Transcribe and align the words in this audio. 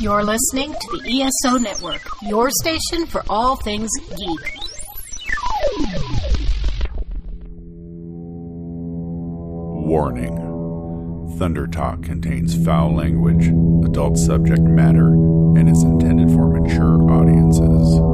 You're 0.00 0.24
listening 0.24 0.72
to 0.72 0.98
the 0.98 1.22
ESO 1.22 1.58
Network, 1.58 2.02
your 2.22 2.50
station 2.50 3.06
for 3.06 3.22
all 3.28 3.56
things 3.56 3.90
geek. 4.10 4.58
Warning 9.86 11.36
Thunder 11.38 11.66
Talk 11.68 12.02
contains 12.02 12.62
foul 12.64 12.94
language, 12.94 13.46
adult 13.88 14.18
subject 14.18 14.62
matter, 14.62 15.08
and 15.08 15.70
is 15.70 15.82
intended 15.84 16.28
for 16.30 16.48
mature 16.48 17.00
audiences. 17.10 18.13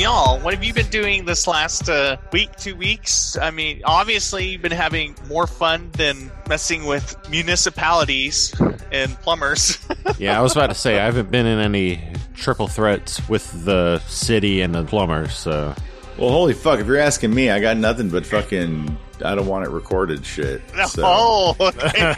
Y'all? 0.00 0.40
What 0.40 0.54
have 0.54 0.64
you 0.64 0.72
been 0.72 0.88
doing 0.88 1.26
this 1.26 1.46
last 1.46 1.88
uh, 1.88 2.16
week, 2.32 2.56
two 2.56 2.74
weeks? 2.74 3.36
I 3.36 3.50
mean, 3.50 3.82
obviously 3.84 4.48
you've 4.48 4.62
been 4.62 4.72
having 4.72 5.14
more 5.28 5.46
fun 5.46 5.90
than 5.92 6.32
messing 6.48 6.86
with 6.86 7.16
municipalities 7.30 8.54
and 8.90 9.14
plumbers. 9.20 9.78
Yeah, 10.18 10.38
I 10.38 10.42
was 10.42 10.52
about 10.52 10.66
to 10.66 10.74
say 10.74 10.98
I 10.98 11.06
haven't 11.06 11.30
been 11.30 11.46
in 11.46 11.58
any 11.60 12.12
triple 12.34 12.68
threats 12.68 13.26
with 13.26 13.64
the 13.64 14.00
city 14.00 14.60
and 14.60 14.74
the 14.74 14.84
plumbers. 14.84 15.34
So 15.34 15.74
Well, 16.18 16.28
holy 16.28 16.52
fuck! 16.52 16.78
If 16.78 16.86
you're 16.86 16.98
asking 16.98 17.32
me, 17.34 17.48
I 17.48 17.58
got 17.60 17.78
nothing 17.78 18.10
but 18.10 18.26
fucking. 18.26 18.98
I 19.24 19.34
don't 19.34 19.46
want 19.46 19.64
it 19.64 19.70
recorded 19.70 20.26
shit. 20.26 20.60
So. 20.88 21.02
Oh, 21.06 21.56
okay. 21.60 22.14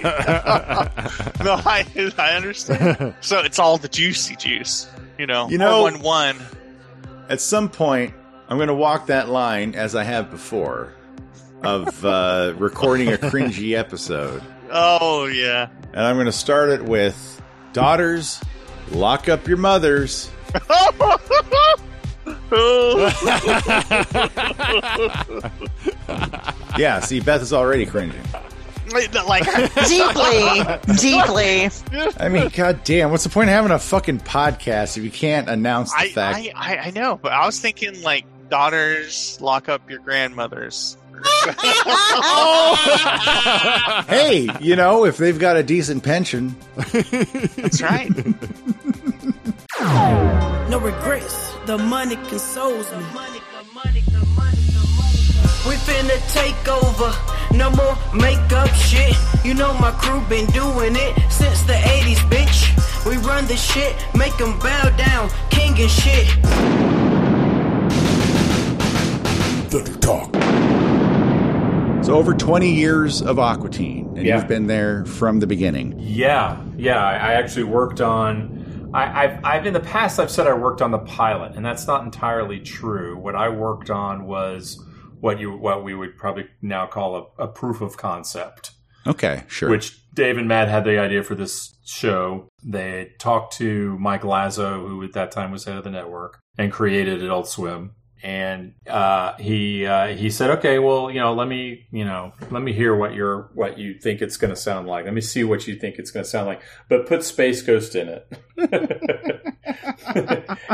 no, 1.45 1.55
I, 1.65 1.87
I 2.19 2.31
understand. 2.35 3.15
So 3.21 3.41
it's 3.41 3.61
all 3.61 3.79
the 3.79 3.89
juicy 3.89 4.35
juice, 4.35 4.89
you 5.19 5.27
know. 5.27 5.49
You 5.49 5.59
know- 5.59 5.83
one 5.83 6.01
one. 6.01 6.37
At 7.33 7.41
some 7.41 7.71
point, 7.71 8.13
I'm 8.47 8.59
going 8.59 8.69
to 8.69 8.75
walk 8.75 9.07
that 9.07 9.31
line 9.31 9.75
as 9.75 9.97
I 9.97 10.05
have 10.05 10.31
before, 10.31 10.93
of 11.63 12.05
uh, 12.05 12.53
recording 12.59 13.11
a 13.11 13.17
cringy 13.17 13.75
episode, 13.75 14.43
Oh 14.71 15.25
yeah. 15.25 15.71
and 15.95 16.01
I'm 16.03 16.17
going 16.17 16.27
to 16.27 16.33
start 16.33 16.69
it 16.69 16.85
with 16.85 17.41
daughters. 17.73 18.39
Lock 18.91 19.31
up 19.31 19.49
your 19.49 19.57
mothers. 19.57 20.31
Yeah, 26.79 27.01
see, 27.01 27.21
Beth 27.21 27.43
is 27.43 27.53
already 27.53 27.87
cringing. 27.87 28.23
like 29.27 29.45
deeply, 29.89 30.97
deeply. 30.97 31.71
I 32.19 32.29
mean, 32.29 32.49
goddamn, 32.49 33.11
what's 33.11 33.25
the 33.25 33.31
point 33.31 33.49
of 33.49 33.55
having 33.55 33.71
a 33.71 33.79
fucking 33.79 34.21
podcast 34.21 34.97
if 34.97 35.05
you 35.05 35.11
can't 35.11 35.49
announce 35.49 35.93
the 35.93 36.01
I, 36.01 36.09
fact? 36.11 36.39
I, 36.39 36.53
I 36.55 36.77
I 36.85 36.91
know, 36.91 37.19
but 37.21 37.33
I 37.33 37.47
was 37.47 37.59
thinking 37.59 38.03
like 38.03 38.25
daughters 38.49 39.39
lock 39.41 39.69
up 39.69 39.89
your 39.89 40.01
grandmothers. 40.01 40.97
hey, 44.09 44.49
you 44.61 44.75
know, 44.77 45.05
if 45.05 45.17
they've 45.17 45.39
got 45.39 45.57
a 45.57 45.63
decent 45.63 46.03
pension, 46.03 46.57
That's 46.77 47.81
right. 47.81 48.11
No 50.69 50.81
regrets. 50.81 51.53
The 51.67 51.79
money 51.79 52.17
consoles 52.17 52.91
me. 52.93 53.05
We 55.67 55.75
finna 55.77 56.19
take 56.33 56.69
over. 56.69 57.13
No 57.57 57.71
more 57.71 57.97
makeup 58.15 58.69
shit. 58.75 59.15
You 59.45 59.55
know 59.55 59.73
my 59.75 59.91
crew 59.93 60.21
been 60.29 60.47
doing 60.47 60.95
it 60.97 61.31
since 61.31 61.61
the 61.63 61.75
80s, 61.75 62.19
bitch. 62.31 63.07
We 63.09 63.17
run 63.19 63.47
the 63.47 63.57
shit, 63.57 63.95
make 64.15 64.37
them 64.39 64.59
bow 64.59 64.91
down, 64.97 65.31
king 65.51 65.75
and 65.79 65.91
shit. 65.91 66.29
so 72.05 72.15
over 72.17 72.35
20 72.35 72.69
years 72.69 73.23
of 73.23 73.39
Aqua 73.39 73.71
Teen, 73.71 74.07
and 74.17 74.27
Yeah. 74.27 74.37
you've 74.37 74.49
been 74.49 74.67
there 74.67 75.05
from 75.05 75.39
the 75.39 75.47
beginning. 75.47 75.95
Yeah, 75.99 76.61
yeah. 76.77 77.03
I 77.05 77.13
I 77.13 77.33
actually 77.35 77.65
worked 77.65 78.01
on. 78.01 78.91
I, 78.93 79.25
I've, 79.25 79.45
I've 79.45 79.67
in 79.67 79.73
the 79.73 79.81
past 79.81 80.19
I've 80.19 80.31
said 80.31 80.47
I 80.47 80.53
worked 80.53 80.83
on 80.83 80.91
the 80.91 80.99
pilot, 80.99 81.53
and 81.55 81.65
that's 81.65 81.87
not 81.87 82.05
entirely 82.05 82.59
true. 82.61 83.17
What 83.17 83.35
I 83.37 83.49
worked 83.49 83.89
on 83.89 84.27
was 84.27 84.85
what 85.23 85.39
you 85.39 85.57
what 85.57 85.85
we 85.85 85.95
would 85.95 86.17
probably 86.19 86.49
now 86.61 86.85
call 86.85 87.33
a, 87.39 87.45
a 87.45 87.47
proof 87.49 87.81
of 87.81 87.97
concept, 87.97 88.73
Okay, 89.07 89.45
sure. 89.47 89.71
which 89.71 90.01
Dave 90.13 90.37
and 90.37 90.49
Matt 90.49 90.69
had 90.69 90.85
the 90.85 90.99
idea 90.99 91.23
for 91.23 91.37
this 91.37 91.77
show. 91.87 92.49
They 92.65 93.13
talked 93.21 93.57
to 93.59 93.97
Mike 94.01 94.23
Lazzo, 94.23 94.87
who 94.87 95.03
at 95.05 95.13
that 95.13 95.31
time 95.31 95.53
was 95.53 95.65
head 95.65 95.77
of 95.77 95.85
the 95.85 95.91
network, 95.91 96.41
and 96.59 96.73
created 96.73 97.23
Adult 97.23 97.49
Swim. 97.49 97.95
And 98.25 98.75
uh, 98.87 99.35
he 99.39 99.85
uh, 99.85 100.15
he 100.15 100.31
said, 100.31 100.51
okay, 100.59 100.79
well, 100.79 101.11
you 101.11 101.19
know, 101.19 101.35
let 101.35 101.49
me 101.49 101.87
you 101.91 102.05
know 102.05 102.33
let 102.53 102.63
me 102.63 102.73
hear 102.73 102.95
what 102.95 103.15
you're 103.15 103.51
what 103.55 103.79
you 103.79 103.95
think 103.95 104.23
it's 104.23 104.37
going 104.37 104.55
to 104.55 104.61
sound 104.61 104.87
like. 104.87 105.07
Let 105.07 105.15
me 105.15 105.21
see 105.21 105.43
what 105.43 105.67
you 105.67 105.75
think 105.75 105.99
it's 105.99 106.13
going 106.13 106.23
to 106.25 106.31
sound 106.31 106.47
like, 106.47 106.63
but 106.89 107.09
put 107.09 107.25
Space 107.25 107.63
Ghost 107.63 107.97
in 107.97 108.09
it. 108.09 108.33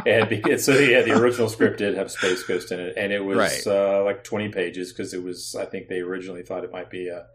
and 0.06 0.28
because, 0.28 0.64
so 0.64 0.72
yeah, 0.78 1.02
the 1.02 1.12
original 1.18 1.48
script 1.48 1.78
did 1.78 1.96
have 1.96 2.10
Space 2.10 2.42
Ghost 2.42 2.72
in 2.72 2.80
it, 2.80 2.94
and 2.96 3.12
it 3.12 3.24
was 3.24 3.38
Right. 3.38 3.66
uh, 3.66 4.02
like 4.04 4.24
20 4.24 4.48
pages 4.50 4.92
because 4.92 5.14
it 5.14 5.22
was. 5.22 5.54
I 5.58 5.64
think 5.64 5.88
they 5.88 6.00
originally 6.00 6.42
thought 6.42 6.64
it 6.64 6.72
might 6.72 6.90
be 6.90 7.08
a 7.08 7.26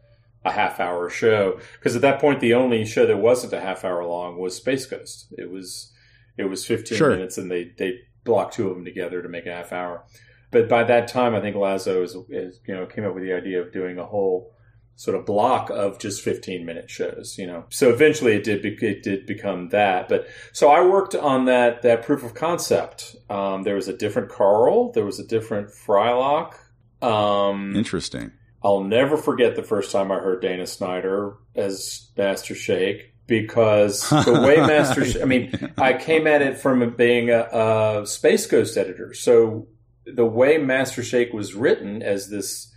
a 0.45 0.51
half 0.51 0.79
hour 0.81 1.09
show 1.09 1.57
because 1.79 1.95
at 1.95 2.01
that 2.01 2.19
point 2.19 2.41
the 2.41 2.53
only 2.53 2.83
show 2.85 3.05
that 3.05 3.15
wasn't 3.17 3.53
a 3.53 3.61
half 3.61 3.85
hour 3.85 4.03
long 4.03 4.37
was 4.37 4.55
Space 4.57 4.85
Ghost. 4.85 5.27
It 5.37 5.49
was 5.49 5.91
it 6.37 6.45
was 6.45 6.65
15 6.65 6.97
Sure. 6.97 7.11
minutes 7.11 7.37
and 7.37 7.49
they 7.49 7.71
they 7.77 7.99
blocked 8.23 8.55
two 8.55 8.69
of 8.69 8.75
them 8.75 8.85
together 8.85 9.21
to 9.21 9.29
make 9.29 9.45
a 9.45 9.53
half 9.53 9.71
hour. 9.71 10.05
But 10.51 10.69
by 10.69 10.83
that 10.83 11.07
time, 11.07 11.33
I 11.33 11.41
think 11.41 11.55
Lazzo 11.55 12.03
is, 12.03 12.15
is 12.29 12.59
you 12.67 12.75
know 12.75 12.85
came 12.85 13.05
up 13.05 13.15
with 13.15 13.23
the 13.23 13.33
idea 13.33 13.61
of 13.61 13.73
doing 13.73 13.97
a 13.97 14.05
whole 14.05 14.53
sort 14.95 15.17
of 15.17 15.25
block 15.25 15.71
of 15.71 15.97
just 15.97 16.21
15 16.21 16.65
minute 16.65 16.89
shows. 16.89 17.35
You 17.37 17.47
know, 17.47 17.65
so 17.69 17.89
eventually 17.89 18.33
it 18.33 18.43
did 18.43 18.61
be, 18.61 18.77
it 18.85 19.03
did 19.03 19.25
become 19.25 19.69
that. 19.69 20.07
But 20.07 20.27
so 20.51 20.69
I 20.69 20.85
worked 20.85 21.15
on 21.15 21.45
that 21.45 21.81
that 21.81 22.03
proof 22.03 22.23
of 22.23 22.35
concept. 22.35 23.15
Um, 23.29 23.63
there 23.63 23.75
was 23.75 23.87
a 23.87 23.97
different 23.97 24.29
Carl. 24.29 24.91
There 24.91 25.05
was 25.05 25.19
a 25.19 25.25
different 25.25 25.69
Frylock. 25.69 26.53
Um, 27.01 27.75
Interesting. 27.75 28.31
I'll 28.63 28.83
never 28.83 29.17
forget 29.17 29.55
the 29.55 29.63
first 29.63 29.91
time 29.91 30.11
I 30.11 30.19
heard 30.19 30.41
Dana 30.41 30.65
Snyder 30.65 31.35
as 31.55 32.11
Master 32.15 32.55
Shake 32.55 33.12
because 33.27 34.09
the 34.09 34.43
way 34.45 34.57
Master, 34.57 35.05
I 35.21 35.25
mean, 35.25 35.73
I 35.77 35.93
came 35.93 36.27
at 36.27 36.41
it 36.41 36.57
from 36.57 36.95
being 36.95 37.29
a, 37.29 38.01
a 38.01 38.07
Space 38.07 38.45
Ghost 38.45 38.77
editor. 38.77 39.13
So 39.13 39.67
the 40.05 40.25
way 40.25 40.57
Master 40.57 41.03
Shake 41.03 41.33
was 41.33 41.53
written 41.53 42.01
as 42.01 42.29
this 42.29 42.71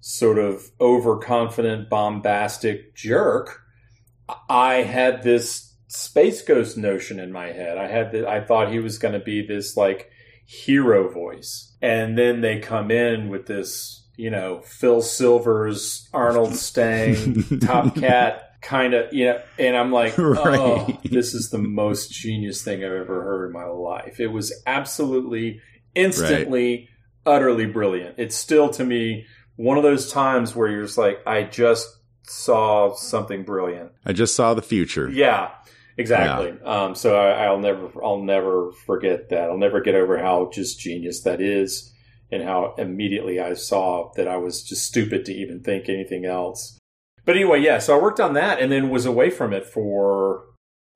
sort 0.00 0.38
of 0.38 0.70
overconfident, 0.80 1.88
bombastic 1.88 2.94
jerk, 2.94 3.62
I 4.48 4.76
had 4.76 5.22
this 5.22 5.74
Space 5.88 6.42
Ghost 6.42 6.76
notion 6.76 7.18
in 7.18 7.32
my 7.32 7.46
head. 7.46 7.78
I 7.78 7.86
had 7.86 8.12
the, 8.12 8.28
I 8.28 8.40
thought 8.40 8.70
he 8.70 8.78
was 8.78 8.98
going 8.98 9.14
to 9.14 9.24
be 9.24 9.46
this 9.46 9.76
like 9.76 10.10
hero 10.44 11.10
voice. 11.10 11.74
And 11.80 12.18
then 12.18 12.40
they 12.40 12.58
come 12.58 12.90
in 12.90 13.28
with 13.28 13.46
this, 13.46 14.06
you 14.16 14.30
know, 14.30 14.60
Phil 14.60 15.00
Silvers, 15.00 16.08
Arnold 16.12 16.56
Stang, 16.56 17.42
Top 17.60 17.94
Cat 17.96 18.45
kind 18.66 18.94
of, 18.94 19.12
you 19.12 19.26
know, 19.26 19.40
and 19.58 19.76
I'm 19.76 19.92
like, 19.92 20.14
oh, 20.18 20.98
this 21.04 21.34
is 21.34 21.50
the 21.50 21.58
most 21.58 22.12
genius 22.12 22.62
thing 22.62 22.84
I've 22.84 22.92
ever 22.92 23.22
heard 23.22 23.46
in 23.46 23.52
my 23.52 23.66
life. 23.66 24.18
It 24.20 24.28
was 24.28 24.52
absolutely, 24.66 25.60
instantly, 25.94 26.88
utterly 27.24 27.66
brilliant. 27.66 28.16
It's 28.18 28.36
still 28.36 28.68
to 28.70 28.84
me 28.84 29.26
one 29.54 29.76
of 29.76 29.84
those 29.84 30.12
times 30.12 30.54
where 30.54 30.68
you're 30.68 30.84
just 30.84 30.98
like, 30.98 31.20
I 31.26 31.44
just 31.44 31.88
saw 32.24 32.94
something 32.94 33.44
brilliant. 33.44 33.92
I 34.04 34.12
just 34.12 34.34
saw 34.34 34.54
the 34.54 34.62
future. 34.62 35.08
Yeah, 35.08 35.50
exactly. 35.96 36.60
Um, 36.64 36.96
so 36.96 37.16
I, 37.16 37.44
I'll 37.44 37.60
never, 37.60 37.90
I'll 38.04 38.22
never 38.22 38.72
forget 38.84 39.28
that. 39.30 39.48
I'll 39.48 39.58
never 39.58 39.80
get 39.80 39.94
over 39.94 40.18
how 40.18 40.50
just 40.52 40.80
genius 40.80 41.22
that 41.22 41.40
is, 41.40 41.92
and 42.32 42.42
how 42.42 42.74
immediately 42.76 43.38
I 43.38 43.54
saw 43.54 44.10
that 44.16 44.26
I 44.26 44.38
was 44.38 44.64
just 44.64 44.84
stupid 44.84 45.24
to 45.26 45.32
even 45.32 45.62
think 45.62 45.88
anything 45.88 46.24
else. 46.24 46.76
But 47.26 47.36
anyway, 47.36 47.60
yeah. 47.60 47.78
So 47.80 47.98
I 47.98 48.00
worked 48.00 48.20
on 48.20 48.32
that, 48.34 48.60
and 48.60 48.72
then 48.72 48.88
was 48.88 49.04
away 49.04 49.28
from 49.30 49.52
it 49.52 49.66
for. 49.66 50.44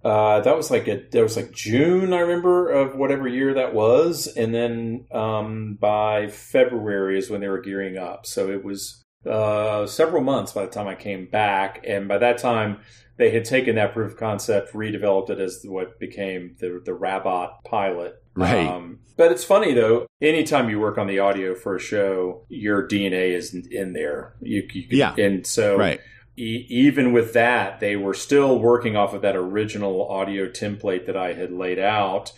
Uh, 0.03 0.41
that 0.41 0.56
was 0.56 0.71
like 0.71 0.88
a 0.88 1.05
that 1.12 1.23
was 1.23 1.37
like 1.37 1.53
June, 1.53 2.15
I 2.15 2.21
remember 2.21 2.71
of 2.71 2.97
whatever 2.97 3.29
year 3.29 3.53
that 3.53 3.75
was, 3.75 4.27
and 4.35 4.55
then 4.55 5.05
um, 5.12 5.77
by 5.79 6.29
February 6.29 7.19
is 7.19 7.29
when 7.29 7.43
they 7.43 7.49
were 7.49 7.61
gearing 7.61 7.99
up. 7.99 8.25
So 8.25 8.49
it 8.50 8.65
was 8.65 9.03
uh, 9.29 9.87
several 9.87 10.23
months 10.23 10.53
by 10.53 10.65
the 10.65 10.71
time 10.71 10.88
I 10.88 10.94
came 10.94 11.27
back, 11.27 11.85
and 11.87 12.09
by 12.09 12.17
that 12.17 12.38
time 12.38 12.79
they 13.19 13.31
had 13.31 13.44
taken 13.44 13.75
that 13.75 13.93
proof 13.93 14.12
of 14.12 14.19
concept, 14.19 14.73
redeveloped 14.73 15.29
it 15.29 15.38
as 15.38 15.62
what 15.67 16.00
became 16.00 16.56
the 16.61 16.81
the 16.83 16.94
Rabbot 16.94 17.50
pilot. 17.67 18.15
Right. 18.35 18.67
Um, 18.67 19.00
but 19.19 19.33
it's 19.33 19.44
funny 19.44 19.75
though. 19.75 20.06
Anytime 20.23 20.71
you 20.71 20.81
work 20.81 20.97
on 20.97 21.09
the 21.09 21.19
audio 21.19 21.55
for 21.55 21.76
a 21.76 21.81
show, 21.81 22.47
your 22.49 22.88
DNA 22.88 23.35
is 23.35 23.55
in 23.71 23.93
there. 23.93 24.35
You, 24.41 24.67
you 24.73 24.85
Yeah. 24.91 25.15
and 25.19 25.47
so 25.47 25.76
Right. 25.76 26.00
E- 26.37 26.67
even 26.69 27.12
with 27.12 27.32
that, 27.35 27.81
they 27.81 27.97
were 27.97 28.15
still 28.15 28.59
working 28.59 28.97
off 28.97 29.15
of 29.15 29.23
that 29.23 29.37
original 29.37 30.09
audio 30.09 30.47
template 30.49 31.06
that 31.06 31.17
I 31.17 31.35
had 31.35 31.53
laid 31.53 31.79
out. 31.79 32.32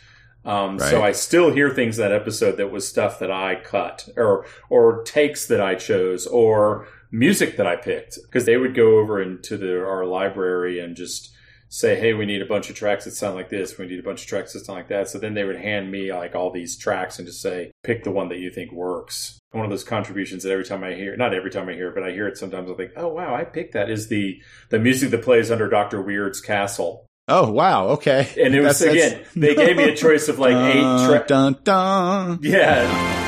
Um, 0.45 0.79
So 0.79 1.03
I 1.05 1.13
still 1.13 1.53
hear 1.53 1.71
things 1.71 1.99
in 1.99 2.03
that 2.03 2.13
episode 2.13 2.57
that 2.57 2.73
was 2.73 2.89
stuff 2.89 3.19
that 3.21 3.31
I 3.31 3.55
cut 3.57 4.09
or 4.17 4.45
or 4.69 5.03
takes 5.05 5.47
that 5.47 5.61
I 5.61 5.77
chose 5.77 6.27
or 6.27 6.87
music 7.13 7.57
that 7.59 7.67
I 7.67 7.77
picked 7.77 8.19
because 8.25 8.45
they 8.47 8.57
would 8.57 8.75
go 8.75 8.99
over 8.99 9.21
into 9.23 9.57
the, 9.57 9.85
our 9.85 10.05
library 10.05 10.81
and 10.81 10.97
just 10.97 11.31
say, 11.75 11.97
"Hey, 11.99 12.13
we 12.13 12.27
need 12.27 12.43
a 12.43 12.47
bunch 12.47 12.69
of 12.71 12.77
tracks 12.77 13.05
that 13.07 13.13
sound 13.13 13.35
like 13.35 13.49
this. 13.49 13.79
We 13.79 13.87
need 13.87 13.99
a 13.99 14.03
bunch 14.03 14.23
of 14.23 14.27
tracks 14.29 14.53
that 14.53 14.65
sound 14.67 14.79
like 14.79 14.89
that." 14.89 15.09
So 15.09 15.19
then 15.19 15.35
they 15.35 15.45
would 15.45 15.57
hand 15.57 15.91
me 15.91 16.13
like 16.13 16.35
all 16.35 16.51
these 16.51 16.77
tracks 16.77 17.19
and 17.19 17.27
just 17.27 17.41
say, 17.41 17.73
"Pick 17.83 18.05
the 18.05 18.11
one 18.11 18.29
that 18.29 18.39
you 18.39 18.51
think 18.51 18.73
works." 18.73 19.39
One 19.53 19.65
of 19.65 19.71
those 19.71 19.85
contributions 19.85 20.43
that 20.45 20.53
every 20.53 20.65
time 20.65 20.83
I 20.85 20.95
hear, 20.95 21.17
not 21.17 21.35
every 21.35 21.51
time 21.51 21.69
I 21.69 21.75
hear 21.75 21.89
it, 21.89 21.95
but 21.95 22.05
I 22.05 22.11
hear 22.13 22.27
it 22.29 22.39
sometimes, 22.39 22.71
I 22.71 22.75
think, 22.75 22.93
"Oh 22.97 23.09
wow, 23.09 23.35
I 23.35 23.45
picked 23.45 23.75
that." 23.75 23.91
Is 23.91 24.09
the 24.09 24.41
the 24.71 24.79
music 24.79 25.11
that 25.11 25.23
plays 25.23 25.51
under 25.51 25.69
Doctor 25.69 26.01
Weird's 26.03 26.41
castle, 26.41 27.07
Oh 27.29 27.51
wow, 27.51 27.89
okay. 27.89 28.29
and 28.41 28.55
it 28.55 28.61
was 28.61 28.79
That's- 28.79 28.97
that's- 28.97 29.13
again 29.13 29.27
they 29.37 29.55
gave 29.55 29.77
me 29.77 29.85
a 29.85 29.97
choice 29.97 30.29
of 30.29 30.39
like 30.39 30.57
eight 30.75 30.81
Dun, 30.83 31.09
tracks. 31.09 31.29
dun 31.29 31.57
dun. 31.65 32.39
Yeah. 32.43 33.19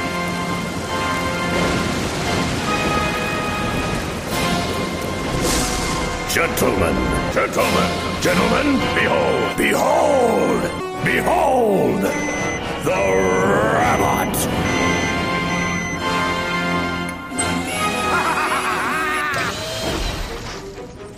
Gentlemen, 6.30 6.96
gentlemen, 7.32 8.13
gentlemen, 8.24 8.80
behold, 8.94 9.56
behold, 9.58 10.62
behold, 11.04 12.00
the 12.00 12.90
Rabbit. 13.74 14.34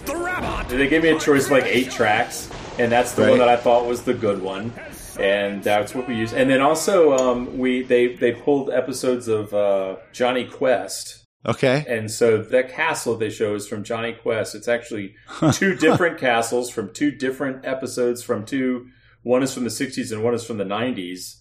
the 0.05 0.17
Rabbit. 0.17 0.69
They 0.69 0.89
gave 0.89 1.05
me 1.05 1.11
a 1.11 1.19
choice 1.21 1.45
of 1.45 1.53
like 1.53 1.67
eight 1.67 1.93
tracks, 1.93 2.51
and 2.81 2.91
that's 2.91 3.13
the 3.13 3.29
one 3.29 3.39
that 3.39 3.49
I 3.49 3.57
thought 3.57 3.87
was 3.87 4.03
the 4.03 4.13
good 4.13 4.43
one, 4.43 4.73
and 5.21 5.63
that's 5.63 5.95
what 5.95 6.09
we 6.09 6.17
used. 6.17 6.35
And 6.35 6.51
then 6.51 6.61
also, 6.61 7.17
um, 7.17 7.57
we 7.57 7.83
they 7.83 8.17
they 8.17 8.33
pulled 8.33 8.69
episodes 8.71 9.29
of 9.29 9.55
uh, 9.55 9.95
Jonny 10.13 10.45
Quest, 10.45 11.26
Okay. 11.47 11.85
and 11.89 12.11
so 12.11 12.39
that 12.43 12.71
castle 12.71 13.17
they 13.17 13.31
show 13.31 13.55
is 13.55 13.69
from 13.69 13.85
Jonny 13.85 14.13
Quest. 14.15 14.55
It's 14.55 14.69
actually 14.69 15.15
two 15.53 15.75
different 15.77 16.19
castles 16.19 16.71
from 16.71 16.93
two 16.93 17.11
different 17.11 17.65
episodes 17.65 18.23
from 18.23 18.45
two. 18.45 18.89
One 19.23 19.43
is 19.43 19.55
from 19.55 19.65
the 19.65 19.71
'60s 19.71 20.13
and 20.13 20.23
one 20.25 20.35
is 20.35 20.45
from 20.45 20.59
the 20.59 20.65
'90s. 20.65 21.37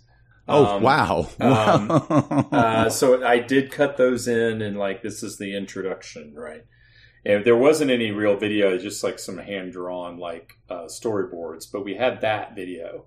Oh 0.48 0.66
Um, 0.78 0.84
wow. 0.84 1.30
um, 1.40 2.48
Uh, 2.52 2.90
so 2.90 3.25
I 3.25 3.40
did 3.40 3.72
cut 3.72 3.98
those 3.98 4.28
in, 4.28 4.62
and 4.62 4.78
like 4.78 5.02
this 5.02 5.24
is 5.24 5.38
the 5.38 5.56
introduction, 5.56 6.34
right? 6.36 6.63
And 7.25 7.44
there 7.44 7.56
wasn't 7.58 7.90
any 7.90 8.12
real 8.12 8.38
video, 8.38 8.78
just 8.78 9.04
like 9.04 9.18
some 9.18 9.40
hand 9.40 9.72
drawn 9.74 10.18
like 10.19 10.58
uh, 10.69 10.84
storyboards, 10.86 11.66
but 11.72 11.84
we 11.84 11.96
had 11.96 12.22
that 12.22 12.56
video. 12.56 13.06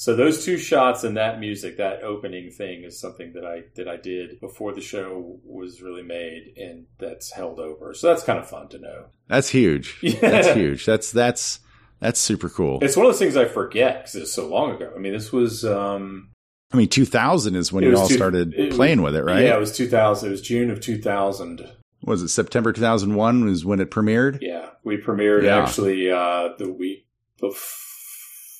So 0.00 0.14
those 0.14 0.44
two 0.44 0.58
shots 0.58 1.02
and 1.02 1.16
that 1.16 1.40
music, 1.40 1.76
that 1.78 2.04
opening 2.04 2.52
thing, 2.52 2.84
is 2.84 3.00
something 3.00 3.32
that 3.32 3.44
I 3.44 3.64
that 3.74 3.88
I 3.88 3.96
did 3.96 4.38
before 4.38 4.72
the 4.72 4.80
show 4.80 5.40
was 5.44 5.82
really 5.82 6.04
made, 6.04 6.54
and 6.56 6.86
that's 7.00 7.32
held 7.32 7.58
over. 7.58 7.92
So 7.94 8.06
that's 8.06 8.22
kind 8.22 8.38
of 8.38 8.48
fun 8.48 8.68
to 8.68 8.78
know. 8.78 9.06
That's 9.26 9.48
huge. 9.48 9.98
Yeah. 10.02 10.20
That's 10.20 10.52
huge. 10.54 10.86
That's 10.86 11.10
that's 11.10 11.58
that's 11.98 12.20
super 12.20 12.48
cool. 12.48 12.78
It's 12.80 12.96
one 12.96 13.06
of 13.06 13.12
those 13.12 13.18
things 13.18 13.36
I 13.36 13.46
forget 13.46 14.02
because 14.04 14.14
it's 14.14 14.32
so 14.32 14.46
long 14.48 14.70
ago. 14.76 14.92
I 14.94 15.00
mean, 15.00 15.12
this 15.12 15.32
was 15.32 15.64
um, 15.64 16.30
I 16.72 16.76
mean, 16.76 16.88
2000 16.88 17.56
is 17.56 17.72
when 17.72 17.82
you 17.82 17.96
all 17.96 18.06
two- 18.06 18.14
started 18.14 18.54
it- 18.54 18.74
playing 18.74 19.02
with 19.02 19.16
it, 19.16 19.24
right? 19.24 19.42
Yeah, 19.42 19.56
it 19.56 19.60
was 19.60 19.76
2000. 19.76 20.28
It 20.28 20.30
was 20.30 20.42
June 20.42 20.70
of 20.70 20.78
2000. 20.80 21.72
Was 22.04 22.22
it 22.22 22.28
September 22.28 22.72
2001 22.72 23.44
was 23.46 23.64
when 23.64 23.80
it 23.80 23.90
premiered? 23.90 24.38
Yeah, 24.42 24.68
we 24.84 24.96
premiered 24.98 25.42
Yeah. 25.42 25.58
actually 25.64 26.08
uh, 26.08 26.50
the 26.56 26.72
week 26.72 27.08
bef- 27.42 27.87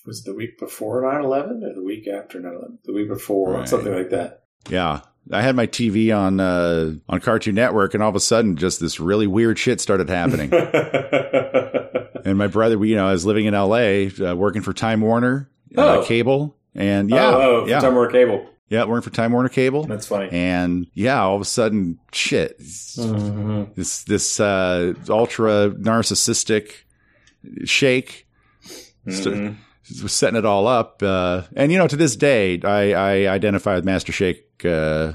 was 0.08 0.20
it 0.20 0.24
the 0.24 0.34
week 0.34 0.58
before 0.58 1.02
9-11 1.02 1.62
or 1.70 1.74
the 1.74 1.82
week 1.82 2.08
after 2.08 2.40
9-11? 2.40 2.78
The 2.84 2.92
week 2.92 3.08
before, 3.08 3.52
Right. 3.52 3.68
something 3.68 3.94
like 3.94 4.10
that. 4.10 4.42
Yeah. 4.68 5.00
I 5.30 5.42
had 5.42 5.54
my 5.54 5.66
TV 5.66 6.10
on 6.16 6.40
uh, 6.40 6.92
on 7.06 7.20
Cartoon 7.20 7.54
Network, 7.54 7.92
and 7.92 8.02
all 8.02 8.08
of 8.08 8.16
a 8.16 8.20
sudden, 8.20 8.56
just 8.56 8.80
this 8.80 8.98
really 8.98 9.26
weird 9.26 9.58
shit 9.58 9.78
started 9.78 10.08
happening. 10.08 10.50
and 12.24 12.38
my 12.38 12.46
brother, 12.46 12.82
you 12.84 12.96
know, 12.96 13.06
I 13.06 13.12
was 13.12 13.26
living 13.26 13.44
in 13.46 13.52
L.A., 13.54 14.10
uh, 14.20 14.34
working 14.34 14.62
for 14.62 14.72
Time 14.72 15.02
Warner 15.02 15.50
uh, 15.76 15.98
Oh. 15.98 16.04
Cable, 16.06 16.56
and 16.74 17.10
yeah, 17.10 17.26
oh, 17.28 17.62
oh, 17.62 17.66
yeah, 17.66 17.80
Time 17.80 17.94
Warner 17.94 18.10
Cable. 18.10 18.46
yeah, 18.70 18.84
working 18.86 19.02
for 19.10 19.14
Time 19.14 19.32
Warner 19.32 19.50
Cable, 19.50 19.84
That's 19.84 20.06
funny. 20.06 20.30
and 20.32 20.86
yeah, 20.94 21.20
all 21.22 21.34
of 21.36 21.42
a 21.42 21.44
sudden, 21.46 21.98
shit, 22.12 22.58
Mhm. 22.58 23.74
this 23.74 24.04
this 24.04 24.40
uh, 24.40 24.94
ultra 25.10 25.70
narcissistic 25.78 26.70
shake 27.64 28.26
st- 29.08 29.34
Mhm. 29.36 29.54
Was 30.02 30.12
setting 30.12 30.36
it 30.38 30.44
all 30.44 30.66
up. 30.66 31.02
Uh, 31.02 31.42
and 31.56 31.72
you 31.72 31.78
know, 31.78 31.86
to 31.88 31.96
this 31.96 32.14
day, 32.16 32.60
I, 32.62 32.92
I 32.92 33.32
identify 33.32 33.74
with 33.74 33.84
Master 33.84 34.12
Shake 34.12 34.44
uh, 34.64 35.12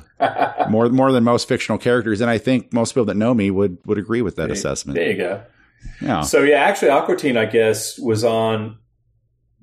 more 0.69 0.89
more 0.89 1.11
than 1.11 1.23
most 1.23 1.47
fictional 1.47 1.77
characters, 1.77 2.21
and 2.21 2.29
I 2.29 2.37
think 2.37 2.73
most 2.73 2.93
people 2.93 3.05
that 3.05 3.17
know 3.17 3.33
me 3.33 3.51
would 3.51 3.77
would 3.85 3.97
agree 3.97 4.21
with 4.21 4.35
that 4.37 4.49
assessment. 4.51 4.95
There 4.95 5.11
you 5.11 5.17
go. 5.17 5.43
Yeah, 6.01 6.21
So 6.21 6.41
yeah, 6.43 6.57
actually, 6.61 6.89
Aqua 6.89 7.15
Teen, 7.17 7.37
I 7.37 7.45
guess, 7.45 7.99
was 7.99 8.23
on. 8.23 8.77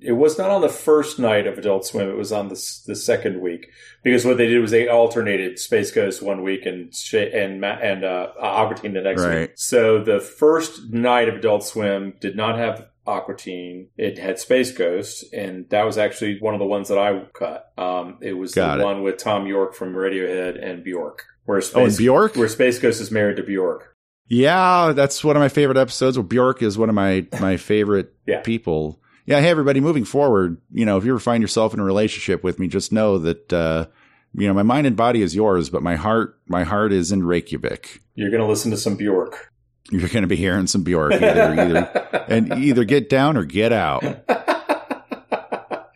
It 0.02 0.12
was 0.12 0.38
not 0.38 0.48
on 0.50 0.62
the 0.62 0.68
first 0.70 1.18
night 1.18 1.46
of 1.46 1.58
Adult 1.58 1.84
Swim. 1.84 2.08
It 2.08 2.16
was 2.16 2.30
on 2.32 2.48
the 2.48 2.54
the 2.86 2.94
second 2.96 3.40
week 3.42 3.68
because 4.02 4.24
what 4.24 4.38
they 4.38 4.46
did 4.46 4.60
was 4.60 4.70
they 4.70 4.88
alternated 4.88 5.58
Space 5.58 5.90
Ghost 5.90 6.22
one 6.22 6.42
week 6.42 6.64
and 6.66 6.92
and 7.14 7.62
and 7.64 8.04
uh, 8.04 8.28
Aqua 8.38 8.76
Teen 8.76 8.92
the 8.94 9.02
next 9.02 9.22
Right. 9.22 9.40
week. 9.40 9.50
So 9.56 10.02
the 10.02 10.20
first 10.20 10.90
night 10.90 11.28
of 11.28 11.34
Adult 11.36 11.64
Swim 11.64 12.14
did 12.20 12.34
not 12.36 12.56
have 12.58 12.86
Aqua 13.06 13.37
Teen. 13.37 13.88
It 13.97 14.19
had 14.19 14.38
Space 14.38 14.73
Ghost, 14.73 15.25
and 15.32 15.69
that 15.70 15.85
was 15.85 15.99
actually 15.99 16.38
one 16.41 16.55
of 16.55 16.61
the 16.61 16.67
ones 16.67 16.88
that 16.88 16.99
I 16.99 17.23
cut. 17.32 17.73
Um, 17.79 18.19
it 18.20 18.35
was 18.35 18.55
Got 18.55 18.76
the 18.76 18.82
it. 18.82 18.85
one 18.85 19.02
with 19.02 19.19
Thom 19.19 19.47
Yorke 19.47 19.75
from 19.75 19.94
Radiohead 19.94 20.62
and 20.64 20.85
Bjork. 20.85 21.25
Where 21.44 21.61
Space, 21.61 21.76
Oh, 21.76 21.85
and 21.87 21.97
Bjork? 21.97 22.37
where 22.37 22.49
Space 22.49 22.79
Ghost 22.79 23.00
is 23.00 23.11
married 23.11 23.37
to 23.38 23.43
Bjork. 23.43 23.97
yeah, 24.29 24.93
that's 24.94 25.25
one 25.25 25.37
of 25.37 25.41
my 25.41 25.49
favorite 25.49 25.79
episodes. 25.79 26.17
Well, 26.19 26.26
Bjork 26.26 26.62
is 26.62 26.79
one 26.79 26.88
of 26.88 26.94
my 26.94 27.26
my 27.41 27.56
favorite 27.56 28.14
Yeah. 28.26 28.41
people. 28.41 29.00
Yeah, 29.26 29.41
hey 29.41 29.49
everybody, 29.49 29.81
moving 29.81 30.05
forward, 30.05 30.61
you 30.73 30.85
know, 30.85 30.97
if 30.97 31.05
you 31.05 31.12
ever 31.12 31.19
find 31.20 31.43
yourself 31.43 31.73
in 31.75 31.81
a 31.81 31.85
relationship 31.85 32.43
with 32.43 32.58
me, 32.58 32.67
just 32.69 32.93
know 32.93 33.19
that 33.19 33.52
uh, 33.52 33.87
you 34.35 34.47
know 34.47 34.55
my 34.55 34.62
mind 34.62 34.87
and 34.87 34.97
body 34.97 35.23
is 35.23 35.35
yours, 35.35 35.70
but 35.70 35.82
my 35.82 35.97
heart 35.97 36.38
my 36.49 36.62
heart 36.64 36.93
is 36.93 37.11
in 37.12 37.23
Reykjavik. 37.25 38.00
You're 38.14 38.31
going 38.31 38.43
to 38.43 38.49
listen 38.49 38.70
to 38.70 38.76
some 38.76 38.97
Bjork. 38.97 39.50
You're 39.90 40.08
going 40.08 40.22
to 40.22 40.28
be 40.28 40.37
hearing 40.37 40.66
some 40.66 40.82
Bjork 40.82 41.12
either, 41.14 41.52
either 41.52 42.25
and 42.28 42.52
either 42.52 42.85
get 42.85 43.09
down 43.09 43.37
or 43.37 43.44
get 43.44 43.73
out. 43.73 44.02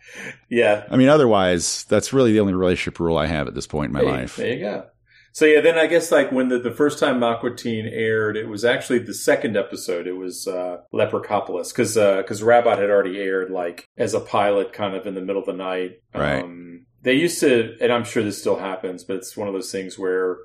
yeah. 0.49 0.85
I 0.89 0.97
mean, 0.97 1.09
otherwise, 1.09 1.85
that's 1.85 2.13
really 2.13 2.33
the 2.33 2.39
only 2.39 2.53
relationship 2.53 2.99
rule 2.99 3.17
I 3.17 3.25
have 3.27 3.47
at 3.47 3.55
this 3.55 3.67
point 3.67 3.87
in 3.87 3.93
my 3.93 4.01
Hey, 4.01 4.11
life. 4.11 4.35
There 4.35 4.53
you 4.53 4.59
go. 4.59 4.85
So 5.31 5.43
yeah, 5.43 5.59
then 5.59 5.77
I 5.77 5.87
guess 5.87 6.13
like 6.13 6.31
when 6.31 6.47
the, 6.47 6.59
the 6.59 6.71
first 6.71 6.97
time 6.97 7.21
Aqua 7.21 7.55
Teen 7.57 7.85
aired, 7.85 8.37
it 8.37 8.47
was 8.47 8.63
actually 8.63 8.99
the 8.99 9.13
second 9.13 9.57
episode. 9.57 10.07
It 10.07 10.13
was 10.13 10.47
uh, 10.47 10.77
Leprechaupolis 10.93 11.73
because 11.73 11.95
because 11.95 12.41
Rabbot 12.41 12.79
had 12.79 12.89
already 12.89 13.19
aired 13.19 13.51
like 13.51 13.85
as 13.97 14.13
a 14.13 14.21
pilot, 14.21 14.71
kind 14.71 14.95
of 14.95 15.05
in 15.05 15.13
the 15.13 15.19
middle 15.19 15.41
of 15.41 15.45
the 15.45 15.51
night. 15.51 15.99
Right. 16.13 16.41
Um, 16.41 16.85
they 17.01 17.15
used 17.15 17.41
to, 17.41 17.75
and 17.81 17.91
I'm 17.91 18.05
sure 18.05 18.23
this 18.23 18.39
still 18.39 18.55
happens, 18.55 19.03
but 19.03 19.17
it's 19.17 19.35
one 19.35 19.49
of 19.49 19.53
those 19.53 19.71
things 19.73 19.99
where. 19.99 20.37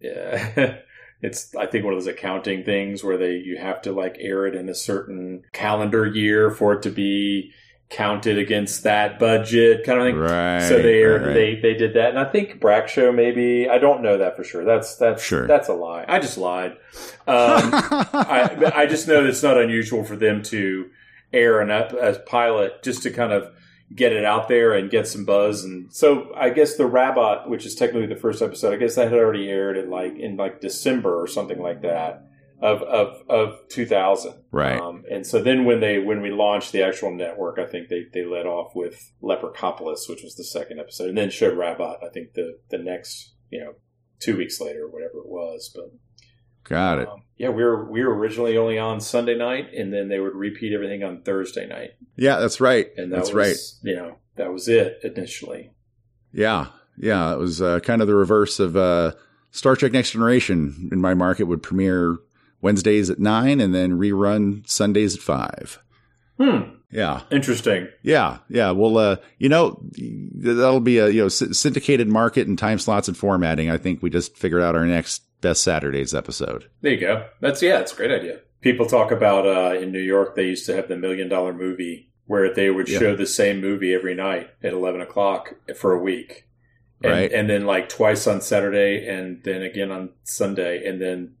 Yeah, 0.00 0.78
it's 1.22 1.54
I 1.54 1.66
think 1.66 1.84
one 1.84 1.94
of 1.94 2.00
those 2.00 2.06
accounting 2.12 2.64
things 2.64 3.02
where 3.02 3.16
they 3.16 3.32
you 3.36 3.58
have 3.58 3.82
to 3.82 3.92
like 3.92 4.16
air 4.20 4.46
it 4.46 4.54
in 4.54 4.68
a 4.68 4.74
certain 4.74 5.42
calendar 5.52 6.06
year 6.06 6.50
for 6.50 6.74
it 6.74 6.82
to 6.82 6.90
be 6.90 7.52
counted 7.88 8.36
against 8.36 8.82
that 8.82 9.18
budget 9.18 9.84
kind 9.84 10.00
of 10.00 10.06
thing. 10.06 10.16
Right. 10.16 10.60
So 10.60 10.82
they 10.82 11.02
right, 11.04 11.32
they 11.32 11.54
they 11.60 11.74
did 11.74 11.94
that, 11.94 12.10
and 12.10 12.18
I 12.18 12.24
think 12.24 12.60
Brak 12.60 12.88
Show 12.88 13.12
maybe 13.12 13.68
I 13.68 13.78
don't 13.78 14.02
know 14.02 14.18
that 14.18 14.36
for 14.36 14.44
sure. 14.44 14.64
That's 14.64 14.96
that's 14.96 15.22
Sure. 15.22 15.46
that's 15.46 15.68
a 15.68 15.74
lie. 15.74 16.04
I 16.08 16.18
just 16.18 16.36
lied. 16.36 16.72
Um, 16.72 16.76
I 17.28 18.72
I 18.74 18.86
just 18.86 19.06
know 19.06 19.22
that 19.22 19.28
it's 19.28 19.42
not 19.42 19.56
unusual 19.56 20.04
for 20.04 20.16
them 20.16 20.42
to 20.44 20.90
air 21.32 21.60
an 21.60 21.70
up 21.70 21.92
as 21.92 22.18
pilot 22.26 22.82
just 22.82 23.02
to 23.04 23.10
kind 23.10 23.32
of 23.32 23.50
get 23.94 24.12
it 24.12 24.24
out 24.24 24.48
there 24.48 24.72
and 24.72 24.90
get 24.90 25.06
some 25.06 25.24
buzz. 25.24 25.64
And 25.64 25.92
so 25.92 26.32
I 26.34 26.50
guess 26.50 26.76
the 26.76 26.86
Rabbot, 26.86 27.48
which 27.48 27.64
is 27.64 27.74
technically 27.74 28.06
the 28.06 28.20
first 28.20 28.42
episode, 28.42 28.74
I 28.74 28.76
guess 28.76 28.96
that 28.96 29.10
had 29.10 29.18
already 29.18 29.48
aired 29.48 29.76
in 29.76 29.90
like 29.90 30.18
in 30.18 30.36
like 30.36 30.60
December 30.60 31.20
or 31.20 31.26
something 31.26 31.60
like 31.60 31.82
that 31.82 32.26
of 32.60 32.82
of 32.82 33.22
of 33.28 33.68
2000. 33.68 34.34
Right. 34.50 34.80
Um, 34.80 35.04
and 35.10 35.26
so 35.26 35.42
then 35.42 35.64
when 35.64 35.80
they 35.80 35.98
when 35.98 36.22
we 36.22 36.30
launched 36.30 36.72
the 36.72 36.82
actual 36.82 37.14
network, 37.14 37.58
I 37.58 37.66
think 37.66 37.88
they 37.88 38.06
they 38.12 38.24
led 38.24 38.46
off 38.46 38.74
with 38.74 39.12
Leprechaupolis, 39.20 40.06
which 40.08 40.22
was 40.22 40.34
the 40.34 40.44
second 40.44 40.80
episode, 40.80 41.08
and 41.08 41.18
then 41.18 41.30
showed 41.30 41.56
Rabbot. 41.56 41.98
I 42.02 42.08
think 42.12 42.34
the 42.34 42.58
the 42.70 42.78
next 42.78 43.34
you 43.50 43.60
know 43.60 43.74
two 44.18 44.36
weeks 44.36 44.60
later, 44.60 44.84
or 44.84 44.90
whatever 44.90 45.18
it 45.18 45.28
was, 45.28 45.70
but. 45.74 45.92
Got 46.68 46.98
it. 46.98 47.08
Um, 47.08 47.22
yeah, 47.38 47.50
we 47.50 47.62
were 47.64 47.90
we 47.90 48.02
were 48.04 48.14
originally 48.14 48.56
only 48.56 48.78
on 48.78 49.00
Sunday 49.00 49.36
night, 49.36 49.72
and 49.74 49.92
then 49.92 50.08
they 50.08 50.18
would 50.20 50.34
repeat 50.34 50.72
everything 50.72 51.02
on 51.04 51.22
Thursday 51.22 51.66
night, 51.66 51.90
Yeah, 52.16 52.36
that's 52.38 52.60
right. 52.60 52.88
and 52.96 53.12
that 53.12 53.16
That's 53.16 53.32
was 53.32 53.34
right. 53.82 53.90
you 53.90 53.96
know 53.96 54.16
that 54.36 54.52
was 54.52 54.68
it 54.68 55.00
initially. 55.04 55.72
Yeah. 56.32 56.66
Yeah. 56.98 57.32
It 57.34 57.38
was 57.38 57.60
uh, 57.62 57.80
kind 57.80 58.00
of 58.00 58.08
the 58.08 58.14
reverse 58.14 58.58
of 58.58 58.76
uh, 58.76 59.12
Star 59.50 59.76
Trek 59.76 59.92
Next 59.92 60.10
Generation 60.12 60.88
in 60.92 61.00
my 61.00 61.14
market 61.14 61.44
would 61.44 61.62
premiere 61.62 62.16
Wednesdays 62.62 63.10
at 63.10 63.18
nine, 63.18 63.60
and 63.60 63.74
then 63.74 63.98
rerun 63.98 64.66
Sundays 64.68 65.14
at 65.14 65.20
five. 65.22 65.78
Hmm. 66.40 66.72
Yeah, 66.90 67.22
Interesting. 67.30 67.88
yeah, 68.02 68.38
yeah. 68.48 68.70
Well, 68.70 68.96
uh, 68.96 69.16
you 69.38 69.48
know, 69.48 69.82
that'll 70.36 70.80
be 70.80 70.98
a 70.98 71.08
you 71.08 71.22
know 71.22 71.28
syndicated 71.28 72.08
market 72.08 72.46
and 72.46 72.56
time 72.58 72.78
slots 72.78 73.08
and 73.08 73.16
formatting. 73.16 73.68
I 73.70 73.76
think 73.76 74.02
we 74.02 74.08
just 74.08 74.36
figured 74.36 74.62
out 74.62 74.76
our 74.76 74.86
next 74.86 75.22
best 75.40 75.62
Saturdays 75.62 76.14
episode. 76.14 76.68
There 76.80 76.92
you 76.92 77.00
go. 77.00 77.26
That's 77.40 77.62
yeah, 77.62 77.80
it's 77.80 77.92
a 77.92 77.96
great 77.96 78.10
idea. 78.10 78.40
People 78.60 78.86
talk 78.86 79.10
about 79.10 79.46
uh, 79.46 79.78
in 79.78 79.92
New 79.92 80.00
York 80.00 80.34
they 80.34 80.44
used 80.46 80.66
to 80.66 80.74
have 80.74 80.88
the 80.88 80.96
million 80.96 81.28
dollar 81.28 81.52
movie 81.52 82.10
where 82.26 82.52
they 82.52 82.70
would 82.70 82.88
Yeah. 82.88 82.98
show 82.98 83.16
the 83.16 83.26
same 83.26 83.60
movie 83.60 83.94
every 83.94 84.14
night 84.14 84.50
at 84.62 84.72
eleven 84.72 85.00
o'clock 85.00 85.54
for 85.76 85.92
a 85.92 85.98
week, 86.02 86.46
and, 87.02 87.12
Right. 87.12 87.32
and 87.32 87.48
then 87.48 87.66
like 87.66 87.88
twice 87.88 88.26
on 88.26 88.40
Saturday 88.40 89.06
and 89.06 89.42
then 89.44 89.62
again 89.62 89.90
on 89.92 90.10
Sunday, 90.24 90.84
and 90.86 91.00
then 91.00 91.34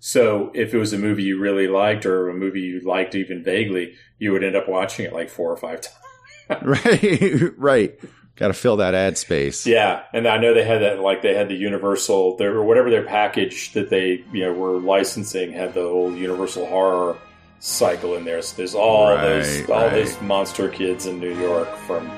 so 0.00 0.52
if 0.54 0.72
it 0.72 0.78
was 0.78 0.92
a 0.92 0.98
movie 0.98 1.24
you 1.24 1.40
really 1.40 1.66
liked 1.66 2.06
or 2.06 2.28
a 2.28 2.34
movie 2.34 2.60
you 2.60 2.80
liked 2.80 3.16
even 3.16 3.42
vaguely, 3.42 3.94
you 4.18 4.30
would 4.30 4.44
end 4.44 4.54
up 4.54 4.68
watching 4.68 5.04
it 5.04 5.12
like 5.12 5.28
four 5.28 5.50
or 5.50 5.56
five 5.56 5.80
times. 6.48 6.62
right, 6.62 7.52
right. 7.58 7.98
Got 8.38 8.48
to 8.48 8.54
fill 8.54 8.76
that 8.76 8.94
ad 8.94 9.18
space. 9.18 9.66
Yeah, 9.66 10.02
and 10.12 10.26
I 10.28 10.38
know 10.38 10.54
they 10.54 10.64
had 10.64 10.80
that 10.82 11.00
like 11.00 11.22
they 11.22 11.34
had 11.34 11.48
the 11.48 11.56
Universal 11.56 12.36
their 12.36 12.54
or 12.56 12.62
whatever 12.64 12.88
their 12.88 13.02
package 13.02 13.72
that 13.72 13.90
they 13.90 14.24
you 14.32 14.44
know 14.44 14.52
were 14.52 14.78
licensing 14.78 15.52
had 15.52 15.74
the 15.74 15.82
whole 15.82 16.14
Universal 16.14 16.66
horror 16.66 17.16
cycle 17.58 18.14
in 18.14 18.24
there. 18.24 18.40
So 18.42 18.56
there's 18.56 18.74
all 18.76 19.08
those 19.16 19.60
Right, 19.62 19.70
all 19.70 19.86
right. 19.86 19.90
those 19.92 20.20
monster 20.22 20.68
kids 20.68 21.06
in 21.06 21.18
New 21.18 21.36
York 21.36 21.68
from 21.78 22.08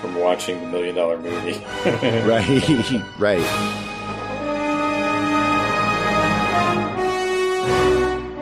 from 0.00 0.14
watching 0.14 0.58
the 0.62 0.66
Million 0.68 0.94
Dollar 0.94 1.18
Movie. 1.18 1.58
right, 1.84 3.02
right. 3.18 3.46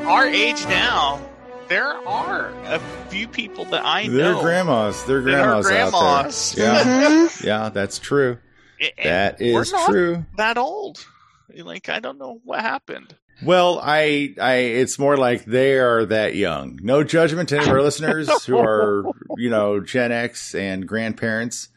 Our 0.06 0.26
age 0.28 0.64
now, 0.66 1.20
there 1.68 1.86
are 2.06 2.50
a 2.66 2.78
few 3.08 3.28
people 3.28 3.64
that 3.66 3.84
I 3.84 4.06
know. 4.06 4.12
They're 4.16 4.32
know. 4.34 4.40
grandmas. 4.42 5.04
They're 5.04 5.20
that 5.22 5.44
are 5.46 5.62
grandmas, 5.62 6.54
grandmas. 6.54 6.58
out 6.58 6.84
there. 6.84 6.84
Yeah, 6.84 7.08
Mhm. 7.28 7.44
yeah, 7.44 7.68
that's 7.70 7.98
true. 7.98 8.38
And 8.80 8.92
That 9.04 9.36
we're 9.40 9.64
not 9.70 9.90
true. 9.90 10.24
That 10.36 10.56
old. 10.58 11.04
Like 11.54 11.88
I 11.88 11.98
don't 12.00 12.18
know 12.18 12.40
what 12.44 12.60
happened. 12.60 13.14
Well, 13.42 13.80
I, 13.82 14.34
I, 14.40 14.54
it's 14.54 14.98
more 14.98 15.16
like 15.16 15.44
they 15.44 15.78
are 15.78 16.04
that 16.06 16.34
young. 16.34 16.78
No 16.82 17.04
judgment 17.04 17.48
to 17.50 17.56
any 17.56 17.66
of 17.66 17.72
our 17.72 17.82
listeners 17.82 18.44
who 18.44 18.58
are, 18.64 19.04
you 19.36 19.48
know, 19.48 19.78
Gen 19.80 20.10
X 20.10 20.54
and 20.56 20.86
grandparents. 20.88 21.68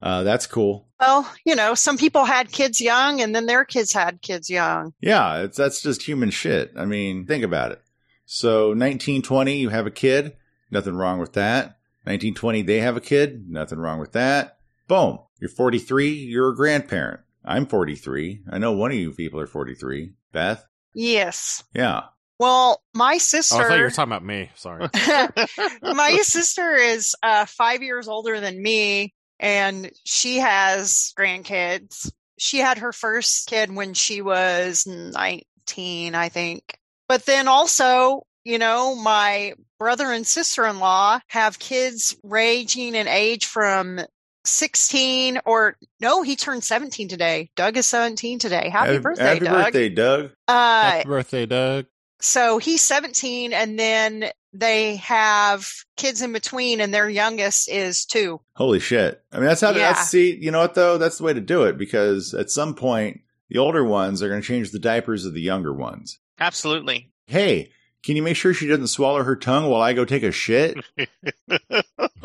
Uh, 0.00 0.22
that's 0.22 0.46
cool. 0.46 0.86
Well, 1.00 1.28
you 1.44 1.56
know, 1.56 1.74
some 1.74 1.96
people 1.98 2.24
had 2.24 2.52
kids 2.52 2.80
young 2.80 3.20
and 3.20 3.34
then 3.34 3.46
their 3.46 3.64
kids 3.64 3.92
had 3.92 4.22
kids 4.22 4.48
young. 4.48 4.92
Yeah, 5.00 5.42
it's 5.42 5.56
that's 5.56 5.82
just 5.82 6.02
human 6.02 6.30
shit. 6.30 6.72
I 6.76 6.84
mean, 6.84 7.26
think 7.26 7.42
about 7.44 7.72
it. 7.72 7.82
So, 8.30 8.68
1920, 8.68 9.56
you 9.56 9.70
have 9.70 9.86
a 9.86 9.90
kid, 9.90 10.36
nothing 10.70 10.94
wrong 10.94 11.18
with 11.18 11.32
that. 11.32 11.78
1920, 12.04 12.60
they 12.60 12.80
have 12.80 12.94
a 12.94 13.00
kid, 13.00 13.48
nothing 13.48 13.78
wrong 13.78 13.98
with 14.00 14.12
that. 14.12 14.58
Boom, 14.86 15.20
you're 15.40 15.48
43, 15.48 16.10
you're 16.10 16.50
a 16.50 16.54
grandparent. 16.54 17.20
I'm 17.42 17.64
43. 17.64 18.42
I 18.52 18.58
know 18.58 18.72
one 18.72 18.90
of 18.90 18.98
you 18.98 19.12
people 19.12 19.40
are 19.40 19.46
43. 19.46 20.12
Beth? 20.32 20.62
Yes. 20.92 21.64
Yeah. 21.74 22.02
Well, 22.38 22.82
my 22.94 23.12
Oh, 23.12 23.14
I 23.14 23.18
sister. 23.18 23.56
thought 23.56 23.78
you 23.78 23.82
were 23.82 23.90
talking 23.90 24.12
about 24.12 24.24
me. 24.26 24.50
Sorry. 24.56 24.86
my 25.82 26.18
sister 26.22 26.74
is 26.74 27.14
uh, 27.22 27.46
five 27.46 27.82
years 27.82 28.08
older 28.08 28.40
than 28.40 28.60
me, 28.62 29.14
and 29.40 29.90
she 30.04 30.36
has 30.36 31.14
grandkids. 31.18 32.12
She 32.38 32.58
had 32.58 32.76
her 32.78 32.92
first 32.92 33.48
kid 33.48 33.74
when 33.74 33.94
she 33.94 34.20
was 34.20 34.86
19, 34.86 36.14
I 36.14 36.28
think. 36.28 36.78
But 37.08 37.24
then 37.26 37.48
also, 37.48 38.22
you 38.44 38.58
know, 38.58 38.94
my 38.94 39.54
brother 39.78 40.12
and 40.12 40.26
sister 40.26 40.66
in 40.66 40.78
law 40.78 41.20
have 41.28 41.58
kids 41.58 42.16
ranging 42.22 42.94
in 42.94 43.08
age 43.08 43.46
from 43.46 44.00
16 44.44 45.40
or 45.44 45.76
no, 46.00 46.22
he 46.22 46.36
turned 46.36 46.64
17 46.64 47.08
today. 47.08 47.50
Doug 47.56 47.76
is 47.76 47.86
17 47.86 48.38
today. 48.38 48.68
Happy, 48.70 48.98
birthday, 48.98 49.24
Happy 49.24 49.40
Doug. 49.44 49.64
birthday, 49.64 49.88
Doug. 49.88 50.30
Uh, 50.48 50.90
Happy 50.90 51.08
birthday, 51.08 51.46
Doug. 51.46 51.86
so 52.20 52.58
he's 52.58 52.82
17 52.82 53.52
and 53.52 53.78
then 53.78 54.30
they 54.52 54.96
have 54.96 55.68
kids 55.96 56.22
in 56.22 56.32
between 56.32 56.80
and 56.80 56.92
their 56.92 57.08
youngest 57.08 57.68
is 57.68 58.04
two. 58.06 58.40
Holy 58.56 58.80
shit. 58.80 59.22
I 59.32 59.36
mean, 59.36 59.46
that's 59.46 59.60
how, 59.60 59.70
Yeah. 59.70 59.92
that's, 59.92 60.08
see, 60.08 60.34
you 60.40 60.50
know 60.50 60.60
what 60.60 60.74
though? 60.74 60.98
That's 60.98 61.18
the 61.18 61.24
way 61.24 61.34
to 61.34 61.40
do 61.40 61.64
it 61.64 61.76
because 61.78 62.32
at 62.34 62.50
some 62.50 62.74
point, 62.74 63.20
the 63.50 63.58
older 63.58 63.84
ones 63.84 64.22
are 64.22 64.28
going 64.28 64.40
to 64.40 64.46
change 64.46 64.70
the 64.72 64.78
diapers 64.78 65.24
of 65.24 65.34
the 65.34 65.40
younger 65.40 65.72
ones. 65.72 66.18
Absolutely. 66.40 67.10
Hey, 67.26 67.70
can 68.02 68.16
you 68.16 68.22
make 68.22 68.36
sure 68.36 68.54
she 68.54 68.68
doesn't 68.68 68.86
swallow 68.88 69.22
her 69.22 69.36
tongue 69.36 69.68
while 69.68 69.82
I 69.82 69.92
go 69.92 70.04
take 70.04 70.22
a 70.22 70.32
shit? 70.32 70.76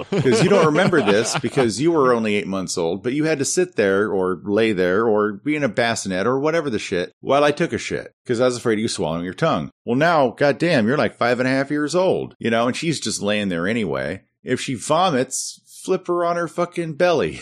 Because 0.10 0.44
you 0.44 0.50
don't 0.50 0.66
remember 0.66 1.02
this 1.02 1.38
because 1.40 1.80
you 1.80 1.92
were 1.92 2.14
only 2.14 2.36
eight 2.36 2.48
months 2.48 2.78
old, 2.78 3.04
but 3.04 3.14
you 3.14 3.26
had 3.26 3.40
to 3.40 3.46
sit 3.46 3.76
there 3.76 4.12
or 4.12 4.42
lay 4.44 4.72
there 4.72 5.08
or 5.08 5.34
be 5.34 5.56
in 5.56 5.64
a 5.64 5.70
bassinet 5.70 6.26
or 6.28 6.40
whatever 6.40 6.70
the 6.70 6.80
shit 6.80 7.14
while 7.20 7.44
I 7.44 7.52
took 7.52 7.74
a 7.74 7.78
shit 7.78 8.14
because 8.24 8.42
I 8.42 8.46
was 8.46 8.58
afraid 8.58 8.76
of 8.76 8.80
you 8.80 8.88
swallowing 8.88 9.24
your 9.24 9.34
tongue. 9.34 9.72
Well, 9.86 9.96
now, 9.96 10.32
goddamn, 10.32 10.88
you're 10.88 10.98
like 10.98 11.16
five 11.16 11.40
and 11.40 11.48
a 11.48 11.52
half 11.52 11.72
years 11.72 11.96
old, 11.96 12.36
you 12.40 12.50
know, 12.50 12.68
and 12.68 12.76
she's 12.76 13.00
just 13.00 13.22
laying 13.22 13.50
there 13.50 13.68
anyway. 13.68 14.24
If 14.44 14.60
she 14.60 14.76
vomits, 14.76 15.62
flip 15.84 16.08
her 16.08 16.24
on 16.26 16.36
her 16.36 16.48
fucking 16.48 16.94
belly 16.94 17.42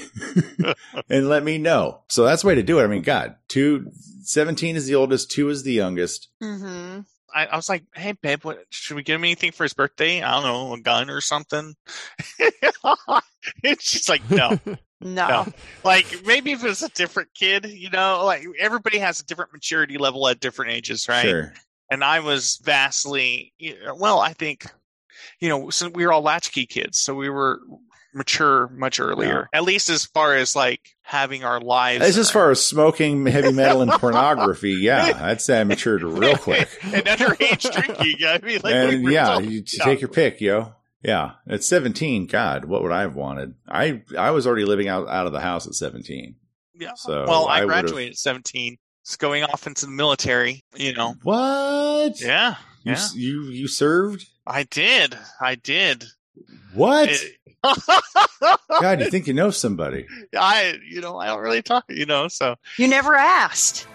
and 1.09 1.29
let 1.29 1.43
me 1.43 1.57
know. 1.57 2.01
So 2.07 2.23
that's 2.25 2.41
the 2.41 2.47
way 2.47 2.55
to 2.55 2.63
do 2.63 2.79
it. 2.79 2.83
I 2.83 2.87
mean, 2.87 3.01
God, 3.01 3.35
two, 3.47 3.91
17 4.23 4.75
is 4.75 4.87
the 4.87 4.95
oldest, 4.95 5.31
two 5.31 5.49
is 5.49 5.63
the 5.63 5.73
youngest. 5.73 6.29
Mm-hmm. 6.41 7.01
I, 7.33 7.45
I 7.45 7.55
was 7.55 7.69
like, 7.69 7.85
"Hey, 7.95 8.11
babe, 8.13 8.43
what 8.43 8.59
should 8.69 8.95
we 8.95 9.03
get 9.03 9.15
him 9.15 9.23
anything 9.23 9.51
for 9.51 9.63
his 9.63 9.73
birthday? 9.73 10.21
I 10.21 10.33
don't 10.33 10.43
know, 10.43 10.73
a 10.73 10.81
gun 10.81 11.09
or 11.09 11.21
something." 11.21 11.75
and 13.63 13.81
she's 13.81 14.09
like, 14.09 14.29
"No, 14.29 14.59
No. 15.01 15.27
no." 15.27 15.47
Like 15.83 16.25
maybe 16.25 16.51
if 16.51 16.63
it 16.63 16.67
was 16.67 16.83
a 16.83 16.89
different 16.89 17.29
kid, 17.33 17.65
you 17.67 17.89
know, 17.89 18.23
like 18.25 18.45
everybody 18.59 18.97
has 18.99 19.19
a 19.19 19.25
different 19.25 19.53
maturity 19.53 19.97
level 19.97 20.27
at 20.27 20.39
different 20.39 20.71
ages, 20.71 21.07
right? 21.07 21.23
Sure. 21.23 21.53
And 21.89 22.03
I 22.03 22.21
was 22.21 22.59
vastly, 22.63 23.53
well, 23.97 24.19
I 24.19 24.33
think, 24.33 24.65
you 25.41 25.49
know, 25.49 25.69
so 25.69 25.89
we 25.89 26.05
were 26.05 26.13
all 26.13 26.21
latchkey 26.21 26.65
kids, 26.65 26.97
so 26.97 27.13
we 27.13 27.29
were 27.29 27.61
mature 28.13 28.67
much 28.69 28.99
earlier, 28.99 29.49
at 29.53 29.63
least 29.63 29.89
as 29.89 30.05
far 30.05 30.35
as 30.35 30.55
like 30.55 30.95
having 31.01 31.43
our 31.43 31.59
lives. 31.59 32.03
As, 32.03 32.17
as 32.17 32.31
far 32.31 32.51
as 32.51 32.65
smoking 32.65 33.25
heavy 33.25 33.51
metal 33.51 33.81
and 33.81 33.91
pornography, 33.91 34.71
yeah, 34.81 35.19
I'd 35.21 35.41
say 35.41 35.61
I 35.61 35.63
matured 35.63 36.03
real 36.03 36.37
quick. 36.37 36.69
and 36.83 37.05
underage 37.05 37.71
drinking. 37.71 38.25
I 38.27 38.39
mean, 38.39 38.59
like, 38.63 38.73
and 38.73 39.03
we're 39.03 39.11
yeah, 39.11 39.39
you 39.39 39.61
take 39.61 40.01
your 40.01 40.09
pick, 40.09 40.41
yo. 40.41 40.73
Yeah, 41.03 41.31
at 41.47 41.63
17, 41.63 42.27
God, 42.27 42.65
what 42.65 42.83
would 42.83 42.91
I 42.91 43.01
have 43.01 43.15
wanted? 43.15 43.55
I 43.67 44.03
I 44.17 44.31
was 44.31 44.45
already 44.45 44.65
living 44.65 44.87
out, 44.87 45.07
out 45.07 45.25
of 45.25 45.33
the 45.33 45.39
house 45.41 45.65
at 45.65 45.73
17. 45.73 46.35
Yeah. 46.75 46.91
So 46.95 47.25
well, 47.27 47.47
I, 47.47 47.61
I 47.61 47.65
graduated 47.65 48.11
at 48.11 48.17
17. 48.17 48.77
It's 49.01 49.15
going 49.15 49.43
off 49.43 49.65
into 49.65 49.87
the 49.87 49.91
military, 49.91 50.63
you 50.75 50.93
know. 50.93 51.15
What? 51.23 52.21
Yeah. 52.21 52.55
You 52.83 52.91
Yeah. 52.93 53.07
you 53.15 53.43
you 53.45 53.67
served? 53.67 54.27
I 54.45 54.63
did. 54.63 55.17
I 55.39 55.55
did. 55.55 56.05
What? 56.73 57.09
God, 58.81 58.99
you 58.99 59.09
think 59.09 59.27
you 59.27 59.33
know 59.33 59.51
somebody? 59.51 60.07
I, 60.37 60.77
you 60.87 61.01
know, 61.01 61.17
I 61.17 61.27
don't 61.27 61.41
really 61.41 61.61
talk, 61.61 61.85
you 61.89 62.05
know, 62.05 62.27
so 62.27 62.55
You 62.77 62.87
never 62.87 63.15
asked. 63.15 63.87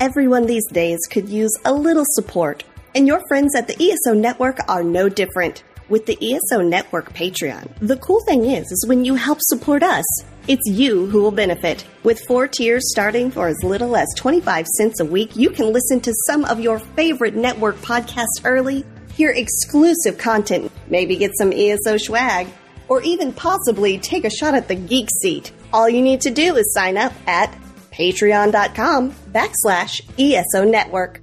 Everyone 0.00 0.46
these 0.46 0.66
days 0.72 0.98
could 1.10 1.28
use 1.28 1.52
a 1.64 1.72
little 1.72 2.06
support, 2.06 2.64
and 2.94 3.06
your 3.06 3.20
friends 3.28 3.54
at 3.54 3.66
the 3.66 3.74
ESO 3.74 4.14
Network 4.14 4.58
are 4.68 4.82
no 4.82 5.08
different. 5.08 5.62
With 5.90 6.06
the 6.06 6.16
ESO 6.22 6.62
Network 6.62 7.12
Patreon, 7.14 7.68
the 7.80 7.96
cool 7.96 8.20
thing 8.24 8.46
is, 8.46 8.70
is 8.70 8.86
when 8.86 9.04
you 9.04 9.16
help 9.16 9.38
support 9.40 9.82
us, 9.82 10.04
it's 10.46 10.62
you 10.66 11.06
who 11.06 11.20
will 11.20 11.32
benefit. 11.32 11.84
With 12.04 12.24
four 12.26 12.46
tiers 12.46 12.90
starting 12.92 13.30
for 13.32 13.48
as 13.48 13.56
little 13.64 13.96
as 13.96 14.06
25 14.16 14.66
cents 14.78 15.00
a 15.00 15.04
week, 15.04 15.34
you 15.34 15.50
can 15.50 15.72
listen 15.72 16.00
to 16.02 16.14
some 16.26 16.44
of 16.44 16.60
your 16.60 16.78
favorite 16.78 17.34
network 17.34 17.76
podcasts 17.78 18.40
early, 18.44 18.84
hear 19.20 19.30
exclusive 19.30 20.16
content, 20.16 20.72
maybe 20.88 21.14
get 21.14 21.32
some 21.36 21.52
ESO 21.52 21.98
swag, 21.98 22.46
or 22.88 23.02
even 23.02 23.34
possibly 23.34 23.98
take 23.98 24.24
a 24.24 24.30
shot 24.30 24.54
at 24.54 24.66
the 24.66 24.74
geek 24.74 25.08
seat. 25.20 25.52
All 25.74 25.90
you 25.90 26.00
need 26.00 26.22
to 26.22 26.30
do 26.30 26.56
is 26.56 26.72
sign 26.72 26.96
up 26.96 27.12
at 27.26 27.54
patreon.com 27.92 29.12
backslash 29.30 30.00
ESO 30.18 30.64
network. 30.64 31.20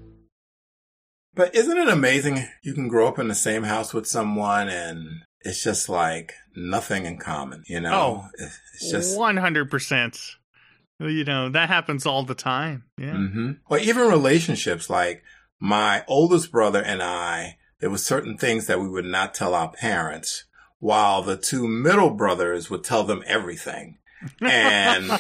But 1.34 1.56
isn't 1.56 1.76
it 1.78 1.88
amazing? 1.90 2.46
You 2.64 2.76
can 2.76 2.88
grow 2.88 3.08
up 3.08 3.18
in 3.18 3.30
the 3.30 3.36
same 3.36 3.64
house 3.64 3.96
with 3.96 4.06
someone 4.06 4.70
and 4.70 5.08
it's 5.42 5.64
just 5.64 5.90
like 5.90 6.34
nothing 6.56 7.06
in 7.08 7.18
common, 7.18 7.64
you 7.68 7.80
know? 7.80 7.94
Oh, 7.94 8.28
It's 8.38 8.60
it's 8.76 8.92
just. 8.92 9.18
one 9.18 9.38
hundred 9.38 9.72
percent. 9.72 10.20
You 11.00 11.24
know 11.26 11.50
that 11.50 11.70
happens 11.70 12.06
all 12.06 12.24
the 12.24 12.36
time. 12.36 12.84
Yeah. 13.00 13.14
hmm 13.16 13.52
Or 13.70 13.80
even 13.80 14.08
relationships, 14.08 14.88
like 14.90 15.24
my 15.60 16.04
oldest 16.08 16.52
brother 16.52 16.82
and 16.84 17.02
I, 17.04 17.58
there 17.80 17.90
were 17.90 17.98
certain 17.98 18.38
things 18.38 18.68
that 18.68 18.80
we 18.80 18.88
would 18.88 19.06
not 19.06 19.34
tell 19.34 19.54
our 19.54 19.72
parents, 19.72 20.46
while 20.80 21.22
the 21.22 21.38
two 21.38 21.68
middle 21.68 22.12
brothers 22.12 22.70
would 22.70 22.84
tell 22.84 23.04
them 23.04 23.24
everything. 23.28 23.98
And 24.42 25.12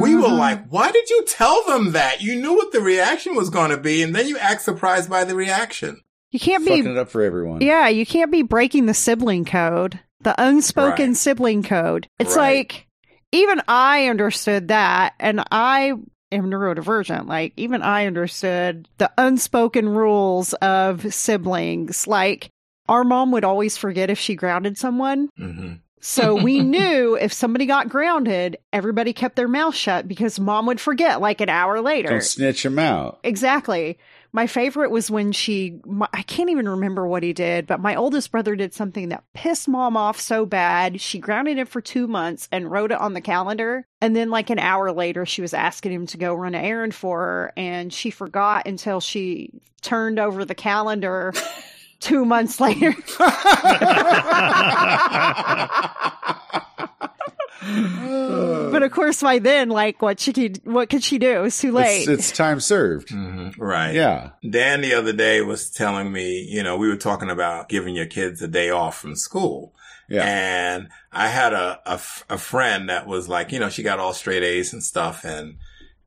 we 0.00 0.14
were 0.14 0.28
like, 0.28 0.68
why 0.68 0.92
did 0.92 1.10
you 1.10 1.24
tell 1.26 1.64
them 1.66 1.92
that? 1.92 2.22
You 2.22 2.40
knew 2.40 2.54
what 2.54 2.72
the 2.72 2.80
reaction 2.80 3.34
was 3.34 3.50
going 3.50 3.70
to 3.70 3.76
be, 3.76 4.02
and 4.02 4.14
then 4.14 4.28
you 4.28 4.38
act 4.38 4.62
surprised 4.62 5.10
by 5.10 5.24
the 5.24 5.34
reaction. 5.34 6.00
You 6.30 6.38
can't 6.38 6.64
be 6.64 6.70
Fucking 6.70 6.92
it 6.92 6.96
up 6.96 7.08
for 7.08 7.22
everyone. 7.22 7.60
Yeah, 7.60 7.88
you 7.88 8.06
can't 8.06 8.30
be 8.30 8.42
breaking 8.42 8.86
the 8.86 8.94
sibling 8.94 9.44
code, 9.44 9.98
the 10.20 10.40
unspoken 10.40 11.08
Right. 11.08 11.16
sibling 11.16 11.64
code. 11.64 12.06
It's 12.20 12.36
Right. 12.36 12.58
like 12.58 12.86
even 13.32 13.60
I 13.66 14.06
understood 14.06 14.68
that, 14.68 15.14
and 15.18 15.42
I 15.50 15.94
am 16.32 16.50
neurodivergent. 16.50 17.26
Like 17.26 17.52
even 17.56 17.82
I 17.82 18.06
understood 18.06 18.88
the 18.98 19.10
unspoken 19.18 19.88
rules 19.88 20.52
of 20.54 21.12
siblings. 21.12 22.06
Like 22.06 22.50
our 22.88 23.04
mom 23.04 23.32
would 23.32 23.44
always 23.44 23.76
forget 23.76 24.10
if 24.10 24.18
she 24.18 24.34
grounded 24.34 24.78
someone. 24.78 25.28
hmm 25.36 25.74
So 26.00 26.34
we 26.42 26.60
knew 26.60 27.16
if 27.16 27.32
somebody 27.32 27.66
got 27.66 27.88
grounded, 27.88 28.56
everybody 28.72 29.12
kept 29.12 29.36
their 29.36 29.48
mouth 29.48 29.74
shut 29.74 30.08
because 30.08 30.40
mom 30.40 30.66
would 30.66 30.80
forget 30.80 31.20
like 31.20 31.40
an 31.40 31.48
hour 31.48 31.80
later. 31.80 32.08
Don't 32.10 32.22
snitch 32.22 32.64
him 32.64 32.78
out. 32.78 33.20
Exactly. 33.22 33.98
My 34.32 34.46
favorite 34.46 34.90
was 34.90 35.10
when 35.10 35.32
she, 35.32 35.80
my, 35.84 36.08
I 36.12 36.22
can't 36.22 36.50
even 36.50 36.68
remember 36.68 37.06
what 37.06 37.22
he 37.22 37.32
did, 37.32 37.66
but 37.66 37.80
my 37.80 37.96
oldest 37.96 38.30
brother 38.30 38.54
did 38.54 38.72
something 38.72 39.08
that 39.08 39.24
pissed 39.34 39.68
mom 39.68 39.96
off 39.96 40.20
so 40.20 40.46
bad. 40.46 41.00
She 41.00 41.18
grounded 41.18 41.58
him 41.58 41.66
for 41.66 41.80
two 41.80 42.06
months 42.06 42.48
and 42.52 42.70
wrote 42.70 42.92
it 42.92 43.00
on 43.00 43.14
the 43.14 43.20
calendar. 43.20 43.86
And 44.00 44.14
then, 44.14 44.30
like 44.30 44.50
an 44.50 44.60
hour 44.60 44.92
later, 44.92 45.26
she 45.26 45.42
was 45.42 45.52
asking 45.52 45.92
him 45.92 46.06
to 46.06 46.16
go 46.16 46.34
run 46.34 46.54
an 46.54 46.64
errand 46.64 46.94
for 46.94 47.18
her. 47.18 47.52
And 47.56 47.92
she 47.92 48.10
forgot 48.10 48.66
until 48.66 49.00
she 49.00 49.50
turned 49.82 50.20
over 50.20 50.44
the 50.44 50.54
calendar 50.54 51.32
two 52.00 52.24
months 52.24 52.60
later. 52.60 52.94
but 57.62 58.82
of 58.82 58.90
course, 58.90 59.22
by 59.22 59.38
then, 59.38 59.68
like, 59.68 60.00
what 60.00 60.18
should 60.18 60.36
he, 60.36 60.54
what 60.64 60.88
could 60.88 61.02
she 61.02 61.18
do? 61.18 61.44
It's 61.44 61.60
too 61.60 61.72
late. 61.72 62.08
It's, 62.08 62.08
it's 62.08 62.32
time 62.32 62.60
served. 62.60 63.08
Mm-hmm. 63.08 63.60
Right. 63.60 63.94
Yeah. 63.94 64.30
Dan 64.48 64.80
the 64.80 64.94
other 64.94 65.12
day 65.12 65.42
was 65.42 65.70
telling 65.70 66.10
me, 66.10 66.40
you 66.40 66.62
know, 66.62 66.76
we 66.76 66.88
were 66.88 66.96
talking 66.96 67.30
about 67.30 67.68
giving 67.68 67.94
your 67.94 68.06
kids 68.06 68.40
a 68.40 68.48
day 68.48 68.70
off 68.70 68.98
from 68.98 69.14
school. 69.14 69.74
Yeah. 70.08 70.24
And 70.24 70.88
I 71.12 71.28
had 71.28 71.52
a 71.52 71.80
a 71.86 72.38
friend 72.38 72.88
that 72.88 73.06
was 73.06 73.28
like, 73.28 73.52
you 73.52 73.60
know, 73.60 73.68
she 73.68 73.82
got 73.82 74.00
all 74.00 74.12
straight 74.12 74.42
A's 74.42 74.72
and 74.72 74.82
stuff 74.82 75.24
and, 75.24 75.58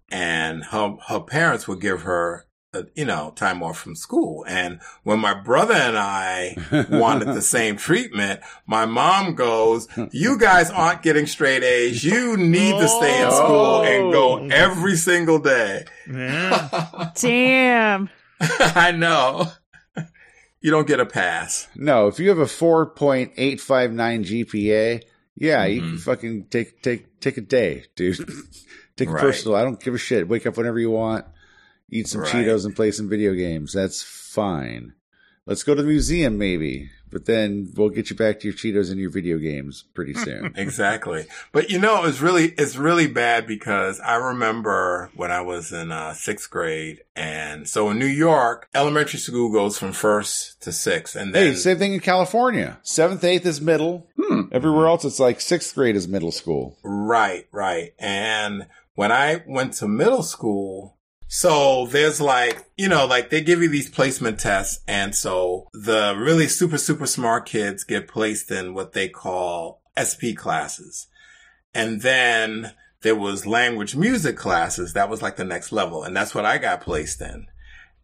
and 0.10 0.64
her, 0.66 0.98
her 1.08 1.22
parents 1.22 1.68
would 1.68 1.80
give 1.80 2.02
her, 2.02 2.46
you 2.96 3.06
know, 3.06 3.32
time 3.36 3.62
off 3.64 3.78
from 3.78 3.96
school. 3.96 4.46
And 4.48 4.80
when 5.04 5.20
my 5.20 5.34
brother 5.34 5.74
and 5.74 5.98
I 5.98 6.56
wanted 6.90 7.28
the 7.30 7.42
same 7.56 7.78
treatment, 7.78 8.40
my 8.66 8.86
mom 8.86 9.36
goes, 9.36 9.88
you 10.12 10.38
guys 10.38 10.70
aren't 10.72 11.02
getting 11.04 11.26
straight 11.28 11.64
A's. 11.64 12.04
You 12.04 12.38
need 12.38 12.72
to 12.80 12.88
stay 12.88 13.24
in 13.24 13.32
school 13.32 13.84
and 13.84 14.12
go 14.12 14.48
every 14.48 14.96
single 14.96 15.40
day. 15.40 15.86
Yeah. 16.12 17.12
Damn. 17.16 18.10
I 18.40 18.92
know. 18.92 19.48
You 20.62 20.72
don't 20.72 20.88
get 20.88 21.00
a 21.02 21.06
pass. 21.06 21.68
No, 21.76 22.08
if 22.08 22.20
you 22.20 22.30
have 22.30 22.40
a 22.40 22.46
4.859 22.46 23.36
GPA, 24.24 25.04
yeah, 25.36 25.66
you 25.66 25.82
Mm-hmm. 25.82 25.90
can 25.90 25.98
fucking 26.00 26.46
take 26.50 26.82
take 26.82 27.20
take 27.20 27.38
a 27.38 27.42
day, 27.42 27.86
dude. 27.96 28.18
take 28.96 29.10
a 29.10 29.12
Right. 29.12 29.20
personal. 29.22 29.58
I 29.58 29.64
don't 29.64 29.82
give 29.82 29.94
a 29.94 29.98
shit. 29.98 30.28
Wake 30.28 30.46
up 30.46 30.56
whenever 30.58 30.80
you 30.80 30.92
want, 30.92 31.26
eat 31.90 32.08
some 32.08 32.22
Right. 32.22 32.32
Cheetos 32.32 32.66
and 32.66 32.76
play 32.76 32.92
some 32.92 33.10
video 33.10 33.34
games. 33.34 33.74
That's 33.74 34.02
fine. 34.02 34.94
Let's 35.46 35.64
go 35.64 35.76
to 35.76 35.82
the 35.82 35.88
museum 35.88 36.38
maybe, 36.38 36.90
but 37.12 37.26
then 37.26 37.74
we'll 37.76 37.90
get 37.90 38.10
you 38.10 38.16
back 38.16 38.40
to 38.40 38.48
your 38.48 38.56
Cheetos 38.56 38.90
and 38.90 38.98
your 38.98 39.10
video 39.10 39.38
games 39.38 39.84
pretty 39.94 40.14
soon. 40.14 40.54
Exactly. 40.64 41.26
But 41.52 41.70
you 41.70 41.80
know, 41.80 42.06
it's 42.06 42.22
really, 42.22 42.54
it's 42.58 42.78
really 42.78 43.08
bad 43.08 43.46
because 43.46 44.00
I 44.00 44.16
remember 44.16 45.12
when 45.16 45.32
I 45.32 45.42
was 45.42 45.74
in 45.74 45.92
uh, 45.92 46.14
sixth 46.14 46.50
grade. 46.50 47.02
And 47.14 47.68
so 47.68 47.90
in 47.90 48.00
New 48.00 48.06
York, 48.06 48.70
elementary 48.74 49.20
school 49.20 49.52
goes 49.52 49.78
from 49.78 49.92
first 49.92 50.62
to 50.62 50.72
sixth. 50.72 51.18
And 51.18 51.36
then 51.36 51.52
hey, 51.52 51.56
same 51.56 51.78
thing 51.78 51.94
in 51.94 52.00
California. 52.00 52.80
Seventh, 52.82 53.24
eighth 53.26 53.46
is 53.46 53.60
middle. 53.60 54.08
Everywhere 54.54 54.88
else, 54.88 55.04
it's 55.04 55.20
like 55.20 55.42
sixth 55.42 55.76
grade 55.76 55.98
is 55.98 56.08
middle 56.08 56.32
school. 56.32 56.78
Right, 56.84 57.48
right. 57.52 57.94
And 58.00 58.68
when 58.96 59.12
I 59.12 59.44
went 59.46 59.74
to 59.74 59.88
middle 59.88 60.24
school, 60.24 60.98
so 61.36 61.88
there's 61.88 62.22
like, 62.22 62.64
you 62.78 62.88
know, 62.88 63.08
like 63.08 63.32
they 63.32 63.42
give 63.42 63.60
you 63.60 63.68
these 63.68 63.90
placement 63.90 64.40
tests. 64.40 64.84
And 64.88 65.16
so 65.16 65.68
the 65.74 66.14
really 66.16 66.46
super, 66.46 66.78
super 66.78 67.08
smart 67.08 67.48
kids 67.48 67.84
get 67.84 68.08
placed 68.08 68.52
in 68.52 68.76
what 68.76 68.94
they 68.94 69.10
call 69.10 69.82
SP 69.98 70.38
classes. 70.38 71.08
And 71.74 72.04
then 72.04 72.74
there 73.02 73.16
was 73.16 73.48
language 73.48 73.96
music 73.96 74.38
classes. 74.38 74.94
That 74.94 75.10
was 75.10 75.24
like 75.24 75.38
the 75.38 75.44
next 75.44 75.72
level. 75.72 76.04
And 76.04 76.16
that's 76.16 76.36
what 76.36 76.46
I 76.46 76.60
got 76.60 76.82
placed 76.82 77.20
in. 77.20 77.48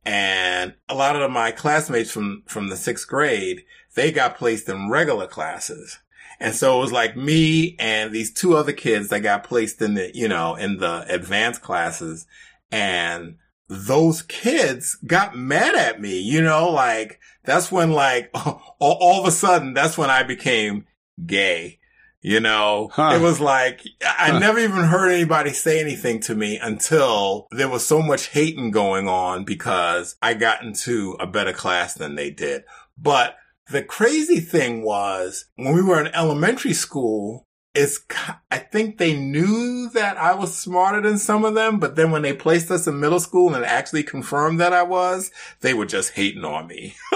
And 0.03 0.73
a 0.89 0.95
lot 0.95 1.15
of 1.15 1.29
my 1.29 1.51
classmates 1.51 2.09
from, 2.09 2.41
from 2.47 2.69
the 2.69 2.77
sixth 2.77 3.07
grade, 3.07 3.63
they 3.93 4.11
got 4.11 4.37
placed 4.39 4.67
in 4.67 4.89
regular 4.89 5.27
classes. 5.27 5.99
And 6.39 6.55
so 6.55 6.79
it 6.79 6.81
was 6.81 6.91
like 6.91 7.15
me 7.15 7.75
and 7.77 8.11
these 8.11 8.33
two 8.33 8.55
other 8.55 8.73
kids 8.73 9.09
that 9.09 9.19
got 9.19 9.43
placed 9.43 9.83
in 9.83 9.93
the, 9.93 10.09
you 10.15 10.27
know, 10.27 10.55
in 10.55 10.77
the 10.77 11.05
advanced 11.07 11.61
classes. 11.61 12.25
And 12.71 13.35
those 13.67 14.21
kids 14.23 14.95
got 15.05 15.37
mad 15.37 15.75
at 15.75 16.01
me, 16.01 16.19
you 16.19 16.41
know, 16.41 16.69
like 16.69 17.19
that's 17.43 17.71
when 17.71 17.91
like 17.91 18.29
all, 18.33 18.77
all 18.79 19.21
of 19.21 19.27
a 19.27 19.31
sudden, 19.31 19.73
that's 19.73 19.97
when 19.97 20.09
I 20.09 20.23
became 20.23 20.85
gay. 21.25 21.79
You 22.21 22.41
know, 22.41 22.89
Huh. 22.91 23.13
it 23.15 23.21
was 23.21 23.39
like, 23.39 23.81
I 24.03 24.31
Huh. 24.31 24.39
never 24.39 24.59
even 24.59 24.83
heard 24.83 25.09
anybody 25.09 25.51
say 25.53 25.79
anything 25.79 26.19
to 26.21 26.35
me 26.35 26.57
until 26.57 27.47
there 27.51 27.69
was 27.69 27.85
so 27.87 28.01
much 28.01 28.27
hating 28.27 28.71
going 28.71 29.07
on 29.07 29.45
because 29.45 30.17
I 30.21 30.33
got 30.33 30.61
into 30.61 31.15
a 31.19 31.25
better 31.27 31.53
class 31.53 31.93
than 31.93 32.15
they 32.15 32.29
did. 32.29 32.65
But 32.97 33.37
the 33.71 33.83
crazy 33.83 34.41
thing 34.41 34.83
was 34.83 35.45
when 35.55 35.73
we 35.73 35.81
were 35.81 36.01
in 36.01 36.13
elementary 36.13 36.73
school, 36.73 37.47
it's, 37.79 37.97
ki- 37.99 38.33
I 38.51 38.57
think 38.57 38.97
they 38.97 39.15
knew 39.15 39.89
that 39.93 40.17
I 40.17 40.35
was 40.35 40.55
smarter 40.55 41.01
than 41.01 41.17
some 41.17 41.45
of 41.45 41.55
them, 41.55 41.79
but 41.79 41.95
then 41.95 42.11
when 42.11 42.21
they 42.21 42.33
placed 42.33 42.69
us 42.71 42.85
in 42.87 42.99
middle 42.99 43.19
school 43.19 43.53
and 43.55 43.63
actually 43.65 44.03
confirmed 44.03 44.59
that 44.59 44.73
I 44.73 44.83
was, 44.83 45.31
they 45.61 45.73
were 45.73 45.85
just 45.85 46.11
hating 46.13 46.43
on 46.45 46.67
me. 46.67 46.95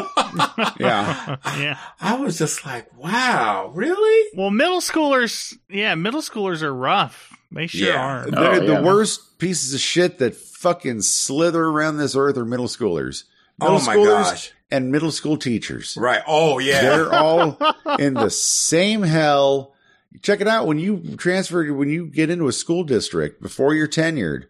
Yeah. 0.79 1.37
yeah. 1.59 1.77
I 2.01 2.15
was 2.15 2.37
just 2.39 2.65
like, 2.65 2.87
wow, 2.97 3.71
really? 3.75 4.29
Well, 4.35 4.49
middle 4.49 4.81
schoolers, 4.81 5.55
yeah, 5.69 5.93
middle 5.95 6.21
schoolers 6.21 6.61
are 6.63 6.73
rough. 6.73 7.37
They 7.51 7.67
sure 7.67 7.89
Yeah. 7.89 8.01
are. 8.01 8.31
They're 8.31 8.53
Oh, 8.53 8.59
the 8.65 8.73
yeah. 8.73 8.81
worst 8.81 9.37
pieces 9.37 9.73
of 9.75 9.79
shit 9.79 10.17
that 10.19 10.35
fucking 10.35 11.01
slither 11.03 11.63
around 11.63 11.97
this 11.97 12.15
earth 12.15 12.37
are 12.37 12.45
middle 12.45 12.67
schoolers. 12.67 13.25
Oh 13.61 13.65
middle 13.73 13.77
Oh 13.81 13.85
my 13.85 13.95
schoolers 13.95 14.23
gosh. 14.31 14.51
and 14.71 14.91
middle 14.91 15.11
school 15.11 15.37
teachers. 15.37 15.95
Right. 15.99 16.21
Oh 16.25 16.57
yeah. 16.59 16.81
They're 16.81 17.13
all 17.13 17.57
in 17.99 18.15
the 18.15 18.31
same 18.31 19.03
hell. 19.03 19.72
Check 20.21 20.41
it 20.41 20.47
out 20.47 20.67
when 20.67 20.79
you 20.79 21.15
transfer 21.17 21.73
when 21.73 21.89
you 21.89 22.05
get 22.05 22.29
into 22.29 22.47
a 22.47 22.53
school 22.53 22.83
district 22.83 23.41
before 23.41 23.73
you're 23.73 23.87
tenured. 23.87 24.45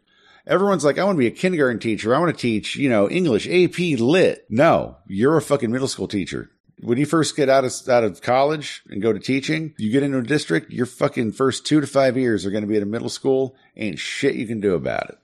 Everyone's 0.45 0.83
like, 0.83 0.97
I 0.97 1.05
want 1.05 1.15
to 1.15 1.19
be 1.19 1.27
a 1.27 1.31
kindergarten 1.31 1.79
teacher. 1.79 2.13
I 2.13 2.19
want 2.19 2.35
to 2.35 2.41
teach, 2.41 2.75
you 2.75 2.89
know, 2.89 3.09
English, 3.09 3.47
AP, 3.47 3.99
Lit. 3.99 4.45
No, 4.49 4.97
you're 5.07 5.37
a 5.37 5.41
fucking 5.41 5.71
middle 5.71 5.87
school 5.87 6.07
teacher. 6.07 6.49
When 6.81 6.97
you 6.97 7.05
first 7.05 7.37
get 7.37 7.47
out 7.47 7.63
of 7.63 7.73
out 7.87 8.03
of 8.03 8.21
college 8.21 8.83
and 8.89 9.01
go 9.01 9.13
to 9.13 9.19
teaching, 9.19 9.73
you 9.77 9.89
get 9.89 10.03
into 10.03 10.17
a 10.17 10.23
district. 10.23 10.71
Your 10.71 10.85
fucking 10.85 11.31
first 11.31 11.65
two 11.65 11.79
to 11.79 11.87
five 11.87 12.17
years 12.17 12.45
are 12.45 12.51
going 12.51 12.63
to 12.63 12.67
be 12.67 12.75
at 12.75 12.83
a 12.83 12.87
middle 12.87 13.09
school. 13.09 13.55
Ain't 13.77 13.99
shit 13.99 14.35
you 14.35 14.45
can 14.45 14.59
do 14.59 14.75
about 14.75 15.09
it. 15.09 15.17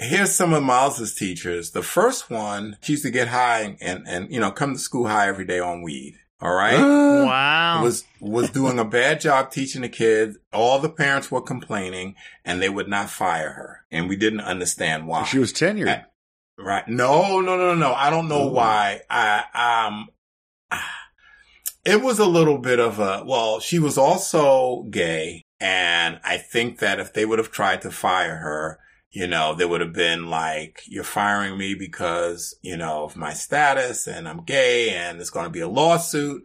Here's 0.00 0.32
some 0.32 0.52
of 0.52 0.62
Miles's 0.62 1.14
teachers. 1.14 1.72
The 1.72 1.82
first 1.82 2.30
one, 2.30 2.76
she 2.82 2.92
used 2.92 3.04
to 3.04 3.10
get 3.10 3.28
high 3.28 3.76
and, 3.80 4.06
and, 4.06 4.32
you 4.32 4.38
know, 4.38 4.52
come 4.52 4.74
to 4.74 4.78
school 4.78 5.08
high 5.08 5.26
every 5.26 5.44
day 5.44 5.58
on 5.58 5.82
weed. 5.82 6.18
All 6.40 6.54
right. 6.54 6.78
Wow. 7.18 7.82
was 7.82 8.04
was 8.20 8.48
doing 8.50 8.78
a 8.78 8.84
bad 8.84 9.20
job 9.20 9.50
teaching 9.50 9.82
the 9.82 9.88
kids. 9.88 10.38
All 10.52 10.78
the 10.78 10.88
parents 10.88 11.30
were 11.30 11.40
complaining, 11.42 12.14
and 12.44 12.62
they 12.62 12.68
would 12.68 12.88
not 12.88 13.10
fire 13.10 13.50
her, 13.50 13.84
and 13.90 14.08
we 14.08 14.16
didn't 14.16 14.40
understand 14.40 15.06
why. 15.06 15.24
She 15.24 15.38
was 15.38 15.52
tenured. 15.52 16.04
right? 16.56 16.86
No, 16.88 17.40
no, 17.40 17.56
no, 17.56 17.74
no. 17.74 17.92
I 17.92 18.08
don't 18.08 18.28
know 18.28 18.48
Ooh. 18.48 18.52
why. 18.52 19.00
I 19.10 19.88
um, 19.90 20.08
it 21.84 22.02
was 22.02 22.18
a 22.18 22.26
little 22.26 22.58
bit 22.58 22.78
of 22.78 22.98
a 22.98 23.24
well. 23.26 23.60
She 23.60 23.78
was 23.78 23.98
also 23.98 24.84
gay, 24.90 25.42
and 25.60 26.20
I 26.24 26.36
think 26.38 26.78
that 26.78 27.00
if 27.00 27.12
they 27.12 27.24
would 27.26 27.38
have 27.38 27.50
tried 27.50 27.82
to 27.82 27.90
fire 27.90 28.36
her. 28.36 28.78
You 29.10 29.26
know, 29.26 29.54
there 29.54 29.68
would 29.68 29.80
have 29.80 29.94
been 29.94 30.28
like, 30.28 30.82
you're 30.86 31.02
firing 31.02 31.56
me 31.56 31.74
because, 31.74 32.54
you 32.60 32.76
know, 32.76 33.04
of 33.04 33.16
my 33.16 33.32
status 33.32 34.06
and 34.06 34.28
I'm 34.28 34.44
gay 34.44 34.90
and 34.90 35.20
it's 35.20 35.30
going 35.30 35.46
to 35.46 35.50
be 35.50 35.60
a 35.60 35.68
lawsuit. 35.68 36.44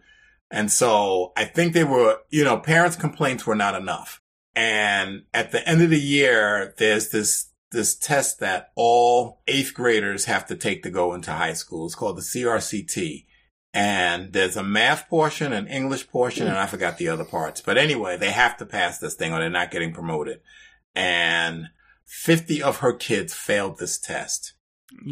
And 0.49 0.71
so 0.71 1.34
I 1.36 1.45
think 1.45 1.73
they 1.73 1.84
were, 1.84 2.19
you 2.30 2.43
know, 2.43 2.58
parents' 2.58 2.95
complaints 2.95 3.45
were 3.45 3.56
not 3.56 3.76
enough. 3.76 4.21
And 4.56 5.23
at 5.34 5.52
the 5.52 5.67
end 5.67 5.82
of 5.82 5.89
the 5.89 5.99
year, 5.99 6.73
there's 6.78 7.10
this, 7.10 7.49
this 7.71 7.95
test 7.95 8.39
that 8.39 8.71
all 8.76 9.41
eighth 9.47 9.73
graders 9.73 10.26
have 10.26 10.45
to 10.47 10.56
take 10.56 10.84
to 10.84 10.89
go 10.89 11.13
into 11.13 11.32
high 11.32 11.54
school. 11.54 11.86
It's 11.86 11.95
called 11.95 12.17
the 12.17 12.21
CRCT. 12.21 13.26
And 13.73 14.32
there's 14.32 14.56
a 14.56 14.63
math 14.63 15.10
portion, 15.10 15.52
an 15.52 15.67
English 15.67 16.08
portion, 16.10 16.47
and 16.47 16.58
I 16.58 16.67
forgot 16.67 16.99
the 16.99 17.08
other 17.08 17.26
parts. 17.26 17.60
But 17.60 17.80
anyway, 17.80 18.17
they 18.17 18.30
have 18.30 18.56
to 18.58 18.67
pass 18.67 18.99
this 18.99 19.15
thing 19.15 19.34
or 19.34 19.39
they're 19.39 19.49
not 19.49 19.71
getting 19.71 19.93
promoted. 19.93 20.41
And 20.93 21.69
50 22.05 22.61
of 22.61 22.77
her 22.77 22.93
kids 22.93 23.33
failed 23.33 23.77
this 23.77 23.99
test. 23.99 24.53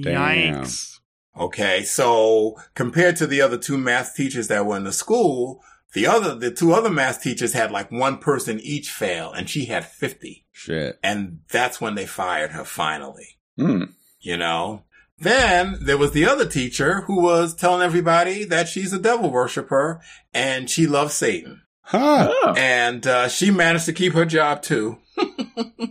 Damn. 0.02 0.64
Yikes. 0.64 1.00
Okay. 1.38 1.84
So 1.84 2.58
compared 2.76 3.16
to 3.18 3.28
the 3.28 3.42
other 3.42 3.58
two 3.58 3.78
math 3.78 4.16
teachers 4.16 4.48
that 4.50 4.66
were 4.66 4.78
in 4.78 4.84
the 4.84 4.92
school, 4.92 5.64
the 5.94 6.08
other, 6.08 6.36
the 6.36 6.52
two 6.52 6.74
other 6.74 6.90
math 6.90 7.22
teachers 7.22 7.54
had 7.54 7.72
like 7.72 7.92
one 7.92 8.18
person 8.18 8.60
each 8.62 8.92
fail 8.92 9.32
and 9.32 9.50
she 9.50 9.66
had 9.66 9.86
50. 9.86 10.46
Shit. 10.52 11.00
And 11.04 11.40
that's 11.50 11.82
when 11.82 11.96
they 11.96 12.06
fired 12.06 12.52
her 12.52 12.66
finally. 12.66 13.40
Hmm. 13.58 13.86
You 14.20 14.38
know? 14.38 14.84
Then 15.18 15.78
there 15.80 16.00
was 16.00 16.14
the 16.14 16.26
other 16.26 16.48
teacher 16.48 17.02
who 17.02 17.22
was 17.22 17.54
telling 17.54 17.84
everybody 17.84 18.44
that 18.46 18.68
she's 18.68 18.92
a 18.92 19.00
devil 19.00 19.30
worshiper 19.30 20.02
and 20.34 20.68
she 20.68 20.88
loves 20.88 21.14
Satan. 21.14 21.61
Huh. 21.84 22.30
Oh. 22.32 22.54
And 22.58 23.06
uh, 23.06 23.28
she 23.28 23.52
managed 23.52 23.86
to 23.86 23.94
keep 23.94 24.14
her 24.14 24.26
job 24.26 24.62
too. 24.62 24.98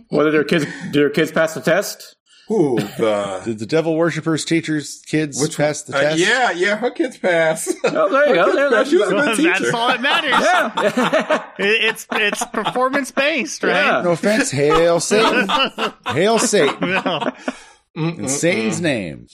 Well, 0.09 0.25
did 0.25 0.33
their 0.33 0.43
kids 0.43 0.65
did 0.65 0.93
their 0.93 1.09
kids 1.09 1.31
pass 1.31 1.53
the 1.53 1.61
test? 1.61 2.17
Who 2.49 2.75
the 2.79 3.41
Did 3.45 3.59
the 3.59 3.65
devil 3.65 3.95
worshippers 3.95 4.43
teachers 4.43 5.01
kids 5.07 5.41
Which 5.41 5.55
pass 5.55 5.83
the 5.83 5.95
uh, 5.95 6.01
test? 6.01 6.19
yeah, 6.19 6.51
yeah, 6.51 6.75
her 6.75 6.91
kids 6.91 7.17
pass. 7.17 7.73
Oh, 7.85 8.09
there 8.09 8.27
you 8.27 8.35
go. 8.35 8.51
There, 8.55 8.69
that's, 8.69 8.89
she 8.89 8.97
was 8.97 9.09
a 9.09 9.13
good 9.13 9.37
teacher. 9.37 9.53
That's 9.57 9.73
all 9.73 9.87
that 9.87 10.01
matters. 10.01 10.31
yeah. 10.31 11.43
It- 11.59 11.83
it's 11.85 12.07
it's 12.11 12.45
performance 12.47 13.11
based, 13.11 13.63
right? 13.63 13.73
Yeah. 13.85 14.01
No 14.01 14.11
offense. 14.11 14.51
Hail 14.51 14.99
Satan. 14.99 15.47
Hail 16.07 16.39
Satan. 16.39 16.89
No. 16.89 17.31
In 17.93 18.29
Satan's 18.29 18.79
name. 18.79 19.27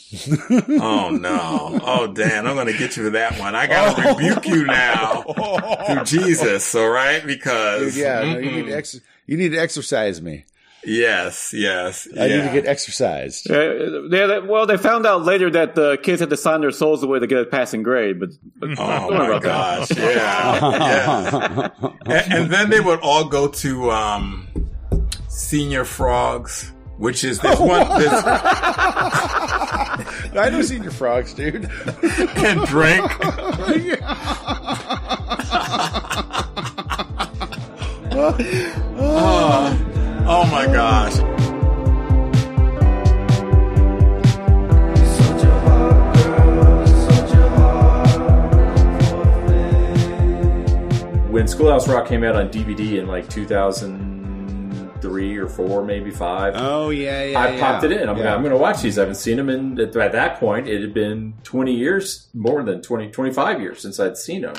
Oh 0.82 1.10
no! 1.12 1.80
Oh 1.84 2.12
Dan, 2.12 2.48
I'm 2.48 2.56
going 2.56 2.65
to 2.67 2.74
get 2.78 2.98
you 2.98 3.04
for 3.04 3.10
that 3.12 3.39
one. 3.39 3.54
I 3.56 3.67
got 3.67 3.96
to 3.98 4.10
rebuke 4.10 4.48
you 4.48 4.65
now 4.65 5.22
through 5.88 6.04
Jesus. 6.06 6.74
All 6.74 6.89
right, 6.89 7.24
because 7.26 7.96
yeah, 7.96 8.22
no, 8.34 8.39
you 8.39 8.52
need 8.52 8.65
to 8.65 8.74
ex- 8.76 9.00
you 9.28 9.38
need 9.38 9.50
to 9.50 9.58
exercise 9.58 10.22
me. 10.24 10.46
yes, 10.84 11.54
yes, 11.54 12.08
I 12.20 12.28
need 12.30 12.43
to 12.46 12.50
get 12.54 12.65
exercised. 12.65 13.48
Yeah, 13.50 13.58
they, 14.10 14.26
they- 14.26 14.39
well, 14.39 14.65
they 14.65 14.78
found 14.78 15.06
out 15.06 15.24
later 15.24 15.52
that 15.52 15.76
the 15.76 15.98
kids 16.02 16.22
had 16.22 16.30
to 16.32 16.38
sign 16.38 16.62
their 16.62 16.72
souls 16.72 17.04
away 17.04 17.20
to 17.20 17.28
get 17.28 17.39
a 17.41 17.46
passing 17.46 17.84
grade, 17.84 18.20
but, 18.20 18.30
but 18.56 18.70
Oh 18.72 19.10
don't 19.10 19.13
my 19.20 19.28
about 19.28 19.41
that. 19.43 19.89
gosh! 19.89 19.98
Yeah, 19.98 21.70
yeah. 21.70 21.91
and, 22.24 22.34
and 22.34 22.52
then 22.52 22.70
they 22.72 22.80
would 22.80 23.02
all 23.02 23.26
go 23.26 23.50
to 23.50 23.91
um, 23.91 24.48
Señor 25.30 25.86
Frogs, 25.86 26.72
which 26.98 27.24
is 27.24 27.40
this 27.44 27.60
one 27.60 27.86
oh, 27.90 28.00
this, 28.00 28.12
I 30.38 30.50
know 30.50 30.60
Señor 30.60 30.94
Frogs, 30.94 31.34
dude. 31.34 31.66
and 32.38 32.66
drink. 32.68 33.12
oh, 39.00 39.78
oh 40.28 40.46
my 40.52 40.66
gosh! 40.68 41.18
When 51.32 51.48
Schoolhouse 51.48 51.88
Rock 51.88 52.08
came 52.08 52.24
out 52.24 52.36
on 52.36 52.50
DVD 52.50 53.00
in 53.00 53.08
like 53.08 53.30
2003 53.30 53.97
or 55.48 55.50
four, 55.50 55.84
maybe 55.84 56.12
five. 56.12 56.54
Oh 56.56 56.90
yeah, 56.90 57.24
yeah. 57.24 57.40
I 57.40 57.60
popped 57.60 57.84
it 57.84 57.92
in. 57.92 58.10
I'm, 58.10 58.18
Yeah. 58.18 58.34
I'm 58.34 58.42
going 58.42 58.52
to 58.54 58.58
watch 58.58 58.82
these. 58.82 58.98
I 58.98 59.02
haven't 59.02 59.16
seen 59.16 59.38
them, 59.38 59.50
and 59.50 59.80
at 59.80 59.96
at 59.96 60.12
that 60.12 60.40
point, 60.40 60.68
it 60.68 60.82
had 60.82 60.94
been 60.94 61.34
20 61.44 61.74
years, 61.74 62.30
more 62.34 62.64
than 62.64 62.82
20, 62.82 63.10
25 63.10 63.62
years 63.62 63.82
since 63.82 64.00
I'd 64.00 64.18
seen 64.18 64.42
them. 64.42 64.56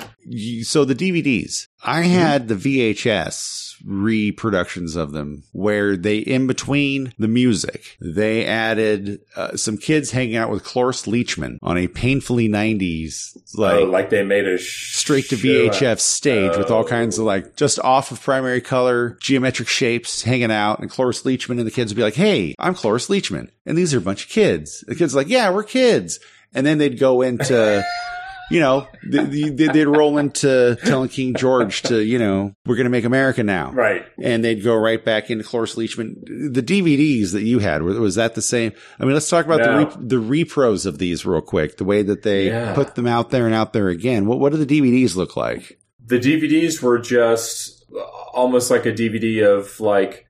So 0.62 0.84
the 0.84 0.94
DVDs, 0.94 1.68
I 1.84 2.02
had 2.02 2.48
the 2.48 2.54
VHS 2.54 3.67
reproductions 3.84 4.96
of 4.96 5.12
them 5.12 5.42
where 5.52 5.96
they, 5.96 6.18
in 6.18 6.46
between 6.46 7.12
the 7.18 7.28
music, 7.28 7.96
they 8.00 8.44
added 8.46 9.20
uh, 9.36 9.56
some 9.56 9.76
kids 9.76 10.10
hanging 10.10 10.36
out 10.36 10.50
with 10.50 10.64
Cloris 10.64 11.06
Leachman 11.06 11.58
on 11.62 11.76
a 11.78 11.88
painfully 11.88 12.48
90s, 12.48 13.36
like, 13.54 13.74
oh, 13.80 13.84
like 13.84 14.10
they 14.10 14.22
made 14.24 14.46
a 14.46 14.58
sh- 14.58 14.96
straight 14.96 15.28
to 15.30 15.36
VHF 15.36 15.98
stage 16.00 16.56
with 16.56 16.70
all 16.70 16.84
Oh. 16.84 16.88
kinds 16.88 17.18
of 17.18 17.24
like 17.24 17.56
just 17.56 17.78
off 17.80 18.10
of 18.12 18.20
primary 18.22 18.60
color, 18.60 19.16
geometric 19.20 19.68
shapes 19.68 20.22
hanging 20.22 20.50
out. 20.52 20.78
And 20.80 20.90
Cloris 20.90 21.22
Leachman 21.22 21.58
and 21.58 21.66
the 21.66 21.70
kids 21.70 21.92
would 21.92 21.96
be 21.96 22.02
like, 22.02 22.14
Hey, 22.14 22.54
I'm 22.58 22.74
Cloris 22.74 23.08
Leachman. 23.08 23.50
And 23.66 23.76
these 23.76 23.92
are 23.94 23.98
a 23.98 24.02
bunch 24.02 24.24
of 24.24 24.30
kids. 24.30 24.84
The 24.86 24.94
kids 24.94 25.14
are 25.14 25.18
like, 25.18 25.28
Yeah, 25.28 25.50
we're 25.50 25.64
kids. 25.64 26.18
And 26.54 26.66
then 26.66 26.78
they'd 26.78 26.98
go 26.98 27.20
into, 27.22 27.84
you 28.50 28.60
know, 28.60 28.86
they- 29.06 29.50
they- 29.50 29.66
they'd 29.68 29.84
roll 29.86 30.18
into 30.18 30.76
telling 30.84 31.08
King 31.08 31.34
George 31.34 31.82
to, 31.82 32.02
you 32.02 32.18
know, 32.18 32.52
we're 32.66 32.76
going 32.76 32.84
to 32.86 32.90
make 32.90 33.04
America 33.04 33.42
now. 33.42 33.72
Right. 33.72 34.04
And 34.22 34.44
they'd 34.44 34.62
go 34.64 34.74
right 34.76 35.04
back 35.04 35.30
into 35.30 35.44
Cloris 35.44 35.74
Leachman. 35.76 36.14
The 36.52 36.62
DVDs 36.62 37.32
that 37.32 37.42
you 37.42 37.58
had, 37.58 37.82
was 37.82 38.14
that 38.14 38.34
the 38.34 38.42
same? 38.42 38.72
I 38.98 39.04
mean, 39.04 39.14
let's 39.14 39.28
talk 39.28 39.44
about 39.44 39.60
No. 39.60 39.84
the, 39.84 39.86
re- 39.86 40.06
the 40.20 40.44
repros 40.44 40.86
of 40.86 40.98
these 40.98 41.26
real 41.26 41.40
quick, 41.40 41.76
the 41.76 41.84
way 41.84 42.02
that 42.02 42.22
they 42.22 42.46
Yeah. 42.46 42.74
put 42.74 42.94
them 42.94 43.06
out 43.06 43.30
there 43.30 43.46
and 43.46 43.54
out 43.54 43.72
there 43.72 43.88
again. 43.88 44.26
What, 44.26 44.38
what 44.40 44.52
do 44.52 44.58
the 44.64 44.66
DVDs 44.80 45.14
look 45.16 45.36
like? 45.36 45.78
The 46.06 46.18
DVDs 46.18 46.80
were 46.82 46.98
just 46.98 47.84
almost 48.32 48.70
like 48.70 48.86
a 48.86 48.92
DVD 48.92 49.42
of 49.44 49.78
like 49.80 50.24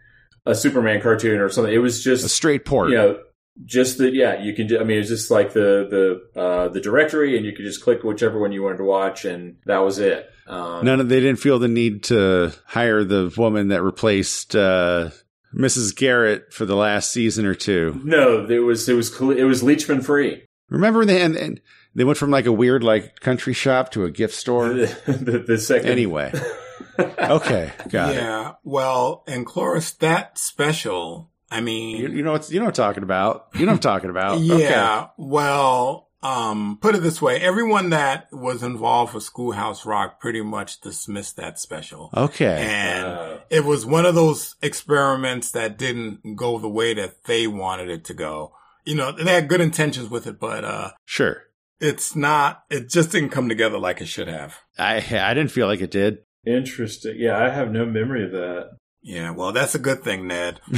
a 0.47 0.55
Superman 0.55 1.01
cartoon 1.01 1.41
or 1.41 1.49
something. 1.51 1.73
It 1.73 1.79
was 1.79 2.03
just 2.03 2.25
A 2.25 2.29
straight 2.29 2.65
port. 2.65 2.91
you 2.91 2.97
know, 2.97 3.19
just 3.65 3.99
that 3.99 4.15
yeah. 4.15 4.41
You 4.43 4.55
can. 4.55 4.67
do 4.67 4.81
I 4.81 4.85
mean, 4.85 4.99
it's 4.99 5.09
just 5.09 5.31
like 5.31 5.53
the 5.53 6.21
the 6.35 6.41
uh, 6.41 6.69
the 6.69 6.81
directory, 6.81 7.37
and 7.37 7.45
you 7.45 7.53
could 7.53 7.65
just 7.65 7.83
click 7.83 8.03
whichever 8.03 8.39
one 8.39 8.53
you 8.53 8.63
wanted 8.63 8.79
to 8.79 8.85
watch, 8.85 9.25
and 9.25 9.57
that 9.67 9.79
was 9.79 9.99
it. 9.99 10.31
Um, 10.47 10.85
None 10.85 11.01
of 11.01 11.09
they 11.09 11.21
didn't 11.21 11.41
feel 11.41 11.59
the 11.59 11.69
need 11.69 12.05
to 12.05 12.53
hire 12.67 13.05
the 13.05 13.33
woman 13.37 13.69
that 13.69 13.83
replaced 13.83 14.57
uh, 14.57 15.11
Mrs. 15.55 15.95
Garrett 15.95 16.53
for 16.53 16.65
the 16.65 16.77
last 16.77 17.13
season 17.13 17.45
or 17.47 17.55
two. 17.55 18.01
no, 18.05 18.47
it 18.49 18.59
was 18.61 18.89
it 18.89 18.95
was 18.95 19.15
cle- 19.15 19.37
it 19.37 19.45
was 19.45 19.63
Leachman 19.63 20.05
free. 20.05 20.45
Remember 20.71 21.05
they 21.05 21.23
and, 21.23 21.37
and 21.37 21.61
they 21.95 22.05
went 22.05 22.19
from 22.19 22.31
like 22.31 22.47
a 22.47 22.53
weird 22.53 22.83
like 22.85 23.21
country 23.21 23.53
shop 23.53 23.91
to 23.93 24.05
a 24.05 24.11
gift 24.11 24.35
store. 24.35 24.69
the, 24.75 25.45
the 25.47 25.59
second 25.59 25.91
anyway, 25.91 26.33
okay, 26.99 27.73
got 27.89 28.11
it. 28.15 28.17
yeah. 28.17 28.53
Well, 28.65 29.25
and 29.27 29.45
Cloris, 29.45 29.93
that 29.93 30.39
special. 30.39 31.31
I 31.51 31.61
mean, 31.61 31.97
You, 31.97 32.09
you 32.09 32.23
know 32.23 32.33
what 32.33 32.51
you 32.51 32.59
know 32.61 32.67
what 32.67 32.79
I'm 32.79 32.85
talking 32.85 33.03
about. 33.03 33.49
You 33.55 33.67
know 33.67 33.73
what 33.73 33.77
I'm 33.87 33.93
talking 33.93 34.11
about. 34.11 34.41
Yeah. 34.41 35.09
Well, 35.17 36.09
um, 36.23 36.79
put 36.83 36.95
it 36.95 37.03
this 37.03 37.23
way. 37.23 37.41
Everyone 37.41 37.91
that 37.91 38.27
was 38.33 38.63
involved 38.63 39.15
with 39.15 39.23
Schoolhouse 39.23 39.87
Rock 39.87 40.21
pretty 40.21 40.43
much 40.43 40.81
dismissed 40.81 41.37
that 41.37 41.59
special. 41.59 42.11
Okay. 42.17 42.47
Okay. 42.55 42.67
And 42.67 43.07
Uh, 43.07 43.39
it 43.51 43.65
was 43.65 43.87
one 43.87 44.05
of 44.05 44.15
those 44.15 44.57
experiments 44.61 45.53
that 45.53 45.79
didn't 45.79 46.37
go 46.37 46.59
the 46.59 46.69
way 46.69 46.93
that 46.95 47.25
they 47.25 47.47
wanted 47.47 47.89
it 47.89 48.05
to 48.07 48.15
go. 48.15 48.53
You 48.85 48.95
know, 48.97 49.13
they 49.13 49.33
had 49.35 49.49
good 49.49 49.61
intentions 49.61 50.09
with 50.11 50.27
it, 50.27 50.41
but, 50.41 50.65
uh, 50.65 50.91
Sure. 51.05 51.43
it's 51.81 52.17
not, 52.17 52.65
it 52.71 52.89
just 52.91 53.13
didn't 53.13 53.31
come 53.31 53.49
together 53.49 53.79
like 53.79 54.01
it 54.01 54.07
should 54.09 54.29
have. 54.29 54.57
I 54.79 54.97
I 54.97 55.35
didn't 55.35 55.51
feel 55.53 55.67
like 55.69 55.81
it 55.81 55.91
did. 55.91 56.19
interesting. 56.47 57.15
Yeah, 57.19 57.39
I 57.39 57.51
have 57.51 57.71
no 57.71 57.85
memory 57.85 58.25
of 58.25 58.33
that. 58.33 58.71
Yeah. 59.09 59.31
Well, 59.31 59.53
that's 59.53 59.75
a 59.75 59.79
good 59.79 60.03
thing, 60.05 60.27
Ned. 60.27 60.61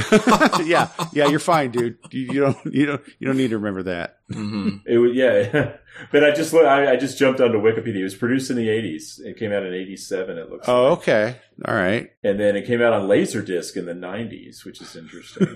yeah, 0.63 0.87
yeah, 1.11 1.27
you're 1.27 1.39
fine, 1.39 1.71
dude. 1.71 1.97
You, 2.11 2.21
you 2.33 2.39
don't 2.39 2.57
you 2.65 2.85
don't 2.85 3.01
you 3.19 3.27
don't 3.27 3.35
need 3.37 3.49
to 3.49 3.57
remember 3.57 3.83
that. 3.83 4.19
hmm 4.31 4.77
It 4.85 4.99
was 4.99 5.11
yeah, 5.13 5.73
but 6.13 6.23
I 6.23 6.31
just 6.31 6.53
look- 6.53 6.65
I, 6.65 6.93
I 6.93 6.95
just 6.95 7.17
jumped 7.17 7.41
onto 7.41 7.57
Wikipedia. 7.59 7.97
It 7.99 8.03
was 8.03 8.15
produced 8.15 8.49
in 8.49 8.55
the 8.55 8.69
'80s. 8.69 9.19
It 9.19 9.37
came 9.37 9.51
out 9.51 9.63
in 9.65 9.73
'87. 9.73 10.37
It 10.37 10.49
looks. 10.49 10.69
Oh, 10.69 10.83
like. 10.91 10.99
okay. 10.99 11.35
All 11.65 11.75
right. 11.75 12.09
And 12.23 12.39
then 12.39 12.55
it 12.55 12.65
came 12.65 12.81
out 12.81 12.93
on 12.93 13.09
Laserdisc 13.09 13.75
in 13.75 13.85
the 13.85 13.93
'90s, 13.93 14.63
which 14.63 14.81
is 14.81 14.95
interesting. 14.95 15.47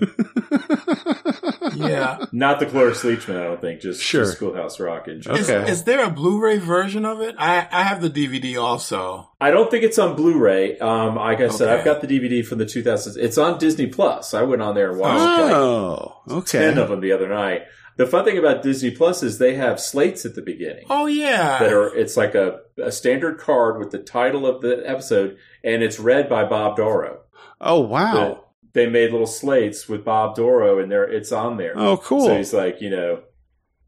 Yeah. 1.76 2.24
Not 2.32 2.58
the 2.60 2.66
Cloris 2.66 3.02
Leachman, 3.02 3.38
I 3.40 3.44
don't 3.44 3.60
think. 3.60 3.80
Just, 3.80 4.02
Sure. 4.02 4.24
just 4.24 4.36
Schoolhouse 4.36 4.80
Rock 4.80 5.08
in 5.08 5.20
general. 5.20 5.40
Is, 5.40 5.50
Okay. 5.50 5.70
is 5.70 5.84
there 5.84 6.04
a 6.04 6.10
Blu-ray 6.10 6.58
version 6.58 7.04
of 7.04 7.20
it? 7.20 7.34
I, 7.38 7.66
I 7.70 7.82
have 7.84 8.00
the 8.00 8.10
DVD 8.10 8.60
also. 8.60 9.30
I 9.40 9.50
don't 9.50 9.70
think 9.70 9.84
it's 9.84 9.98
on 9.98 10.16
Blu-ray. 10.16 10.78
Um, 10.78 11.16
like 11.16 11.40
I 11.40 11.48
said, 11.48 11.68
I've 11.68 11.84
got 11.84 12.00
the 12.00 12.06
DVD 12.06 12.44
from 12.44 12.58
the 12.58 12.64
2000s. 12.66 13.16
It's 13.16 13.38
on 13.38 13.58
Disney 13.58 13.86
Plus. 13.86 14.34
I 14.34 14.42
went 14.42 14.62
on 14.62 14.74
there 14.74 14.90
and 14.90 14.98
watched 15.00 15.20
like 15.42 15.52
Oh, 15.52 16.22
okay. 16.30 16.58
ten 16.60 16.78
of 16.78 16.88
them 16.88 17.00
the 17.00 17.12
other 17.12 17.28
night. 17.28 17.62
The 17.96 18.06
fun 18.06 18.26
thing 18.26 18.36
about 18.36 18.62
Disney 18.62 18.90
Plus 18.90 19.22
is 19.22 19.38
they 19.38 19.54
have 19.54 19.80
slates 19.80 20.26
at 20.26 20.34
the 20.34 20.42
beginning. 20.42 20.84
Oh 20.90 21.06
yeah. 21.06 21.58
that 21.60 21.72
are 21.72 21.94
it's 21.96 22.14
like 22.14 22.34
a, 22.34 22.60
a 22.76 22.92
standard 22.92 23.38
card 23.38 23.78
with 23.78 23.90
the 23.90 23.98
title 23.98 24.46
of 24.46 24.60
the 24.60 24.82
episode 24.86 25.38
and 25.64 25.82
it's 25.82 25.98
read 25.98 26.28
by 26.28 26.44
Bob 26.44 26.76
Dorough. 26.76 27.20
Oh, 27.58 27.80
wow. 27.80 28.44
But 28.76 28.82
they 28.82 28.90
made 28.90 29.10
little 29.10 29.26
slates 29.26 29.88
with 29.88 30.04
Bob 30.04 30.36
Dorough 30.36 30.78
and 30.80 30.92
there 30.92 31.04
it's 31.04 31.32
on 31.32 31.56
there. 31.56 31.72
Oh, 31.76 31.96
cool. 31.96 32.26
So 32.26 32.36
he's 32.36 32.52
like, 32.52 32.82
you 32.82 32.90
know, 32.90 33.22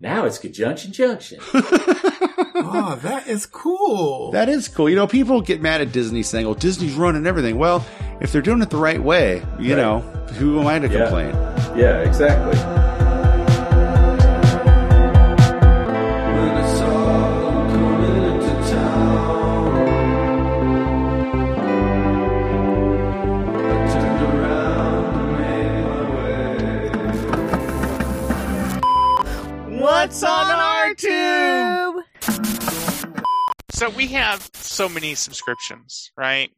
now 0.01 0.25
it's 0.25 0.39
Conjunction 0.39 0.93
Junction. 0.93 1.41
oh, 1.53 2.99
that 3.03 3.27
is 3.29 3.45
cool. 3.45 4.31
That 4.33 4.49
is 4.49 4.67
cool. 4.67 4.89
You 4.89 4.97
know, 4.97 5.07
people 5.07 5.43
get 5.43 5.61
mad 5.61 5.83
at 5.83 5.93
Disney 5.93 6.23
saying, 6.23 6.47
"Oh, 6.47 6.55
Disney's 6.55 6.95
running 6.95 7.27
everything." 7.27 7.59
Well, 7.59 7.85
if 8.23 8.33
they're 8.33 8.41
doing 8.41 8.63
it 8.63 8.71
the 8.71 8.79
right 8.79 9.03
way, 9.03 9.43
you 9.59 9.75
Right. 9.75 9.83
know, 9.83 10.01
who 10.39 10.59
am 10.59 10.67
I 10.67 10.79
to 10.79 10.89
Yeah. 10.89 10.99
complain? 11.05 11.35
yeah, 11.79 11.99
exactly. 11.99 12.78
So 33.89 33.97
we 33.97 34.09
have 34.09 34.51
so 34.53 34.87
many 34.87 35.15
subscriptions, 35.15 36.11
right? 36.15 36.51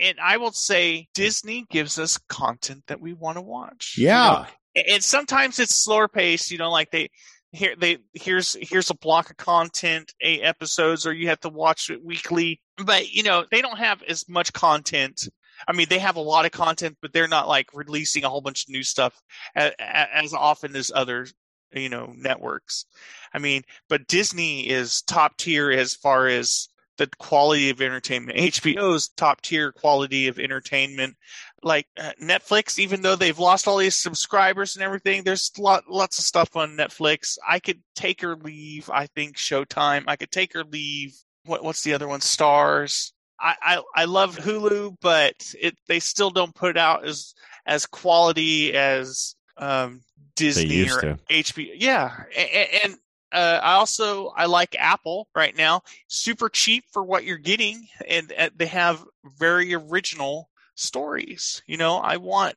And 0.00 0.18
I 0.18 0.38
will 0.38 0.52
say 0.52 1.08
Disney 1.14 1.66
gives 1.70 1.98
us 1.98 2.16
content 2.30 2.84
that 2.86 2.98
we 2.98 3.12
want 3.12 3.36
to 3.36 3.42
watch. 3.42 3.96
you 3.98 4.06
Yeah. 4.06 4.46
know? 4.74 4.82
and 4.88 5.04
sometimes 5.04 5.58
it's 5.58 5.74
slower 5.74 6.08
paced, 6.08 6.50
you 6.50 6.56
know, 6.56 6.70
like 6.70 6.90
they 6.90 7.10
here 7.52 7.74
they 7.76 7.98
here's 8.14 8.56
here's 8.62 8.88
a 8.88 8.94
block 8.94 9.28
of 9.28 9.36
content, 9.36 10.14
eight 10.22 10.40
episodes, 10.42 11.04
or 11.04 11.12
you 11.12 11.28
have 11.28 11.40
to 11.40 11.50
watch 11.50 11.90
it 11.90 12.02
weekly. 12.02 12.58
But 12.78 13.10
you 13.12 13.22
know, 13.22 13.44
they 13.50 13.60
don't 13.60 13.78
have 13.78 14.02
as 14.04 14.26
much 14.26 14.54
content. 14.54 15.28
I 15.66 15.72
mean, 15.72 15.88
they 15.90 15.98
have 15.98 16.16
a 16.16 16.20
lot 16.20 16.46
of 16.46 16.52
content, 16.52 16.96
but 17.02 17.12
they're 17.12 17.28
not 17.28 17.48
like 17.48 17.66
releasing 17.74 18.24
a 18.24 18.30
whole 18.30 18.40
bunch 18.40 18.64
of 18.64 18.70
new 18.70 18.82
stuff 18.82 19.20
as, 19.54 19.72
as 19.78 20.32
often 20.32 20.74
as 20.74 20.90
other, 20.94 21.26
you 21.70 21.90
know, 21.90 22.14
networks. 22.16 22.86
I 23.34 23.40
mean, 23.40 23.64
but 23.90 24.06
Disney 24.06 24.66
is 24.70 25.02
top 25.02 25.36
tier 25.36 25.70
as 25.70 25.92
far 25.92 26.28
as 26.28 26.68
the 26.98 27.08
quality 27.18 27.70
of 27.70 27.80
entertainment. 27.80 28.38
HBO's 28.38 29.08
top 29.08 29.40
tier 29.40 29.72
quality 29.72 30.28
of 30.28 30.38
entertainment. 30.38 31.16
Like 31.62 31.86
uh, 31.98 32.12
Netflix, 32.22 32.78
even 32.78 33.02
though 33.02 33.16
they've 33.16 33.38
lost 33.38 33.66
all 33.66 33.78
these 33.78 33.96
subscribers 33.96 34.76
and 34.76 34.84
everything, 34.84 35.22
there's 35.22 35.50
lot, 35.58 35.84
lots 35.88 36.18
of 36.18 36.24
stuff 36.24 36.54
on 36.56 36.76
Netflix. 36.76 37.38
I 37.48 37.58
could 37.58 37.80
take 37.96 38.22
or 38.22 38.36
leave. 38.36 38.90
I 38.90 39.06
think 39.06 39.36
Showtime. 39.36 40.04
I 40.06 40.16
could 40.16 40.30
take 40.30 40.54
or 40.54 40.64
leave. 40.64 41.14
What, 41.44 41.64
what's 41.64 41.82
the 41.82 41.94
other 41.94 42.06
one? 42.06 42.20
Starz. 42.20 43.12
I, 43.40 43.54
I, 43.62 43.82
I 43.94 44.04
love 44.04 44.36
Hulu, 44.36 44.96
but 45.00 45.54
it 45.60 45.76
they 45.86 46.00
still 46.00 46.30
don't 46.30 46.54
put 46.54 46.76
out 46.76 47.04
as 47.04 47.34
as 47.66 47.86
quality 47.86 48.74
as 48.74 49.36
um, 49.56 50.00
Disney 50.34 50.90
or 50.90 51.00
to. 51.00 51.18
HBO. 51.30 51.70
Yeah, 51.74 52.24
and, 52.36 52.68
and 52.84 52.96
uh, 53.32 53.60
I 53.62 53.74
also 53.74 54.28
I 54.28 54.46
like 54.46 54.76
Apple 54.78 55.28
right 55.34 55.56
now. 55.56 55.82
Super 56.08 56.48
cheap 56.48 56.84
for 56.92 57.02
what 57.02 57.24
you're 57.24 57.38
getting, 57.38 57.86
and 58.06 58.32
uh, 58.36 58.50
they 58.56 58.66
have 58.66 59.04
very 59.38 59.74
original 59.74 60.48
stories. 60.74 61.62
You 61.66 61.76
know, 61.76 61.96
I 61.96 62.16
want 62.16 62.56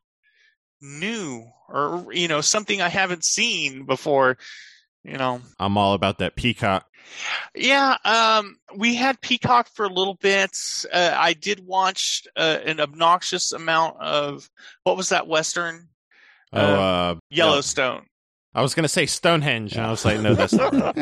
new 0.82 1.46
or 1.70 2.06
you 2.12 2.28
know 2.28 2.42
something 2.42 2.82
I 2.82 2.90
haven't 2.90 3.24
seen 3.24 3.86
before. 3.86 4.38
You 5.04 5.18
know, 5.18 5.42
I'm 5.60 5.78
all 5.78 5.94
about 5.94 6.20
that 6.20 6.36
Peacock. 6.36 6.86
yeah, 7.56 7.98
um, 8.06 8.56
we 8.76 8.96
had 8.96 9.20
Peacock 9.20 9.68
for 9.74 9.86
a 9.86 9.94
little 9.94 10.16
bit. 10.16 10.56
Uh, 10.92 11.14
I 11.16 11.34
did 11.34 11.66
watch 11.66 12.24
uh, 12.36 12.60
an 12.64 12.80
obnoxious 12.80 13.52
amount 13.52 13.98
of 14.00 14.48
what 14.84 14.98
was 14.98 15.10
that 15.10 15.28
Western 15.28 15.90
Oh, 16.54 16.60
uh, 16.60 17.16
Yellowstone. 17.30 18.06
I 18.54 18.62
was 18.62 18.74
going 18.74 18.84
to 18.84 18.90
say 18.90 19.06
Stonehenge, 19.06 19.76
and 19.78 19.86
I 19.86 19.92
was 19.92 20.04
like, 20.04 20.20
no, 20.20 20.34
that's 20.36 20.52
not. 20.54 20.98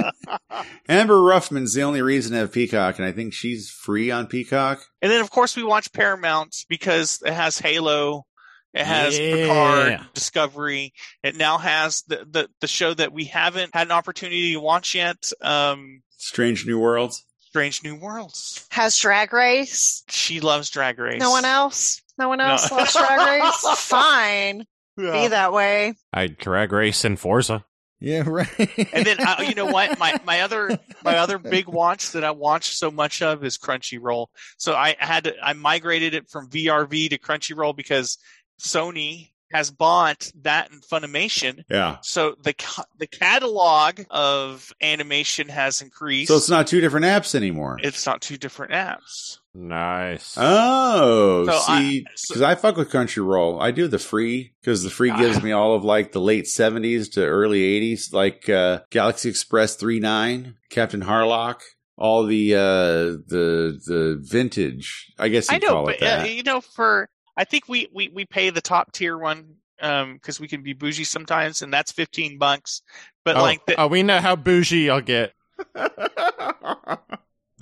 Amber 0.90 1.22
Ruffin's 1.22 1.74
the 1.74 1.82
only 1.82 2.02
reason 2.02 2.34
to 2.34 2.40
have 2.40 2.52
Peacock, 2.52 2.98
and 3.00 3.08
I 3.08 3.12
think 3.12 3.34
she's 3.34 3.70
free 3.72 4.12
on 4.12 4.28
Peacock. 4.28 4.82
And 5.02 5.12
then, 5.12 5.22
of 5.22 5.32
course, 5.32 5.56
we 5.56 5.64
watch 5.64 5.92
Paramount 5.92 6.66
because 6.70 7.22
it 7.26 7.34
has 7.34 7.58
Halo, 7.58 8.26
it 8.74 8.86
has 8.86 9.18
Yeah. 9.18 9.36
Picard, 9.36 10.00
Discovery. 10.14 10.94
It 11.24 11.36
now 11.38 11.58
has 11.58 12.04
the, 12.04 12.26
the, 12.30 12.50
the 12.62 12.68
show 12.68 12.94
that 12.94 13.12
we 13.14 13.26
haven't 13.26 13.74
had 13.74 13.88
an 13.88 13.92
opportunity 13.92 14.54
to 14.54 14.60
watch 14.60 14.94
yet, 14.94 15.32
um, 15.42 16.04
Strange 16.18 16.68
New 16.68 16.78
Worlds. 16.78 17.26
Strange 17.40 17.84
New 17.84 17.96
Worlds. 17.96 18.68
Has 18.70 18.96
Drag 18.96 19.34
Race? 19.34 20.04
She 20.10 20.40
loves 20.40 20.70
Drag 20.70 21.00
Race. 21.00 21.20
No 21.20 21.32
one 21.32 21.46
else? 21.46 22.00
No 22.20 22.30
one 22.30 22.38
No. 22.38 22.46
else 22.46 22.72
loves 22.72 22.94
Drag 22.94 23.42
Race? 23.42 23.66
Fine. 23.88 24.66
Be 25.00 25.28
that 25.28 25.54
way. 25.54 25.94
I 26.14 26.28
drag 26.28 26.72
race 26.72 27.06
in 27.06 27.18
Forza. 27.18 27.66
Yeah, 28.02 28.24
right. 28.26 28.48
and 28.94 29.06
then 29.06 29.18
uh, 29.20 29.44
you 29.46 29.56
know 29.56 29.66
what 29.66 30.00
my 30.00 30.20
my 30.26 30.42
other 30.42 30.80
my 31.04 31.18
other 31.18 31.38
big 31.38 31.68
watch 31.68 32.14
that 32.14 32.24
I 32.24 32.32
watch 32.32 32.76
so 32.78 32.92
much 32.92 33.22
of 33.22 33.44
is 33.44 33.58
Crunchyroll. 33.58 34.28
So 34.58 34.74
I 34.74 34.96
had 35.00 35.26
to, 35.26 35.36
I 35.44 35.54
migrated 35.54 36.14
it 36.14 36.30
from 36.30 36.50
VRV 36.50 37.10
to 37.10 37.18
Crunchyroll 37.18 37.76
because 37.76 38.18
Sony 38.62 39.32
has 39.52 39.72
bought 39.72 40.32
that 40.42 40.72
in 40.72 40.80
Funimation. 40.82 41.64
Yeah. 41.70 41.98
So 42.02 42.36
the 42.44 42.54
ca- 42.54 42.86
the 42.98 43.08
catalog 43.08 44.02
of 44.10 44.72
animation 44.82 45.50
has 45.50 45.82
increased. 45.82 46.28
So 46.30 46.38
it's 46.38 46.50
not 46.50 46.68
two 46.68 46.82
different 46.82 47.06
apps 47.06 47.34
anymore. 47.36 47.80
it's 47.82 48.06
not 48.06 48.22
two 48.22 48.38
different 48.38 48.72
apps. 48.74 49.40
Nice. 49.56 50.36
Oh, 50.38 51.46
So 51.48 51.60
see, 51.76 52.06
because 52.28 52.42
I, 52.42 52.56
fuck 52.56 52.78
with 52.78 52.92
Crunchyroll. 52.92 53.60
I 53.62 53.72
do 53.72 53.88
the 53.88 53.98
free 54.00 54.54
because 54.62 54.84
the 54.84 54.90
free 54.90 55.12
gives 55.18 55.42
me 55.42 55.52
all 55.52 55.74
of 55.76 55.84
like 55.84 56.12
the 56.12 56.22
late 56.22 56.48
seventies 56.48 57.10
to 57.10 57.26
early 57.26 57.64
eighties, 57.64 58.14
like 58.14 58.48
uh, 58.50 58.82
Galaxy 58.92 59.30
Express 59.30 59.76
three 59.76 60.00
nine, 60.00 60.56
Captain 60.70 61.02
Harlock, 61.02 61.62
all 61.98 62.26
the 62.26 62.54
uh, 62.56 63.18
the 63.28 63.80
the 63.86 64.18
vintage. 64.22 65.12
I 65.18 65.30
guess 65.30 65.50
you 65.50 65.58
I 65.58 65.60
call 65.60 65.90
it 65.90 66.00
that. 66.00 66.22
uh, 66.22 66.26
you 66.26 66.44
know, 66.44 66.62
for 66.62 67.10
I 67.40 67.46
think 67.46 67.70
we 67.70 67.88
we 67.94 68.10
we 68.10 68.26
pay 68.26 68.50
the 68.50 68.62
top 68.62 68.92
tier 68.92 69.18
one 69.18 69.56
um 69.82 70.14
because 70.16 70.40
we 70.40 70.48
can 70.50 70.62
be 70.62 70.74
bougie 70.74 71.06
sometimes, 71.06 71.62
and 71.62 71.74
that's 71.74 71.92
fifteen 71.92 72.38
bucks. 72.38 72.82
But 73.24 73.38
oh, 73.38 73.42
like 73.42 73.66
the, 73.66 73.80
oh, 73.80 73.88
we 73.88 74.04
know 74.04 74.20
how 74.20 74.36
bougie 74.36 74.90
I'll 74.90 75.02
get. 75.02 75.34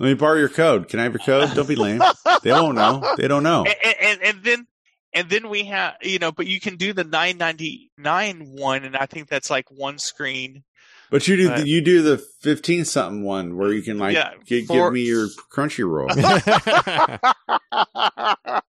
me 0.00 0.14
borrow 0.14 0.38
your 0.38 0.48
code. 0.48 0.88
Can 0.88 1.00
I 1.00 1.04
have 1.04 1.12
your 1.12 1.20
code? 1.24 1.54
Don't 1.54 1.68
be 1.68 1.76
lame. 1.76 2.00
they 2.42 2.50
don't 2.50 2.74
know. 2.74 3.14
They 3.16 3.28
don't 3.28 3.42
know. 3.42 3.64
and, 3.64 3.94
and, 4.00 4.22
and 4.22 4.42
then 4.44 4.66
and 5.14 5.30
then 5.30 5.48
we 5.48 5.64
have 5.64 5.94
you 6.02 6.18
know 6.18 6.32
but 6.32 6.46
you 6.46 6.60
can 6.60 6.76
do 6.76 6.92
the 6.92 7.02
999 7.04 8.52
one 8.52 8.84
and 8.84 8.94
i 8.94 9.06
think 9.06 9.26
that's 9.28 9.48
like 9.50 9.64
one 9.70 9.98
screen 9.98 10.62
But 11.10 11.26
you 11.26 11.36
do 11.36 11.48
But- 11.48 11.66
you 11.66 11.80
do 11.80 12.02
the 12.02 12.18
fifteen 12.42 12.84
something 12.84 13.24
one 13.24 13.56
where 13.56 13.72
you 13.72 13.80
can 13.82 13.98
like 13.98 14.14
Yeah, 14.14 14.32
gi- 14.44 14.66
for- 14.66 14.74
give 14.74 14.92
me 14.92 15.00
your 15.06 15.28
Crunchyroll. 15.50 16.10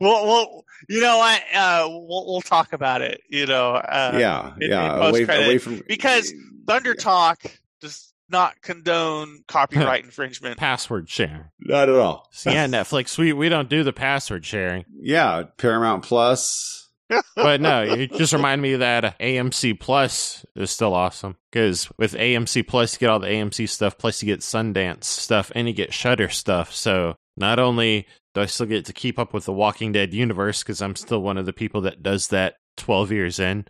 well 0.00 0.26
well 0.26 0.64
you 0.88 1.00
know 1.00 1.18
what 1.18 1.42
uh 1.54 1.86
we'll, 1.88 2.26
we'll 2.26 2.40
talk 2.40 2.72
about 2.72 3.02
it 3.02 3.20
you 3.28 3.46
know 3.46 3.74
uh 3.74 4.16
yeah, 4.18 4.52
in- 4.60 4.70
yeah. 4.70 4.96
in 4.96 5.02
away, 5.08 5.22
away 5.24 5.58
from 5.58 5.82
because 5.86 6.32
thunder 6.66 6.94
talk 6.94 7.42
does 7.80 8.14
not 8.28 8.60
condone 8.62 9.44
copyright 9.46 10.04
infringement 10.04 10.56
password 10.58 11.08
sharing. 11.08 11.44
not 11.60 11.88
at 11.88 11.94
all. 11.94 12.28
So 12.32 12.50
yeah, 12.50 12.66
Netflix, 12.66 13.18
we, 13.18 13.32
we 13.32 13.48
don't 13.48 13.68
do 13.68 13.82
the 13.84 13.92
password 13.92 14.44
sharing. 14.44 14.84
Yeah, 14.98 15.44
Paramount 15.56 16.02
Plus. 16.02 16.80
But 17.36 17.60
no, 17.60 17.82
it 17.82 18.14
just 18.14 18.32
remind 18.32 18.62
me 18.62 18.76
that 18.76 19.04
uh, 19.04 19.12
AMC 19.20 19.78
Plus 19.78 20.44
is 20.56 20.70
still 20.70 20.94
awesome 20.94 21.36
because 21.52 21.88
with 21.98 22.14
AMC 22.14 22.66
Plus 22.66 22.94
you 22.94 23.00
get 23.00 23.10
all 23.10 23.20
the 23.20 23.28
AMC 23.28 23.68
stuff, 23.68 23.98
plus 23.98 24.22
you 24.22 24.26
get 24.26 24.40
Sundance 24.40 25.04
stuff, 25.04 25.52
and 25.54 25.68
you 25.68 25.74
get 25.74 25.92
Shudder 25.92 26.30
stuff. 26.30 26.74
So 26.74 27.16
not 27.36 27.58
only 27.58 28.06
do 28.34 28.40
I 28.40 28.46
still 28.46 28.66
get 28.66 28.84
to 28.86 28.92
keep 28.92 29.18
up 29.18 29.32
with 29.32 29.44
the 29.44 29.52
Walking 29.52 29.92
Dead 29.92 30.12
universe 30.14 30.62
because 30.62 30.82
I'm 30.82 30.96
still 30.96 31.22
one 31.22 31.38
of 31.38 31.46
the 31.46 31.52
people 31.52 31.80
that 31.82 32.02
does 32.02 32.28
that 32.28 32.56
12 32.78 33.12
years 33.12 33.38
in, 33.38 33.66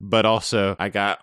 but 0.00 0.24
also 0.24 0.76
I 0.78 0.88
got 0.88 1.20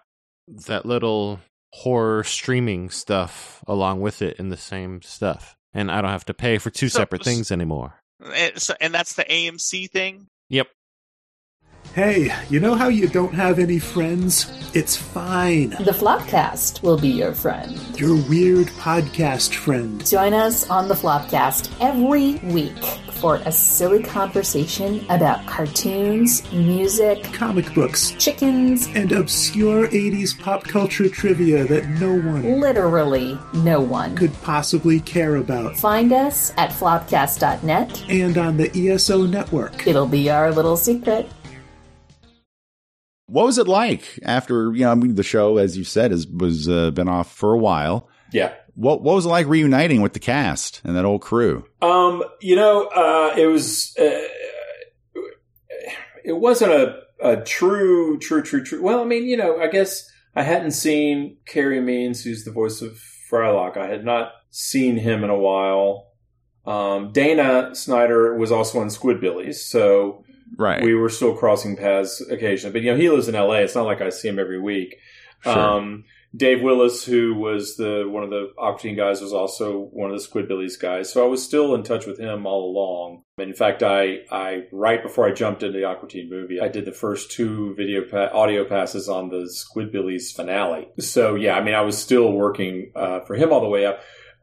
that 0.68 0.86
little 0.86 1.40
horror 1.74 2.24
streaming 2.24 2.90
stuff 2.90 3.64
along 3.68 4.02
with 4.02 4.22
it 4.22 4.38
in 4.38 4.50
the 4.50 4.58
same 4.58 5.02
stuff, 5.02 5.56
and 5.74 5.90
I 5.92 6.02
don't 6.02 6.12
have 6.12 6.26
to 6.26 6.34
pay 6.34 6.58
for 6.60 6.70
two 6.70 6.90
So- 6.90 7.00
separate 7.00 7.24
things 7.24 7.52
anymore. 7.52 8.00
and, 8.34 8.62
so, 8.62 8.76
and 8.80 8.94
that's 8.94 9.16
the 9.16 9.24
amc 9.26 9.90
thing 9.92 10.28
Yep. 10.50 10.68
Hey, 11.94 12.34
you 12.50 12.60
know 12.60 12.74
how 12.74 12.88
you 12.88 13.08
don't 13.08 13.36
have 13.36 13.60
any 13.60 13.78
friends? 13.78 14.50
It's 14.74 14.96
fine. 14.96 15.70
The 15.72 15.92
Flopcast 15.92 16.82
will 16.82 16.98
be 16.98 17.10
your 17.10 17.34
friend. 17.36 17.80
Your 18.00 18.16
weird 18.28 18.66
podcast 18.80 19.54
friend. 19.54 20.04
Join 20.08 20.34
us 20.34 20.68
on 20.72 20.88
the 20.88 20.96
Flopcast 20.96 21.72
every 21.80 22.36
week 22.52 22.76
for 23.22 23.36
a 23.46 23.52
silly 23.52 24.02
conversation 24.02 25.06
about 25.12 25.46
cartoons, 25.46 26.52
music, 26.52 27.24
Comic 27.32 27.72
books. 27.76 28.10
chickens, 28.18 28.88
And 28.96 29.12
obscure 29.12 29.88
80s 29.90 30.38
pop 30.40 30.64
culture 30.64 31.08
trivia 31.10 31.64
that 31.66 31.88
no 32.02 32.12
one 32.16 32.60
literally 32.60 33.38
no 33.54 33.80
one. 33.80 34.16
could 34.16 34.34
possibly 34.42 35.00
care 35.00 35.36
about. 35.36 35.78
Find 35.78 36.12
us 36.12 36.52
at 36.58 36.72
flopcast.net. 36.72 38.04
And 38.10 38.38
on 38.40 38.58
the 38.58 38.72
ESO 38.90 39.28
network. 39.28 39.86
It'll 39.86 40.08
be 40.08 40.32
our 40.32 40.52
little 40.52 40.76
secret. 40.76 41.30
What 43.34 43.48
was 43.48 43.58
it 43.58 43.68
like 43.68 44.20
after 44.22 44.72
you 44.74 44.82
know? 44.82 44.92
I 44.92 44.96
mean, 44.96 45.16
the 45.16 45.24
show, 45.24 45.58
as 45.58 45.76
you 45.76 45.84
said, 45.84 46.12
has 46.12 46.28
was 46.28 46.70
uh, 46.70 46.92
been 46.92 47.08
off 47.08 47.34
for 47.34 47.52
a 47.52 47.58
while. 47.58 48.08
Yeah. 48.32 48.54
What 48.76 49.02
What 49.02 49.16
was 49.16 49.26
it 49.26 49.30
like 49.30 49.48
reuniting 49.48 50.04
with 50.04 50.14
the 50.14 50.20
cast 50.20 50.82
and 50.84 50.96
that 50.96 51.04
old 51.04 51.22
crew? 51.22 51.66
Um, 51.82 52.24
you 52.42 52.56
know, 52.56 52.86
uh, 52.86 53.34
it 53.36 53.48
was, 53.48 53.96
uh, 53.98 54.28
it 56.24 56.34
wasn't 56.34 56.74
a, 56.74 57.00
a 57.24 57.38
true, 57.38 58.20
true, 58.20 58.44
true, 58.44 58.64
true. 58.64 58.84
Well, 58.84 59.02
I 59.02 59.06
mean, 59.06 59.26
you 59.26 59.38
know, 59.38 59.60
I 59.60 59.68
guess 59.68 60.08
I 60.36 60.44
hadn't 60.44 60.72
seen 60.72 61.38
Carey 61.48 61.82
Means, 61.82 62.24
who's 62.24 62.46
the 62.46 62.52
voice 62.52 62.84
of 62.84 63.02
Frylock. 63.32 63.78
I 63.78 63.88
had 63.88 64.06
not 64.06 64.32
seen 64.52 64.98
him 64.98 65.24
in 65.24 65.32
a 65.32 65.38
while. 65.38 66.12
Um, 66.68 67.12
Dana 67.12 67.74
Snyder 67.74 68.38
was 68.38 68.52
also 68.52 68.80
on 68.80 68.90
Squidbillies, 68.90 69.56
so 69.56 70.24
Right. 70.58 70.84
we 70.84 70.94
were 70.94 71.10
still 71.10 71.36
crossing 71.36 71.76
paths 71.76 72.22
occasionally. 72.22 72.74
But 72.74 72.82
you 72.84 72.92
know, 72.92 72.98
he 72.98 73.10
lives 73.10 73.28
in 73.28 73.36
L.A. 73.36 73.62
It's 73.62 73.76
not 73.76 73.86
like 73.86 74.02
I 74.02 74.10
see 74.10 74.28
him 74.28 74.40
every 74.40 74.60
week. 74.60 74.98
Sure. 75.44 75.58
Um, 75.58 76.06
Dave 76.36 76.64
Willis, 76.64 77.06
who 77.06 77.36
was 77.36 77.76
the 77.76 78.06
one 78.10 78.24
of 78.24 78.32
the 78.32 78.54
Aqua 78.58 78.80
Teen 78.82 78.96
guys, 78.96 79.22
was 79.22 79.34
also 79.34 79.90
one 79.92 80.10
of 80.10 80.20
the 80.20 80.28
Squidbillies 80.28 80.80
guys. 80.80 81.14
So 81.14 81.24
I 81.24 81.28
was 81.28 81.44
still 81.44 81.76
in 81.76 81.84
touch 81.84 82.08
with 82.08 82.20
him 82.20 82.48
all 82.48 82.72
along. 82.72 83.24
And 83.38 83.50
in 83.50 83.56
fact, 83.56 83.84
I, 83.84 84.22
I 84.32 84.64
right 84.72 85.04
before 85.04 85.28
I 85.28 85.32
jumped 85.32 85.62
into 85.62 85.78
the 85.78 85.86
Aqua 85.86 86.10
Teen 86.10 86.30
movie, 86.32 86.60
I 86.60 86.70
did 86.70 86.86
the 86.86 86.92
first 86.92 87.32
two 87.32 87.76
video 87.76 88.02
pa- 88.02 88.36
audio 88.36 88.66
passes 88.66 89.08
on 89.08 89.30
the 89.30 89.48
Squidbillies 89.48 90.34
finale. 90.36 90.88
So 91.00 91.36
yeah, 91.36 91.56
I 91.56 91.64
mean, 91.64 91.76
I 91.76 91.82
was 91.82 92.00
still 92.00 92.32
working 92.32 92.92
uh, 92.96 93.20
for 93.22 93.36
him 93.36 93.54
all 93.54 93.62
the 93.62 93.70
way 93.70 93.86
up. 93.86 94.00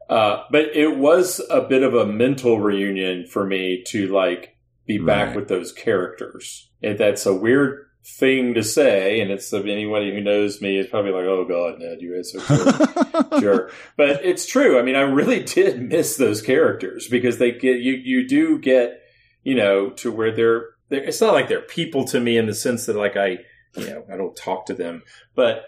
Uh, 0.09 0.43
but 0.49 0.75
it 0.75 0.97
was 0.97 1.41
a 1.49 1.61
bit 1.61 1.83
of 1.83 1.93
a 1.93 2.05
mental 2.05 2.59
reunion 2.59 3.27
for 3.27 3.45
me 3.45 3.83
to 3.87 4.07
like 4.07 4.55
be 4.97 5.03
back 5.05 5.27
Right. 5.27 5.35
with 5.35 5.47
those 5.47 5.71
characters. 5.71 6.69
And 6.83 6.97
that's 6.97 7.25
a 7.25 7.33
weird 7.33 7.85
thing 8.19 8.55
to 8.55 8.63
say, 8.63 9.19
and 9.21 9.29
it's 9.29 9.53
anybody 9.53 10.11
who 10.11 10.21
knows 10.21 10.59
me 10.61 10.77
is 10.79 10.87
probably 10.87 11.11
like, 11.11 11.25
"Oh 11.25 11.45
God, 11.45 11.79
Ned, 11.79 12.01
you 12.01 12.15
are 12.15 12.23
so 12.23 12.39
sure, 13.39 13.69
but 13.95 14.25
it's 14.25 14.45
true. 14.47 14.79
I 14.79 14.81
mean, 14.81 14.95
I 14.95 15.01
really 15.01 15.43
did 15.57 15.81
miss 15.89 16.17
those 16.17 16.41
characters 16.41 17.07
because 17.07 17.37
they 17.37 17.51
get 17.51 17.79
you. 17.79 17.93
You 17.93 18.27
do 18.27 18.57
get 18.57 19.01
you 19.43 19.55
know 19.55 19.89
to 19.91 20.11
where 20.11 20.31
they're. 20.35 20.65
they're 20.89 21.03
it's 21.03 21.21
not 21.21 21.33
like 21.33 21.47
they're 21.47 21.61
people 21.61 22.05
to 22.05 22.19
me 22.19 22.37
in 22.37 22.47
the 22.47 22.55
sense 22.55 22.87
that 22.87 22.95
like 22.95 23.15
I 23.15 23.37
you 23.77 23.87
know 23.87 24.03
I 24.11 24.17
don't 24.17 24.35
talk 24.35 24.65
to 24.65 24.73
them, 24.73 25.03
but 25.35 25.65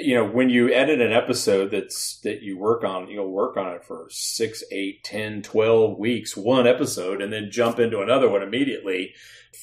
you 0.00 0.14
know 0.14 0.24
when 0.24 0.48
you 0.50 0.72
edit 0.72 1.00
an 1.00 1.12
episode 1.12 1.70
that's 1.70 2.18
that 2.20 2.42
you 2.42 2.58
work 2.58 2.84
on 2.84 3.08
you'll 3.08 3.30
work 3.30 3.56
on 3.56 3.72
it 3.72 3.84
for 3.84 4.06
six 4.10 4.62
eight 4.70 5.02
ten 5.04 5.42
twelve 5.42 5.98
weeks 5.98 6.36
one 6.36 6.66
episode 6.66 7.20
and 7.22 7.32
then 7.32 7.50
jump 7.50 7.78
into 7.78 8.00
another 8.00 8.28
one 8.28 8.42
immediately 8.42 9.12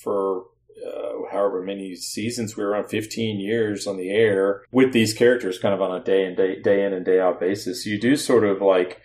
for 0.02 0.44
uh, 0.86 1.32
however 1.32 1.62
many 1.64 1.96
seasons 1.96 2.56
we 2.56 2.64
were 2.64 2.76
on 2.76 2.88
15 2.88 3.40
years 3.40 3.88
on 3.88 3.98
the 3.98 4.10
air 4.12 4.62
with 4.72 4.94
these 4.94 5.14
characters 5.14 5.58
kind 5.58 5.74
of 5.74 5.82
on 5.82 6.00
a 6.00 6.04
day 6.04 6.24
and 6.26 6.38
day 6.38 6.62
day 6.62 6.86
in 6.86 6.94
and 6.94 7.04
day 7.06 7.20
out 7.20 7.40
basis. 7.40 7.86
You 7.86 8.00
do 8.00 8.16
sort 8.16 8.44
of 8.44 8.62
like 8.62 9.02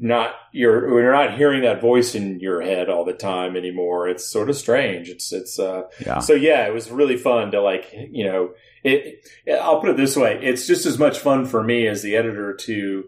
not 0.00 0.34
you're 0.52 1.00
you're 1.00 1.12
not 1.12 1.36
hearing 1.36 1.62
that 1.62 1.80
voice 1.80 2.14
in 2.14 2.40
your 2.40 2.60
head 2.60 2.88
all 2.88 3.04
the 3.04 3.12
time 3.12 3.56
anymore. 3.56 4.08
It's 4.08 4.28
sort 4.28 4.50
of 4.50 4.56
strange. 4.56 5.08
It's 5.08 5.32
it's 5.32 5.58
uh 5.58 5.82
Yeah. 6.04 6.18
so 6.18 6.34
yeah 6.34 6.66
it 6.66 6.74
was 6.74 6.90
really 6.90 7.16
fun 7.16 7.52
to 7.52 7.60
like 7.62 7.92
you 8.10 8.24
know 8.26 8.50
it 8.84 9.26
i'll 9.60 9.80
put 9.80 9.90
it 9.90 9.96
this 9.96 10.16
way 10.16 10.38
it's 10.42 10.66
just 10.66 10.86
as 10.86 10.98
much 10.98 11.18
fun 11.18 11.46
for 11.46 11.62
me 11.62 11.86
as 11.88 12.02
the 12.02 12.14
editor 12.16 12.54
to 12.54 13.04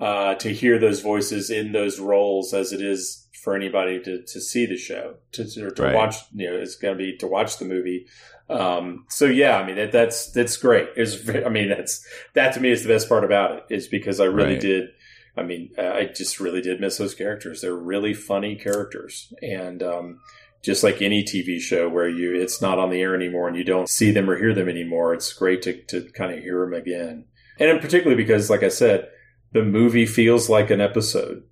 uh 0.00 0.34
to 0.34 0.52
hear 0.52 0.78
those 0.78 1.00
voices 1.00 1.50
in 1.50 1.72
those 1.72 1.98
roles 2.00 2.52
as 2.52 2.72
it 2.72 2.82
is 2.82 3.28
for 3.42 3.54
anybody 3.54 4.00
to 4.02 4.22
to 4.22 4.40
see 4.40 4.66
the 4.66 4.76
show 4.76 5.14
to 5.32 5.44
to, 5.44 5.70
to 5.70 5.82
Right. 5.82 5.94
watch 5.94 6.16
you 6.34 6.50
know 6.50 6.56
it's 6.56 6.76
going 6.76 6.96
to 6.96 7.02
be 7.02 7.16
to 7.18 7.26
watch 7.26 7.58
the 7.58 7.64
movie 7.64 8.06
um 8.50 9.04
so 9.08 9.24
yeah 9.26 9.56
i 9.58 9.64
mean 9.66 9.76
that, 9.76 9.92
that's 9.92 10.30
that's 10.32 10.56
great 10.56 10.88
it's 10.96 11.28
i 11.46 11.48
mean 11.48 11.68
that's 11.68 12.06
that 12.34 12.52
to 12.54 12.60
me 12.60 12.70
is 12.70 12.82
the 12.82 12.88
best 12.88 13.08
part 13.08 13.24
about 13.24 13.52
it 13.56 13.64
is 13.70 13.86
because 13.86 14.18
i 14.20 14.24
really 14.24 14.52
Right. 14.54 14.60
did 14.60 14.88
I 15.36 15.42
mean, 15.42 15.72
I 15.76 16.04
just 16.14 16.38
really 16.38 16.60
did 16.60 16.80
miss 16.80 16.96
those 16.98 17.12
characters. 17.16 17.60
They're 17.60 17.74
really 17.74 18.14
funny 18.14 18.54
characters, 18.54 19.32
and 19.42 19.82
um, 19.82 20.20
just 20.64 20.82
like 20.82 21.02
any 21.02 21.22
TV 21.22 21.60
show 21.60 21.88
where 21.88 22.08
you 22.08 22.34
it's 22.34 22.60
not 22.62 22.78
on 22.78 22.90
the 22.90 23.00
air 23.00 23.14
anymore 23.14 23.46
and 23.48 23.56
you 23.56 23.64
don't 23.64 23.88
see 23.88 24.10
them 24.10 24.28
or 24.30 24.36
hear 24.38 24.54
them 24.54 24.68
anymore, 24.68 25.12
it's 25.14 25.32
great 25.32 25.62
to 25.62 25.82
to 25.84 26.08
kind 26.12 26.32
of 26.32 26.38
hear 26.42 26.60
them 26.64 26.74
again. 26.74 27.26
And 27.60 27.70
in 27.70 27.78
particularly 27.78 28.20
because, 28.20 28.50
like 28.50 28.62
I 28.64 28.68
said, 28.68 29.08
the 29.52 29.62
movie 29.62 30.06
feels 30.06 30.48
like 30.48 30.70
an 30.70 30.80
episode, 30.80 31.44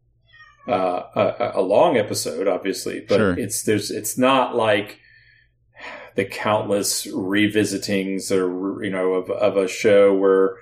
uh, 0.67 1.03
a, 1.15 1.53
a 1.57 1.63
long 1.63 1.97
episode, 1.97 2.49
obviously, 2.49 3.05
but 3.09 3.19
Sure. 3.19 3.39
it's 3.39 3.63
there's 3.63 3.91
it's 3.91 4.17
not 4.19 4.57
like 4.57 4.99
the 6.15 6.25
countless 6.25 7.07
revisitings 7.07 8.31
or 8.31 8.83
you 8.85 8.91
know 8.91 9.15
of 9.15 9.31
of 9.31 9.57
a 9.57 9.69
show 9.69 10.15
where 10.15 10.57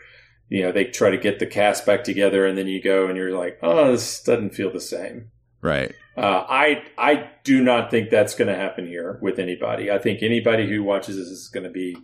you 0.49 0.63
know 0.63 0.73
they 0.73 0.85
try 0.85 1.11
to 1.11 1.19
get 1.19 1.39
the 1.39 1.47
cast 1.47 1.85
back 1.87 2.05
together 2.05 2.47
and 2.47 2.57
then 2.59 2.67
you 2.69 2.81
go 2.83 3.07
and 3.07 3.17
you're 3.17 3.37
like 3.37 3.59
oh 3.63 3.91
this 3.93 4.23
doesn't 4.23 4.55
feel 4.55 4.73
the 4.73 4.81
same 4.81 5.31
Right. 5.63 5.95
uh, 6.17 6.45
I 6.49 6.83
I 6.97 7.31
do 7.45 7.63
not 7.63 7.91
think 7.91 8.11
that's 8.11 8.35
going 8.35 8.49
to 8.49 8.57
happen 8.57 8.87
here 8.87 9.19
with 9.21 9.39
anybody. 9.39 9.91
I 9.91 9.99
think 9.99 10.23
anybody 10.23 10.69
who 10.69 10.83
watches 10.83 11.17
this 11.17 11.29
is 11.29 11.49
going 11.49 11.65
to 11.65 11.71
be 11.71 11.97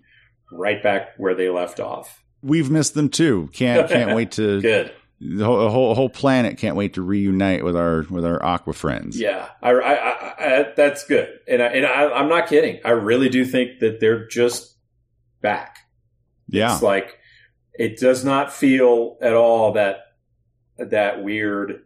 right 0.52 0.82
back 0.82 1.10
where 1.16 1.34
they 1.34 1.48
left 1.48 1.80
off. 1.80 2.22
We've 2.42 2.70
missed 2.70 2.94
them 2.94 3.08
too. 3.08 3.48
Can't 3.52 3.88
can't 3.88 4.14
wait 4.14 4.32
to 4.32 4.60
Good. 4.62 4.92
The 5.18 5.46
whole, 5.46 5.58
the 5.64 5.70
whole 5.70 5.94
whole 5.94 6.10
planet 6.10 6.58
can't 6.58 6.76
wait 6.76 6.92
to 6.94 7.02
reunite 7.02 7.64
with 7.64 7.74
our 7.74 8.04
with 8.10 8.26
our 8.26 8.42
Aqua 8.44 8.74
friends. 8.74 9.18
Yeah, 9.18 9.48
I, 9.62 9.70
I, 9.70 9.92
I, 9.94 10.34
I 10.38 10.72
that's 10.76 11.06
good, 11.06 11.30
and 11.48 11.62
I, 11.62 11.66
and 11.68 11.86
I, 11.86 12.12
I'm 12.12 12.28
not 12.28 12.48
kidding. 12.48 12.80
I 12.84 12.90
really 12.90 13.30
do 13.30 13.46
think 13.46 13.80
that 13.80 13.98
they're 13.98 14.26
just 14.26 14.76
back. 15.40 15.78
Yeah. 16.48 16.74
It's 16.74 16.82
like 16.82 17.18
it 17.72 17.98
does 17.98 18.26
not 18.26 18.52
feel 18.52 19.16
at 19.22 19.32
all 19.32 19.72
that 19.72 20.00
that 20.76 21.24
weird 21.24 21.85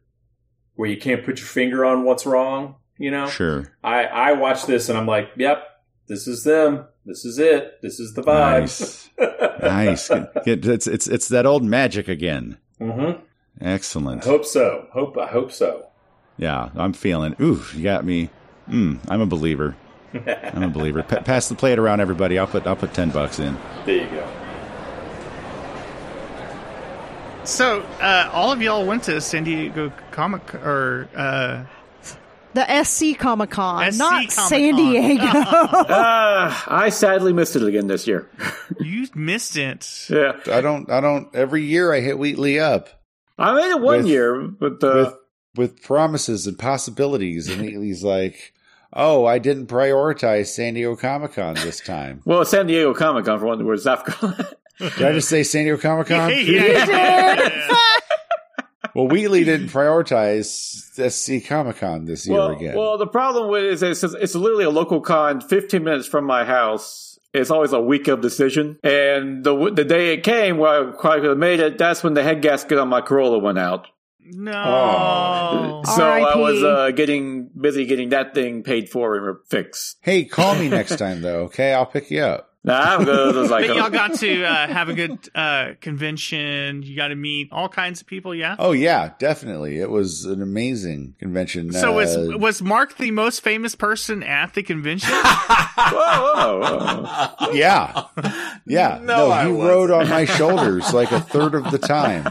where 0.80 0.88
you 0.88 0.96
can't 0.96 1.26
put 1.26 1.38
your 1.38 1.46
finger 1.46 1.84
on 1.84 2.04
what's 2.04 2.24
wrong. 2.24 2.76
You 2.96 3.10
know, 3.10 3.26
Sure. 3.28 3.70
I 3.84 4.04
I 4.04 4.32
watch 4.32 4.64
this 4.64 4.88
and 4.88 4.96
I'm 4.96 5.06
like, 5.06 5.28
yep, 5.36 5.62
this 6.06 6.26
is 6.26 6.42
them. 6.42 6.86
This 7.04 7.26
is 7.26 7.38
it. 7.38 7.82
This 7.82 8.00
is 8.00 8.14
the 8.14 8.22
vibe. 8.22 8.60
Nice. 8.62 10.08
nice. 10.10 10.10
It's 10.46 10.86
it's 10.86 11.06
it's 11.06 11.28
that 11.28 11.44
old 11.44 11.64
magic 11.64 12.08
again. 12.08 12.56
Mm-hmm. 12.80 13.22
Excellent. 13.60 14.22
I 14.22 14.30
hope 14.30 14.46
so. 14.46 14.86
Hope 14.92 15.18
I 15.18 15.26
hope 15.26 15.52
so. 15.52 15.86
Yeah, 16.38 16.70
I'm 16.74 16.94
feeling. 16.94 17.36
Ooh, 17.42 17.62
you 17.74 17.82
got 17.82 18.06
me. 18.06 18.30
Mm, 18.66 19.00
I'm 19.10 19.20
a 19.20 19.26
believer. 19.26 19.76
I'm 20.14 20.62
a 20.62 20.68
believer. 20.70 21.02
Pa- 21.02 21.20
pass 21.20 21.50
the 21.50 21.54
plate 21.54 21.78
around, 21.78 22.00
everybody. 22.00 22.38
I'll 22.38 22.46
put 22.46 22.66
I'll 22.66 22.74
put 22.76 22.94
ten 22.94 23.10
bucks 23.10 23.38
in. 23.38 23.58
There 23.84 23.96
you 23.96 24.10
go. 24.10 24.39
So, 27.44 27.80
uh, 28.00 28.30
all 28.32 28.52
of 28.52 28.62
y'all 28.62 28.86
went 28.86 29.04
to 29.04 29.20
San 29.20 29.44
Diego 29.44 29.92
Comic 30.12 30.54
or 30.54 31.08
uh, 31.16 31.64
The 32.54 32.84
SC 32.84 33.18
Comic 33.18 33.50
Con, 33.50 33.96
not 33.96 34.12
Comic-Con. 34.12 34.48
San 34.48 34.76
Diego. 34.76 35.24
uh, 35.24 36.60
I 36.68 36.90
sadly 36.90 37.32
missed 37.32 37.56
it 37.56 37.62
again 37.62 37.86
this 37.86 38.06
year. 38.06 38.28
you 38.80 39.08
missed 39.14 39.56
it. 39.56 40.06
Yeah. 40.08 40.38
I 40.46 40.60
don't. 40.60 40.90
I 40.90 41.00
don't. 41.00 41.34
Every 41.34 41.64
year 41.64 41.92
I 41.92 42.00
hit 42.00 42.18
Wheatley 42.18 42.60
up. 42.60 42.88
I 43.38 43.54
made 43.54 43.70
it 43.70 43.80
one 43.80 43.98
With- 43.98 44.06
year, 44.06 44.42
but 44.46 44.84
uh, 44.84 44.92
with 44.94 45.14
with 45.56 45.82
promises 45.82 46.46
and 46.46 46.58
possibilities, 46.58 47.48
and 47.48 47.62
Wheatley's 47.62 48.04
like, 48.04 48.52
"Oh, 48.92 49.24
I 49.24 49.38
didn't 49.38 49.66
prioritize 49.66 50.48
San 50.48 50.74
Diego 50.74 50.94
Comic 50.94 51.32
Con 51.32 51.54
this 51.54 51.80
time." 51.80 52.20
well, 52.26 52.44
San 52.44 52.66
Diego 52.66 52.92
Comic 52.94 53.24
Con 53.24 53.38
for 53.40 53.46
one, 53.46 53.64
where 53.64 53.76
South 53.78 54.04
Carolina. 54.04 54.50
Did 54.80 55.02
I 55.02 55.12
just 55.12 55.28
say 55.28 55.42
San 55.42 55.64
Diego 55.64 55.78
Comic 55.78 56.08
Con? 56.08 56.32
Yeah. 56.34 57.66
Well, 58.92 59.06
Wheatley 59.06 59.44
didn't 59.44 59.68
prioritize 59.68 60.50
SC 61.10 61.46
Comic 61.46 61.76
Con 61.76 62.06
this 62.06 62.26
year 62.26 62.38
well, 62.38 62.50
again. 62.50 62.74
well, 62.76 62.98
the 62.98 63.06
problem 63.06 63.48
with 63.48 63.62
it 63.62 63.70
is 63.72 63.82
it's, 63.84 64.02
it's 64.02 64.34
literally 64.34 64.64
a 64.64 64.70
local 64.70 65.00
con, 65.00 65.40
15 65.40 65.84
minutes 65.84 66.08
from 66.08 66.24
my 66.24 66.44
house. 66.44 67.16
It's 67.32 67.50
always 67.50 67.72
a 67.72 67.80
week 67.80 68.08
of 68.08 68.20
decision. 68.20 68.78
And 68.82 69.44
the 69.44 69.70
the 69.72 69.84
day 69.84 70.14
it 70.14 70.24
came, 70.24 70.58
where 70.58 70.88
I 70.88 70.92
probably 70.92 71.20
could 71.20 71.28
have 71.28 71.38
made 71.38 71.60
it, 71.60 71.78
that's 71.78 72.02
when 72.02 72.14
the 72.14 72.24
head 72.24 72.42
gasket 72.42 72.78
on 72.78 72.88
my 72.88 73.00
Corolla 73.00 73.38
went 73.38 73.58
out. 73.58 73.86
No. 74.18 75.82
So 75.84 76.02
I 76.02 76.36
was 76.36 76.62
uh, 76.62 76.90
getting 76.90 77.48
busy 77.58 77.86
getting 77.86 78.08
that 78.08 78.34
thing 78.34 78.64
paid 78.64 78.88
for 78.88 79.16
and 79.16 79.38
fixed. 79.48 79.98
hey, 80.00 80.24
call 80.24 80.56
me 80.56 80.68
next 80.68 80.96
time 80.98 81.22
though. 81.22 81.42
Okay, 81.44 81.72
I'll 81.72 81.86
pick 81.86 82.10
you 82.10 82.22
up. 82.22 82.49
Nah, 82.62 82.78
I'm. 82.96 83.08
It 83.08 83.34
was 83.34 83.50
like, 83.50 83.66
but 83.68 83.76
y'all 83.76 83.88
got 83.88 84.14
to 84.16 84.44
uh, 84.44 84.66
have 84.66 84.90
a 84.90 84.92
good 84.92 85.18
uh, 85.34 85.72
convention. 85.80 86.82
You 86.82 86.94
got 86.94 87.08
to 87.08 87.14
meet 87.14 87.48
all 87.52 87.70
kinds 87.70 88.02
of 88.02 88.06
people. 88.06 88.34
Yeah. 88.34 88.56
Oh 88.58 88.72
yeah, 88.72 89.12
definitely. 89.18 89.78
It 89.78 89.88
was 89.88 90.26
an 90.26 90.42
amazing 90.42 91.14
convention. 91.18 91.72
So 91.72 91.92
was 91.94 92.14
Uh, 92.14 92.36
was 92.38 92.60
Mark 92.60 92.98
the 92.98 93.12
most 93.12 93.40
famous 93.40 93.74
person 93.74 94.22
at 94.22 94.52
the 94.52 94.62
convention? 94.62 95.08
whoa, 95.14 96.60
whoa, 96.60 97.04
whoa. 97.40 97.52
yeah, 97.52 98.04
yeah. 98.66 98.98
No, 99.02 99.28
No, 99.28 99.32
he 99.46 99.52
wasn't. 99.52 99.68
rode 99.68 99.90
on 99.90 100.08
my 100.10 100.24
shoulders 100.26 100.92
like 100.92 101.12
a 101.12 101.20
third 101.20 101.54
of 101.54 101.70
the 101.70 101.78
time. 101.78 102.28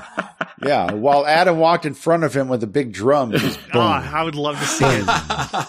Yeah, 0.64 0.92
while 0.92 1.26
Adam 1.26 1.58
walked 1.58 1.86
in 1.86 1.94
front 1.94 2.24
of 2.24 2.36
him 2.36 2.50
with 2.50 2.62
a 2.64 2.68
big 2.68 2.92
drum, 2.94 3.32
just 3.32 3.60
oh, 3.74 3.80
I 3.80 4.22
would 4.24 4.36
love 4.36 4.60
to 4.60 4.66
see 4.66 4.86
it. 4.86 5.06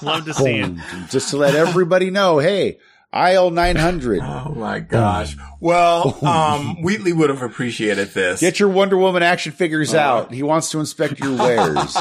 love 0.03 0.25
to 0.27 0.35
see 0.35 0.59
it. 0.59 0.73
just 1.11 1.31
to 1.31 1.37
let 1.37 1.55
everybody 1.55 2.11
know, 2.11 2.39
hey, 2.41 2.79
aisle 3.13 3.51
nine 3.51 3.77
hundred. 3.77 4.21
Oh 4.31 4.55
my 4.55 4.81
gosh. 4.81 5.37
Well, 5.61 6.19
oh. 6.23 6.27
um, 6.27 6.83
Wheatley 6.83 7.13
would 7.13 7.31
have 7.31 7.43
appreciated 7.43 8.09
this. 8.09 8.41
Get 8.41 8.59
your 8.59 8.69
Wonder 8.69 8.97
Woman 8.97 9.23
action 9.23 9.53
figures 9.53 9.95
oh. 9.95 9.99
out. 9.99 10.33
He 10.33 10.43
wants 10.43 10.71
to 10.71 10.81
inspect 10.81 11.21
your 11.21 11.37
wares. 11.37 11.95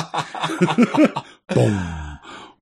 boom, 1.53 2.19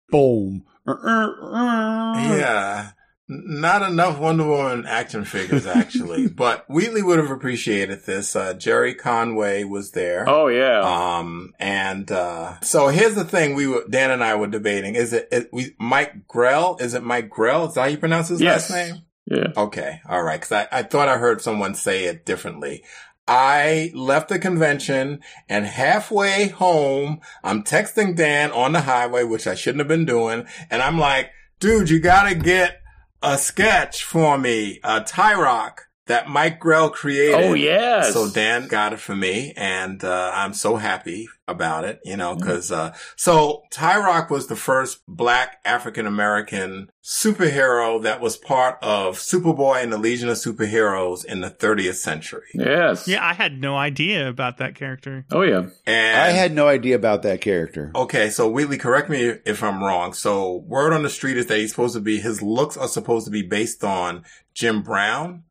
boom. 0.10 0.66
Uh, 0.86 0.91
uh, 0.91 1.32
uh. 1.54 2.14
yeah. 2.36 2.91
Not 3.30 3.82
enough 3.82 4.19
Wonder 4.19 4.45
Woman 4.45 4.86
action 4.86 5.25
figures, 5.25 5.65
actually. 5.65 6.28
but 6.43 6.65
Wheatley 6.69 7.01
would 7.03 7.19
have 7.19 7.30
appreciated 7.30 8.05
this. 8.05 8.36
Uh, 8.36 8.53
Gerry 8.53 8.93
Conway 8.93 9.65
was 9.65 9.91
there. 9.91 10.23
Oh, 10.30 10.47
yeah. 10.47 10.80
Um, 10.80 11.53
and, 11.59 12.09
uh, 12.09 12.59
so 12.61 12.88
here's 12.88 13.15
the 13.15 13.25
thing 13.25 13.53
we 13.55 13.67
were, 13.67 13.84
Dan 13.89 14.11
and 14.11 14.23
I 14.23 14.36
were 14.36 14.47
debating. 14.47 14.95
Is 14.95 15.11
it, 15.11 15.28
it 15.32 15.49
we, 15.51 15.75
Mike 15.78 16.25
Grell? 16.28 16.78
Is 16.80 16.93
it 16.93 17.03
Mike 17.03 17.30
Grell? 17.30 17.67
Is 17.67 17.73
that 17.73 17.82
how 17.82 17.88
you 17.88 17.97
pronounce 17.97 18.30
his 18.30 18.39
Yes. 18.39 18.69
last 18.69 18.78
name? 18.91 19.01
Yeah. 19.25 19.51
Okay. 19.57 19.99
All 20.07 20.23
right. 20.23 20.39
Cause 20.39 20.53
I, 20.53 20.67
I 20.71 20.84
thought 20.84 21.09
I 21.09 21.17
heard 21.17 21.41
someone 21.41 21.75
say 21.75 22.05
it 22.05 22.25
differently. 22.25 22.86
I 23.28 23.91
left 23.93 24.30
the 24.30 24.39
convention 24.39 25.19
and 25.49 25.65
halfway 25.65 26.47
home, 26.47 27.19
I'm 27.43 27.63
texting 27.63 28.15
Dan 28.15 28.51
on 28.51 28.71
the 28.71 28.80
highway, 28.82 29.25
which 29.25 29.47
I 29.47 29.53
shouldn't 29.53 29.82
have 29.82 29.89
been 29.89 30.05
doing. 30.05 30.47
And 30.69 30.82
I'm 30.82 30.97
like, 30.97 31.32
dude, 31.59 31.89
you 31.89 31.99
gotta 31.99 32.36
get 32.36 32.80
a 33.22 33.38
sketch 33.38 34.03
for 34.03 34.38
me, 34.38 34.80
uh, 34.84 35.01
a 35.01 35.03
Tyroc 35.03 35.87
that 36.08 36.28
Mike 36.30 36.60
Grell 36.60 36.89
created. 36.89 37.36
Oh, 37.36 37.53
yes. 37.53 38.14
So 38.14 38.30
Dan 38.30 38.68
got 38.68 38.93
it 38.93 38.99
for 38.99 39.16
me 39.16 39.53
and, 39.55 40.03
uh, 40.03 40.32
I'm 40.34 40.53
so 40.53 40.78
happy 40.78 41.28
about 41.47 41.86
it, 41.86 41.99
you 42.03 42.18
know, 42.18 42.36
cause, 42.36 42.72
uh, 42.72 42.93
so 43.16 43.64
Tyroc 43.72 44.30
was 44.30 44.47
the 44.47 44.55
first 44.58 44.99
black 45.08 45.60
African 45.64 46.05
American 46.05 46.89
superhero 47.03 48.01
that 48.03 48.20
was 48.20 48.36
part 48.36 48.78
of 48.82 49.18
Superboy 49.18 49.82
and 49.82 49.93
the 49.93 49.97
Legion 49.97 50.28
of 50.28 50.36
Superheroes 50.38 51.24
in 51.24 51.39
the 51.39 51.49
30th 51.49 51.95
century. 51.95 52.47
Yes. 52.53 53.08
Yeah, 53.08 53.26
I 53.26 53.34
had 53.34 53.62
no 53.62 53.78
idea 53.78 54.28
about 54.28 54.58
that 54.58 54.76
character. 54.76 55.26
Oh 55.32 55.41
yeah. 55.41 55.68
And 55.86 56.20
I 56.20 56.32
had 56.32 56.53
no 56.53 56.68
idea 56.68 56.95
about 56.95 57.22
that 57.24 57.39
character. 57.39 57.91
Okay, 57.95 58.30
so 58.30 58.49
Wheatley, 58.49 58.78
correct 58.78 59.10
me 59.10 59.36
if 59.45 59.64
I'm 59.64 59.82
wrong. 59.82 60.12
So 60.14 60.58
word 60.68 60.91
on 60.91 61.03
the 61.03 61.10
street 61.10 61.38
is 61.38 61.45
that 61.47 61.60
he's 61.60 61.70
supposed 61.70 61.95
to 61.95 62.01
be, 62.01 62.20
his 62.20 62.41
looks 62.41 62.76
are 62.76 62.88
supposed 62.89 63.26
to 63.26 63.32
be 63.32 63.41
based 63.41 63.84
on 63.86 64.24
Jim 64.53 64.82
Brown, 64.82 65.43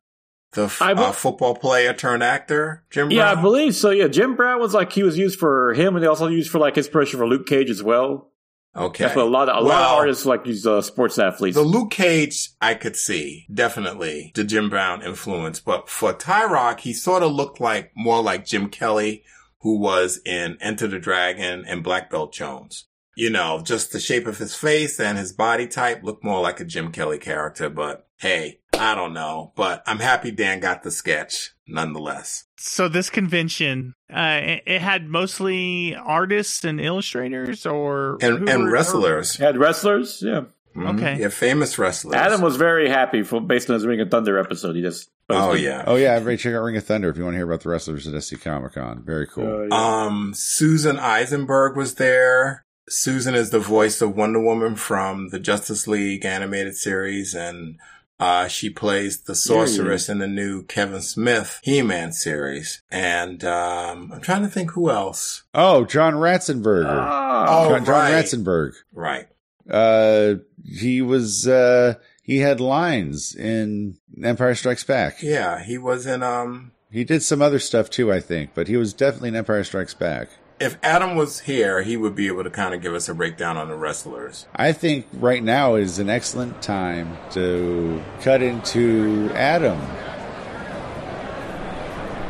the 0.57 0.65
f- 0.65 0.81
I 0.81 0.93
be- 0.93 1.01
uh, 1.01 1.11
football 1.11 1.55
player 1.55 1.93
turned 1.93 2.23
actor, 2.23 2.83
Jim 2.89 3.07
Brown? 3.07 3.17
Yeah, 3.17 3.31
I 3.31 3.35
believe 3.35 3.75
so. 3.75 3.91
Yeah, 3.91 4.07
Jim 4.07 4.35
Brown 4.35 4.59
was 4.59 4.73
like 4.73 4.91
he 4.91 5.03
was 5.03 5.17
used 5.17 5.39
for 5.39 5.73
him, 5.73 5.95
and 5.95 6.03
they 6.03 6.07
also 6.07 6.27
used 6.27 6.49
for 6.49 6.57
like 6.57 6.77
inspiration 6.77 7.19
for 7.19 7.27
Luke 7.27 7.45
Cage 7.45 7.69
as 7.69 7.83
well. 7.83 8.31
Okay. 8.75 9.03
That's 9.05 9.15
what 9.15 9.25
a 9.25 9.29
lot 9.29 9.49
of 9.49 9.63
a 9.63 9.67
lot 9.67 9.81
of 9.83 9.97
artists 9.97 10.25
like 10.25 10.45
use 10.45 10.65
uh, 10.65 10.81
sports 10.81 11.17
athletes. 11.17 11.55
The 11.55 11.63
Luke 11.63 11.91
Cage, 11.91 12.49
I 12.59 12.73
could 12.73 12.95
see 12.95 13.45
definitely 13.53 14.31
the 14.35 14.43
Jim 14.43 14.69
Brown 14.69 15.03
influence, 15.03 15.59
but 15.59 15.89
for 15.89 16.13
Tyroc, 16.13 16.81
he 16.81 16.93
sort 16.93 17.23
of 17.23 17.31
looked 17.31 17.59
like 17.59 17.91
more 17.95 18.21
like 18.21 18.45
Jim 18.45 18.69
Kelly, 18.69 19.23
who 19.61 19.79
was 19.79 20.19
in 20.25 20.57
Enter 20.59 20.87
the 20.87 20.99
Dragon 20.99 21.65
and 21.67 21.83
Black 21.83 22.09
Belt 22.09 22.33
Jones. 22.33 22.85
You 23.15 23.31
know, 23.31 23.61
just 23.63 23.91
the 23.91 23.99
shape 23.99 24.27
of 24.27 24.37
his 24.37 24.53
face 24.53 24.99
and 24.99 25.17
his 25.17 25.33
body 25.33 25.67
type 25.67 26.03
looked 26.03 26.23
more 26.23 26.41
like 26.41 26.59
a 26.59 26.65
Jim 26.65 26.91
Kelly 26.91 27.17
character, 27.17 27.67
but 27.69 28.07
hey, 28.17 28.59
I 28.77 28.95
don't 28.95 29.13
know. 29.13 29.51
But 29.55 29.83
I'm 29.85 29.99
happy 29.99 30.31
Dan 30.31 30.59
got 30.59 30.83
the 30.83 30.91
sketch 30.91 31.53
nonetheless. 31.67 32.45
So 32.57 32.87
this 32.87 33.09
convention, 33.09 33.93
uh, 34.13 34.39
it, 34.41 34.63
it 34.65 34.81
had 34.81 35.07
mostly 35.07 35.95
artists 35.95 36.63
and 36.63 36.79
illustrators, 36.81 37.65
or 37.65 38.17
And, 38.21 38.47
and 38.49 38.63
were- 38.63 38.71
wrestlers. 38.71 39.37
Had 39.37 39.57
wrestlers, 39.57 40.21
yeah. 40.25 40.43
Mhm. 40.75 40.95
Okay. 40.95 41.17
Yeah, 41.21 41.29
famous 41.29 41.77
wrestlers. 41.79 42.15
Adam 42.15 42.41
was 42.41 42.55
very 42.55 42.87
happy 42.89 43.23
for 43.23 43.41
based 43.41 43.69
on 43.69 43.73
his 43.75 43.85
Ring 43.85 43.99
of 43.99 44.11
Thunder 44.11 44.37
episode. 44.37 44.75
He 44.75 44.81
just 44.83 45.09
Oh, 45.29 45.47
posted. 45.49 45.63
yeah. 45.65 45.83
Oh 45.87 45.95
yeah, 45.95 46.13
everybody 46.13 46.37
check 46.37 46.53
out 46.53 46.61
Ring 46.63 46.77
of 46.77 46.85
Thunder 46.85 47.09
if 47.09 47.17
you 47.17 47.23
want 47.23 47.33
to 47.33 47.37
hear 47.39 47.47
about 47.47 47.61
the 47.61 47.69
wrestlers 47.69 48.07
at 48.07 48.13
SC 48.23 48.39
Comic 48.39 48.73
Con. 48.73 49.01
Very 49.03 49.25
cool. 49.27 49.73
Um, 49.73 50.33
Susan 50.35 50.97
Eisenberg 50.99 51.75
was 51.75 51.95
there. 51.95 52.63
Susan 52.89 53.33
is 53.35 53.49
the 53.49 53.59
voice 53.59 54.01
of 54.01 54.15
Wonder 54.15 54.39
Woman 54.39 54.75
from 54.75 55.29
the 55.29 55.39
Justice 55.39 55.87
League 55.87 56.23
animated 56.23 56.77
series, 56.77 57.33
and 57.33 57.77
uh, 58.19 58.47
she 58.47 58.69
plays 58.69 59.21
the 59.21 59.35
sorceress 59.35 60.09
in 60.09 60.17
the 60.19 60.27
new 60.27 60.63
Kevin 60.63 61.01
Smith 61.01 61.59
He-Man 61.63 62.11
series. 62.11 62.81
And 62.89 63.43
um, 63.43 64.11
I'm 64.13 64.21
trying 64.21 64.41
to 64.43 64.47
think 64.47 64.71
who 64.71 64.89
else. 64.89 65.43
Oh, 65.53 65.85
John 65.85 66.13
Ratzenberger. 66.13 66.85
Oh, 66.87 67.69
John, 67.69 67.85
John 67.85 67.93
right. 67.93 68.13
Ratzenberg. 68.13 68.73
Right. 68.91 69.27
Uh, 69.69 70.35
he 70.63 71.01
was. 71.01 71.47
Uh, 71.47 71.95
he 72.23 72.39
had 72.39 72.59
lines 72.59 73.35
in 73.35 73.97
Empire 74.23 74.55
Strikes 74.55 74.83
Back. 74.83 75.21
Yeah, 75.21 75.63
he 75.63 75.77
was 75.77 76.05
in. 76.05 76.23
Um, 76.23 76.71
He 76.91 77.03
did 77.03 77.21
some 77.23 77.41
other 77.41 77.59
stuff 77.59 77.89
too, 77.89 78.11
I 78.11 78.19
think, 78.19 78.51
but 78.53 78.67
he 78.67 78.77
was 78.77 78.93
definitely 78.93 79.29
in 79.29 79.35
Empire 79.35 79.63
Strikes 79.63 79.93
Back. 79.93 80.29
If 80.59 80.77
Adam 80.81 81.15
was 81.15 81.41
here, 81.41 81.83
he 81.83 81.97
would 81.97 82.15
be 82.15 82.27
able 82.27 82.43
to 82.43 82.49
kind 82.49 82.73
of 82.73 82.81
give 82.81 82.93
us 82.93 83.07
a 83.09 83.13
breakdown 83.13 83.57
on 83.57 83.67
the 83.67 83.75
wrestlers. 83.75 84.47
I 84.55 84.71
think 84.73 85.05
right 85.13 85.43
now 85.43 85.75
is 85.75 85.99
an 85.99 86.09
excellent 86.09 86.61
time 86.61 87.17
to 87.31 88.01
cut 88.21 88.41
into 88.41 89.29
Adam. 89.33 89.79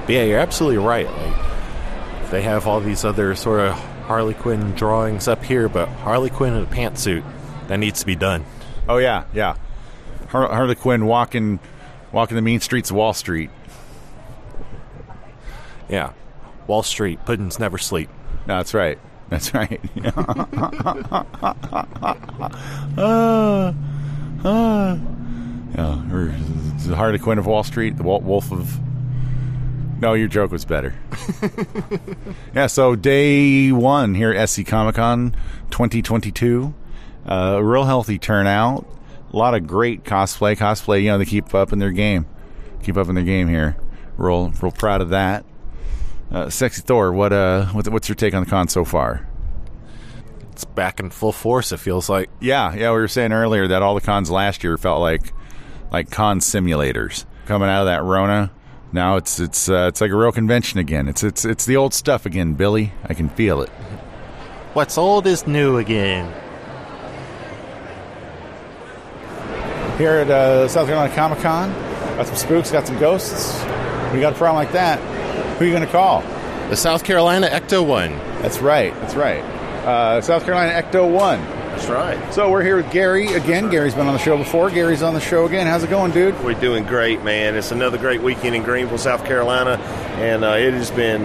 Yeah, 0.07 0.23
you're 0.23 0.39
absolutely 0.39 0.77
right. 0.77 1.07
Like 1.09 2.31
they 2.31 2.41
have 2.41 2.67
all 2.67 2.79
these 2.79 3.03
other 3.05 3.35
sort 3.35 3.59
of 3.61 3.73
Harley 3.73 4.33
Quinn 4.33 4.71
drawings 4.71 5.27
up 5.27 5.43
here, 5.43 5.67
but 5.67 5.87
Harley 5.89 6.29
Quinn 6.29 6.53
in 6.53 6.63
a 6.63 6.67
pantsuit 6.67 7.23
that 7.67 7.77
needs 7.77 7.99
to 8.01 8.05
be 8.05 8.15
done. 8.15 8.45
Oh 8.87 8.97
yeah, 8.97 9.25
yeah. 9.33 9.55
Har- 10.29 10.47
Harley 10.47 10.75
Quinn 10.75 11.05
walking, 11.05 11.59
walking 12.11 12.35
the 12.35 12.41
mean 12.41 12.59
streets 12.61 12.89
of 12.89 12.95
Wall 12.95 13.13
Street. 13.13 13.49
Yeah, 15.89 16.13
Wall 16.67 16.83
Street 16.83 17.25
puddings 17.25 17.59
never 17.59 17.77
sleep. 17.77 18.09
No, 18.47 18.57
that's 18.57 18.73
right. 18.73 18.97
That's 19.29 19.53
right. 19.53 19.81
uh, 22.97 23.73
uh, 24.45 24.97
yeah, 25.75 26.13
or 26.13 26.33
the 26.87 26.95
Harley 26.95 27.19
Quinn 27.19 27.37
of 27.37 27.45
Wall 27.45 27.63
Street, 27.63 27.97
the 27.97 28.03
Wolf 28.03 28.51
of. 28.51 28.79
No, 29.99 30.13
your 30.13 30.27
joke 30.27 30.51
was 30.51 30.63
better. 30.63 30.93
yeah, 32.55 32.67
so 32.67 32.95
day 32.95 33.71
one 33.71 34.13
here 34.13 34.31
at 34.31 34.47
SC 34.47 34.65
Comic 34.65 34.95
Con 34.95 35.31
2022. 35.71 36.73
Uh, 37.27 37.33
a 37.57 37.63
real 37.63 37.83
healthy 37.83 38.19
turnout. 38.19 38.87
A 39.33 39.35
lot 39.35 39.55
of 39.55 39.67
great 39.67 40.03
cosplay. 40.03 40.55
Cosplay, 40.55 41.01
you 41.01 41.09
know, 41.09 41.17
they 41.17 41.25
keep 41.25 41.53
up 41.53 41.73
in 41.73 41.79
their 41.79 41.91
game. 41.91 42.27
Keep 42.83 42.95
up 42.95 43.09
in 43.09 43.15
their 43.15 43.23
game 43.23 43.49
here. 43.49 43.75
Real, 44.17 44.51
real 44.61 44.71
proud 44.71 45.01
of 45.01 45.09
that. 45.09 45.43
Uh, 46.31 46.49
Sexy 46.49 46.81
Thor, 46.81 47.13
what 47.13 47.31
uh, 47.31 47.65
what, 47.67 47.87
what's 47.87 48.09
your 48.09 48.15
take 48.15 48.33
on 48.33 48.43
the 48.43 48.49
con 48.49 48.67
so 48.67 48.83
far? 48.83 49.27
It's 50.51 50.65
back 50.65 50.99
in 50.99 51.09
full 51.09 51.31
force. 51.31 51.71
It 51.71 51.77
feels 51.77 52.09
like. 52.09 52.29
Yeah, 52.41 52.73
yeah, 52.73 52.91
we 52.91 52.97
were 52.97 53.07
saying 53.07 53.31
earlier 53.31 53.67
that 53.67 53.81
all 53.81 53.95
the 53.95 54.01
cons 54.01 54.29
last 54.29 54.63
year 54.63 54.77
felt 54.77 54.99
like 55.01 55.33
like 55.91 56.11
con 56.11 56.39
simulators 56.39 57.25
coming 57.45 57.69
out 57.69 57.81
of 57.81 57.85
that 57.87 58.03
Rona. 58.03 58.51
Now 58.91 59.17
it's 59.17 59.39
it's 59.39 59.69
uh, 59.69 59.87
it's 59.89 60.01
like 60.01 60.11
a 60.11 60.15
real 60.15 60.31
convention 60.31 60.79
again. 60.79 61.07
It's 61.07 61.23
it's 61.23 61.45
it's 61.45 61.65
the 61.65 61.77
old 61.77 61.93
stuff 61.93 62.25
again, 62.25 62.55
Billy. 62.55 62.91
I 63.05 63.13
can 63.13 63.29
feel 63.29 63.61
it. 63.61 63.69
What's 64.73 64.97
old 64.97 65.27
is 65.27 65.47
new 65.47 65.77
again. 65.77 66.33
Here 69.97 70.11
at 70.11 70.29
uh, 70.29 70.67
South 70.67 70.87
Carolina 70.87 71.13
Comic 71.15 71.39
Con, 71.39 71.73
got 72.17 72.27
some 72.27 72.35
spooks, 72.35 72.71
got 72.71 72.85
some 72.85 72.99
ghosts. 72.99 73.59
When 73.63 74.15
you 74.15 74.21
got 74.21 74.33
a 74.33 74.35
problem 74.35 74.63
like 74.63 74.73
that, 74.73 74.99
who 75.57 75.63
are 75.63 75.67
you 75.67 75.73
going 75.73 75.85
to 75.85 75.91
call? 75.91 76.21
The 76.69 76.75
South 76.75 77.03
Carolina 77.03 77.47
Ecto 77.47 77.85
One. 77.85 78.11
That's 78.41 78.59
right. 78.59 78.93
That's 78.95 79.15
right. 79.15 79.39
Uh, 79.39 80.21
South 80.21 80.43
Carolina 80.45 80.71
Ecto 80.71 81.11
One. 81.11 81.39
That's 81.41 81.87
right. 81.87 82.33
So 82.33 82.51
we're 82.51 82.63
here 82.63 82.75
with 82.75 82.91
Gary 82.91 83.33
again. 83.33 83.69
Gary's 83.69 83.95
been 83.95 84.07
on 84.07 84.13
the 84.13 84.19
show 84.19 84.37
before. 84.37 84.69
Gary's 84.69 85.01
on 85.01 85.13
the 85.13 85.19
show 85.19 85.45
again. 85.45 85.65
How's 85.65 85.83
it 85.83 85.89
going, 85.89 86.11
dude? 86.11 86.39
We're 86.43 86.59
doing 86.59 86.83
great, 86.85 87.23
man. 87.23 87.55
It's 87.55 87.71
another 87.71 87.97
great 87.97 88.21
weekend 88.21 88.55
in 88.55 88.63
Greenville, 88.63 88.97
South 88.97 89.25
Carolina, 89.25 89.77
and 90.17 90.43
uh, 90.43 90.57
it 90.57 90.73
has 90.73 90.91
been 90.91 91.23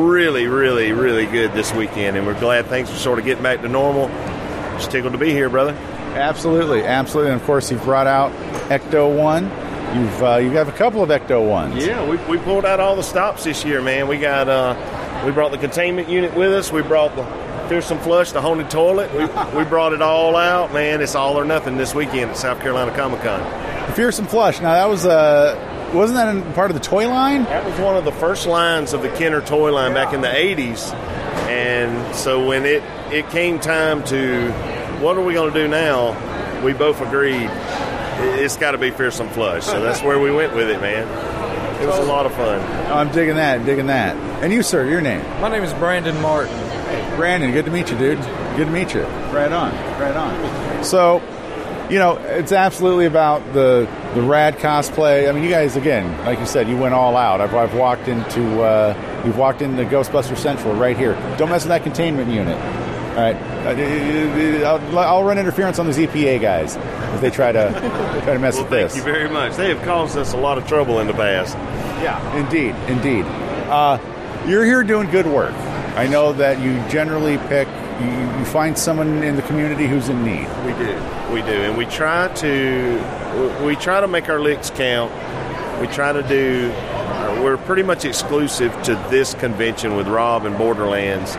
really, 0.00 0.46
really, 0.46 0.92
really 0.92 1.26
good 1.26 1.52
this 1.52 1.72
weekend. 1.72 2.16
And 2.16 2.26
we're 2.26 2.38
glad 2.38 2.66
things 2.66 2.90
are 2.90 2.96
sort 2.96 3.18
of 3.18 3.24
getting 3.24 3.42
back 3.42 3.62
to 3.62 3.68
normal. 3.68 4.08
Just 4.78 4.90
tickled 4.90 5.12
to 5.12 5.18
be 5.18 5.30
here, 5.30 5.48
brother. 5.48 5.72
Absolutely, 6.14 6.82
absolutely. 6.84 7.32
And 7.32 7.40
of 7.40 7.46
course, 7.46 7.70
you've 7.70 7.84
brought 7.84 8.06
out 8.06 8.32
Ecto 8.68 9.16
One. 9.16 9.50
You've 9.94 10.22
uh, 10.22 10.36
you 10.36 10.50
have 10.52 10.68
a 10.68 10.72
couple 10.72 11.02
of 11.02 11.08
Ecto 11.08 11.44
Ones. 11.46 11.84
Yeah, 11.84 12.08
we, 12.08 12.16
we 12.28 12.38
pulled 12.38 12.64
out 12.64 12.78
all 12.78 12.94
the 12.94 13.02
stops 13.02 13.42
this 13.42 13.64
year, 13.64 13.82
man. 13.82 14.06
We 14.06 14.18
got 14.18 14.48
uh, 14.48 15.22
we 15.24 15.32
brought 15.32 15.50
the 15.50 15.58
containment 15.58 16.08
unit 16.08 16.32
with 16.34 16.52
us. 16.52 16.70
We 16.70 16.82
brought 16.82 17.16
the 17.16 17.24
fearsome 17.68 17.98
flush, 17.98 18.30
the 18.30 18.40
haunted 18.40 18.70
toilet. 18.70 19.12
We, 19.12 19.58
we 19.58 19.64
brought 19.64 19.92
it 19.92 20.00
all 20.00 20.36
out, 20.36 20.72
man. 20.72 21.00
It's 21.00 21.16
all 21.16 21.36
or 21.36 21.44
nothing 21.44 21.76
this 21.76 21.92
weekend 21.92 22.30
at 22.30 22.36
South 22.36 22.60
Carolina 22.60 22.94
Comic 22.94 23.20
Con. 23.22 23.40
The 23.88 23.92
Fearsome 23.96 24.26
Flush. 24.26 24.60
Now 24.60 24.74
that 24.74 24.88
was 24.88 25.04
uh, 25.06 25.90
wasn't 25.92 26.18
that 26.18 26.36
in 26.36 26.52
part 26.52 26.70
of 26.70 26.76
the 26.76 26.82
toy 26.82 27.08
line? 27.08 27.42
That 27.44 27.64
was 27.64 27.78
one 27.80 27.96
of 27.96 28.04
the 28.04 28.12
first 28.12 28.46
lines 28.46 28.92
of 28.92 29.02
the 29.02 29.08
Kenner 29.10 29.40
toy 29.40 29.72
line 29.72 29.92
back 29.92 30.12
in 30.14 30.20
the 30.20 30.28
'80s, 30.28 30.94
and 31.48 32.14
so 32.14 32.46
when 32.46 32.64
it 32.64 32.84
it 33.10 33.28
came 33.30 33.58
time 33.58 34.04
to 34.04 34.52
what 35.00 35.16
are 35.16 35.24
we 35.24 35.34
going 35.34 35.52
to 35.52 35.62
do 35.62 35.66
now, 35.66 36.62
we 36.62 36.74
both 36.74 37.00
agreed 37.00 37.50
it's 38.40 38.56
got 38.56 38.72
to 38.72 38.78
be 38.78 38.90
Fearsome 38.90 39.28
Flush. 39.30 39.64
So 39.64 39.80
that's 39.80 40.02
where 40.02 40.18
we 40.18 40.30
went 40.30 40.54
with 40.54 40.70
it, 40.70 40.80
man. 40.80 41.06
It 41.80 41.86
was 41.86 41.98
a 41.98 42.02
lot 42.02 42.26
of 42.26 42.34
fun. 42.34 42.60
Oh, 42.90 42.94
I'm 42.94 43.10
digging 43.10 43.36
that, 43.36 43.64
digging 43.64 43.86
that. 43.86 44.14
And 44.42 44.52
you, 44.52 44.62
sir, 44.62 44.84
your 44.86 45.00
name? 45.00 45.22
My 45.40 45.48
name 45.48 45.62
is 45.62 45.72
Brandon 45.74 46.20
Martin. 46.20 46.54
Hey, 46.54 47.16
Brandon, 47.16 47.52
good 47.52 47.64
to 47.64 47.70
meet 47.70 47.90
you, 47.90 47.96
dude. 47.96 48.18
Good 48.56 48.66
to 48.66 48.70
meet 48.70 48.92
you. 48.92 49.02
Right 49.32 49.50
on, 49.50 49.72
right 49.98 50.14
on. 50.14 50.84
So, 50.84 51.22
you 51.88 51.98
know, 51.98 52.18
it's 52.18 52.52
absolutely 52.52 53.06
about 53.06 53.52
the 53.52 53.88
the 54.14 54.22
rad 54.22 54.58
cosplay. 54.58 55.28
I 55.28 55.32
mean, 55.32 55.44
you 55.44 55.50
guys, 55.50 55.76
again, 55.76 56.18
like 56.26 56.38
you 56.40 56.46
said, 56.46 56.68
you 56.68 56.76
went 56.76 56.94
all 56.94 57.16
out. 57.16 57.40
I've, 57.40 57.54
I've 57.54 57.74
walked 57.74 58.08
into, 58.08 58.60
uh, 58.60 59.22
you've 59.24 59.38
walked 59.38 59.62
into 59.62 59.84
Ghostbuster 59.84 60.36
Central 60.36 60.74
right 60.74 60.96
here. 60.96 61.14
Don't 61.38 61.48
mess 61.48 61.62
with 61.62 61.68
that 61.68 61.84
containment 61.84 62.30
unit. 62.30 62.58
All 63.10 63.16
right, 63.16 63.36
Uh, 63.36 64.66
I'll, 64.66 64.98
I'll 64.98 65.24
run 65.24 65.38
interference 65.38 65.78
on 65.78 65.86
these 65.86 65.96
EPA 65.98 66.40
guys 66.40 66.76
if 66.76 67.20
they 67.20 67.30
try 67.30 67.50
to 67.52 67.70
try 68.24 68.34
to 68.34 68.38
mess 68.38 68.54
Well, 68.54 68.64
with 68.64 68.70
thank 68.72 68.90
this. 68.90 68.94
Thank 68.94 69.06
you 69.06 69.12
very 69.12 69.28
much. 69.28 69.56
They 69.56 69.74
have 69.74 69.82
caused 69.84 70.16
us 70.16 70.32
a 70.32 70.36
lot 70.36 70.58
of 70.58 70.66
trouble 70.66 71.00
in 71.00 71.06
the 71.08 71.12
past. 71.12 71.56
Yeah, 72.02 72.36
indeed, 72.36 72.74
indeed. 72.88 73.24
Uh, 73.68 73.98
you're 74.46 74.64
here 74.64 74.82
doing 74.84 75.10
good 75.10 75.26
work. 75.26 75.52
I 75.96 76.06
know 76.06 76.32
that 76.34 76.60
you 76.60 76.74
generally 76.88 77.36
pick, 77.48 77.66
you, 78.00 78.06
you 78.38 78.44
find 78.46 78.78
someone 78.78 79.22
in 79.22 79.36
the 79.36 79.42
community 79.42 79.86
who's 79.86 80.08
in 80.08 80.24
need. 80.24 80.48
We 80.64 80.72
do. 80.84 80.94
We 81.34 81.42
do, 81.42 81.52
and 81.62 81.76
we 81.76 81.84
try 81.86 82.28
to 82.28 83.64
we 83.64 83.76
try 83.76 84.00
to 84.00 84.08
make 84.08 84.28
our 84.28 84.40
licks 84.40 84.70
count. 84.70 85.12
We 85.80 85.86
try 85.88 86.12
to 86.12 86.22
do. 86.22 86.72
uh, 86.74 87.40
We're 87.42 87.56
pretty 87.58 87.82
much 87.82 88.04
exclusive 88.04 88.72
to 88.84 88.94
this 89.10 89.34
convention 89.34 89.96
with 89.96 90.06
Rob 90.08 90.44
and 90.46 90.56
Borderlands, 90.56 91.36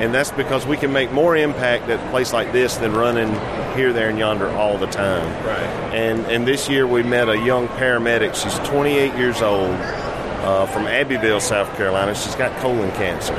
and 0.00 0.14
that's 0.14 0.30
because 0.30 0.66
we 0.66 0.78
can 0.78 0.92
make 0.92 1.12
more 1.12 1.36
impact 1.36 1.90
at 1.90 2.04
a 2.04 2.10
place 2.10 2.32
like 2.32 2.52
this 2.52 2.76
than 2.78 2.92
running 2.94 3.28
here, 3.76 3.92
there, 3.92 4.08
and 4.08 4.18
yonder 4.18 4.48
all 4.50 4.78
the 4.78 4.86
time. 4.86 5.26
Right. 5.44 5.94
And 5.94 6.24
and 6.26 6.48
this 6.48 6.70
year 6.70 6.86
we 6.86 7.02
met 7.02 7.28
a 7.28 7.38
young 7.38 7.68
paramedic. 7.68 8.34
She's 8.34 8.58
28 8.68 9.14
years 9.16 9.42
old 9.42 9.70
uh, 9.70 10.64
from 10.66 10.86
Abbeville, 10.86 11.40
South 11.40 11.76
Carolina. 11.76 12.14
She's 12.14 12.34
got 12.34 12.56
colon 12.60 12.90
cancer. 12.92 13.34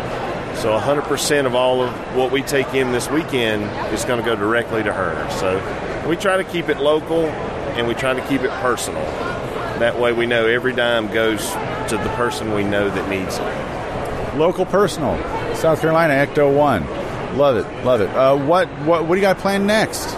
So 0.56 0.78
100% 0.78 1.48
of 1.48 1.56
all 1.56 1.82
of 1.82 2.16
what 2.16 2.32
we 2.32 2.44
take 2.44 2.76
in 2.76 2.92
this 2.92 3.10
weekend 3.10 3.64
is 3.92 4.06
going 4.06 4.20
to 4.20 4.26
go 4.26 4.36
directly 4.36 4.84
to 4.84 4.94
her. 4.94 5.28
So 5.32 6.08
we 6.08 6.16
try 6.16 6.38
to 6.38 6.44
keep 6.44 6.70
it 6.70 6.78
local 6.78 7.26
and 7.26 7.88
we 7.88 7.96
try 7.96 8.14
to 8.14 8.22
keep 8.28 8.42
it 8.42 8.52
personal. 8.62 9.02
That 9.80 10.00
way 10.00 10.14
we 10.14 10.28
know 10.28 10.46
every 10.46 10.74
dime 10.74 11.12
goes 11.12 11.50
to 11.90 11.98
the 11.98 12.12
person 12.16 12.54
we 12.54 12.64
know 12.64 12.88
that 12.88 13.10
needs 13.10 13.40
it. 13.40 14.38
Local 14.38 14.66
personal, 14.66 15.16
South 15.62 15.80
Carolina, 15.80 16.16
Ecto 16.16 16.52
One. 16.52 16.88
Love 17.38 17.56
it, 17.56 17.86
love 17.86 18.02
it. 18.02 18.10
Uh, 18.10 18.36
what, 18.36 18.68
what, 18.80 19.06
what 19.06 19.14
do 19.14 19.22
you 19.22 19.22
got 19.22 19.38
planned 19.38 19.68
next? 19.68 20.12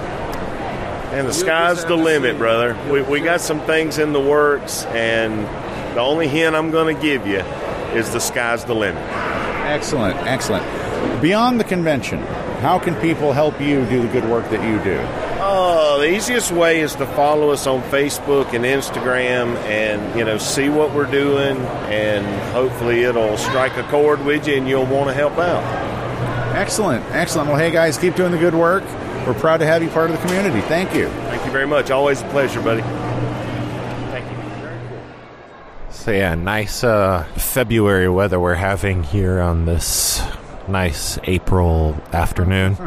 And 1.12 1.28
the 1.28 1.34
sky's 1.34 1.84
the 1.84 1.98
limit, 1.98 2.38
brother. 2.38 2.80
We, 2.90 3.02
we 3.02 3.20
got 3.20 3.42
some 3.42 3.60
things 3.60 3.98
in 3.98 4.14
the 4.14 4.22
works, 4.22 4.86
and 4.86 5.44
the 5.98 6.00
only 6.00 6.30
hint 6.30 6.56
I'm 6.56 6.72
going 6.72 6.96
to 6.96 7.02
give 7.02 7.28
you 7.28 7.40
is 7.94 8.10
the 8.14 8.22
sky's 8.22 8.64
the 8.64 8.74
limit. 8.74 9.04
Excellent, 9.66 10.16
excellent. 10.20 10.64
Beyond 11.22 11.60
the 11.60 11.66
convention, 11.66 12.20
how 12.62 12.80
can 12.80 12.96
people 13.02 13.34
help 13.34 13.60
you 13.60 13.86
do 13.88 14.02
the 14.02 14.08
good 14.08 14.30
work 14.30 14.50
that 14.50 14.66
you 14.66 14.82
do? 14.82 14.98
Oh, 15.46 16.00
the 16.00 16.10
easiest 16.10 16.54
way 16.54 16.80
is 16.80 16.96
to 16.96 17.06
follow 17.06 17.50
us 17.50 17.68
on 17.68 17.82
Facebook 17.84 18.54
and 18.54 18.64
Instagram 18.64 19.58
and, 19.66 20.18
you 20.18 20.24
know, 20.24 20.38
see 20.38 20.70
what 20.70 20.94
we're 20.96 21.12
doing 21.12 21.58
and 21.92 22.26
hopefully 22.54 23.04
it'll 23.04 23.36
strike 23.36 23.76
a 23.76 23.84
chord 23.90 24.24
with 24.24 24.48
you 24.48 24.56
and 24.56 24.70
you'll 24.70 24.86
want 24.86 25.10
to 25.10 25.14
help 25.14 25.34
out. 25.34 25.62
Excellent, 26.56 27.04
excellent. 27.12 27.50
Well, 27.50 27.58
hey 27.58 27.72
guys, 27.72 27.98
keep 27.98 28.16
doing 28.16 28.32
the 28.32 28.38
good 28.38 28.56
work. 28.56 28.86
We're 29.28 29.34
proud 29.34 29.58
to 29.58 29.66
have 29.66 29.84
you 29.84 29.90
part 29.90 30.10
of 30.10 30.16
the 30.16 30.26
community. 30.26 30.62
Thank 30.62 30.96
you. 30.96 31.10
Thank 31.10 31.46
you 31.46 31.52
very 31.52 31.68
much. 31.68 31.92
Always 31.92 32.22
a 32.22 32.26
pleasure, 32.30 32.62
buddy. 32.62 32.82
Thank 32.82 34.32
you. 34.32 34.38
So 35.90 36.12
yeah, 36.12 36.36
nice 36.36 36.86
uh, 36.86 37.26
February 37.36 38.08
weather 38.08 38.40
we're 38.40 38.56
having 38.56 39.04
here 39.04 39.42
on 39.42 39.66
this 39.66 40.22
nice 40.68 41.18
April 41.24 41.96
afternoon. 42.12 42.78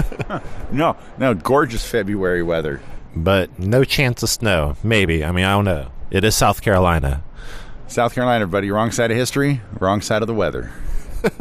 no, 0.72 0.96
no, 1.18 1.34
gorgeous 1.34 1.88
February 1.88 2.42
weather. 2.42 2.80
But 3.14 3.58
no 3.58 3.84
chance 3.84 4.22
of 4.22 4.28
snow. 4.28 4.76
Maybe. 4.82 5.24
I 5.24 5.32
mean, 5.32 5.44
I 5.44 5.52
don't 5.52 5.64
know. 5.64 5.90
It 6.10 6.24
is 6.24 6.34
South 6.34 6.62
Carolina. 6.62 7.22
South 7.86 8.14
Carolina, 8.14 8.46
buddy. 8.46 8.70
Wrong 8.70 8.92
side 8.92 9.10
of 9.10 9.16
history, 9.16 9.60
wrong 9.78 10.00
side 10.00 10.22
of 10.22 10.28
the 10.28 10.34
weather. 10.34 10.72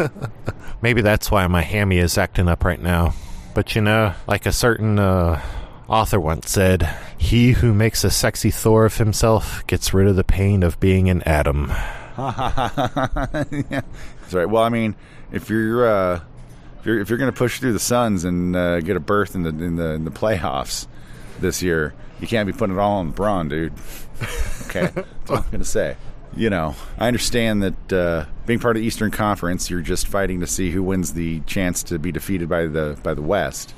Maybe 0.81 1.01
that's 1.01 1.29
why 1.29 1.45
my 1.47 1.61
hammy 1.61 1.97
is 1.97 2.17
acting 2.17 2.47
up 2.47 2.63
right 2.63 2.81
now. 2.81 3.13
But 3.53 3.75
you 3.75 3.81
know, 3.81 4.13
like 4.27 4.45
a 4.45 4.51
certain 4.51 4.97
uh, 4.97 5.41
author 5.87 6.19
once 6.19 6.49
said, 6.49 6.89
he 7.17 7.51
who 7.51 7.73
makes 7.73 8.03
a 8.03 8.09
sexy 8.09 8.51
Thor 8.51 8.85
of 8.85 8.97
himself 8.97 9.65
gets 9.67 9.93
rid 9.93 10.07
of 10.07 10.15
the 10.15 10.23
pain 10.23 10.63
of 10.63 10.79
being 10.79 11.09
an 11.09 11.21
atom. 11.23 11.67
yeah. 12.17 13.81
That's 14.21 14.33
right. 14.33 14.49
Well, 14.49 14.63
I 14.63 14.69
mean, 14.69 14.95
if 15.31 15.49
you're 15.49 15.87
uh, 15.87 16.21
if 16.79 16.85
you're 16.85 16.99
if 16.99 17.09
you're 17.09 17.17
going 17.17 17.31
to 17.31 17.37
push 17.37 17.59
through 17.59 17.73
the 17.73 17.79
Suns 17.79 18.23
and 18.23 18.55
uh, 18.55 18.79
get 18.81 18.95
a 18.95 18.99
berth 18.99 19.35
in 19.35 19.43
the 19.43 19.49
in 19.49 19.75
the 19.75 19.91
in 19.91 20.05
the 20.05 20.11
playoffs 20.11 20.87
this 21.39 21.61
year, 21.61 21.93
you 22.19 22.27
can't 22.27 22.47
be 22.47 22.53
putting 22.53 22.75
it 22.75 22.79
all 22.79 22.99
on 22.99 23.13
LeBron, 23.13 23.49
dude. 23.49 23.73
Okay, 24.69 24.91
that's 24.93 25.31
all 25.31 25.37
I'm 25.37 25.43
going 25.49 25.61
to 25.61 25.65
say. 25.65 25.97
You 26.35 26.51
know, 26.51 26.75
I 26.99 27.07
understand 27.07 27.63
that 27.63 27.93
uh, 27.93 28.25
being 28.45 28.59
part 28.59 28.75
of 28.75 28.81
the 28.81 28.87
Eastern 28.87 29.09
Conference, 29.09 29.67
you're 29.67 29.81
just 29.81 30.05
fighting 30.05 30.41
to 30.41 30.47
see 30.47 30.69
who 30.69 30.83
wins 30.83 31.13
the 31.13 31.39
chance 31.47 31.81
to 31.83 31.97
be 31.97 32.11
defeated 32.11 32.47
by 32.47 32.67
the 32.67 32.99
by 33.01 33.15
the 33.15 33.23
West. 33.23 33.73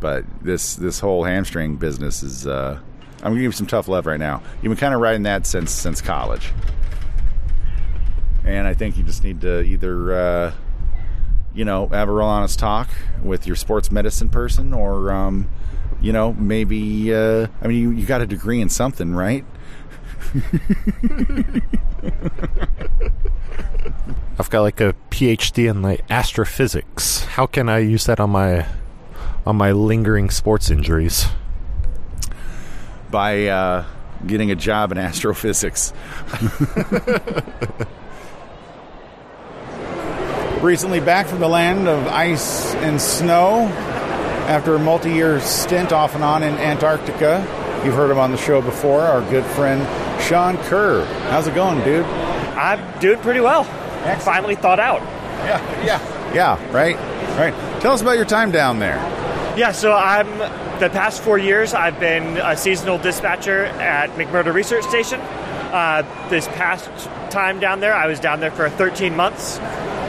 But 0.00 0.24
this 0.42 0.74
this 0.74 0.98
whole 0.98 1.22
hamstring 1.22 1.76
business 1.76 2.24
is. 2.24 2.44
Uh, 2.44 2.80
I'm 3.18 3.30
gonna 3.30 3.36
give 3.36 3.42
you 3.44 3.52
some 3.52 3.68
tough 3.68 3.86
love 3.86 4.06
right 4.06 4.18
now. 4.18 4.42
You've 4.62 4.70
been 4.70 4.76
kind 4.76 4.94
of 4.94 5.00
riding 5.00 5.22
that 5.22 5.46
since 5.46 5.70
since 5.70 6.00
college, 6.00 6.50
and 8.44 8.66
I 8.66 8.74
think 8.74 8.98
you 8.98 9.04
just 9.04 9.22
need 9.22 9.40
to 9.42 9.62
either, 9.62 10.12
uh, 10.12 10.52
you 11.54 11.64
know, 11.64 11.88
have 11.88 12.08
a 12.08 12.12
real 12.12 12.26
honest 12.26 12.58
talk 12.58 12.88
with 13.22 13.46
your 13.46 13.56
sports 13.56 13.90
medicine 13.90 14.28
person, 14.28 14.72
or, 14.72 15.12
um, 15.12 15.48
you 16.00 16.12
know, 16.12 16.32
maybe. 16.34 17.14
Uh, 17.14 17.48
I 17.60 17.68
mean, 17.68 17.78
you, 17.78 17.90
you 17.90 18.06
got 18.06 18.20
a 18.20 18.26
degree 18.26 18.60
in 18.60 18.68
something, 18.68 19.14
right? 19.14 19.44
I've 24.38 24.48
got 24.50 24.62
like 24.62 24.80
a 24.80 24.94
PhD 25.10 25.68
in 25.68 25.82
like 25.82 26.04
astrophysics. 26.10 27.24
How 27.24 27.46
can 27.46 27.68
I 27.68 27.78
use 27.78 28.06
that 28.06 28.18
on 28.18 28.30
my 28.30 28.66
on 29.44 29.56
my 29.56 29.72
lingering 29.72 30.30
sports 30.30 30.70
injuries? 30.70 31.26
By 33.10 33.46
uh, 33.46 33.84
getting 34.26 34.50
a 34.50 34.56
job 34.56 34.90
in 34.92 34.98
astrophysics. 34.98 35.92
Recently 40.62 41.00
back 41.00 41.26
from 41.26 41.40
the 41.40 41.48
land 41.48 41.88
of 41.88 42.06
ice 42.06 42.72
and 42.76 43.00
snow 43.00 43.66
after 44.46 44.76
a 44.76 44.78
multi 44.78 45.10
year 45.10 45.40
stint 45.40 45.92
off 45.92 46.14
and 46.14 46.22
on 46.22 46.44
in 46.44 46.54
Antarctica. 46.54 47.40
You've 47.84 47.96
heard 47.96 48.12
him 48.12 48.18
on 48.18 48.30
the 48.30 48.36
show 48.36 48.62
before, 48.62 49.00
our 49.00 49.28
good 49.28 49.44
friend 49.44 49.82
Sean 50.22 50.56
Kerr. 50.58 51.04
How's 51.30 51.48
it 51.48 51.56
going, 51.56 51.82
dude? 51.82 52.06
I'm 52.06 53.00
doing 53.00 53.18
pretty 53.18 53.40
well. 53.40 53.64
Finally 54.20 54.54
thought 54.54 54.78
out. 54.78 55.00
Yeah, 55.00 55.84
yeah. 55.84 56.32
Yeah, 56.32 56.72
right? 56.72 56.94
Right. 57.36 57.80
Tell 57.80 57.92
us 57.92 58.00
about 58.00 58.16
your 58.16 58.24
time 58.24 58.52
down 58.52 58.78
there. 58.78 58.98
Yeah, 59.58 59.72
so 59.72 59.92
I'm 59.92 60.28
the 60.78 60.90
past 60.90 61.22
four 61.22 61.38
years 61.38 61.74
I've 61.74 61.98
been 61.98 62.36
a 62.36 62.56
seasonal 62.56 62.98
dispatcher 62.98 63.64
at 63.64 64.10
McMurdo 64.10 64.54
Research 64.54 64.84
Station. 64.84 65.20
Uh, 65.20 66.02
this 66.30 66.46
past 66.46 66.88
time 67.32 67.58
down 67.58 67.80
there, 67.80 67.94
I 67.94 68.06
was 68.06 68.20
down 68.20 68.40
there 68.40 68.50
for 68.50 68.68
13 68.68 69.16
months. 69.16 69.58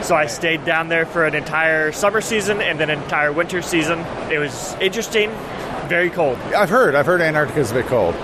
So 0.06 0.14
I 0.14 0.26
stayed 0.26 0.64
down 0.66 0.88
there 0.88 1.06
for 1.06 1.24
an 1.24 1.34
entire 1.34 1.90
summer 1.90 2.20
season 2.20 2.60
and 2.60 2.78
then 2.78 2.90
an 2.90 3.02
entire 3.02 3.32
winter 3.32 3.62
season. 3.62 4.00
It 4.30 4.38
was 4.38 4.74
interesting, 4.74 5.30
very 5.88 6.10
cold. 6.10 6.36
I've 6.54 6.68
heard. 6.68 6.94
I've 6.94 7.06
heard 7.06 7.22
Antarctica's 7.22 7.70
a 7.70 7.74
bit 7.74 7.86
cold. 7.86 8.14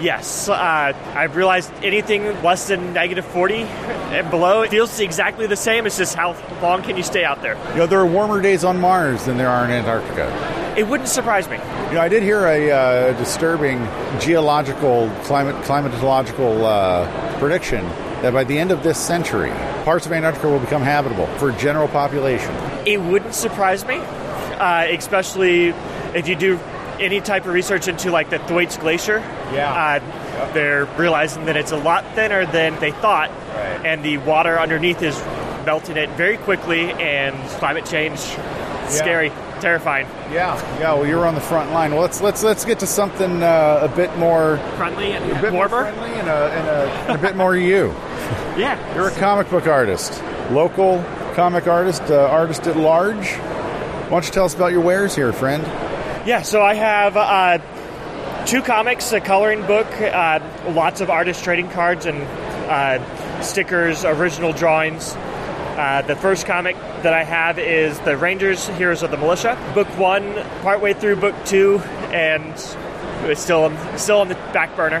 Yes, 0.00 0.48
uh, 0.48 0.54
I've 0.54 1.36
realized 1.36 1.72
anything 1.82 2.24
less 2.42 2.68
than 2.68 2.92
negative 2.92 3.24
40 3.24 3.62
and 3.62 4.30
below 4.30 4.62
it 4.62 4.70
feels 4.70 4.98
exactly 5.00 5.46
the 5.46 5.56
same. 5.56 5.86
It's 5.86 5.96
just 5.96 6.14
how 6.14 6.36
long 6.60 6.82
can 6.82 6.96
you 6.96 7.02
stay 7.02 7.24
out 7.24 7.40
there? 7.40 7.54
You 7.70 7.78
know, 7.78 7.86
there 7.86 8.00
are 8.00 8.06
warmer 8.06 8.42
days 8.42 8.62
on 8.62 8.78
Mars 8.78 9.24
than 9.24 9.38
there 9.38 9.48
are 9.48 9.64
in 9.64 9.70
Antarctica. 9.70 10.74
It 10.76 10.86
wouldn't 10.86 11.08
surprise 11.08 11.48
me. 11.48 11.56
You 11.88 11.94
know, 11.94 12.00
I 12.00 12.08
did 12.08 12.22
hear 12.22 12.44
a 12.46 12.70
uh, 12.70 13.12
disturbing 13.18 13.78
geological, 14.20 15.08
climate, 15.22 15.54
climatological 15.64 16.62
uh, 16.64 17.38
prediction 17.38 17.88
that 18.22 18.32
by 18.32 18.44
the 18.44 18.58
end 18.58 18.72
of 18.72 18.82
this 18.82 18.98
century, 18.98 19.50
parts 19.84 20.06
of 20.06 20.12
Antarctica 20.12 20.48
will 20.48 20.58
become 20.58 20.82
habitable 20.82 21.26
for 21.38 21.52
general 21.52 21.88
population. 21.88 22.54
It 22.86 23.00
wouldn't 23.00 23.34
surprise 23.34 23.84
me, 23.84 23.96
uh, 23.96 24.86
especially 24.90 25.68
if 26.14 26.28
you 26.28 26.36
do 26.36 26.58
any 26.98 27.20
type 27.20 27.44
of 27.44 27.52
research 27.52 27.88
into 27.88 28.10
like 28.10 28.30
the 28.30 28.38
Thwaites 28.40 28.78
Glacier. 28.78 29.18
Yeah. 29.52 30.00
Uh, 30.00 30.52
They're 30.52 30.86
realizing 30.96 31.44
that 31.46 31.56
it's 31.56 31.72
a 31.72 31.76
lot 31.76 32.04
thinner 32.14 32.46
than 32.46 32.78
they 32.80 32.90
thought, 32.90 33.30
and 33.84 34.02
the 34.02 34.18
water 34.18 34.58
underneath 34.58 35.02
is 35.02 35.18
melting 35.66 35.96
it 35.96 36.08
very 36.10 36.36
quickly, 36.38 36.92
and 36.92 37.34
climate 37.58 37.84
change, 37.84 38.18
scary, 38.94 39.30
terrifying. 39.60 40.06
Yeah, 40.32 40.56
yeah. 40.78 40.94
Well, 40.94 41.06
you're 41.06 41.26
on 41.26 41.34
the 41.34 41.40
front 41.40 41.70
line. 41.72 41.92
Well, 41.92 42.02
let's 42.02 42.20
let's 42.20 42.42
let's 42.42 42.64
get 42.64 42.80
to 42.80 42.86
something 42.86 43.42
uh, 43.42 43.88
a 43.90 43.94
bit 43.94 44.16
more 44.18 44.58
friendly 44.76 45.12
and 45.12 45.24
a 45.30 45.40
bit 45.40 45.52
warmer, 45.52 45.84
more 45.84 45.92
friendly 45.92 46.18
and 46.18 46.28
a, 46.28 46.50
and 46.52 46.68
a, 46.68 46.90
and 47.08 47.18
a 47.18 47.18
bit 47.18 47.36
more 47.36 47.56
you. 47.56 47.94
Yeah, 48.56 48.94
you're 48.94 49.08
a 49.08 49.14
comic 49.18 49.50
book 49.50 49.66
artist, 49.66 50.22
local 50.50 51.04
comic 51.34 51.66
artist, 51.66 52.00
uh, 52.04 52.26
artist 52.26 52.66
at 52.66 52.74
large. 52.74 53.28
Why 53.28 54.08
don't 54.08 54.24
you 54.24 54.32
tell 54.32 54.46
us 54.46 54.54
about 54.54 54.72
your 54.72 54.80
wares 54.80 55.14
here, 55.14 55.30
friend? 55.34 55.62
Yeah, 56.26 56.40
so 56.40 56.62
I 56.62 56.72
have 56.72 57.16
uh, 57.18 58.44
two 58.46 58.62
comics, 58.62 59.12
a 59.12 59.20
coloring 59.20 59.66
book, 59.66 59.86
uh, 60.00 60.40
lots 60.68 61.02
of 61.02 61.10
artist 61.10 61.44
trading 61.44 61.68
cards 61.68 62.06
and 62.06 62.22
uh, 62.70 63.42
stickers, 63.42 64.04
original 64.06 64.52
drawings. 64.52 65.14
Uh, 65.76 66.00
the 66.02 66.16
first 66.16 66.46
comic 66.46 66.74
that 67.02 67.12
I 67.12 67.22
have 67.22 67.58
is 67.58 68.00
the 68.00 68.16
Rangers 68.16 68.66
Heroes 68.68 69.02
of 69.02 69.10
the 69.10 69.18
Militia. 69.18 69.58
Book 69.74 69.88
one, 69.98 70.34
partway 70.62 70.94
through 70.94 71.16
book 71.16 71.34
two, 71.44 71.80
and 72.12 72.52
it's 73.30 73.42
still 73.42 73.70
still 73.98 74.20
on 74.20 74.28
the 74.28 74.34
back 74.54 74.74
burner. 74.74 75.00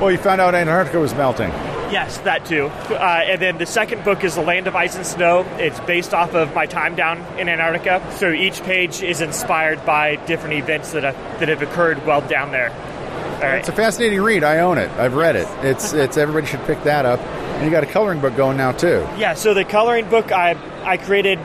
Well, 0.00 0.12
you 0.12 0.18
found 0.18 0.40
out 0.40 0.54
Antarctica 0.54 1.00
was 1.00 1.14
melting. 1.14 1.50
Yes, 1.90 2.18
that 2.18 2.44
too. 2.46 2.66
Uh, 2.66 3.22
and 3.26 3.42
then 3.42 3.58
the 3.58 3.66
second 3.66 4.04
book 4.04 4.24
is 4.24 4.34
The 4.34 4.40
Land 4.40 4.66
of 4.66 4.74
Ice 4.74 4.96
and 4.96 5.06
Snow. 5.06 5.44
It's 5.58 5.78
based 5.80 6.14
off 6.14 6.34
of 6.34 6.54
my 6.54 6.66
time 6.66 6.94
down 6.94 7.18
in 7.38 7.48
Antarctica. 7.48 8.02
So 8.18 8.30
each 8.30 8.62
page 8.62 9.02
is 9.02 9.20
inspired 9.20 9.84
by 9.84 10.16
different 10.26 10.54
events 10.54 10.92
that 10.92 11.04
have, 11.04 11.40
that 11.40 11.48
have 11.48 11.62
occurred 11.62 12.04
while 12.06 12.26
down 12.26 12.52
there. 12.52 12.70
All 12.70 13.40
right. 13.40 13.58
It's 13.58 13.68
a 13.68 13.72
fascinating 13.72 14.20
read. 14.22 14.44
I 14.44 14.60
own 14.60 14.78
it. 14.78 14.90
I've 14.92 15.14
read 15.14 15.36
it. 15.36 15.46
It's 15.62 15.92
it's 15.92 16.16
everybody 16.16 16.46
should 16.46 16.64
pick 16.66 16.82
that 16.84 17.04
up. 17.04 17.20
And 17.54 17.64
you 17.64 17.70
got 17.70 17.84
a 17.84 17.86
coloring 17.86 18.20
book 18.20 18.36
going 18.36 18.56
now 18.56 18.72
too. 18.72 19.06
Yeah, 19.16 19.34
so 19.34 19.54
the 19.54 19.64
coloring 19.64 20.08
book 20.10 20.32
I 20.32 20.56
I 20.84 20.96
created 20.96 21.38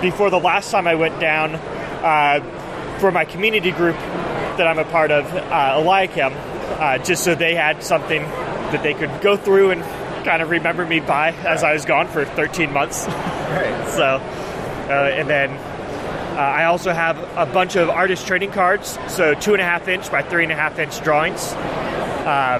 before 0.00 0.30
the 0.30 0.40
last 0.40 0.70
time 0.70 0.86
I 0.86 0.94
went 0.94 1.20
down 1.20 1.54
uh, 1.54 2.98
for 2.98 3.12
my 3.12 3.24
community 3.24 3.70
group 3.70 3.96
that 3.96 4.66
I'm 4.66 4.78
a 4.78 4.84
part 4.84 5.10
of, 5.10 5.24
uh, 5.32 5.74
Eliakim, 5.78 6.32
uh, 6.34 6.98
just 6.98 7.24
so 7.24 7.34
they 7.34 7.54
had 7.54 7.82
something 7.82 8.22
that 8.22 8.82
they 8.82 8.94
could 8.94 9.20
go 9.20 9.36
through 9.36 9.70
and 9.70 9.82
kind 10.24 10.42
of 10.42 10.50
remember 10.50 10.84
me 10.86 11.00
by 11.00 11.30
as 11.30 11.62
I 11.62 11.72
was 11.72 11.84
gone 11.84 12.08
for 12.08 12.24
13 12.24 12.72
months. 12.72 13.06
Right. 13.06 13.78
So, 13.92 14.04
uh, 14.04 15.10
and 15.12 15.28
then 15.28 15.50
uh, 15.50 16.40
I 16.40 16.64
also 16.64 16.92
have 16.92 17.18
a 17.36 17.44
bunch 17.44 17.76
of 17.76 17.90
artist 17.90 18.26
trading 18.26 18.50
cards, 18.52 18.98
so 19.08 19.34
two 19.34 19.52
and 19.52 19.60
a 19.60 19.64
half 19.64 19.86
inch 19.86 20.10
by 20.10 20.22
three 20.22 20.44
and 20.44 20.52
a 20.52 20.54
half 20.56 20.78
inch 20.78 21.02
drawings. 21.02 21.52
Uh, 21.52 22.58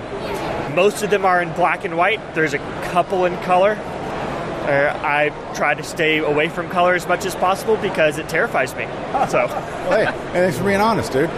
most 0.74 1.02
of 1.02 1.10
them 1.10 1.24
are 1.24 1.42
in 1.42 1.52
black 1.52 1.84
and 1.84 1.96
white. 1.96 2.34
There's 2.34 2.54
a 2.54 2.58
couple 2.90 3.24
in 3.24 3.36
color. 3.38 3.72
Uh, 3.72 4.96
I 5.02 5.30
try 5.54 5.74
to 5.74 5.82
stay 5.82 6.18
away 6.18 6.48
from 6.48 6.68
color 6.68 6.94
as 6.94 7.06
much 7.08 7.26
as 7.26 7.34
possible 7.34 7.76
because 7.76 8.18
it 8.18 8.28
terrifies 8.28 8.74
me. 8.76 8.84
So, 9.28 9.48
hey, 9.88 10.06
thanks 10.32 10.56
for 10.56 10.64
being 10.64 10.80
honest, 10.80 11.12
dude. 11.12 11.30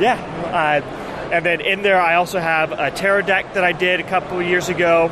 Yeah. 0.00 0.18
Uh, 0.52 1.28
and 1.32 1.46
then 1.46 1.60
in 1.60 1.82
there, 1.82 2.00
I 2.00 2.16
also 2.16 2.40
have 2.40 2.72
a 2.72 2.90
tarot 2.90 3.22
deck 3.22 3.54
that 3.54 3.64
I 3.64 3.72
did 3.72 4.00
a 4.00 4.02
couple 4.02 4.40
of 4.40 4.46
years 4.46 4.68
ago, 4.68 5.06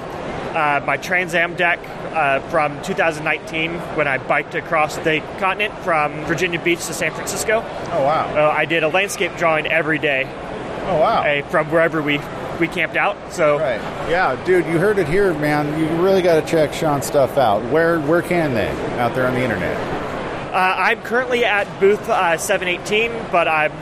uh, 0.54 0.82
my 0.84 0.96
Trans 0.96 1.34
Am 1.34 1.54
deck 1.54 1.78
uh, 2.12 2.40
from 2.50 2.82
2019 2.82 3.72
when 3.96 4.08
I 4.08 4.18
biked 4.18 4.54
across 4.56 4.96
the 4.96 5.20
continent 5.38 5.72
from 5.78 6.24
Virginia 6.24 6.60
Beach 6.60 6.84
to 6.86 6.92
San 6.92 7.12
Francisco. 7.12 7.64
Oh, 7.64 8.02
wow. 8.02 8.34
Uh, 8.36 8.50
I 8.50 8.64
did 8.64 8.82
a 8.82 8.88
landscape 8.88 9.36
drawing 9.36 9.66
every 9.66 9.98
day. 9.98 10.24
Oh, 10.86 10.98
wow. 10.98 11.42
from 11.50 11.70
wherever 11.70 12.02
we, 12.02 12.18
we 12.60 12.68
camped 12.68 12.96
out. 12.96 13.16
So, 13.32 13.58
Right. 13.58 13.80
Yeah, 14.08 14.42
dude, 14.44 14.66
you 14.66 14.78
heard 14.78 14.98
it 14.98 15.08
here, 15.08 15.32
man. 15.34 15.78
You 15.78 15.86
really 16.02 16.22
got 16.22 16.40
to 16.40 16.46
check 16.46 16.72
Sean's 16.72 17.06
stuff 17.06 17.38
out. 17.38 17.64
Where 17.72 18.00
where 18.00 18.22
can 18.22 18.54
they 18.54 18.68
out 18.98 19.14
there 19.14 19.26
on 19.26 19.34
the 19.34 19.42
internet? 19.42 19.76
Uh, 20.52 20.74
I'm 20.78 21.00
currently 21.02 21.44
at 21.44 21.64
booth 21.80 22.08
uh, 22.08 22.36
718, 22.36 23.30
but 23.30 23.46
I'm 23.48 23.72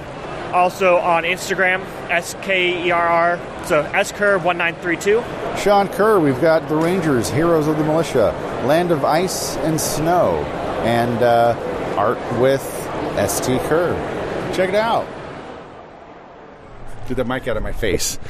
also 0.55 0.97
on 0.97 1.25
Instagram, 1.25 1.81
S 2.11 2.35
K 2.43 2.87
E 2.87 2.91
R 2.91 3.07
R, 3.07 3.65
so 3.65 3.83
SCurve1932. 3.85 5.59
Sean 5.59 5.89
Kerr, 5.89 6.21
we've 6.21 6.41
got 6.41 6.69
the 6.69 6.77
Rangers, 6.77 7.31
Heroes 7.31 7.67
of 7.67 7.79
the 7.79 7.85
Militia, 7.85 8.33
Land 8.67 8.91
of 8.91 9.05
Ice 9.05 9.57
and 9.59 9.81
Snow, 9.81 10.37
and 10.85 11.23
uh, 11.23 11.57
art 11.97 12.19
with 12.41 12.63
St. 13.29 13.61
Kerr. 13.63 13.95
Check 14.55 14.69
it 14.69 14.75
out. 14.75 15.07
Get 17.09 17.17
that 17.17 17.27
mic 17.27 17.49
out 17.49 17.57
of 17.57 17.63
my 17.63 17.73
face. 17.73 18.19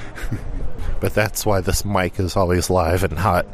But 1.01 1.15
that's 1.15 1.47
why 1.47 1.61
this 1.61 1.85
mic 1.85 2.19
is 2.19 2.37
always 2.37 2.71
live 2.71 3.05
and 3.05 3.19
hot 3.19 3.47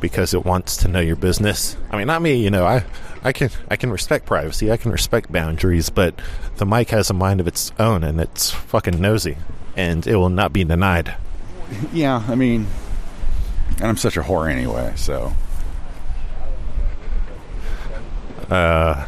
because 0.00 0.34
it 0.34 0.44
wants 0.44 0.78
to 0.78 0.88
know 0.88 1.00
your 1.00 1.16
business. 1.16 1.76
I 1.90 1.96
mean, 1.96 2.06
not 2.06 2.22
me, 2.22 2.36
you 2.36 2.50
know. 2.50 2.66
I 2.66 2.84
I 3.22 3.32
can 3.32 3.50
I 3.70 3.76
can 3.76 3.90
respect 3.90 4.26
privacy. 4.26 4.70
I 4.70 4.76
can 4.76 4.90
respect 4.90 5.30
boundaries, 5.30 5.90
but 5.90 6.18
the 6.56 6.66
mic 6.66 6.90
has 6.90 7.10
a 7.10 7.14
mind 7.14 7.40
of 7.40 7.46
its 7.46 7.72
own 7.78 8.04
and 8.04 8.20
it's 8.20 8.50
fucking 8.50 9.00
nosy 9.00 9.36
and 9.76 10.06
it 10.06 10.16
will 10.16 10.30
not 10.30 10.52
be 10.52 10.64
denied. 10.64 11.14
yeah, 11.92 12.22
I 12.28 12.34
mean, 12.34 12.66
and 13.76 13.86
I'm 13.86 13.96
such 13.96 14.16
a 14.16 14.22
whore 14.22 14.50
anyway, 14.50 14.92
so. 14.96 15.32
Uh 18.50 19.06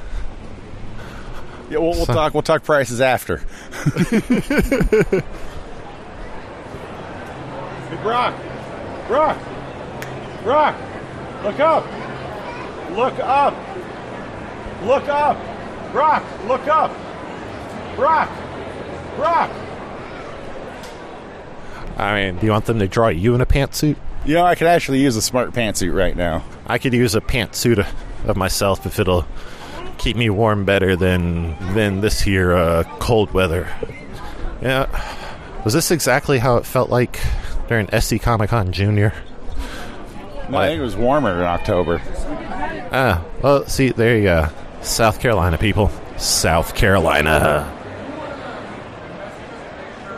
Yeah, 1.71 1.79
we'll, 1.79 1.91
we'll 1.93 2.07
So- 2.07 2.15
talk. 2.15 2.35
We'll 2.35 2.43
talk 2.43 2.63
prices 2.65 3.01
after. 3.01 3.41
Hey, 7.89 8.03
Brock, 8.03 8.35
Brock, 9.07 9.39
Brock, 10.43 10.75
look 11.45 11.61
up, 11.61 11.85
look 12.97 13.19
up, 13.21 13.55
look 14.83 15.09
up, 15.09 15.93
Brock, 15.93 16.25
look 16.49 16.67
up, 16.67 16.91
Brock, 17.95 18.29
Brock. 19.17 19.51
I 21.97 22.15
mean, 22.15 22.39
do 22.39 22.47
you 22.47 22.53
want 22.53 22.65
them 22.67 22.81
to 22.81 22.89
draw 22.89 23.09
you 23.09 23.35
in 23.37 23.41
a 23.41 23.47
pantsuit? 23.47 23.97
You 24.25 24.35
know, 24.35 24.45
I 24.45 24.57
could 24.57 24.67
actually 24.67 25.01
use 25.01 25.15
a 25.17 25.23
smart 25.23 25.53
pantsuit 25.53 25.95
right 25.95 26.17
now. 26.17 26.43
I 26.67 26.79
could 26.79 26.93
use 26.93 27.15
a 27.15 27.21
pantsuit 27.21 27.79
of- 27.79 28.29
of 28.29 28.37
myself 28.37 28.85
if 28.85 28.99
it'll 28.99 29.27
keep 29.99 30.17
me 30.17 30.31
warm 30.31 30.65
better 30.65 30.97
than 30.97 31.57
than 31.75 32.01
this 32.01 32.21
here 32.21 32.53
uh, 32.55 32.85
cold 32.99 33.33
weather. 33.33 33.69
Yeah, 34.63 34.87
was 35.65 35.75
this 35.75 35.91
exactly 35.91 36.39
how 36.39 36.57
it 36.57 36.67
felt 36.67 36.91
like 36.91 37.21
during 37.69 37.89
SC 38.01 38.21
Comic 38.21 38.51
Con 38.51 38.73
Junior? 38.73 39.13
No, 40.49 40.59
I 40.59 40.69
think 40.69 40.79
it 40.79 40.83
was 40.83 40.97
warmer 40.97 41.33
in 41.35 41.43
October. 41.43 42.01
Ah, 42.93 43.25
well, 43.43 43.67
see, 43.67 43.91
there 43.91 44.17
you 44.17 44.23
go. 44.25 44.49
South 44.83 45.21
Carolina 45.21 45.59
people. 45.59 45.91
South 46.17 46.75
Carolina. 46.77 47.73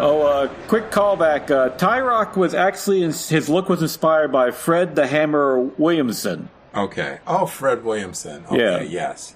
Oh, 0.01 0.23
uh, 0.23 0.49
quick 0.69 0.91
callback. 0.93 1.51
Uh, 1.51 1.71
Tyroc 1.77 2.37
was 2.37 2.55
actually, 2.55 3.01
his 3.01 3.49
look 3.49 3.69
was 3.69 3.83
inspired 3.83 4.31
by 4.31 4.51
Fred 4.53 4.95
the 4.95 5.07
Hammer 5.09 5.59
Williamson. 5.59 6.51
Okay. 6.75 7.19
Oh, 7.27 7.47
Fred 7.47 7.83
Williamson. 7.85 8.45
Okay, 8.47 8.59
Yeah. 8.59 8.81
yes. 8.83 9.35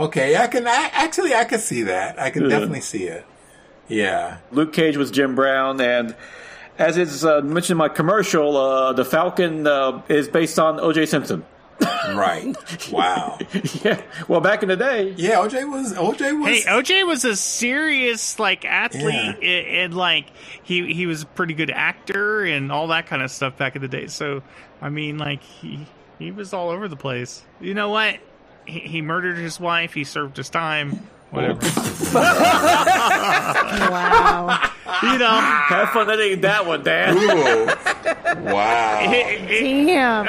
Okay, 0.00 0.36
I 0.36 0.46
can 0.46 0.66
I, 0.66 0.90
actually 0.92 1.34
I 1.34 1.44
can 1.44 1.58
see 1.60 1.82
that. 1.82 2.18
I 2.18 2.30
can 2.30 2.44
Yeah. 2.44 2.48
definitely 2.48 2.80
see 2.80 3.04
it. 3.04 3.24
Yeah. 3.88 4.38
Luke 4.50 4.72
Cage 4.72 4.96
was 4.96 5.10
Jim 5.10 5.34
Brown, 5.34 5.80
and 5.80 6.14
as 6.78 6.96
it's 6.96 7.22
uh, 7.24 7.40
mentioned 7.42 7.72
in 7.72 7.76
my 7.76 7.88
commercial, 7.88 8.56
uh, 8.56 8.92
the 8.94 9.04
Falcon 9.04 9.66
uh, 9.66 10.00
is 10.08 10.28
based 10.28 10.58
on 10.58 10.80
O.J. 10.80 11.06
Simpson. 11.06 11.44
Right. 12.14 12.56
Wow. 12.90 13.38
yeah. 13.84 14.00
Well, 14.26 14.40
back 14.40 14.62
in 14.62 14.68
the 14.68 14.76
day. 14.76 15.14
Yeah, 15.16 15.36
OJ 15.36 15.70
was 15.70 15.92
OJ 15.92 16.40
was 16.40 16.64
Hey, 16.64 16.70
OJ 16.70 17.06
was 17.06 17.24
a 17.24 17.36
serious 17.36 18.38
like 18.38 18.64
athlete, 18.64 19.36
and, 19.42 19.44
and 19.66 19.94
like 19.94 20.26
he 20.62 20.92
he 20.92 21.06
was 21.06 21.22
a 21.22 21.26
pretty 21.26 21.54
good 21.54 21.70
actor 21.70 22.42
and 22.44 22.72
all 22.72 22.88
that 22.88 23.06
kind 23.06 23.22
of 23.22 23.30
stuff 23.30 23.56
back 23.56 23.76
in 23.76 23.82
the 23.82 23.88
day. 23.88 24.06
So 24.08 24.42
I 24.82 24.88
mean, 24.88 25.18
like 25.18 25.42
he 25.42 25.86
he 26.18 26.30
was 26.32 26.52
all 26.52 26.70
over 26.70 26.88
the 26.88 26.96
place. 26.96 27.44
You 27.60 27.74
know 27.74 27.90
what? 27.90 28.18
He, 28.70 28.80
he 28.80 29.02
murdered 29.02 29.36
his 29.36 29.58
wife. 29.60 29.92
He 29.92 30.04
served 30.04 30.36
his 30.36 30.48
time. 30.48 31.08
Whatever. 31.30 31.60
wow. 33.90 34.70
You 35.02 35.18
know, 35.18 35.30
have 35.30 35.90
fun 35.90 36.10
editing 36.10 36.40
that 36.42 36.66
one, 36.66 36.82
Dan. 36.82 37.14
wow. 38.44 39.00
Damn. 39.48 40.26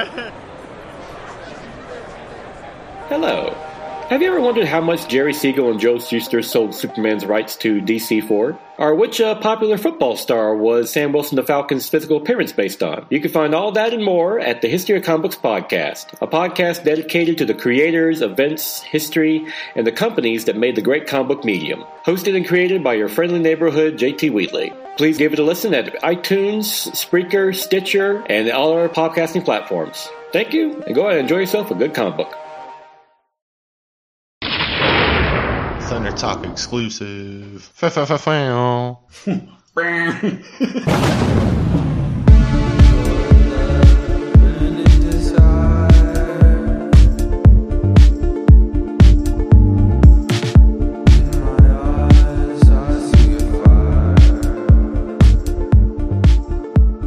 Hello. 3.10 3.71
Have 4.12 4.22
you 4.22 4.28
ever 4.28 4.42
wondered 4.42 4.66
how 4.66 4.82
much 4.82 5.08
Jerry 5.08 5.32
Siegel 5.34 5.72
and 5.72 5.80
Joe 5.80 5.98
Shuster 5.98 6.42
sold 6.42 6.76
Superman's 6.76 7.26
rights 7.26 7.56
to 7.56 7.80
DC 7.82 8.28
for? 8.28 8.60
Or 8.78 8.94
which 8.94 9.22
uh, 9.22 9.36
popular 9.36 9.78
football 9.78 10.18
star 10.18 10.54
was 10.54 10.92
Sam 10.92 11.14
Wilson 11.14 11.38
the 11.38 11.44
Falcon's 11.44 11.88
physical 11.88 12.18
appearance 12.18 12.52
based 12.52 12.84
on? 12.84 13.06
You 13.10 13.22
can 13.22 13.32
find 13.32 13.56
all 13.56 13.72
that 13.72 13.94
and 13.94 14.04
more 14.04 14.38
at 14.38 14.62
the 14.62 14.68
History 14.68 14.98
of 14.98 15.06
Comic 15.06 15.22
Books 15.22 15.38
podcast, 15.38 16.12
a 16.22 16.28
podcast 16.28 16.84
dedicated 16.84 17.38
to 17.38 17.46
the 17.46 17.54
creators, 17.54 18.22
events, 18.22 18.82
history, 18.82 19.48
and 19.76 19.88
the 19.88 19.94
companies 19.94 20.44
that 20.44 20.58
made 20.58 20.76
the 20.76 20.82
great 20.82 21.08
comic 21.08 21.30
book 21.30 21.46
medium. 21.46 21.86
Hosted 22.04 22.36
and 22.36 22.46
created 22.46 22.84
by 22.84 22.96
your 22.96 23.08
friendly 23.08 23.40
neighborhood 23.40 23.98
JT 23.98 24.34
Wheatley. 24.34 24.74
Please 24.98 25.18
give 25.18 25.32
it 25.32 25.40
a 25.40 25.44
listen 25.44 25.74
at 25.74 25.86
iTunes, 26.02 26.92
Spreaker, 26.92 27.56
Stitcher, 27.56 28.26
and 28.28 28.52
all 28.52 28.74
our 28.74 28.90
podcasting 28.90 29.46
platforms. 29.46 30.10
Thank 30.34 30.52
you, 30.52 30.84
and 30.84 30.96
go 30.96 31.06
out 31.06 31.12
and 31.12 31.22
enjoy 31.22 31.40
yourself 31.40 31.72
a 31.72 31.76
good 31.76 31.94
comic 31.94 32.18
book. 32.18 32.41
Thunder 35.92 36.14
Talk 36.14 36.46
exclusive. 36.46 37.70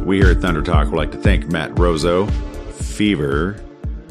We 0.05 0.17
here 0.19 0.29
at 0.29 0.41
Thunder 0.41 0.61
Talk 0.61 0.91
would 0.91 0.97
like 0.97 1.11
to 1.13 1.17
thank 1.17 1.47
Matt 1.47 1.71
Rozo, 1.71 2.29
Fever, 2.73 3.59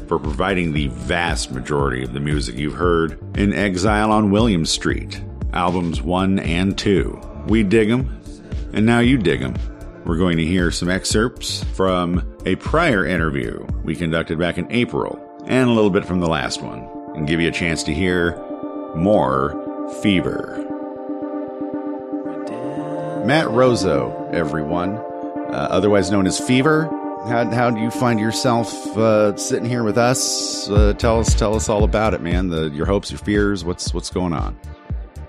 for 0.08 0.18
providing 0.18 0.72
the 0.72 0.88
vast 0.88 1.50
majority 1.52 2.04
of 2.04 2.12
the 2.12 2.20
music 2.20 2.56
you've 2.56 2.74
heard 2.74 3.18
in 3.36 3.52
Exile 3.52 4.10
on 4.12 4.30
William 4.30 4.66
Street, 4.66 5.22
albums 5.52 6.02
1 6.02 6.38
and 6.38 6.76
2. 6.76 7.44
We 7.48 7.62
dig 7.62 7.88
them, 7.88 8.20
and 8.72 8.86
now 8.86 9.00
you 9.00 9.18
dig 9.18 9.40
them. 9.40 9.54
we're 10.04 10.18
going 10.18 10.36
to 10.36 10.44
hear 10.44 10.70
some 10.70 10.90
excerpts 10.90 11.64
from 11.74 12.36
a 12.44 12.56
prior 12.56 13.06
interview 13.06 13.64
we 13.82 13.96
conducted 13.96 14.38
back 14.38 14.58
in 14.58 14.70
April 14.70 15.18
and 15.46 15.68
a 15.68 15.72
little 15.72 15.90
bit 15.90 16.04
from 16.04 16.20
the 16.20 16.28
last 16.28 16.60
one 16.62 16.88
and 17.14 17.26
give 17.26 17.40
you 17.40 17.48
a 17.48 17.52
chance 17.52 17.82
to 17.84 17.94
hear 17.94 18.36
more 18.94 19.60
Fever. 20.02 20.60
Matt 23.26 23.46
Rozo, 23.46 24.32
everyone, 24.34 24.96
uh, 24.96 25.68
otherwise 25.70 26.10
known 26.10 26.26
as 26.26 26.38
Fever. 26.38 26.90
How, 27.26 27.50
how 27.50 27.70
do 27.70 27.80
you 27.80 27.90
find 27.90 28.20
yourself 28.20 28.70
uh, 28.98 29.34
sitting 29.36 29.64
here 29.64 29.82
with 29.82 29.96
us? 29.96 30.68
Uh, 30.68 30.92
tell 30.92 31.20
us, 31.20 31.34
tell 31.34 31.54
us 31.54 31.70
all 31.70 31.82
about 31.82 32.12
it, 32.12 32.20
man. 32.20 32.48
The, 32.48 32.68
your 32.68 32.84
hopes, 32.84 33.10
your 33.10 33.18
fears. 33.18 33.64
What's 33.64 33.94
what's 33.94 34.10
going 34.10 34.34
on? 34.34 34.58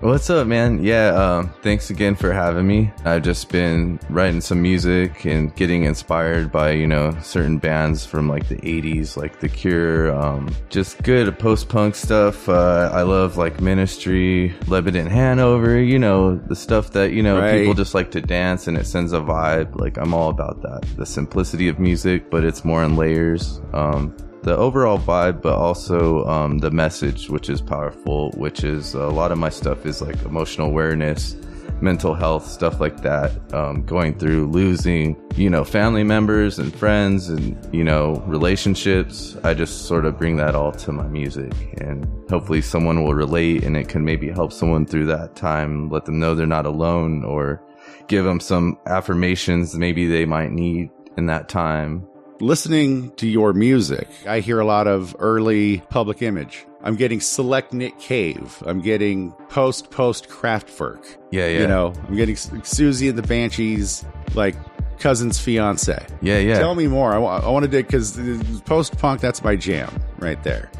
What's 0.00 0.28
up, 0.28 0.46
man? 0.46 0.84
Yeah, 0.84 1.08
um, 1.08 1.54
thanks 1.62 1.88
again 1.88 2.16
for 2.16 2.30
having 2.30 2.66
me. 2.66 2.92
I've 3.06 3.22
just 3.22 3.48
been 3.50 3.98
writing 4.10 4.42
some 4.42 4.60
music 4.60 5.24
and 5.24 5.54
getting 5.56 5.84
inspired 5.84 6.52
by, 6.52 6.72
you 6.72 6.86
know, 6.86 7.16
certain 7.22 7.56
bands 7.58 8.04
from 8.04 8.28
like 8.28 8.46
the 8.48 8.56
80s, 8.56 9.16
like 9.16 9.40
The 9.40 9.48
Cure, 9.48 10.14
um, 10.14 10.54
just 10.68 11.02
good 11.02 11.36
post 11.38 11.68
punk 11.70 11.94
stuff. 11.94 12.46
Uh, 12.48 12.90
I 12.92 13.02
love 13.02 13.36
like 13.38 13.60
Ministry, 13.60 14.54
Lebanon 14.68 15.06
Hanover, 15.06 15.80
you 15.80 15.98
know, 15.98 16.36
the 16.36 16.56
stuff 16.56 16.90
that, 16.92 17.12
you 17.12 17.22
know, 17.22 17.40
Right. 17.40 17.60
people 17.60 17.74
just 17.74 17.94
like 17.94 18.10
to 18.12 18.20
dance 18.20 18.68
and 18.68 18.76
it 18.76 18.86
sends 18.86 19.14
a 19.14 19.20
vibe. 19.20 19.80
Like, 19.80 19.96
I'm 19.96 20.12
all 20.12 20.28
about 20.28 20.60
that. 20.62 20.84
The 20.96 21.06
simplicity 21.06 21.68
of 21.68 21.78
music, 21.78 22.30
but 22.30 22.44
it's 22.44 22.64
more 22.66 22.84
in 22.84 22.96
layers. 22.96 23.60
Um, 23.72 24.14
the 24.46 24.56
overall 24.56 24.96
vibe, 24.96 25.42
but 25.42 25.54
also 25.54 26.24
um, 26.26 26.58
the 26.58 26.70
message, 26.70 27.28
which 27.28 27.50
is 27.50 27.60
powerful, 27.60 28.30
which 28.36 28.62
is 28.62 28.94
a 28.94 29.08
lot 29.08 29.32
of 29.32 29.38
my 29.38 29.48
stuff 29.48 29.84
is 29.84 30.00
like 30.00 30.14
emotional 30.22 30.68
awareness, 30.68 31.34
mental 31.80 32.14
health, 32.14 32.46
stuff 32.46 32.80
like 32.80 33.02
that. 33.02 33.32
Um, 33.52 33.84
going 33.84 34.16
through 34.16 34.46
losing, 34.46 35.16
you 35.34 35.50
know, 35.50 35.64
family 35.64 36.04
members 36.04 36.60
and 36.60 36.72
friends 36.72 37.28
and, 37.28 37.58
you 37.74 37.82
know, 37.82 38.22
relationships. 38.28 39.36
I 39.42 39.52
just 39.52 39.86
sort 39.86 40.04
of 40.04 40.16
bring 40.16 40.36
that 40.36 40.54
all 40.54 40.70
to 40.70 40.92
my 40.92 41.08
music 41.08 41.52
and 41.78 42.06
hopefully 42.30 42.60
someone 42.60 43.02
will 43.02 43.14
relate 43.14 43.64
and 43.64 43.76
it 43.76 43.88
can 43.88 44.04
maybe 44.04 44.30
help 44.30 44.52
someone 44.52 44.86
through 44.86 45.06
that 45.06 45.34
time, 45.34 45.90
let 45.90 46.04
them 46.04 46.20
know 46.20 46.36
they're 46.36 46.46
not 46.46 46.66
alone 46.66 47.24
or 47.24 47.60
give 48.06 48.24
them 48.24 48.38
some 48.38 48.78
affirmations 48.86 49.74
maybe 49.74 50.06
they 50.06 50.24
might 50.24 50.52
need 50.52 50.88
in 51.16 51.26
that 51.26 51.48
time. 51.48 52.06
Listening 52.38 53.12
to 53.12 53.26
your 53.26 53.54
music, 53.54 54.08
I 54.28 54.40
hear 54.40 54.60
a 54.60 54.64
lot 54.66 54.86
of 54.86 55.16
early 55.18 55.78
public 55.88 56.20
image. 56.20 56.66
I'm 56.82 56.94
getting 56.94 57.18
select 57.20 57.72
Nick 57.72 57.98
Cave. 57.98 58.62
I'm 58.66 58.82
getting 58.82 59.32
post 59.48 59.90
post 59.90 60.28
Kraftwerk. 60.28 61.02
Yeah, 61.30 61.48
yeah. 61.48 61.60
You 61.60 61.66
know, 61.66 61.94
I'm 62.06 62.14
getting 62.14 62.34
Siouxsie 62.34 63.08
and 63.08 63.16
the 63.16 63.22
Banshees, 63.26 64.04
like 64.34 64.54
cousin's 64.98 65.40
fiance. 65.40 66.04
Yeah, 66.20 66.38
yeah. 66.38 66.58
Tell 66.58 66.74
me 66.74 66.86
more. 66.86 67.14
I, 67.14 67.18
wa- 67.18 67.38
I 67.42 67.48
want 67.48 67.64
to 67.64 67.70
dig 67.70 67.86
because 67.86 68.18
post 68.66 68.98
punk, 68.98 69.22
that's 69.22 69.42
my 69.42 69.56
jam 69.56 69.90
right 70.18 70.42
there. 70.44 70.70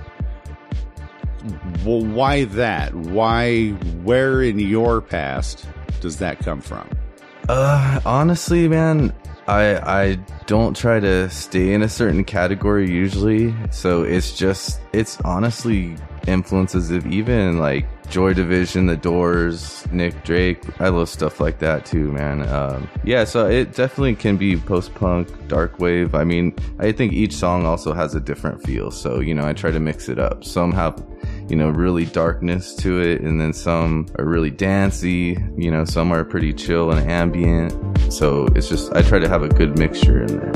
Well, 1.87 2.05
why 2.05 2.45
that? 2.45 2.95
Why, 2.95 3.71
where 4.03 4.43
in 4.43 4.59
your 4.59 5.01
past 5.01 5.67
does 6.01 6.19
that 6.19 6.39
come 6.41 6.61
from? 6.61 6.87
Uh, 7.49 8.01
honestly, 8.05 8.69
man, 8.69 9.15
I 9.49 9.77
I 9.77 10.15
don't 10.47 10.77
try 10.77 11.01
to 11.01 11.31
stay 11.31 11.73
in 11.73 11.83
a 11.83 11.89
certain 11.89 12.25
category 12.25 12.91
usually. 12.91 13.55
So 13.71 14.03
it's 14.03 14.37
just 14.37 14.81
it's 14.93 15.21
honestly 15.23 15.97
influences 16.27 16.91
of 16.91 17.07
even 17.07 17.59
like 17.59 17.87
Joy 18.09 18.35
Division, 18.35 18.87
The 18.87 18.97
Doors, 18.97 19.87
Nick 19.93 20.25
Drake. 20.25 20.63
I 20.81 20.89
love 20.89 21.09
stuff 21.09 21.41
like 21.41 21.59
that 21.61 21.85
too, 21.85 22.13
man. 22.13 22.49
Um, 22.49 22.89
yeah, 23.05 23.25
so 23.25 23.49
it 23.49 23.75
definitely 23.75 24.15
can 24.15 24.37
be 24.37 24.57
post 24.57 24.95
punk, 24.95 25.29
dark 25.49 25.79
wave. 25.79 26.15
I 26.15 26.25
mean, 26.25 26.55
I 26.79 26.93
think 26.93 27.13
each 27.13 27.35
song 27.35 27.67
also 27.67 27.93
has 27.93 28.15
a 28.15 28.21
different 28.21 28.63
feel. 28.63 28.91
So 28.91 29.21
you 29.21 29.35
know, 29.35 29.47
I 29.47 29.53
try 29.53 29.71
to 29.71 29.81
mix 29.81 30.09
it 30.09 30.19
up. 30.19 30.45
Some 30.45 30.73
have 30.73 31.05
you 31.49 31.55
know, 31.55 31.69
really 31.69 32.05
darkness 32.07 32.75
to 32.75 33.01
it, 33.01 33.21
and 33.21 33.41
then 33.41 33.53
some 33.53 34.07
are 34.19 34.25
really 34.25 34.51
dancey, 34.51 35.39
you 35.57 35.71
know, 35.71 35.85
some 35.85 36.13
are 36.13 36.25
pretty 36.25 36.53
chill 36.53 36.91
and 36.91 37.09
ambient. 37.09 37.73
So 38.13 38.47
it's 38.57 38.69
just, 38.69 38.93
I 38.95 39.03
try 39.03 39.21
to 39.21 39.29
have 39.29 39.43
a 39.43 39.49
good 39.49 39.79
mixture 39.79 40.23
in 40.23 40.39
there. 40.39 40.53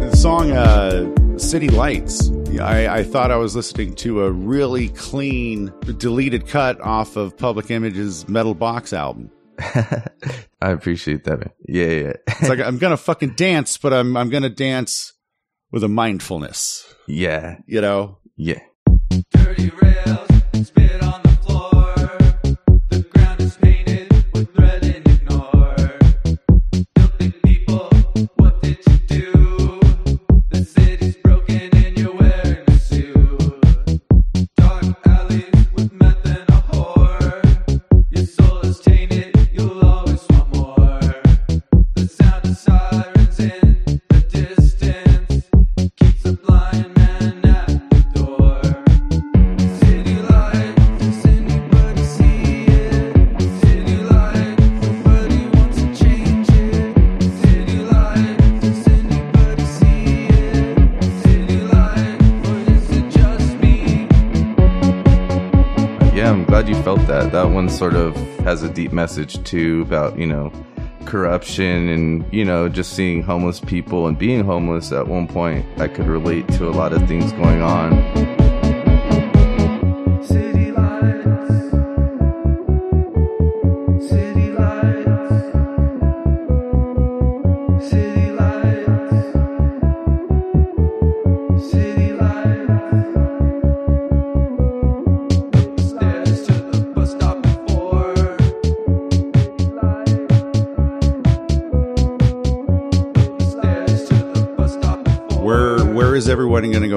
The 0.00 0.16
song 0.16 0.52
uh, 0.52 1.38
City 1.38 1.68
Lights. 1.68 2.30
I, 2.60 2.98
I 2.98 3.02
thought 3.02 3.32
I 3.32 3.36
was 3.36 3.56
listening 3.56 3.96
to 3.96 4.22
a 4.22 4.30
really 4.30 4.90
clean, 4.90 5.72
deleted 5.98 6.46
cut 6.46 6.80
off 6.80 7.16
of 7.16 7.36
Public 7.36 7.68
Image's 7.68 8.28
Metal 8.28 8.54
Box 8.54 8.92
album. 8.92 9.28
I 10.60 10.70
appreciate 10.70 11.24
that. 11.24 11.38
Man. 11.38 11.50
Yeah, 11.68 11.86
yeah. 11.86 12.12
It's 12.26 12.48
like 12.48 12.60
I'm 12.64 12.78
gonna 12.78 12.96
fucking 12.96 13.34
dance, 13.34 13.78
but 13.78 13.92
I'm 13.92 14.16
I'm 14.16 14.30
gonna 14.30 14.48
dance 14.48 15.12
with 15.70 15.84
a 15.84 15.88
mindfulness. 15.88 16.94
Yeah. 17.06 17.56
You 17.66 17.80
know? 17.80 18.18
Yeah. 18.36 18.60
Yeah, 19.10 21.03
that. 67.06 67.32
That 67.32 67.50
one 67.50 67.68
sort 67.68 67.94
of 67.94 68.16
has 68.40 68.62
a 68.62 68.68
deep 68.68 68.92
message 68.92 69.42
too 69.44 69.82
about, 69.82 70.18
you 70.18 70.26
know, 70.26 70.52
corruption 71.04 71.88
and, 71.88 72.24
you 72.32 72.44
know, 72.44 72.68
just 72.68 72.94
seeing 72.94 73.22
homeless 73.22 73.60
people 73.60 74.06
and 74.06 74.18
being 74.18 74.44
homeless 74.44 74.92
at 74.92 75.06
one 75.06 75.28
point. 75.28 75.66
I 75.80 75.88
could 75.88 76.06
relate 76.06 76.48
to 76.54 76.68
a 76.68 76.72
lot 76.72 76.92
of 76.92 77.06
things 77.06 77.32
going 77.32 77.62
on. 77.62 78.33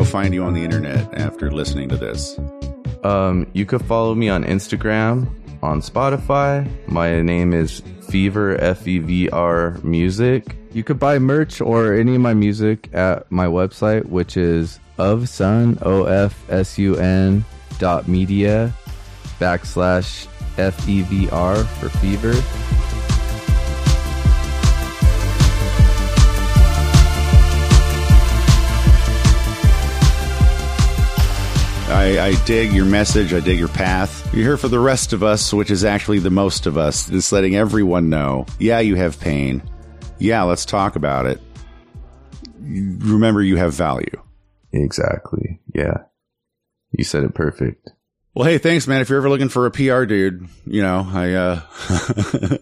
Find 0.08 0.34
you 0.34 0.44
on 0.44 0.54
the 0.54 0.64
internet 0.64 1.14
after 1.20 1.52
listening 1.52 1.90
to 1.90 1.98
this? 1.98 2.40
Um, 3.04 3.48
you 3.54 3.66
could 3.66 3.84
follow 3.86 4.16
me 4.16 4.30
on 4.30 4.44
Instagram, 4.44 5.28
on 5.62 5.82
Spotify. 5.82 6.68
My 6.88 7.22
name 7.22 7.54
is 7.54 7.82
Fever 8.10 8.60
F 8.60 8.88
E 8.88 9.00
V 9.00 9.30
R 9.30 9.78
Music. 9.84 10.56
You 10.74 10.84
could 10.84 11.00
buy 11.00 11.20
merch 11.20 11.62
or 11.62 11.94
any 11.94 12.16
of 12.16 12.22
my 12.22 12.34
music 12.34 12.90
at 12.94 13.32
my 13.32 13.46
website, 13.46 14.06
which 14.06 14.38
is 14.38 14.80
ofsun 14.98 15.78
o 15.86 16.06
f 16.06 16.34
s 16.50 16.78
u 16.78 16.96
n 16.96 17.44
dot 17.80 18.08
media 18.08 18.74
backslash 19.40 20.28
f 20.58 20.88
e 20.90 21.02
v 21.04 21.30
r 21.30 21.64
for 21.64 21.90
fever. 22.00 22.34
I, 31.90 32.20
I 32.20 32.36
dig 32.46 32.74
your 32.74 32.86
message. 32.86 33.34
I 33.34 33.40
dig 33.40 33.58
your 33.58 33.70
path. 33.70 34.34
You're 34.34 34.44
here 34.44 34.58
for 34.58 34.68
the 34.68 34.80
rest 34.80 35.14
of 35.14 35.24
us, 35.24 35.54
which 35.54 35.72
is 35.72 35.86
actually 35.86 36.20
the 36.20 36.30
most 36.30 36.66
of 36.66 36.78
us. 36.78 37.10
It's 37.10 37.32
letting 37.32 37.56
everyone 37.56 38.10
know. 38.10 38.46
Yeah, 38.60 38.80
you 38.80 38.96
have 38.96 39.20
pain. 39.20 39.64
Yeah, 40.20 40.44
let's 40.44 40.66
talk 40.66 40.96
about 40.98 41.26
it. 41.26 41.42
Remember, 42.60 43.42
you 43.42 43.56
have 43.56 43.74
value. 43.74 44.22
Exactly. 44.74 45.62
Yeah. 45.74 46.04
You 46.92 47.06
said 47.06 47.24
it 47.24 47.34
perfect. 47.34 47.90
Well, 48.34 48.46
hey, 48.46 48.58
thanks, 48.58 48.86
man. 48.86 49.00
If 49.02 49.10
you're 49.10 49.20
ever 49.20 49.30
looking 49.30 49.50
for 49.50 49.66
a 49.66 49.72
PR 49.72 50.04
dude, 50.04 50.48
you 50.66 50.82
know, 50.82 51.08
I 51.10 51.34
uh 51.34 51.62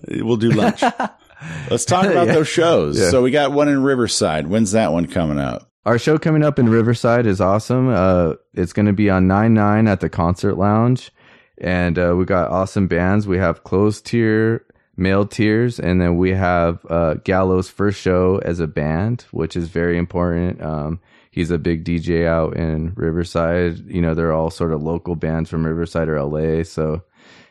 we'll 0.24 0.38
do 0.38 0.52
lunch. 0.52 0.82
Let's 1.70 1.86
talk 1.86 2.06
about 2.06 2.28
Yeah. 2.28 2.34
those 2.36 2.48
shows. 2.48 3.00
Yeah. 3.00 3.10
So 3.10 3.24
we 3.24 3.32
got 3.32 3.52
one 3.52 3.68
in 3.70 3.82
Riverside. 3.84 4.48
When's 4.48 4.72
that 4.74 4.92
one 4.94 5.08
coming 5.08 5.40
out? 5.40 5.64
Our 5.86 6.00
show 6.00 6.18
coming 6.18 6.44
up 6.44 6.58
in 6.58 6.68
Riverside 6.68 7.28
is 7.28 7.40
awesome. 7.40 7.90
Uh, 7.90 8.34
it's 8.56 8.74
going 8.74 8.88
to 8.88 8.94
be 8.94 9.12
on 9.12 9.28
9 9.28 9.54
9 9.54 9.88
at 9.88 10.00
the 10.00 10.10
Concert 10.10 10.56
Lounge. 10.56 11.12
And 11.60 12.00
uh, 12.00 12.16
we 12.18 12.26
got 12.26 12.50
awesome 12.50 12.88
bands. 12.88 13.28
We 13.28 13.38
have 13.38 13.64
closed 13.64 14.08
tier, 14.08 14.66
male 14.98 15.28
tiers, 15.28 15.80
and 15.80 16.02
then 16.02 16.18
we 16.18 16.32
have 16.32 16.84
uh, 16.90 17.16
Gallo's 17.24 17.70
first 17.70 18.02
show 18.02 18.42
as 18.44 18.60
a 18.60 18.66
band, 18.68 19.26
which 19.30 19.56
is 19.56 19.68
very 19.68 20.00
important. 20.00 20.60
Um, 20.60 21.00
he's 21.30 21.52
a 21.52 21.60
big 21.60 21.86
DJ 21.86 22.26
out 22.26 22.58
in 22.58 22.94
Riverside. 22.96 23.86
You 23.88 24.02
know, 24.02 24.16
they're 24.16 24.34
all 24.34 24.50
sort 24.50 24.74
of 24.74 24.82
local 24.82 25.16
bands 25.16 25.52
from 25.52 25.68
Riverside 25.68 26.10
or 26.10 26.22
LA. 26.22 26.64
So 26.64 27.04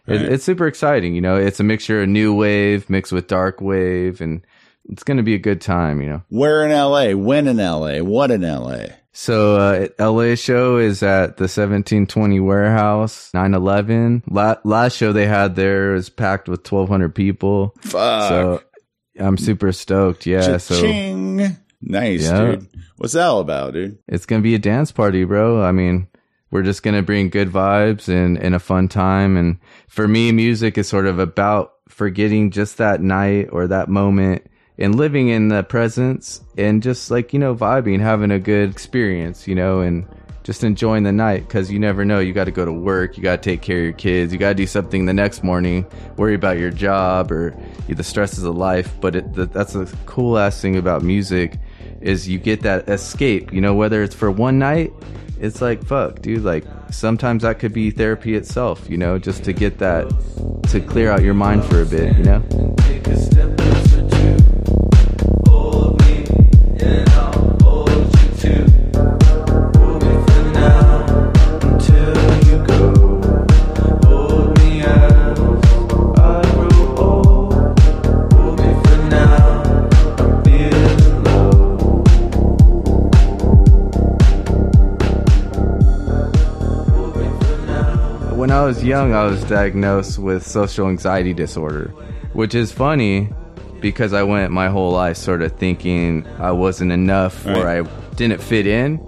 it, 0.09 0.20
it's 0.22 0.45
super 0.45 0.66
exciting. 0.66 1.14
You 1.14 1.20
know, 1.20 1.37
it's 1.37 1.61
a 1.61 1.64
mixture 1.64 2.03
of 2.03 2.09
new 2.09 2.35
wave 2.35 2.91
mixed 2.91 3.12
with 3.12 3.28
dark 3.28 3.61
wave, 3.61 4.20
and 4.20 4.45
it's 4.87 5.03
going 5.03 5.16
to 5.16 5.22
be 5.22 5.35
a 5.35 5.39
good 5.39 5.61
time, 5.61 6.01
you 6.01 6.09
know. 6.09 6.22
Where 6.28 6.64
in 6.64 6.70
LA? 6.70 7.12
When 7.18 7.47
in 7.49 7.57
LA? 7.59 7.99
What 7.99 8.30
in 8.30 8.43
LA? 8.43 8.87
So, 9.16 9.57
uh, 9.57 9.89
LA 10.01 10.35
show 10.35 10.76
is 10.78 11.03
at 11.03 11.37
the 11.37 11.45
1720 11.45 12.41
warehouse, 12.41 13.30
911. 13.32 14.24
La- 14.28 14.57
last 14.64 14.97
show 14.97 15.12
they 15.12 15.26
had 15.26 15.55
there 15.55 15.93
was 15.93 16.09
packed 16.09 16.49
with 16.49 16.61
1200 16.70 17.14
people. 17.14 17.74
Fuck. 17.82 18.28
So 18.28 18.62
I'm 19.20 19.37
super 19.39 19.70
stoked. 19.70 20.26
Yeah. 20.26 20.57
So 20.59 20.74
Cha-ching. 20.74 21.57
Nice, 21.80 22.24
Yeah. 22.24 22.41
dude. 22.57 22.68
What's 22.97 23.12
that 23.12 23.26
all 23.26 23.41
about, 23.41 23.74
dude? 23.74 23.99
it's 24.09 24.26
going 24.26 24.41
to 24.43 24.45
be 24.45 24.55
a 24.55 24.59
dance 24.59 24.91
party, 24.91 25.24
bro. 25.24 25.62
I 25.62 25.70
mean, 25.72 26.09
we're 26.51 26.62
just 26.62 26.82
going 26.82 26.97
to 26.97 27.03
bring 27.03 27.28
good 27.28 27.51
vibes 27.51 28.09
and, 28.09 28.37
and 28.39 28.55
a 28.55 28.59
fun 28.59 28.89
time. 28.89 29.37
And 29.37 29.59
for 29.89 30.09
me, 30.09 30.32
music 30.32 30.76
is 30.78 30.89
sort 30.89 31.07
of 31.07 31.18
about 31.18 31.72
forgetting 31.89 32.51
just 32.51 32.78
that 32.78 33.01
night 33.01 33.49
or 33.53 33.66
that 33.68 33.89
moment 33.89 34.47
and 34.79 34.95
living 34.97 35.29
in 35.29 35.49
the 35.49 35.62
presence 35.62 36.43
and 36.57 36.83
just 36.83 37.11
like, 37.11 37.33
you 37.33 37.39
know, 37.39 37.55
vibing, 37.55 38.01
having 38.01 38.31
a 38.31 38.39
good 38.39 38.70
experience, 38.70 39.47
you 39.47 39.55
know, 39.55 39.81
and 39.81 40.07
just 40.43 40.62
enjoying 40.62 41.05
the 41.05 41.12
night 41.12 41.47
because 41.47 41.70
you 41.70 41.79
never 41.79 42.05
know. 42.05 42.18
You 42.20 42.33
got 42.33 42.45
to 42.45 42.51
go 42.51 42.64
to 42.64 42.72
work, 42.72 43.16
you 43.16 43.22
got 43.22 43.43
to 43.43 43.51
take 43.51 43.62
care 43.62 43.79
of 43.79 43.85
your 43.85 43.93
kids, 43.95 44.33
you 44.33 44.39
got 44.39 44.51
to 44.51 44.55
do 44.55 44.66
something 44.66 45.07
the 45.07 45.14
next 45.14 45.43
morning, 45.43 45.87
worry 46.16 46.35
about 46.35 46.59
your 46.59 46.70
job 46.70 47.33
or 47.33 47.57
the 47.89 48.05
stresses 48.05 48.45
of 48.45 48.57
life. 48.57 48.93
But 49.01 49.16
it, 49.16 49.33
the, 49.35 49.47
that's 49.47 49.72
the 49.72 49.93
cool 50.07 50.39
ass 50.39 50.61
thing 50.61 50.77
about 50.77 51.03
music 51.03 51.59
is 52.01 52.29
you 52.29 52.39
get 52.39 52.61
that 52.62 52.89
escape, 52.89 53.53
you 53.53 53.61
know, 53.61 53.75
whether 53.75 54.03
it's 54.03 54.14
for 54.14 54.31
one 54.31 54.59
night, 54.59 54.93
it's 55.41 55.62
like, 55.62 55.85
fuck, 55.85 56.20
dude, 56.20 56.45
like 56.45 56.64
sometimes 56.91 57.43
that 57.43 57.59
could 57.59 57.72
be 57.72 57.91
therapy 57.91 58.35
itself, 58.35 58.89
you 58.89 58.99
know, 58.99 59.18
just 59.18 59.45
to 59.45 59.53
get 59.53 59.79
that, 59.79 60.09
to 60.68 60.81
clear 60.81 61.11
out 61.11 61.22
your 61.22 61.35
mind 61.35 61.64
for 61.64 61.81
a 61.81 61.87
bit, 61.87 62.16
you 62.16 62.25
know? 62.25 63.63
When 88.45 88.51
I 88.51 88.62
was 88.62 88.84
young, 88.84 89.14
I 89.14 89.24
was 89.24 89.42
diagnosed 89.45 90.18
with 90.18 90.47
social 90.47 90.86
anxiety 90.86 91.32
disorder, 91.32 91.88
which 92.34 92.55
is 92.55 92.70
funny 92.70 93.30
because 93.80 94.12
I 94.12 94.22
went 94.22 94.53
my 94.53 94.68
whole 94.68 94.92
life 94.92 95.16
sort 95.16 95.40
of 95.40 95.53
thinking 95.53 96.26
I 96.38 96.51
wasn't 96.51 96.92
enough 96.92 97.47
or 97.47 97.66
I 97.66 97.80
didn't 98.16 98.42
fit 98.42 98.66
in. 98.66 99.01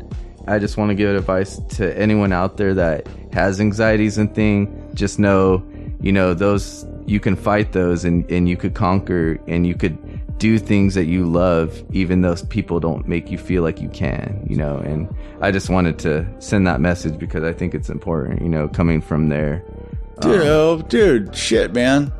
I 0.47 0.59
just 0.59 0.78
want 0.78 0.89
to 0.89 0.95
give 0.95 1.14
advice 1.14 1.59
to 1.76 1.95
anyone 1.99 2.32
out 2.32 2.57
there 2.57 2.72
that 2.76 3.09
has 3.34 3.61
anxieties 3.61 4.16
and 4.16 4.34
thing. 4.34 4.91
Just 4.95 5.18
know, 5.18 5.62
you 6.01 6.12
know, 6.12 6.32
those 6.32 6.87
you 7.05 7.20
can 7.20 7.37
fight 7.37 7.72
those 7.72 8.07
and, 8.07 8.24
and 8.30 8.49
you 8.49 8.57
could 8.57 8.72
conquer 8.72 9.39
and 9.47 9.66
you 9.66 9.74
could 9.74 9.99
do 10.39 10.59
things 10.59 10.95
that 10.95 11.07
you 11.07 11.24
love, 11.24 11.82
even 11.93 12.20
though 12.20 12.37
people 12.51 12.80
don't 12.80 13.09
make 13.09 13.30
you 13.30 13.39
feel 13.39 13.62
like 13.62 13.80
you 13.80 13.89
can, 13.89 14.47
you 14.49 14.57
know. 14.57 14.76
And 14.78 15.09
I 15.41 15.51
just 15.51 15.70
wanted 15.70 15.99
to 16.01 16.26
send 16.39 16.66
that 16.66 16.80
message 16.80 17.18
because 17.18 17.43
I 17.43 17.53
think 17.53 17.74
it's 17.74 17.89
important, 17.89 18.43
you 18.43 18.49
know, 18.49 18.68
coming 18.68 19.01
from 19.01 19.28
there. 19.28 19.64
Dude, 20.20 20.43
um, 20.43 20.47
oh, 20.47 20.82
dude, 20.82 21.34
shit, 21.34 21.72
man. 21.72 22.12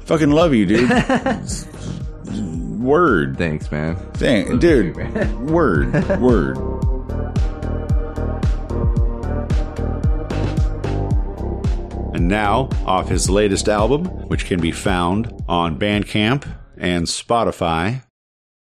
Fucking 0.00 0.30
love 0.30 0.54
you, 0.54 0.66
dude. 0.66 0.90
word. 2.80 3.38
Thanks, 3.38 3.70
man. 3.70 3.96
Thank, 4.14 4.60
dude. 4.60 4.96
word, 5.50 5.92
word. 6.20 6.56
And 12.14 12.28
now, 12.28 12.68
off 12.84 13.08
his 13.08 13.30
latest 13.30 13.68
album, 13.68 14.04
which 14.28 14.46
can 14.46 14.60
be 14.60 14.72
found 14.72 15.32
on 15.48 15.78
Bandcamp 15.78 16.44
and 16.82 17.06
Spotify, 17.06 18.02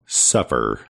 Suffer. 0.06 0.86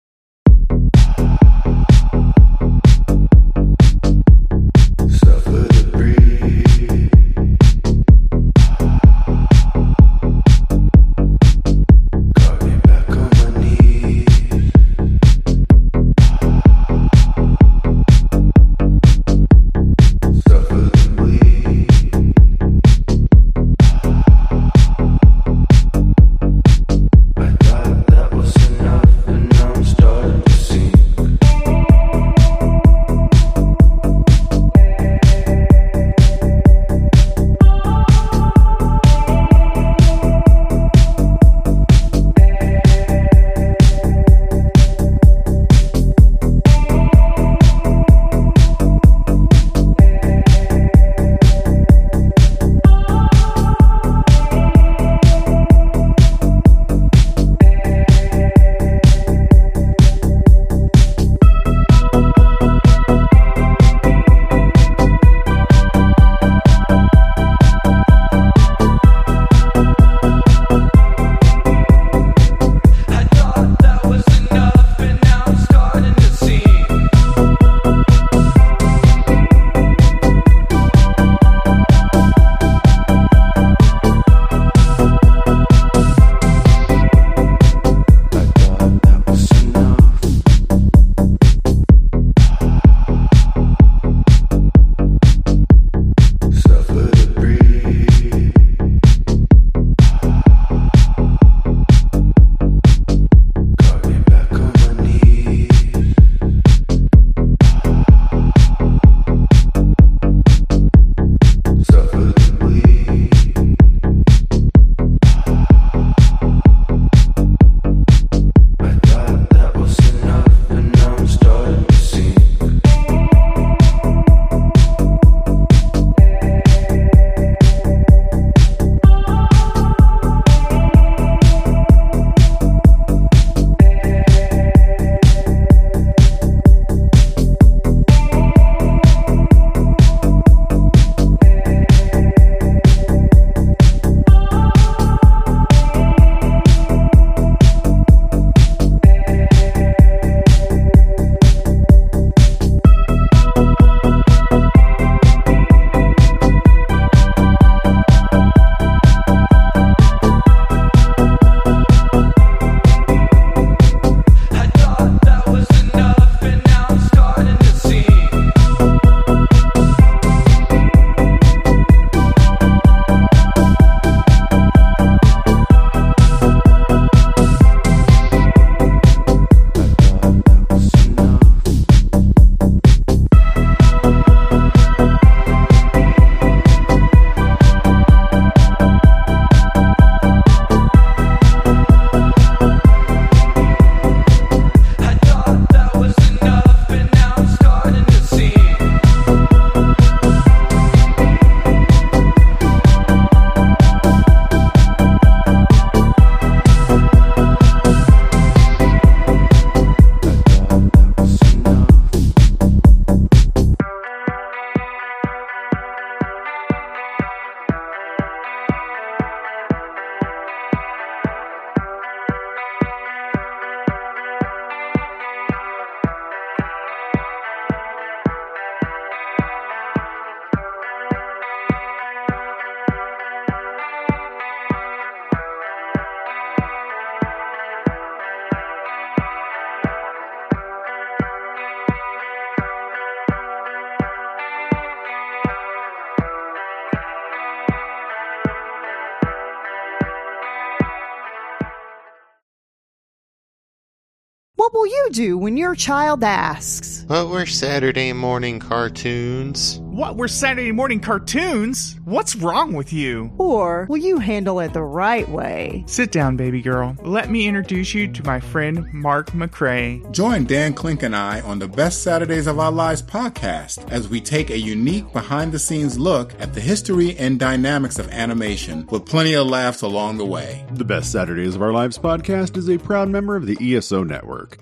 Do 255.13 255.37
when 255.39 255.57
your 255.57 255.75
child 255.75 256.25
asks? 256.25 257.05
What 257.07 257.29
were 257.29 257.47
Saturday 257.47 258.13
morning 258.13 258.59
cartoons? 258.59 259.79
What 259.81 260.17
were 260.17 260.27
Saturday 260.27 260.73
morning 260.73 261.01
cartoons? 261.01 262.01
What's 262.05 262.35
wrong 262.35 262.73
with 262.73 262.93
you? 262.93 263.31
Or 263.37 263.87
will 263.91 263.99
you 263.99 264.19
handle 264.19 264.59
it 264.61 264.73
the 264.73 264.83
right 264.83 265.29
way? 265.29 265.85
Sit 265.87 266.11
down, 266.13 266.37
baby 266.37 266.63
girl. 266.63 266.97
Let 267.03 267.31
me 267.31 267.47
introduce 267.47 267.93
you 267.95 268.11
to 268.11 268.25
my 268.25 268.41
friend 268.41 268.91
Mark 268.93 269.31
McCrae. 269.33 270.11
Join 270.13 270.47
Dan 270.47 270.73
Klink 270.73 271.03
and 271.03 271.15
I 271.15 271.43
on 271.43 271.59
the 271.59 271.69
Best 271.69 272.03
Saturdays 272.03 272.47
of 272.47 272.59
Our 272.59 272.73
Lives 272.73 273.03
podcast 273.03 273.91
as 273.93 274.09
we 274.09 274.21
take 274.21 274.49
a 274.51 274.59
unique 274.59 275.13
behind 275.13 275.53
the 275.53 275.59
scenes 275.59 275.99
look 275.99 276.33
at 276.41 276.55
the 276.55 276.61
history 276.61 277.17
and 277.19 277.39
dynamics 277.39 277.99
of 277.99 278.09
animation 278.09 278.87
with 278.91 279.05
plenty 279.05 279.35
of 279.35 279.47
laughs 279.47 279.83
along 279.83 280.17
the 280.17 280.27
way. 280.27 280.65
The 280.73 280.85
Best 280.85 281.13
Saturdays 281.13 281.55
of 281.55 281.63
Our 281.63 281.73
Lives 281.73 281.99
podcast 281.99 282.57
is 282.57 282.71
a 282.71 282.79
proud 282.79 283.11
member 283.11 283.37
of 283.37 283.47
the 283.47 283.59
ESO 283.61 284.05
network. 284.05 284.59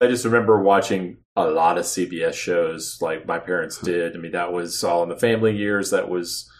I 0.00 0.08
just 0.08 0.24
remember 0.24 0.62
watching 0.62 1.18
a 1.36 1.46
lot 1.46 1.78
of 1.78 1.84
CBS 1.84 2.34
shows 2.34 2.98
like 3.00 3.26
my 3.26 3.38
parents 3.38 3.78
did. 3.78 4.14
I 4.14 4.18
mean, 4.18 4.32
that 4.32 4.52
was 4.52 4.84
all 4.84 5.02
in 5.02 5.08
the 5.08 5.16
family 5.16 5.56
years. 5.56 5.90
That 5.90 6.08
was 6.08 6.50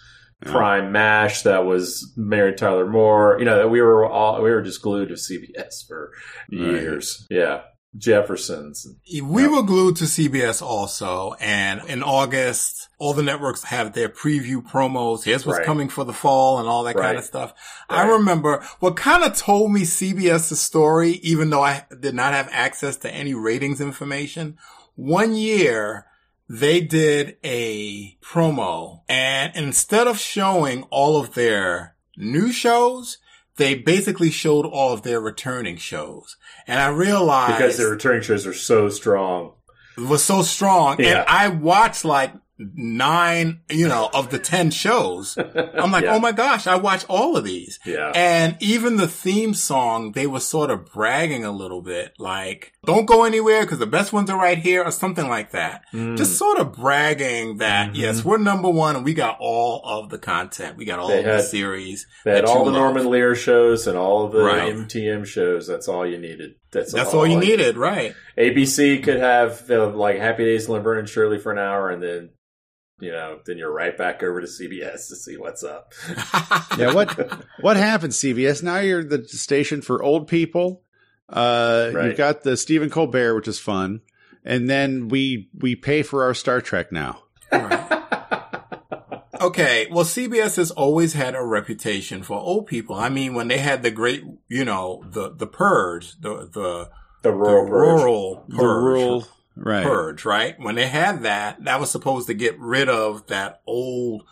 Prime 0.42 0.92
Mash. 0.92 1.42
That 1.42 1.66
was 1.66 2.12
Mary 2.16 2.54
Tyler 2.54 2.86
Moore. 2.86 3.36
You 3.38 3.44
know, 3.44 3.68
we 3.68 3.80
were 3.80 4.06
all 4.06 4.42
we 4.42 4.50
were 4.50 4.62
just 4.62 4.82
glued 4.82 5.08
to 5.08 5.14
CBS 5.14 5.86
for 5.86 6.12
years. 6.48 7.26
Yeah, 7.30 7.62
Jeffersons. 7.96 8.86
We 9.22 9.46
were 9.46 9.62
glued 9.62 9.96
to 9.96 10.04
CBS 10.04 10.62
also, 10.62 11.34
and 11.40 11.80
in 11.88 12.02
August, 12.02 12.88
all 12.98 13.14
the 13.14 13.22
networks 13.22 13.64
have 13.64 13.92
their 13.92 14.08
preview 14.08 14.62
promos. 14.66 15.24
Here's 15.24 15.46
what's 15.46 15.58
Right. 15.58 15.66
coming 15.66 15.88
for 15.88 16.04
the 16.04 16.12
fall 16.12 16.58
and 16.58 16.68
all 16.68 16.84
that 16.84 16.96
kind 16.96 17.16
of 17.16 17.24
stuff. 17.24 17.52
I 17.88 18.06
remember 18.06 18.64
what 18.80 18.96
kind 18.96 19.22
of 19.22 19.36
told 19.36 19.72
me 19.72 19.82
CBS's 19.82 20.60
story, 20.60 21.12
even 21.22 21.50
though 21.50 21.62
I 21.62 21.84
did 22.00 22.14
not 22.14 22.32
have 22.32 22.48
access 22.50 22.96
to 22.98 23.10
any 23.10 23.34
ratings 23.34 23.80
information. 23.80 24.56
One 24.94 25.34
year, 25.34 26.06
they 26.48 26.80
did 26.80 27.36
a 27.44 28.16
promo 28.22 29.00
and 29.08 29.52
instead 29.56 30.06
of 30.06 30.18
showing 30.18 30.84
all 30.84 31.20
of 31.20 31.34
their 31.34 31.96
new 32.16 32.52
shows, 32.52 33.18
they 33.56 33.74
basically 33.74 34.30
showed 34.30 34.64
all 34.66 34.92
of 34.92 35.02
their 35.02 35.20
returning 35.20 35.76
shows. 35.76 36.36
And 36.66 36.80
I 36.80 36.88
realized 36.88 37.58
because 37.58 37.76
the 37.76 37.86
returning 37.86 38.22
shows 38.22 38.46
are 38.46 38.54
so 38.54 38.88
strong. 38.88 39.52
was 39.96 40.24
so 40.24 40.42
strong. 40.42 41.00
Yeah. 41.00 41.20
And 41.20 41.28
I 41.28 41.48
watched 41.48 42.04
like 42.04 42.32
nine, 42.58 43.60
you 43.70 43.88
know, 43.88 44.08
of 44.14 44.30
the 44.30 44.38
10 44.38 44.70
shows. 44.70 45.36
I'm 45.54 45.92
like, 45.92 46.04
Yeah. 46.04 46.14
oh 46.14 46.18
my 46.20 46.32
gosh, 46.32 46.66
I 46.66 46.76
watch 46.76 47.04
all 47.08 47.36
of 47.36 47.44
these. 47.44 47.78
Yeah. 47.84 48.12
And 48.14 48.56
even 48.60 48.96
the 48.96 49.08
theme 49.08 49.54
song, 49.54 50.12
they 50.12 50.26
were 50.26 50.40
sort 50.40 50.70
of 50.70 50.86
bragging 50.92 51.44
a 51.44 51.50
little 51.52 51.82
bit, 51.82 52.12
like, 52.18 52.72
don't 52.84 53.06
go 53.06 53.24
anywhere 53.24 53.62
because 53.62 53.78
the 53.78 53.86
best 53.86 54.12
ones 54.12 54.30
are 54.30 54.38
right 54.38 54.58
here 54.58 54.82
or 54.84 54.90
something 54.90 55.28
like 55.28 55.50
that. 55.52 55.82
Mm. 55.92 56.16
Just 56.16 56.38
sort 56.38 56.58
of 56.58 56.72
bragging 56.72 57.58
that, 57.58 57.88
Mm-hmm. 57.88 57.96
yes, 57.96 58.24
we're 58.24 58.38
number 58.38 58.68
one 58.70 58.96
and 58.96 59.04
we 59.04 59.12
got 59.14 59.36
all 59.40 59.82
of 59.84 60.08
the 60.10 60.18
content. 60.18 60.76
We 60.76 60.84
got 60.84 60.98
all 60.98 61.08
They 61.08 61.18
of 61.18 61.24
the 61.24 61.42
series. 61.42 62.06
They 62.24 62.32
had 62.34 62.44
that 62.44 62.48
all 62.50 62.64
the. 62.64 62.72
Norman 62.72 63.10
Lear 63.10 63.34
shows 63.34 63.86
and 63.86 63.96
all 63.98 64.24
of 64.24 64.32
the 64.32 64.42
Right. 64.42 64.72
MTM 64.74 65.26
shows. 65.26 65.66
That's 65.66 65.88
all 65.88 66.06
you 66.06 66.18
needed. 66.18 66.54
That's, 66.72 66.92
That's 66.92 67.14
all 67.14 67.26
you 67.26 67.38
needed, 67.38 67.76
right. 67.76 68.14
ABC 68.36 69.02
could 69.02 69.18
have 69.18 69.70
uh, 69.70 69.88
like 69.90 70.18
Happy 70.18 70.44
Days, 70.44 70.68
Laverne 70.68 70.98
and 70.98 71.08
Shirley 71.08 71.38
for 71.38 71.50
an 71.52 71.58
hour, 71.58 71.88
and 71.90 72.02
then 72.02 72.30
you 73.00 73.12
know, 73.12 73.40
then 73.44 73.58
you're 73.58 73.72
right 73.72 73.96
back 73.96 74.22
over 74.22 74.40
to 74.40 74.46
CBS 74.46 75.08
to 75.08 75.16
see 75.16 75.36
what's 75.36 75.62
up. 75.62 75.92
yeah, 76.78 76.92
what 76.94 77.42
what 77.60 77.76
happened, 77.76 78.12
CBS? 78.12 78.62
Now 78.62 78.78
you're 78.78 79.04
the 79.04 79.26
station 79.28 79.82
for 79.82 80.02
old 80.02 80.28
people. 80.28 80.82
Uh, 81.28 81.90
Right. 81.92 82.06
You've 82.08 82.16
got 82.16 82.42
the 82.42 82.56
Stephen 82.56 82.88
Colbert, 82.90 83.34
which 83.34 83.48
is 83.48 83.58
fun, 83.58 84.00
and 84.44 84.68
then 84.70 85.08
we 85.08 85.50
we 85.58 85.74
pay 85.76 86.02
for 86.02 86.24
our 86.24 86.34
Star 86.34 86.60
Trek 86.60 86.90
now. 86.92 87.22
Okay, 89.38 89.86
well, 89.90 90.04
CBS 90.04 90.56
has 90.56 90.70
always 90.70 91.12
had 91.12 91.34
a 91.34 91.44
reputation 91.44 92.22
for 92.22 92.38
old 92.38 92.66
people. 92.66 92.96
I 92.96 93.10
mean, 93.10 93.34
when 93.34 93.48
they 93.48 93.58
had 93.58 93.82
the 93.82 93.90
great, 93.90 94.24
you 94.48 94.64
know, 94.64 95.04
the 95.10 95.30
the 95.34 95.46
purge, 95.46 96.18
the 96.20 96.48
the 96.50 96.88
the 97.22 97.32
rural 97.32 97.66
purge. 97.66 98.00
rural 98.00 98.44
The 98.48 98.56
purge, 98.56 98.62
rural- 98.84 99.28
right. 99.56 99.84
purge, 99.84 100.24
right? 100.24 100.54
When 100.58 100.74
they 100.76 100.86
had 100.86 101.22
that, 101.22 101.64
that 101.64 101.80
was 101.80 101.90
supposed 101.90 102.26
to 102.28 102.34
get 102.34 102.58
rid 102.60 102.88
of 102.88 103.26
that 103.28 103.60
old, 103.66 104.22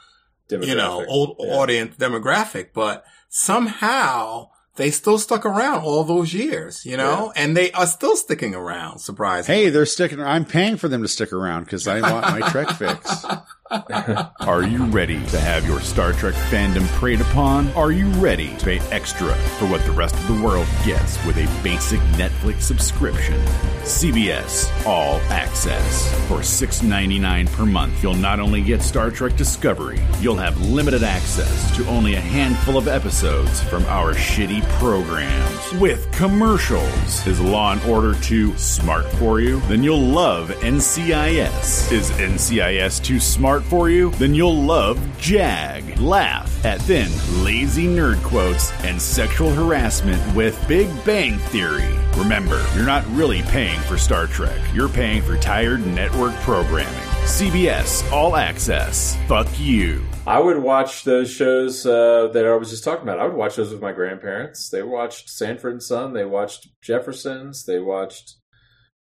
you 0.51 0.75
know, 0.75 1.05
old 1.07 1.37
Yeah. 1.41 1.55
audience 1.55 1.97
demographic. 1.97 2.69
But 2.75 3.05
somehow 3.29 4.51
they 4.77 4.91
still 4.91 5.19
stuck 5.19 5.47
around 5.47 5.83
all 5.83 6.03
those 6.05 6.35
years, 6.35 6.85
you 6.85 6.97
know, 6.97 7.33
and 7.37 7.57
they 7.57 7.71
are 7.73 7.87
still 7.87 8.17
sticking 8.17 8.55
around. 8.55 8.99
Surprisingly. 8.99 9.63
Hey, 9.65 9.71
they're 9.71 9.87
sticking. 9.87 10.21
I'm 10.21 10.45
paying 10.45 10.77
for 10.77 10.89
them 10.89 11.03
to 11.03 11.09
stick 11.09 11.33
around 11.33 11.65
because 11.65 11.87
I 11.87 12.01
want 12.01 12.41
my 12.41 12.49
Trek 12.51 12.71
fix. 12.71 13.25
Are 14.41 14.63
you 14.63 14.85
ready 14.85 15.25
to 15.29 15.41
have 15.41 15.67
your 15.67 15.81
Star 15.81 16.13
Trek 16.13 16.35
fandom 16.35 16.87
preyed 16.89 17.23
upon? 17.23 17.71
Are 17.73 17.93
you 17.93 18.09
ready 18.11 18.55
to 18.59 18.65
pay 18.65 18.79
extra 18.91 19.35
for 19.59 19.67
what 19.67 19.83
the 19.87 19.93
rest 19.93 20.15
of 20.17 20.27
the 20.29 20.45
world 20.45 20.69
gets 20.85 21.25
with 21.25 21.39
a 21.39 21.63
basic 21.63 21.99
Netflix 22.19 22.61
subscription? 22.61 23.41
CBS 23.85 24.87
All 24.87 25.17
Access. 25.31 26.13
For 26.29 26.41
$6.99 26.41 27.51
per 27.53 27.65
month, 27.65 28.03
you'll 28.03 28.15
not 28.15 28.39
only 28.39 28.61
get 28.61 28.83
Star 28.83 29.11
Trek 29.11 29.35
Discovery, 29.37 30.01
you'll 30.21 30.37
have 30.37 30.61
limited 30.61 31.03
access 31.03 31.75
to 31.77 31.87
only 31.87 32.15
a 32.15 32.21
handful 32.21 32.77
of 32.77 32.87
episodes 32.87 33.63
from 33.63 33.85
our 33.87 34.13
shitty 34.13 34.63
programs. 34.79 35.81
With 35.81 36.11
commercials. 36.13 37.27
Is 37.27 37.41
Law 37.41 37.73
and 37.73 37.83
Order 37.85 38.15
2 38.21 38.57
smart 38.59 39.07
for 39.13 39.41
you? 39.41 39.61
Then 39.61 39.83
you'll 39.83 40.01
love 40.01 40.51
NCIS. 40.51 41.93
Is 41.93 42.11
NCIS 42.11 43.03
too 43.03 43.21
smart 43.21 43.54
for 43.63 43.89
you? 43.89 44.11
Then 44.11 44.35
you'll 44.35 44.61
love 44.61 44.99
JAG. 45.19 45.99
Laugh 46.01 46.65
at 46.65 46.81
then 46.81 47.11
lazy 47.45 47.87
nerd 47.87 48.23
quotes 48.25 48.73
and 48.83 49.01
sexual 49.01 49.51
harassment 49.51 50.35
with 50.35 50.67
Big 50.67 50.89
Bang 51.05 51.39
Theory. 51.39 51.95
Remember, 52.17 52.65
you're 52.75 52.87
not 52.87 53.07
really 53.11 53.43
paying 53.43 53.79
for 53.81 53.97
Star 53.97 54.27
Trek. 54.27 54.61
You're 54.75 54.89
paying 54.89 55.23
for 55.23 55.37
tired 55.37 55.87
network 55.87 56.35
programming. 56.37 56.93
CBS 57.25 58.11
All 58.13 58.37
Access. 58.37 59.17
Fuck 59.27 59.49
you. 59.59 60.05
I 60.27 60.39
would 60.39 60.59
watch 60.59 61.05
those 61.05 61.31
shows 61.31 61.85
uh, 61.85 62.29
that 62.33 62.47
I 62.47 62.55
was 62.57 62.71
just 62.71 62.85
talking 62.85 63.03
about. 63.03 63.19
I 63.19 63.25
would 63.25 63.37
watch 63.37 63.57
those 63.57 63.73
with 63.73 63.83
my 63.83 63.93
grandparents. 63.93 64.71
They 64.71 64.83
watched 64.83 65.29
Sanford 65.29 65.73
and 65.73 65.83
Son. 65.83 66.13
They 66.13 66.25
watched 66.25 66.69
Jeffersons. 66.81 67.65
They 67.65 67.79
watched, 67.79 68.37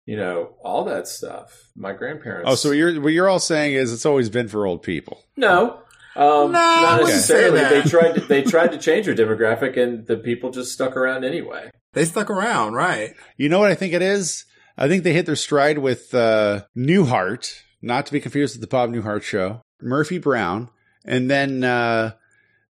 you 0.07 0.15
know, 0.15 0.55
all 0.63 0.85
that 0.85 1.07
stuff. 1.07 1.67
My 1.75 1.93
grandparents. 1.93 2.49
Oh, 2.49 2.55
so 2.55 2.69
what 2.69 2.77
you're 2.77 2.99
what 2.99 3.13
you're 3.13 3.29
all 3.29 3.39
saying 3.39 3.75
is 3.75 3.93
it's 3.93 4.05
always 4.05 4.31
been 4.31 4.47
for 4.47 4.65
old 4.65 4.81
people. 4.81 5.21
no, 5.35 5.81
um, 6.15 6.51
No, 6.51 6.59
not 6.59 7.01
necessarily. 7.01 7.59
They 7.59 7.81
tried. 7.87 8.13
To, 8.13 8.21
they 8.21 8.41
tried 8.41 8.71
to 8.71 8.79
change 8.79 9.05
their 9.05 9.13
demographic, 9.15 9.77
and 9.77 10.07
the 10.07 10.17
people 10.17 10.49
just 10.49 10.71
stuck 10.71 10.95
around 10.95 11.25
anyway. 11.25 11.69
They 11.93 12.05
stuck 12.05 12.29
around, 12.29 12.73
right? 12.73 13.13
You 13.35 13.49
know 13.49 13.59
what 13.59 13.69
I 13.69 13.75
think 13.75 13.93
it 13.93 14.01
is? 14.01 14.45
I 14.77 14.87
think 14.87 15.03
they 15.03 15.13
hit 15.13 15.25
their 15.25 15.35
stride 15.35 15.79
with 15.79 16.13
uh, 16.15 16.63
Newhart, 16.75 17.53
not 17.81 18.05
to 18.05 18.13
be 18.13 18.21
confused 18.21 18.55
with 18.55 18.61
the 18.61 18.67
Bob 18.67 18.91
Newhart 18.91 19.23
show, 19.23 19.61
Murphy 19.81 20.19
Brown, 20.19 20.69
and 21.03 21.29
then 21.29 21.63
uh, 21.63 22.11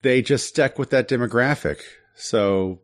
they 0.03 0.23
just 0.23 0.47
stuck 0.47 0.79
with 0.79 0.91
that 0.91 1.09
demographic. 1.09 1.81
So 2.15 2.81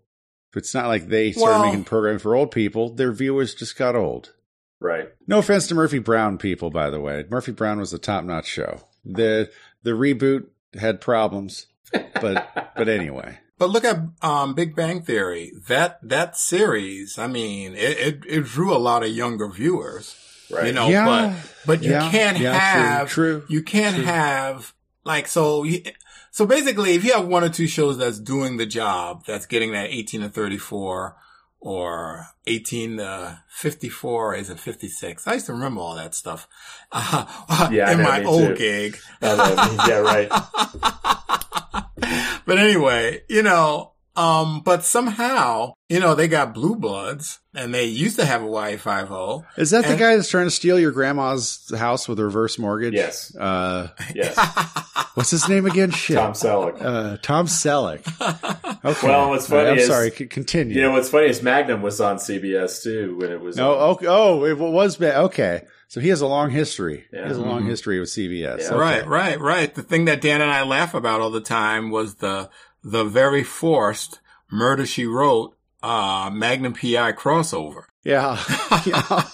it's 0.57 0.74
not 0.74 0.86
like 0.88 1.09
they 1.09 1.32
started 1.32 1.59
Well- 1.59 1.66
making 1.66 1.84
programming 1.84 2.18
for 2.20 2.34
old 2.34 2.50
people; 2.50 2.94
their 2.94 3.12
viewers 3.12 3.55
just 3.55 3.76
got 3.76 3.96
old. 3.96 4.32
Right. 4.80 5.09
No 5.26 5.38
offense 5.38 5.66
to 5.68 5.74
Murphy 5.74 5.98
Brown 5.98 6.36
people, 6.36 6.68
by 6.70 6.90
the 6.90 7.00
way. 7.00 7.24
Murphy 7.30 7.52
Brown 7.52 7.78
was 7.78 7.92
a 7.94 7.98
top-notch 7.98 8.46
show. 8.46 8.82
the 9.05 9.50
The 9.82 9.92
reboot 9.92 10.46
had 10.78 11.00
problems, 11.00 11.66
but 11.92 12.72
but 12.76 12.88
anyway. 12.88 13.38
But 13.57 13.70
look 13.70 13.84
at 13.84 13.98
um, 14.20 14.52
Big 14.55 14.74
Bang 14.74 15.00
Theory. 15.02 15.52
That 15.68 16.00
that 16.02 16.36
series, 16.36 17.18
I 17.18 17.28
mean, 17.28 17.74
it, 17.74 17.98
it, 17.98 18.22
it 18.28 18.44
drew 18.44 18.74
a 18.74 18.78
lot 18.78 19.02
of 19.05 19.11
younger 19.11 19.48
viewers. 19.48 20.16
Right. 20.50 20.66
You 20.66 20.72
know, 20.72 20.88
Yeah. 20.88 21.07
but 21.07 21.55
but 21.66 21.82
you 21.82 21.92
Yeah. 21.92 22.11
can't 22.11 22.38
Yeah, 22.38 22.52
have 22.59 23.09
true, 23.09 23.44
you 23.48 23.62
can't 23.62 23.94
true. 23.96 24.05
have 24.05 24.74
like 25.05 25.28
so 25.28 25.62
you, 25.64 25.82
so 26.35 26.45
basically 26.47 26.97
if 26.97 27.05
you 27.05 27.12
have 27.12 27.28
one 27.28 27.45
or 27.45 27.49
two 27.49 27.68
shows 27.68 27.97
that's 27.97 28.18
doing 28.18 28.57
the 28.57 28.66
job, 28.66 29.24
that's 29.24 29.47
getting 29.47 29.70
that 29.70 29.91
18 29.91 30.22
to 30.22 30.28
34 30.28 31.14
or 31.61 32.26
18 32.49 32.97
to 32.97 33.39
54 33.49 34.12
or 34.12 34.35
is 34.35 34.51
it 34.51 34.59
56? 34.59 35.28
I 35.28 35.35
used 35.35 35.47
to 35.47 35.53
remember 35.53 35.80
all 35.80 35.95
that 35.95 36.12
stuff. 36.12 36.49
Uh, 36.91 37.68
Yeah, 37.70 37.93
in 37.93 37.99
know, 37.99 38.05
my 38.05 38.24
old 38.24 38.49
too. 38.49 38.57
gig. 38.57 38.99
Yeah, 39.22 39.99
right. 40.01 40.28
but 42.47 42.59
anyway, 42.59 43.22
you 43.28 43.45
know, 43.45 43.93
Um, 44.17 44.61
but 44.61 44.85
somehow, 44.85 45.73
you 45.89 45.99
know, 45.99 46.15
they 46.15 46.29
got 46.29 46.55
blue 46.55 46.77
bloods 46.77 47.41
and 47.55 47.75
they 47.75 47.85
used 47.87 48.17
to 48.19 48.25
have 48.25 48.43
Hawaii 48.43 48.77
Five-0. 48.77 49.45
Is 49.57 49.71
that 49.71 49.85
the 49.87 49.97
guy 49.97 50.15
that's 50.17 50.29
trying 50.29 50.47
to 50.47 50.51
steal 50.53 50.79
your 50.79 50.93
grandma's 50.93 51.73
house 51.77 52.07
with 52.09 52.19
a 52.21 52.25
reverse 52.25 52.59
mortgage? 52.59 52.95
Yes. 52.95 53.35
Uh, 53.37 53.89
Yes. 54.15 54.37
what's 55.15 55.31
his 55.31 55.49
name 55.49 55.67
again? 55.67 55.91
Shit. 55.91 56.17
Tom 56.17 56.33
Selleck. 56.33 56.81
Uh, 56.81 57.17
Tom 57.23 57.47
Selleck. 57.47 58.03
Okay. 58.85 59.09
Well, 59.09 59.31
what's 59.31 59.47
funny 59.49 59.71
I'm 59.71 59.79
is 59.79 59.87
sorry. 59.87 60.11
Continue. 60.11 60.75
You 60.77 60.83
know 60.83 60.91
what's 60.91 61.09
funny 61.09 61.29
is 61.29 61.43
Magnum 61.43 61.81
was 61.81 62.03
on 62.03 62.17
CBS 62.19 62.83
too 62.83 63.17
when 63.19 63.33
it 63.33 63.41
was. 63.41 63.57
No. 63.57 63.73
on. 63.79 63.89
Okay. 63.93 64.07
Oh, 64.07 64.45
it 64.45 64.59
was. 64.59 65.01
Okay. 65.01 65.62
So 65.89 66.01
he 66.01 66.11
has 66.11 66.21
a 66.21 66.27
long 66.27 66.51
history. 66.51 67.07
Yeah. 67.11 67.23
He 67.23 67.29
has 67.29 67.39
a 67.39 67.43
long 67.43 67.62
Mhm. 67.62 67.69
history 67.69 67.99
with 67.99 68.11
CBS. 68.11 68.67
Okay. 68.67 68.77
Right, 68.77 69.07
right, 69.07 69.41
right. 69.41 69.75
The 69.75 69.83
thing 69.83 70.05
that 70.05 70.21
Dan 70.21 70.43
and 70.43 70.51
I 70.51 70.65
laugh 70.65 70.93
about 70.93 71.23
all 71.23 71.31
the 71.31 71.41
time 71.41 71.91
was 71.91 72.17
the 72.17 72.51
the 72.85 73.05
very 73.05 73.43
forced 73.43 74.20
Murder 74.51 74.87
She 74.87 75.07
Wrote 75.07 75.57
uh, 75.82 76.30
Magnum 76.32 76.74
PI 76.74 77.12
crossover. 77.12 77.85
Yeah. 78.05 78.39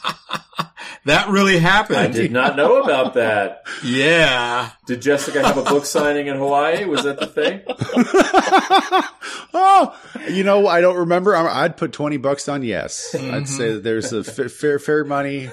That 1.06 1.30
really 1.30 1.58
happened. 1.58 1.98
I 1.98 2.08
did 2.08 2.30
not 2.30 2.56
know 2.56 2.82
about 2.82 3.14
that. 3.14 3.62
Yeah. 3.82 4.70
Did 4.86 5.00
Jessica 5.00 5.42
have 5.42 5.56
a 5.56 5.62
book 5.62 5.86
signing 5.86 6.26
in 6.26 6.36
Hawaii? 6.36 6.84
Was 6.84 7.04
that 7.04 7.18
the 7.18 7.26
thing? 7.26 7.62
oh, 9.54 9.98
you 10.28 10.44
know, 10.44 10.66
I 10.66 10.82
don't 10.82 10.98
remember. 10.98 11.34
I- 11.34 11.64
I'd 11.64 11.78
put 11.78 11.92
20 11.92 12.18
bucks 12.18 12.48
on 12.48 12.62
yes. 12.62 13.14
Mm-hmm. 13.14 13.34
I'd 13.34 13.48
say 13.48 13.72
that 13.72 13.82
there's 13.82 14.12
a 14.12 14.22
fair, 14.22 14.78
fair 14.78 15.04
money. 15.04 15.50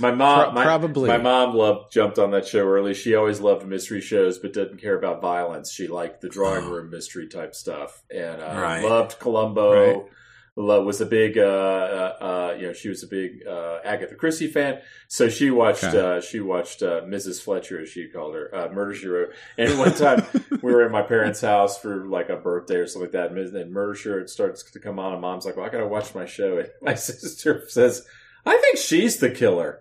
My 0.00 0.10
mom, 0.10 0.44
Pro- 0.44 0.52
my, 0.52 0.62
probably. 0.64 1.08
My 1.08 1.18
mom 1.18 1.54
loved 1.54 1.92
jumped 1.92 2.18
on 2.18 2.30
that 2.32 2.46
show 2.46 2.66
early. 2.66 2.94
She 2.94 3.14
always 3.14 3.40
loved 3.40 3.66
mystery 3.66 4.00
shows, 4.00 4.38
but 4.38 4.52
didn't 4.52 4.78
care 4.78 4.96
about 4.98 5.20
violence. 5.22 5.70
She 5.72 5.86
liked 5.88 6.20
the 6.20 6.28
drawing 6.28 6.68
room 6.68 6.90
mystery 6.90 7.28
type 7.28 7.54
stuff, 7.54 8.02
and 8.14 8.40
uh, 8.42 8.54
Right. 8.60 8.82
loved 8.84 9.18
Columbo. 9.18 9.72
Right. 10.02 10.04
Was 10.56 11.00
a 11.00 11.06
big, 11.06 11.36
uh, 11.36 11.40
uh, 11.42 12.16
uh, 12.20 12.56
you 12.56 12.68
know, 12.68 12.72
she 12.72 12.88
was 12.88 13.02
a 13.02 13.08
big 13.08 13.44
uh, 13.44 13.78
Agatha 13.84 14.14
Christie 14.14 14.46
fan. 14.46 14.78
So 15.08 15.28
she 15.28 15.50
watched, 15.50 15.82
Okay. 15.82 15.98
uh, 15.98 16.20
she 16.20 16.38
watched 16.38 16.80
uh, 16.80 17.00
Mrs. 17.00 17.42
Fletcher, 17.42 17.80
as 17.80 17.88
she 17.88 18.06
called 18.06 18.36
her, 18.36 18.54
uh, 18.54 18.68
Murder 18.72 18.94
She 18.94 19.08
Wrote. 19.08 19.30
And 19.58 19.76
one 19.80 19.92
time 19.94 20.24
we 20.62 20.72
were 20.72 20.82
at 20.84 20.92
my 20.92 21.02
parents' 21.02 21.40
house 21.40 21.80
for 21.80 22.06
like 22.06 22.28
a 22.28 22.36
birthday 22.36 22.76
or 22.76 22.86
something 22.86 23.06
like 23.12 23.12
that, 23.12 23.32
and 23.32 23.56
and 23.56 23.72
Murder 23.72 23.96
She 23.96 24.08
Wrote 24.08 24.30
starts 24.30 24.62
to 24.70 24.78
come 24.78 25.00
on, 25.00 25.12
and 25.14 25.20
Mom's 25.20 25.44
like, 25.44 25.56
"Well, 25.56 25.66
I 25.66 25.70
gotta 25.70 25.88
watch 25.88 26.14
my 26.14 26.24
show." 26.26 26.58
And 26.58 26.70
my 26.80 26.94
sister 26.94 27.64
says, 27.66 28.06
"I 28.46 28.56
think 28.56 28.76
she's 28.78 29.16
the 29.18 29.30
killer." 29.30 29.80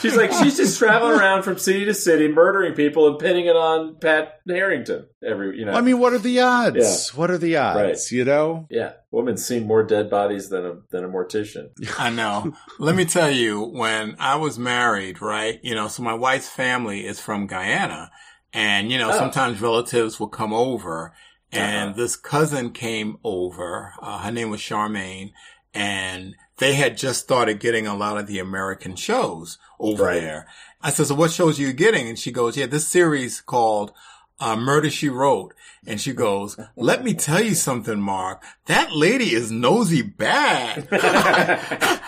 She's 0.00 0.16
like, 0.16 0.32
she's 0.32 0.56
just 0.56 0.78
traveling 0.78 1.18
around 1.18 1.42
from 1.42 1.58
city 1.58 1.84
to 1.84 1.94
city, 1.94 2.28
murdering 2.28 2.74
people 2.74 3.08
and 3.08 3.18
pinning 3.18 3.46
it 3.46 3.56
on 3.56 3.96
Pat 3.96 4.40
Harrington. 4.46 5.06
Every, 5.24 5.58
you 5.58 5.64
know, 5.64 5.72
I 5.72 5.80
mean, 5.80 5.98
what 5.98 6.12
are 6.12 6.18
the 6.18 6.40
odds? 6.40 6.76
Yeah. 7.12 7.18
What 7.18 7.30
are 7.30 7.38
the 7.38 7.56
odds? 7.56 7.78
Right. 7.78 8.12
You 8.18 8.24
know? 8.24 8.66
yeah, 8.70 8.92
woman's 9.10 9.44
seen 9.44 9.66
more 9.66 9.82
dead 9.82 10.10
bodies 10.10 10.48
than 10.48 10.64
a 10.64 10.74
than 10.90 11.04
a 11.04 11.08
mortician. 11.08 11.70
I 11.98 12.10
know. 12.10 12.52
Let 12.78 12.94
me 12.96 13.04
tell 13.04 13.30
you, 13.30 13.62
when 13.62 14.16
I 14.18 14.36
was 14.36 14.58
married, 14.58 15.20
right? 15.20 15.58
You 15.62 15.74
know, 15.74 15.88
so 15.88 16.02
my 16.02 16.14
wife's 16.14 16.48
family 16.48 17.06
is 17.06 17.20
from 17.20 17.46
Guyana. 17.46 18.10
And, 18.54 18.90
you 18.90 18.96
know, 18.96 19.10
Oh. 19.10 19.18
sometimes 19.18 19.60
relatives 19.60 20.18
will 20.18 20.28
come 20.28 20.54
over. 20.54 21.12
And 21.52 21.90
Uh-huh. 21.90 21.96
this 21.96 22.16
cousin 22.16 22.70
came 22.72 23.16
over. 23.24 23.94
Uh, 24.02 24.18
her 24.18 24.30
name 24.32 24.50
was 24.50 24.60
Charmaine. 24.60 25.32
And 25.74 26.34
they 26.58 26.74
had 26.74 26.96
just 26.98 27.20
started 27.20 27.60
getting 27.60 27.86
a 27.86 27.96
lot 27.96 28.18
of 28.18 28.26
the 28.26 28.38
American 28.38 28.96
shows 28.96 29.58
over 29.78 30.04
Right. 30.04 30.20
there. 30.20 30.46
I 30.82 30.90
said, 30.90 31.06
so 31.06 31.14
what 31.14 31.30
shows 31.30 31.58
are 31.58 31.62
you 31.62 31.72
getting? 31.72 32.06
And 32.08 32.18
she 32.18 32.30
goes, 32.32 32.56
yeah, 32.56 32.66
this 32.66 32.86
series 32.88 33.40
called 33.40 33.92
uh, 34.40 34.56
Murder 34.56 34.90
She 34.90 35.08
Wrote. 35.08 35.54
And 35.86 36.00
she 36.00 36.12
goes, 36.12 36.58
let 36.76 37.02
me 37.04 37.14
tell 37.14 37.42
you 37.42 37.54
something, 37.54 38.00
Mark. 38.00 38.42
That 38.66 38.92
lady 38.92 39.32
is 39.34 39.50
nosy 39.50 40.02
bad. 40.02 40.86
and 40.90 41.00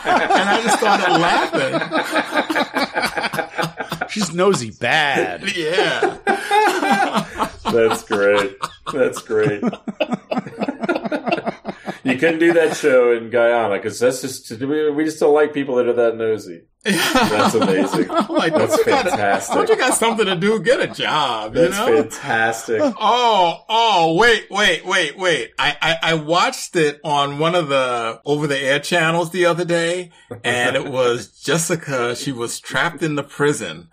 I 0.04 0.60
just 0.62 0.78
started 0.78 1.18
laughing. 1.18 1.80
She's 4.10 4.32
nosy 4.34 4.70
bad. 4.70 5.44
Yeah. 5.56 7.46
That's 7.72 8.02
great. 8.04 8.56
That's 8.92 9.22
great. 9.22 9.62
you 12.04 12.16
couldn't 12.18 12.38
do 12.38 12.52
that 12.54 12.76
show 12.76 13.12
in 13.12 13.30
Guyana 13.30 13.76
because 13.76 13.98
that's 13.98 14.20
just 14.22 14.50
we, 14.50 15.04
just 15.04 15.20
don't 15.20 15.34
like 15.34 15.52
people 15.52 15.76
that 15.76 15.86
are 15.88 15.92
that 15.94 16.16
nosy. 16.16 16.62
That's 16.82 17.54
amazing. 17.54 18.08
Like, 18.30 18.54
That's 18.54 18.76
got- 18.84 19.04
fantastic. 19.04 19.54
Don't 19.54 19.68
you 19.68 19.76
got 19.76 19.94
something 19.94 20.24
to 20.24 20.36
do? 20.36 20.60
Get 20.60 20.80
a 20.80 20.86
job. 20.86 21.54
You 21.54 21.68
That's 21.68 21.76
know? 21.76 22.02
fantastic. 22.02 22.80
Oh, 22.98 23.64
oh, 23.68 24.14
wait, 24.14 24.46
wait, 24.50 24.86
wait, 24.86 25.18
wait. 25.18 25.50
I, 25.58 25.76
I, 25.82 25.96
I 26.02 26.14
watched 26.14 26.76
it 26.76 27.00
on 27.04 27.38
one 27.38 27.54
of 27.54 27.68
the 27.68 28.20
over 28.24 28.46
the 28.46 28.58
air 28.58 28.78
channels 28.78 29.30
the 29.30 29.44
other 29.46 29.64
day 29.64 30.10
and 30.42 30.74
it 30.76 30.86
was 30.88 31.28
Jessica. 31.42 32.16
She 32.16 32.32
was 32.32 32.58
trapped 32.60 33.02
in 33.02 33.14
the 33.16 33.22
prison 33.24 33.88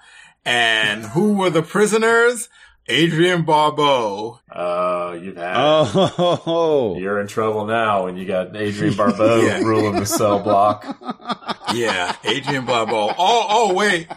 and 0.45 1.03
who 1.07 1.33
were 1.33 1.49
the 1.49 1.63
prisoners? 1.63 2.47
Adrienne 2.89 3.43
Barbeau. 3.43 4.39
Oh, 4.55 5.11
you've 5.13 5.35
had 5.35 5.53
Oh, 5.57 6.97
You're 6.97 7.19
in 7.19 7.27
trouble 7.27 7.65
now 7.65 8.05
when 8.05 8.15
you 8.17 8.25
got 8.25 8.55
Adrienne 8.55 8.93
Barbeau 8.97 9.41
Yeah. 9.45 9.59
ruling 9.59 9.95
the 9.95 10.05
cell 10.05 10.39
block. 10.39 10.85
Yeah, 11.73 12.15
Adrienne 12.25 12.65
Barbeau. 12.65 13.09
Oh, 13.17 13.45
oh, 13.49 13.73
wait. 13.73 14.07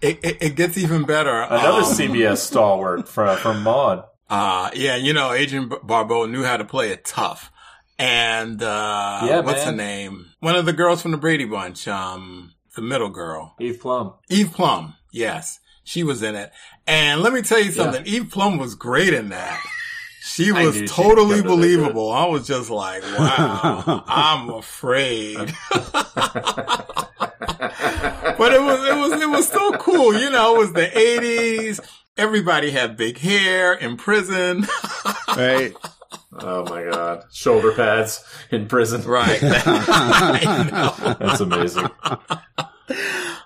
It, 0.00 0.20
it, 0.24 0.36
it 0.40 0.54
gets 0.56 0.78
even 0.78 1.02
better. 1.02 1.32
Another 1.42 1.78
Um, 1.78 1.82
CBS 1.84 2.36
stalwart 2.38 3.08
from 3.08 3.36
from 3.38 3.64
Maude. 3.64 4.04
Uh, 4.30 4.70
yeah, 4.74 4.94
you 4.94 5.12
know, 5.12 5.32
Adrienne 5.32 5.68
Barbeau 5.82 6.26
knew 6.26 6.44
how 6.44 6.56
to 6.56 6.64
play 6.64 6.90
it 6.90 7.04
tough. 7.04 7.50
And, 7.98 8.62
uh, 8.62 9.20
Yeah, 9.24 9.40
what's 9.40 9.64
man. 9.66 9.76
the 9.76 9.82
name? 9.82 10.26
One 10.38 10.54
of 10.54 10.64
the 10.64 10.72
girls 10.72 11.02
from 11.02 11.10
the 11.10 11.16
Brady 11.16 11.44
Bunch, 11.44 11.88
um, 11.88 12.52
the 12.76 12.82
middle 12.82 13.10
girl. 13.10 13.56
Eve 13.60 13.80
Plumb. 13.80 14.14
Eve 14.30 14.52
Plumb. 14.52 14.94
Yes. 15.10 15.58
She 15.84 16.04
was 16.04 16.22
in 16.22 16.36
it. 16.36 16.52
And 16.86 17.20
let 17.20 17.32
me 17.32 17.42
tell 17.42 17.60
you 17.60 17.72
something. 17.72 18.04
Eve 18.06 18.30
Plumb 18.30 18.58
was 18.58 18.74
great 18.74 19.14
in 19.14 19.30
that. 19.30 19.62
She 20.24 20.52
was 20.52 20.90
totally 20.90 21.40
the 21.40 21.48
believable. 21.48 22.10
I 22.10 22.26
was 22.26 22.46
just 22.46 22.70
like, 22.70 23.02
wow, 23.18 24.04
I'm 24.06 24.50
afraid. 24.50 25.36
but 25.36 25.52
it 28.52 28.62
was, 28.62 28.88
it 28.88 28.96
was, 28.96 29.20
it 29.20 29.28
was 29.28 29.48
so 29.48 29.72
cool. 29.72 30.14
You 30.14 30.30
know, 30.30 30.54
it 30.54 30.58
was 30.58 30.72
the 30.72 30.96
eighties. 30.96 31.80
Everybody 32.16 32.70
had 32.70 32.96
big 32.96 33.18
hair 33.18 33.74
in 33.74 33.96
prison. 33.96 34.66
right. 35.28 35.74
Oh 36.38 36.64
my 36.64 36.84
god. 36.84 37.24
Shoulder 37.32 37.72
pads 37.72 38.24
in 38.50 38.68
prison. 38.68 39.02
Right. 39.02 39.40
That's 39.40 41.40
amazing. 41.40 41.90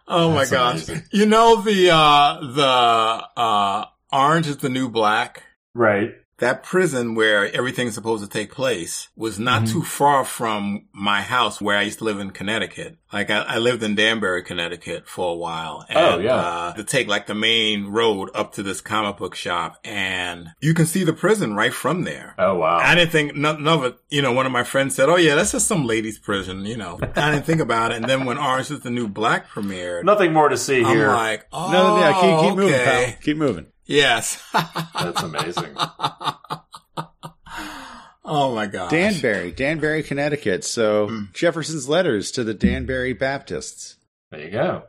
Oh 0.08 0.30
my 0.30 0.46
gosh. 0.46 0.88
amazing. 0.88 1.02
You 1.10 1.26
know 1.26 1.62
the 1.62 1.90
uh 1.90 2.40
the 2.52 3.40
uh 3.40 3.84
Orange 4.12 4.46
is 4.46 4.58
the 4.58 4.68
New 4.68 4.88
Black? 4.88 5.42
Right. 5.74 6.14
That 6.38 6.62
prison 6.62 7.14
where 7.14 7.50
everything's 7.56 7.94
supposed 7.94 8.22
to 8.22 8.28
take 8.28 8.52
place 8.52 9.08
was 9.16 9.38
not 9.38 9.62
Mm-hmm. 9.62 9.72
too 9.72 9.82
far 9.82 10.22
from 10.24 10.84
my 10.92 11.22
house 11.22 11.60
where 11.62 11.78
I 11.78 11.82
used 11.82 11.98
to 11.98 12.04
live 12.04 12.20
in 12.20 12.30
Connecticut. 12.30 12.98
Like 13.12 13.30
I, 13.30 13.38
I 13.42 13.58
lived 13.58 13.82
in 13.82 13.94
Danbury, 13.94 14.42
Connecticut 14.42 15.08
for 15.08 15.32
a 15.32 15.36
while. 15.36 15.86
And, 15.88 15.98
Oh, 15.98 16.18
yeah. 16.18 16.34
Uh, 16.34 16.72
to 16.74 16.84
take 16.84 17.06
like 17.08 17.26
the 17.26 17.34
main 17.34 17.86
road 17.86 18.28
up 18.34 18.52
to 18.54 18.62
this 18.62 18.82
comic 18.82 19.16
book 19.16 19.34
shop 19.34 19.78
and 19.82 20.48
you 20.60 20.74
can 20.74 20.84
see 20.84 21.04
the 21.04 21.14
prison 21.14 21.54
right 21.54 21.72
from 21.72 22.02
there. 22.04 22.34
Oh 22.38 22.56
wow. 22.56 22.76
I 22.78 22.94
didn't 22.94 23.12
think 23.12 23.34
none, 23.34 23.62
none 23.64 23.78
of 23.78 23.84
it. 23.84 23.98
You 24.10 24.20
know, 24.20 24.32
one 24.32 24.44
of 24.44 24.52
my 24.52 24.64
friends 24.64 24.94
said, 24.94 25.08
"Oh 25.08 25.16
yeah, 25.16 25.36
that's 25.36 25.52
just 25.52 25.66
some 25.66 25.86
ladies' 25.86 26.18
prison." 26.18 26.66
You 26.66 26.76
know, 26.76 26.98
I 27.16 27.30
didn't 27.32 27.46
think 27.46 27.60
about 27.62 27.92
it. 27.92 27.96
And 27.96 28.04
then 28.04 28.26
when 28.26 28.36
Orange 28.36 28.70
is 28.70 28.80
the 28.80 28.90
New 28.90 29.08
Black 29.08 29.48
premiered, 29.48 30.04
Nothing 30.04 30.32
more 30.34 30.48
to 30.50 30.56
see 30.58 30.84
I'm 30.84 30.94
here. 30.94 31.08
like, 31.08 31.46
"Oh, 31.52 31.72
No, 31.72 31.98
yeah, 31.98 32.12
keep, 32.12 32.40
keep 32.50 32.56
moving, 32.58 32.74
okay. 32.74 32.84
pal. 33.12 33.22
Keep 33.22 33.36
moving. 33.38 33.66
Yes. 33.86 34.42
That's 34.52 35.22
amazing. 35.22 35.76
oh 38.24 38.54
my 38.54 38.66
god. 38.66 38.90
Danbury, 38.90 39.52
Danbury, 39.52 40.02
Connecticut. 40.02 40.64
So 40.64 41.08
Hmm. 41.08 41.22
Jefferson's 41.32 41.88
letters 41.88 42.30
to 42.32 42.44
the 42.44 42.54
Danbury 42.54 43.12
Baptists. 43.12 43.96
There 44.30 44.40
you 44.40 44.50
go. 44.50 44.82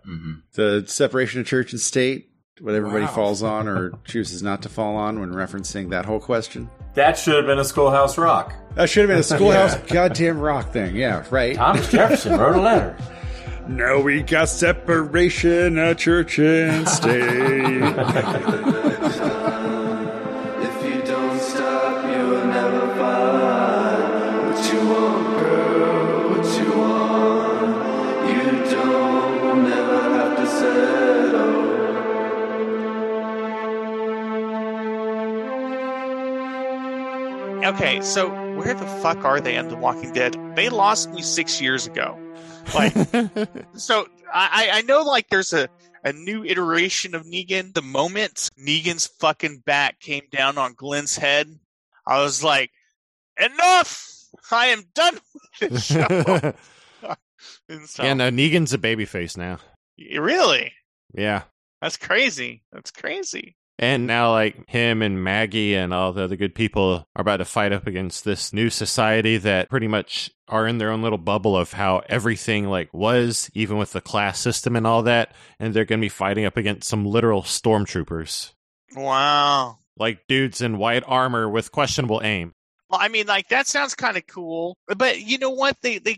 The 0.53 0.83
separation 0.87 1.39
of 1.41 1.45
church 1.47 1.71
and 1.71 1.79
state, 1.79 2.31
what 2.59 2.73
everybody 2.73 3.05
Wow. 3.05 3.11
falls 3.13 3.43
on 3.43 3.67
or 3.67 3.91
chooses 4.05 4.41
not 4.41 4.63
to 4.63 4.69
fall 4.69 4.95
on 4.95 5.19
when 5.19 5.31
referencing 5.31 5.91
that 5.91 6.05
whole 6.05 6.19
question. 6.19 6.69
That 6.95 7.19
should 7.19 7.35
have 7.35 7.45
been 7.45 7.59
a 7.59 7.63
Schoolhouse 7.63 8.17
Rock. 8.17 8.53
That 8.73 8.89
should 8.89 9.01
have 9.01 9.09
been 9.09 9.19
a 9.19 9.23
schoolhouse 9.37 9.75
goddamn 9.91 10.39
rock 10.39 10.71
thing. 10.73 10.95
Yeah, 10.95 11.23
right. 11.29 11.55
Thomas 11.55 11.91
Jefferson 11.91 12.39
wrote 12.39 12.55
a 12.55 12.61
letter. 12.61 12.97
Now 13.67 13.99
we 13.99 14.23
got 14.23 14.49
separation 14.49 15.77
of 15.77 15.97
church 15.97 16.39
and 16.39 16.87
state. 16.87 17.81
Okay, 37.73 38.01
so 38.01 38.29
where 38.55 38.73
the 38.73 38.85
fuck 39.01 39.23
are 39.23 39.39
they 39.39 39.55
in 39.55 39.67
The 39.69 39.75
Walking 39.75 40.13
Dead? 40.13 40.35
They 40.55 40.69
lost 40.69 41.11
me 41.11 41.21
six 41.21 41.61
years 41.61 41.87
ago. 41.87 42.17
Like, 42.73 42.93
so 43.75 44.07
I, 44.33 44.69
I 44.73 44.81
know 44.81 45.03
like 45.03 45.29
there's 45.29 45.53
a, 45.53 45.69
a 46.03 46.13
new 46.13 46.43
iteration 46.43 47.15
of 47.15 47.23
Negan. 47.25 47.73
The 47.73 47.81
moment 47.81 48.49
Negan's 48.59 49.07
fucking 49.19 49.63
bat 49.65 49.99
came 49.99 50.23
down 50.31 50.57
on 50.57 50.73
Glenn's 50.73 51.15
head, 51.17 51.59
I 52.05 52.21
was 52.21 52.43
like, 52.43 52.71
enough! 53.39 54.05
I 54.51 54.67
am 54.67 54.83
done 54.93 55.17
with 55.59 55.71
this 55.71 55.85
show. 55.85 56.53
So- 57.85 58.03
yeah, 58.03 58.13
no, 58.13 58.31
Negan's 58.31 58.73
a 58.73 58.77
babyface 58.77 59.37
now. 59.37 59.59
Really? 60.17 60.71
Yeah. 61.13 61.43
That's 61.81 61.97
crazy. 61.97 62.63
That's 62.71 62.91
crazy. 62.91 63.55
And 63.79 64.07
now, 64.07 64.31
like, 64.31 64.67
him 64.69 65.01
and 65.03 65.23
Maggie 65.23 65.75
and 65.75 65.93
all 65.93 66.11
the 66.11 66.23
other 66.23 66.35
good 66.35 66.55
people 66.55 67.07
are 67.15 67.21
about 67.21 67.37
to 67.37 67.45
fight 67.45 67.71
up 67.71 67.85
against 67.85 68.25
this 68.25 68.51
new 68.51 68.69
society 68.71 69.37
that 69.37 69.69
pretty 69.69 69.87
much 69.87 70.31
are 70.47 70.65
in 70.65 70.79
their 70.79 70.91
own 70.91 71.03
little 71.03 71.19
bubble 71.19 71.55
of 71.55 71.73
how 71.73 72.01
everything, 72.09 72.67
like, 72.67 72.91
was, 72.93 73.51
even 73.53 73.77
with 73.77 73.91
the 73.91 74.01
class 74.01 74.39
system 74.39 74.75
and 74.75 74.87
all 74.87 75.03
that. 75.03 75.33
And 75.59 75.73
they're 75.73 75.85
going 75.85 75.99
to 75.99 76.05
be 76.05 76.09
fighting 76.09 76.45
up 76.45 76.57
against 76.57 76.89
some 76.89 77.05
literal 77.05 77.43
stormtroopers. 77.43 78.53
Wow. 78.95 79.77
Like, 79.95 80.25
dudes 80.27 80.61
in 80.61 80.79
white 80.79 81.03
armor 81.05 81.47
with 81.47 81.71
questionable 81.71 82.21
aim. 82.23 82.53
Well, 82.89 82.99
I 83.01 83.09
mean, 83.09 83.27
like 83.27 83.49
that 83.49 83.67
sounds 83.67 83.95
kind 83.95 84.17
of 84.17 84.25
cool, 84.27 84.77
but 84.87 85.19
you 85.19 85.37
know 85.37 85.49
what? 85.49 85.75
They 85.81 85.97
they 85.97 86.17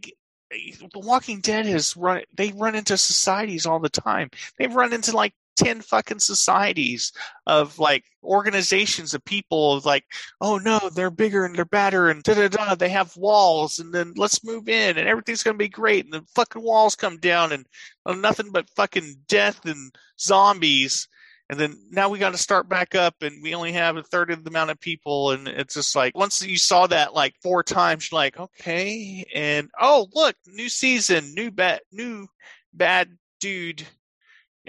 eh, 0.51 0.73
The 0.91 0.99
Walking 0.99 1.39
Dead 1.39 1.65
has 1.65 1.97
run. 1.97 2.21
They 2.35 2.51
run 2.51 2.75
into 2.75 2.97
societies 2.97 3.65
all 3.65 3.79
the 3.79 3.89
time. 3.89 4.29
They've 4.57 4.73
run 4.73 4.93
into 4.93 5.15
like 5.15 5.33
ten 5.59 5.81
fucking 5.81 6.19
societies 6.19 7.11
of 7.45 7.77
like 7.77 8.05
organizations 8.23 9.13
of 9.13 9.23
people 9.25 9.73
of 9.73 9.85
like, 9.85 10.05
oh 10.39 10.57
no, 10.57 10.89
they're 10.95 11.11
bigger 11.11 11.45
and 11.45 11.55
they're 11.55 11.65
better 11.65 12.09
and 12.09 12.23
da 12.23 12.33
da 12.33 12.47
da. 12.47 12.75
They 12.75 12.89
have 12.89 13.15
walls, 13.17 13.79
and 13.79 13.93
then 13.93 14.13
let's 14.15 14.43
move 14.43 14.69
in, 14.69 14.97
and 14.97 15.07
everything's 15.07 15.43
gonna 15.43 15.57
be 15.57 15.69
great. 15.69 16.05
And 16.05 16.13
the 16.13 16.25
fucking 16.35 16.63
walls 16.63 16.95
come 16.95 17.17
down, 17.17 17.51
and 17.51 17.65
uh, 18.05 18.13
nothing 18.13 18.51
but 18.51 18.69
fucking 18.75 19.15
death 19.27 19.65
and 19.65 19.93
zombies. 20.19 21.07
And 21.51 21.59
then 21.59 21.75
now 21.89 22.09
we 22.09 22.19
got 22.19 22.31
to 22.33 22.37
start 22.37 22.69
back 22.69 22.93
up, 22.93 23.15
and 23.21 23.41
we 23.41 23.55
only 23.55 23.71
have 23.71 23.97
a 23.97 24.03
third 24.03 24.29
of 24.29 24.43
the 24.43 24.51
amount 24.51 24.69
of 24.69 24.79
people. 24.79 25.31
And 25.31 25.47
it's 25.47 25.73
just 25.73 25.95
like 25.95 26.15
once 26.15 26.45
you 26.45 26.57
saw 26.57 26.85
that 26.87 27.15
like 27.15 27.33
four 27.41 27.63
times, 27.63 28.11
you're 28.11 28.19
like, 28.19 28.39
okay. 28.39 29.25
And 29.33 29.69
oh, 29.81 30.07
look, 30.13 30.35
new 30.45 30.69
season, 30.69 31.33
new 31.33 31.49
bad, 31.49 31.81
new 31.91 32.27
bad 32.71 33.17
dude, 33.39 33.83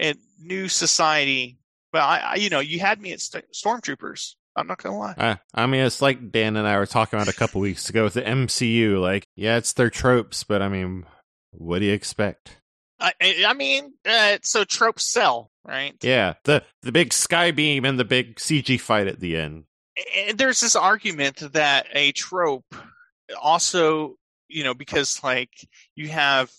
and 0.01 0.17
new 0.39 0.67
society. 0.67 1.57
But 1.93 2.01
I, 2.01 2.17
I 2.17 2.35
you 2.35 2.49
know, 2.49 2.59
you 2.59 2.79
had 2.79 2.99
me 2.99 3.13
at 3.13 3.21
st- 3.21 3.45
stormtroopers. 3.53 4.35
I'm 4.55 4.67
not 4.67 4.83
gonna 4.83 4.97
lie. 4.97 5.13
Uh, 5.17 5.35
I 5.53 5.65
mean, 5.65 5.85
it's 5.85 6.01
like 6.01 6.31
Dan 6.31 6.57
and 6.57 6.67
I 6.67 6.77
were 6.77 6.85
talking 6.85 7.17
about 7.17 7.33
a 7.33 7.37
couple 7.37 7.61
weeks 7.61 7.89
ago 7.89 8.03
with 8.03 8.15
the 8.15 8.21
MCU. 8.21 8.99
Like, 8.99 9.25
yeah, 9.35 9.57
it's 9.57 9.71
their 9.73 9.89
tropes, 9.89 10.43
but 10.43 10.61
I 10.61 10.67
mean, 10.67 11.05
what 11.51 11.79
do 11.79 11.85
you 11.85 11.93
expect? 11.93 12.57
I, 12.99 13.13
I 13.47 13.53
mean, 13.53 13.93
uh, 14.05 14.37
so 14.43 14.63
tropes 14.63 15.11
sell, 15.11 15.49
right? 15.65 15.95
Yeah, 16.03 16.35
the 16.43 16.63
the 16.81 16.91
big 16.91 17.13
sky 17.13 17.51
beam 17.51 17.85
and 17.85 17.97
the 17.99 18.05
big 18.05 18.35
CG 18.35 18.79
fight 18.79 19.07
at 19.07 19.19
the 19.19 19.37
end. 19.37 19.63
and 20.27 20.37
there's 20.37 20.59
this 20.59 20.75
argument 20.75 21.37
that 21.53 21.87
a 21.93 22.11
trope 22.11 22.75
also 23.41 24.15
you 24.49 24.63
know 24.63 24.73
because 24.73 25.23
like 25.23 25.51
you 25.95 26.09
have 26.09 26.51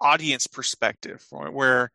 audience 0.00 0.46
perspective 0.46 1.24
right, 1.32 1.52
where 1.52 1.90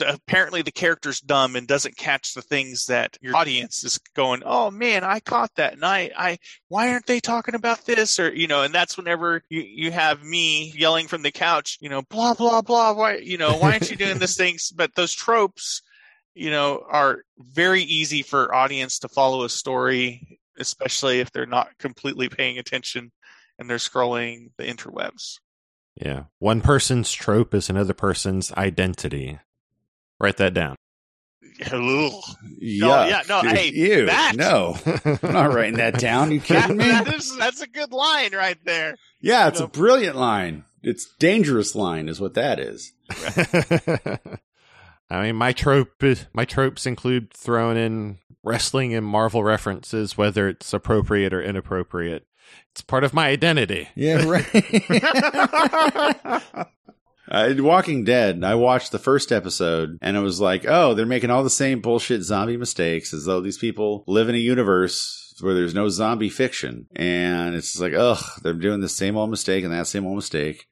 apparently 0.00 0.62
the 0.62 0.72
character's 0.72 1.20
dumb 1.20 1.54
and 1.56 1.66
doesn't 1.66 1.96
catch 1.96 2.34
the 2.34 2.42
things 2.42 2.86
that 2.86 3.16
your 3.20 3.36
audience 3.36 3.84
is 3.84 3.98
going 4.14 4.42
oh 4.44 4.70
man 4.70 5.04
i 5.04 5.20
caught 5.20 5.54
that 5.54 5.72
and 5.72 5.84
i 5.84 6.10
i 6.16 6.38
why 6.68 6.90
aren't 6.90 7.06
they 7.06 7.20
talking 7.20 7.54
about 7.54 7.86
this? 7.86 8.18
Or 8.18 8.32
you 8.34 8.48
know 8.48 8.62
and 8.62 8.74
that's 8.74 8.96
whenever 8.96 9.42
you 9.48 9.62
you 9.62 9.92
have 9.92 10.22
me 10.22 10.72
yelling 10.76 11.06
from 11.06 11.22
the 11.22 11.30
couch 11.30 11.78
you 11.80 11.88
know 11.88 12.02
blah 12.02 12.34
blah 12.34 12.62
blah 12.62 12.92
why 12.94 13.16
you 13.16 13.38
know 13.38 13.56
why 13.56 13.72
aren't 13.72 13.90
you 13.90 13.96
doing 13.96 14.18
this 14.18 14.36
things 14.36 14.70
but 14.76 14.94
those 14.96 15.12
tropes 15.12 15.82
you 16.34 16.50
know 16.50 16.84
are 16.88 17.22
very 17.38 17.82
easy 17.82 18.22
for 18.22 18.54
audience 18.54 18.98
to 18.98 19.08
follow 19.08 19.44
a 19.44 19.48
story 19.48 20.40
especially 20.58 21.20
if 21.20 21.30
they're 21.32 21.46
not 21.46 21.68
completely 21.78 22.28
paying 22.28 22.58
attention 22.58 23.12
and 23.58 23.68
they're 23.68 23.78
scrolling 23.78 24.50
the 24.58 24.64
interwebs. 24.64 25.38
Yeah, 25.96 26.24
one 26.38 26.60
person's 26.60 27.12
trope 27.12 27.54
is 27.54 27.70
another 27.70 27.94
person's 27.94 28.52
identity. 28.52 29.38
Write 30.20 30.36
that 30.38 30.54
down. 30.54 30.76
Ugh. 31.72 32.12
Yeah. 32.58 33.06
yeah, 33.06 33.22
no, 33.28 33.40
hey, 33.40 33.70
Ew, 33.72 34.06
that- 34.06 34.34
no. 34.36 34.76
I'm 35.22 35.32
not 35.32 35.54
writing 35.54 35.76
that 35.78 35.98
down. 35.98 36.30
You 36.30 36.40
That- 36.40 36.62
kidding 36.62 36.76
me? 36.76 36.84
that 36.84 37.12
is, 37.14 37.34
that's 37.36 37.62
a 37.62 37.66
good 37.66 37.92
line 37.92 38.34
right 38.34 38.58
there 38.64 38.96
Yeah, 39.20 39.48
it's 39.48 39.60
a 39.60 39.66
brilliant 39.66 40.16
line. 40.16 40.64
It's 40.82 41.06
dangerous 41.18 41.74
line, 41.74 42.08
is 42.08 42.20
what 42.20 42.34
that 42.34 42.60
is. 42.60 42.92
I 45.10 45.22
mean, 45.22 45.36
my 45.36 45.52
trope 45.52 46.02
is, 46.02 46.26
my 46.34 46.44
tropes 46.44 46.86
include 46.86 47.32
throwing 47.32 47.76
in 47.76 48.18
wrestling 48.44 48.94
and 48.94 49.06
Marvel 49.06 49.42
references, 49.44 50.16
whether 50.18 50.48
it's 50.48 50.72
appropriate 50.72 51.32
or 51.32 51.40
inappropriate. 51.42 52.26
It's 52.72 52.82
part 52.82 53.04
of 53.04 53.14
my 53.14 53.28
identity. 53.28 53.88
Yeah, 53.94 54.24
right. 54.26 54.46
Uh, 57.28 57.54
Walking 57.58 58.04
Dead, 58.04 58.42
I 58.44 58.54
watched 58.54 58.92
the 58.92 58.98
first 58.98 59.32
episode 59.32 59.98
and 60.00 60.16
it 60.16 60.20
was 60.20 60.40
like, 60.40 60.64
oh, 60.66 60.94
they're 60.94 61.06
making 61.06 61.30
all 61.30 61.42
the 61.42 61.50
same 61.50 61.80
bullshit 61.80 62.22
zombie 62.22 62.56
mistakes 62.56 63.12
as 63.12 63.24
though 63.24 63.40
these 63.40 63.58
people 63.58 64.04
live 64.06 64.28
in 64.28 64.34
a 64.34 64.38
universe 64.38 65.34
where 65.40 65.54
there's 65.54 65.74
no 65.74 65.88
zombie 65.88 66.30
fiction. 66.30 66.86
And 66.94 67.54
it's 67.54 67.78
like, 67.80 67.94
ugh, 67.94 68.22
they're 68.42 68.54
doing 68.54 68.80
the 68.80 68.88
same 68.88 69.16
old 69.16 69.30
mistake 69.30 69.64
and 69.64 69.72
that 69.72 69.86
same 69.86 70.06
old 70.06 70.16
mistake. 70.16 70.66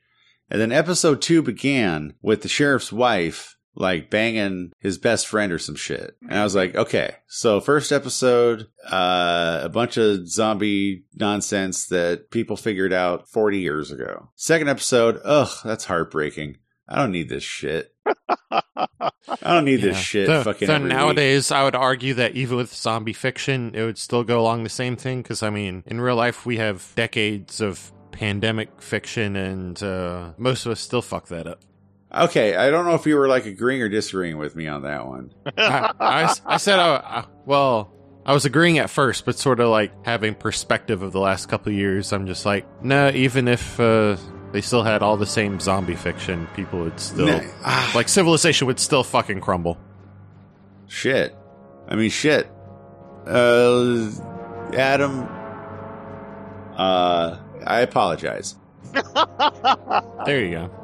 And 0.51 0.61
then 0.61 0.73
episode 0.73 1.21
two 1.21 1.43
began 1.43 2.15
with 2.23 2.43
the 2.43 2.49
sheriff's 2.49 2.93
wife 2.93 3.57
like 3.77 4.11
banging 4.11 4.73
his 4.79 4.99
best 4.99 5.27
friend 5.27 5.53
or 5.53 5.59
some 5.59 5.75
shit. 5.75 6.17
And 6.29 6.39
I 6.39 6.45
was 6.45 6.55
like, 6.55 6.75
okay, 6.77 7.17
so 7.27 7.61
first 7.61 7.91
episode, 7.93 8.69
uh, 8.91 9.61
a 9.65 9.69
bunch 9.69 9.97
of 9.97 10.29
zombie 10.29 11.05
nonsense 11.15 11.87
that 11.89 12.31
people 12.31 12.57
figured 12.57 12.93
out 12.93 13.29
40 13.29 13.59
years 13.59 13.91
ago. 13.91 14.31
Second 14.37 14.69
episode, 14.69 15.21
ugh, 15.25 15.51
that's 15.65 15.85
heartbreaking. 15.87 16.59
I 16.89 16.97
don't 16.97 17.13
need 17.13 17.29
this 17.29 17.43
shit. 17.43 17.95
I 18.61 19.11
don't 19.43 19.65
need 19.65 19.81
this 19.81 19.97
shit 19.99 20.27
So, 20.27 20.43
fucking 20.45 20.67
so 20.67 20.75
every 20.75 20.89
week. 20.89 20.97
nowadays, 20.97 21.51
I 21.51 21.65
would 21.65 21.75
argue 21.75 22.15
that 22.15 22.35
even 22.37 22.57
with 22.57 22.75
zombie 22.75 23.13
fiction, 23.13 23.75
it 23.75 23.83
would 23.85 23.99
still 23.99 24.23
go 24.23 24.41
along 24.41 24.65
the 24.65 24.69
same 24.71 24.97
thing. 24.97 25.23
Because 25.23 25.43
I 25.43 25.51
mean, 25.51 25.83
in 25.87 26.01
real 26.01 26.17
life, 26.17 26.45
we 26.47 26.59
have 26.59 26.93
decades 26.95 27.61
of 27.61 27.91
pandemic 28.13 28.81
fiction, 28.83 29.35
and 29.37 29.83
uh, 29.83 30.33
most 30.37 30.67
of 30.67 30.73
us 30.73 30.81
still 30.81 31.03
fuck 31.03 31.29
that 31.29 31.47
up. 31.47 31.61
Okay, 32.17 32.55
I 32.55 32.71
don't 32.71 32.85
know 32.85 32.95
if 32.95 33.07
you 33.07 33.17
were 33.17 33.27
like 33.27 33.45
agreeing 33.47 33.83
or 33.83 33.89
disagreeing 33.89 34.39
with 34.39 34.55
me 34.55 34.69
on 34.69 34.83
that 34.83 35.05
one. 35.07 35.33
I, 35.59 35.91
I- 35.99 36.35
I 36.47 36.57
said, 36.59 36.79
uh, 36.79 37.03
uh, 37.05 37.25
well, 37.45 37.93
I 38.25 38.33
was 38.33 38.45
agreeing 38.45 38.79
at 38.79 38.89
first, 38.89 39.25
but 39.27 39.37
sort 39.39 39.59
of 39.61 39.69
like 39.69 39.93
having 40.07 40.35
perspective 40.35 41.03
of 41.03 41.13
the 41.13 41.21
last 41.21 41.47
couple 41.49 41.73
of 41.73 41.79
years, 41.79 42.13
I'm 42.13 42.27
just 42.27 42.47
like, 42.47 42.67
no, 42.85 43.09
even 43.11 43.49
if 43.49 43.81
uh, 43.81 44.17
they 44.53 44.61
still 44.61 44.83
had 44.85 45.03
all 45.03 45.17
the 45.17 45.27
same 45.27 45.59
zombie 45.59 45.97
fiction, 45.97 46.47
people 46.55 46.81
would 46.81 47.01
still, 47.01 47.27
Nah, 47.27 47.91
like, 47.95 48.09
civilization 48.09 48.67
would 48.69 48.79
still 48.79 49.03
fucking 49.03 49.41
crumble. 49.41 49.77
Shit. 50.87 51.37
I 51.89 51.97
mean, 51.97 52.11
shit. 52.11 52.47
Uh, 53.27 54.11
Adam. 54.75 55.27
Uh, 56.77 57.39
I 57.67 57.81
apologize. 57.81 58.55
There 60.27 60.43
you 60.45 60.51
go. 60.53 60.84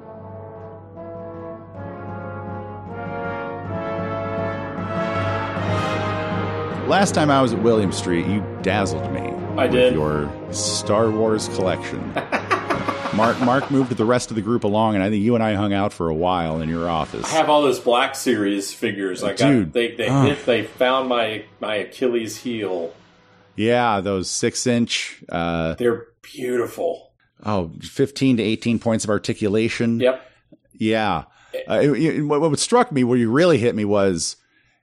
Last 6.91 7.15
time 7.15 7.31
I 7.31 7.41
was 7.41 7.53
at 7.53 7.62
Williams 7.62 7.97
Street, 7.97 8.27
you 8.27 8.45
dazzled 8.62 9.12
me. 9.12 9.21
I 9.57 9.65
with 9.67 9.73
did. 9.73 9.95
your 9.95 10.29
Star 10.53 11.09
Wars 11.09 11.47
collection. 11.51 12.01
Mark 13.15 13.39
Mark 13.41 13.71
moved 13.71 13.97
the 13.97 14.05
rest 14.05 14.31
of 14.31 14.35
the 14.35 14.43
group 14.43 14.65
along, 14.65 14.97
and 14.97 15.05
I 15.05 15.09
think 15.09 15.23
you 15.23 15.37
and 15.37 15.43
I 15.45 15.55
hung 15.55 15.73
out 15.73 15.93
for 15.93 16.09
a 16.09 16.15
while 16.15 16.61
in 16.61 16.69
your 16.69 16.89
office. 16.91 17.25
I 17.27 17.29
have 17.37 17.49
all 17.49 17.62
those 17.62 17.79
Black 17.79 18.17
Series 18.17 18.73
figures. 18.75 19.23
I 19.23 19.35
got 19.35 19.39
Dude. 19.49 19.73
they 19.73 19.95
they 19.95 20.09
Ugh. 20.09 20.29
hit, 20.29 20.45
they 20.47 20.65
found 20.65 21.09
my 21.09 21.45
my 21.61 21.77
Achilles 21.77 22.37
heel. 22.39 22.93
Yeah, 23.55 24.01
those 24.01 24.29
six 24.29 24.67
inch, 24.67 25.23
uh, 25.29 25.75
They're 25.75 26.07
beautiful. 26.23 27.12
oh, 27.47 27.71
15 27.83 28.39
to 28.39 28.43
18 28.43 28.79
points 28.81 29.05
of 29.05 29.11
articulation. 29.11 30.01
Yep. 30.01 30.27
Yeah. 30.73 31.25
Uh, 31.69 31.75
it- 31.83 31.91
it- 32.17 32.23
what, 32.23 32.41
what 32.41 32.59
struck 32.59 32.91
me, 32.91 33.05
where 33.05 33.19
you 33.19 33.31
really 33.31 33.59
hit 33.59 33.75
me 33.77 33.85
was, 33.85 34.37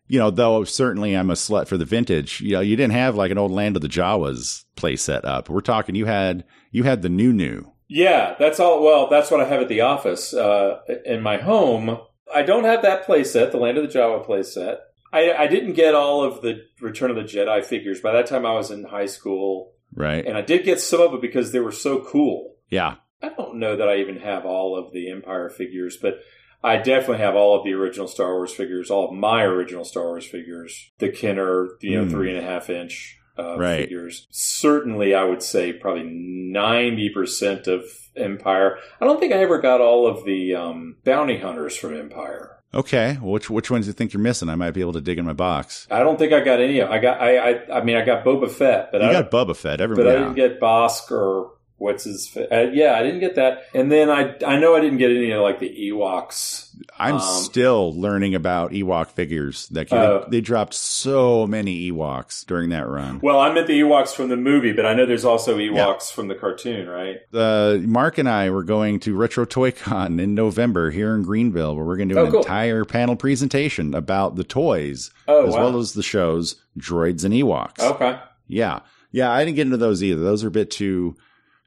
you 0.08 0.20
know, 0.20 0.32
though 0.32 0.64
certainly 0.64 1.16
I'm 1.16 1.30
a 1.30 1.34
slut 1.34 1.68
for 1.68 1.78
the 1.78 1.86
vintage, 1.86 2.42
you 2.42 2.54
know, 2.54 2.62
you 2.62 2.76
didn't 2.76 2.94
have 2.94 3.16
like 3.16 3.32
an 3.32 3.38
old 3.38 3.52
Land 3.52 3.76
of 3.76 3.82
the 3.82 3.88
Jawas 3.88 4.66
play 4.76 4.96
set 4.96 5.26
up. 5.26 5.50
We're 5.50 5.62
talking, 5.62 5.96
you 5.96 6.06
had, 6.06 6.44
you 6.72 6.84
had 6.84 7.02
the 7.02 7.10
new 7.10 7.34
new. 7.34 7.72
Yeah, 7.90 8.36
that's 8.38 8.60
all. 8.60 8.84
Well, 8.84 9.10
that's 9.10 9.32
what 9.32 9.40
I 9.40 9.46
have 9.46 9.62
at 9.62 9.70
the 9.70 9.82
office. 9.82 10.34
Uh, 10.34 10.80
in 11.06 11.22
my 11.22 11.38
home, 11.38 11.98
I 12.34 12.44
don't 12.44 12.66
have 12.66 12.82
that 12.82 13.06
playset, 13.06 13.52
the 13.52 13.58
Land 13.58 13.78
of 13.78 13.92
the 13.92 13.98
Jawa 13.98 14.26
playset. 14.26 14.80
I, 15.14 15.32
I 15.32 15.48
didn't 15.48 15.74
get 15.74 15.96
all 15.96 16.24
of 16.24 16.42
the 16.42 16.64
Return 16.82 17.10
of 17.10 17.16
the 17.16 17.24
Jedi 17.24 17.64
figures. 17.64 18.02
By 18.02 18.12
that 18.12 18.28
time, 18.28 18.46
I 18.46 18.54
was 18.54 18.72
in 18.72 18.84
high 18.84 19.06
school. 19.06 19.72
Right. 19.94 20.26
And 20.26 20.38
I 20.38 20.42
did 20.42 20.66
get 20.66 20.82
some 20.82 21.00
of 21.00 21.14
it 21.14 21.22
because 21.22 21.54
they 21.54 21.62
were 21.62 21.72
so 21.72 22.02
cool. 22.02 22.56
Yeah. 22.70 22.96
I 23.22 23.30
don't 23.30 23.56
know 23.56 23.78
that 23.78 23.88
I 23.88 23.98
even 23.98 24.18
have 24.18 24.46
all 24.46 24.78
of 24.78 24.92
the 24.92 25.10
Empire 25.10 25.50
figures, 25.50 25.98
but 26.00 26.20
I 26.64 26.78
definitely 26.78 27.20
have 27.20 27.36
all 27.36 27.58
of 27.58 27.64
the 27.64 27.74
original 27.74 28.08
Star 28.08 28.34
Wars 28.34 28.54
figures, 28.54 28.90
all 28.90 29.08
of 29.10 29.14
my 29.14 29.44
original 29.44 29.86
Star 29.86 30.06
Wars 30.06 30.26
figures, 30.26 30.92
the 31.00 31.10
Kenner, 31.10 31.70
you 31.82 31.98
know, 31.98 32.06
Mm. 32.06 32.10
three 32.12 32.30
and 32.36 32.40
a 32.40 32.42
half 32.50 32.70
inch 32.70 33.20
uh, 33.40 33.56
Right. 33.58 33.82
figures. 33.84 34.26
Certainly, 34.32 35.14
I 35.14 35.24
would 35.24 35.44
say 35.44 35.72
probably 35.74 36.04
ninety 36.06 37.10
percent 37.10 37.68
of 37.68 37.84
Empire. 38.16 38.78
I 39.00 39.06
don't 39.06 39.20
think 39.20 39.34
I 39.34 39.38
ever 39.38 39.60
got 39.60 39.82
all 39.82 40.08
of 40.08 40.26
the 40.26 40.56
um, 40.56 40.96
bounty 41.04 41.38
hunters 41.38 41.78
from 41.78 41.96
Empire. 41.96 42.54
Okay. 42.74 43.18
Well, 43.22 43.32
which 43.34 43.50
which 43.50 43.70
ones 43.72 43.86
do 43.86 43.90
you 43.90 43.94
think 43.94 44.12
you're 44.14 44.22
missing? 44.22 44.50
I 44.50 44.56
might 44.56 44.72
be 44.72 44.82
able 44.82 44.94
to 44.94 45.02
dig 45.02 45.20
in 45.20 45.26
my 45.26 45.34
box. 45.34 45.88
I 45.92 46.00
don't 46.00 46.18
think 46.20 46.34
I 46.34 46.40
got 46.42 46.60
any 46.60 46.80
of. 46.80 46.90
I 46.90 46.98
got. 47.00 47.22
I. 47.22 47.38
I, 47.52 47.78
I 47.80 47.84
mean, 47.84 47.96
I 47.96 48.04
got 48.04 48.26
Boba 48.26 48.50
Fett, 48.50 48.92
but 48.92 49.02
you 49.02 49.08
I 49.08 49.14
got 49.14 49.32
Bubba 49.32 49.56
Fett. 49.56 49.80
Everybody. 49.80 50.10
but 50.10 50.16
I 50.18 50.20
didn't 50.20 50.36
get 50.36 50.60
Bossk 50.60 51.12
or 51.12 51.52
what's 51.78 52.04
his. 52.06 52.28
fa- 52.28 52.48
Uh, 52.52 52.70
yeah, 52.72 52.95
I 52.95 53.04
didn't 53.04 53.20
get 53.20 53.36
that. 53.36 53.64
And 53.74 53.91
then 53.91 54.10
I. 54.10 54.36
I 54.45 54.60
know 54.60 54.76
I 54.76 54.82
didn't 54.82 54.98
get 54.99 55.12
any 55.12 55.32
of 55.32 55.41
like 55.41 55.60
the 55.60 55.70
Ewoks. 55.91 56.64
I'm 56.99 57.16
Um, 57.16 57.22
still 57.22 57.99
learning 57.99 58.36
about 58.36 58.72
Ewok 58.72 59.08
figures. 59.10 59.68
That 59.70 59.91
Oh. 59.91 60.26
they, 60.30 60.38
they 60.38 60.41
dropped 60.41 60.74
so 60.76 61.48
many 61.48 61.91
Ewoks 61.91 62.45
during 62.45 62.70
that 62.70 62.88
run. 62.88 63.20
Well, 63.22 63.40
I 63.40 63.52
meant 63.52 63.66
the 63.68 63.80
Ewoks 63.82 64.10
from 64.16 64.30
the 64.30 64.38
movie, 64.38 64.74
but 64.74 64.86
I 64.86 64.94
know 64.94 65.06
there's 65.08 65.26
also 65.26 65.58
Ewoks 65.58 66.12
from 66.12 66.28
the 66.28 66.36
cartoon, 66.36 66.88
right? 66.88 67.18
Uh, 67.34 67.78
Mark 67.82 68.18
and 68.20 68.30
I 68.30 68.49
were 68.52 68.64
going 68.64 68.99
to 69.02 69.16
Retro 69.16 69.45
Toy 69.45 69.72
Con 69.72 70.20
in 70.20 70.36
November 70.36 70.91
here 70.91 71.16
in 71.16 71.24
Greenville, 71.24 71.76
where 71.76 71.86
we're 71.86 71.98
going 71.98 72.10
to 72.10 72.16
do 72.16 72.22
Oh, 72.22 72.26
an 72.26 72.32
cool. 72.32 72.40
entire 72.41 72.86
panel 72.86 73.16
presentation 73.16 73.95
about 73.95 74.36
the 74.36 74.44
toys, 74.44 75.10
Oh, 75.28 75.48
as 75.48 75.54
wow. 75.56 75.62
well 75.72 75.80
as 75.80 75.94
the 75.94 76.04
shows, 76.04 76.56
Droids 76.78 77.24
and 77.24 77.34
Ewoks. 77.34 77.80
Okay. 77.80 78.20
Yeah. 78.48 78.80
Yeah, 79.12 79.32
I 79.32 79.44
didn't 79.44 79.56
get 79.56 79.66
into 79.68 79.78
those 79.78 80.04
either. 80.04 80.22
Those 80.22 80.44
are 80.44 80.49
a 80.49 80.52
bit 80.52 80.70
too 80.70 81.16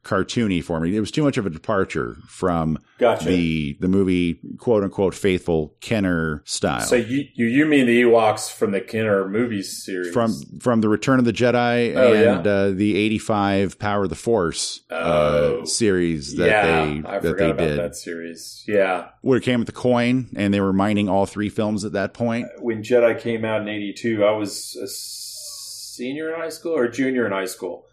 cartoony 0.02 0.64
for 0.64 0.80
me. 0.80 0.96
It 0.96 1.00
was 1.00 1.10
too 1.10 1.22
much 1.22 1.36
of 1.36 1.44
a 1.44 1.50
departure 1.50 2.16
from 2.26 2.78
Gotcha. 2.98 3.28
the 3.28 3.76
the 3.80 3.88
movie 3.88 4.40
quote 4.58 4.82
unquote 4.82 5.14
faithful 5.14 5.74
Kenner 5.80 6.42
style. 6.46 6.80
So 6.80 6.96
you, 6.96 7.26
you 7.34 7.46
you 7.46 7.66
mean 7.66 7.86
the 7.86 8.02
Ewoks 8.02 8.50
from 8.50 8.70
the 8.72 8.80
Kenner 8.80 9.28
movies 9.28 9.84
series? 9.84 10.12
from 10.12 10.32
from 10.60 10.80
the 10.80 10.88
Return 10.88 11.18
of 11.18 11.24
the 11.26 11.32
Jedi 11.32 11.94
Oh, 11.96 12.12
and 12.14 12.44
yeah? 12.46 12.50
uh, 12.52 12.70
the 12.70 12.96
eighty 12.96 13.18
five 13.18 13.78
Power 13.78 14.04
of 14.04 14.08
the 14.08 14.14
Force 14.14 14.80
Oh. 14.90 15.60
uh, 15.62 15.64
series 15.66 16.34
that 16.36 16.46
yeah, 16.46 16.62
they 16.84 17.02
I 17.08 17.18
that 17.18 17.36
they 17.36 17.50
about 17.50 17.58
did. 17.58 17.78
that 17.78 17.94
series. 17.96 18.64
Yeah, 18.66 19.08
Where 19.20 19.36
it 19.38 19.42
came 19.44 19.60
with 19.60 19.66
the 19.66 19.72
coin, 19.72 20.30
and 20.36 20.52
they 20.54 20.60
were 20.60 20.72
mining 20.72 21.08
all 21.10 21.26
three 21.26 21.48
films 21.50 21.84
at 21.84 21.92
that 21.92 22.14
point. 22.14 22.46
when 22.60 22.82
Jedi 22.82 23.18
came 23.20 23.44
out 23.44 23.60
in 23.62 23.68
'82, 23.68 24.24
I 24.24 24.30
was 24.32 24.76
a 24.82 24.88
senior 24.88 26.32
in 26.32 26.40
high 26.40 26.48
school 26.48 26.72
or 26.76 26.88
junior 26.88 27.26
in 27.26 27.32
high 27.32 27.44
school. 27.46 27.84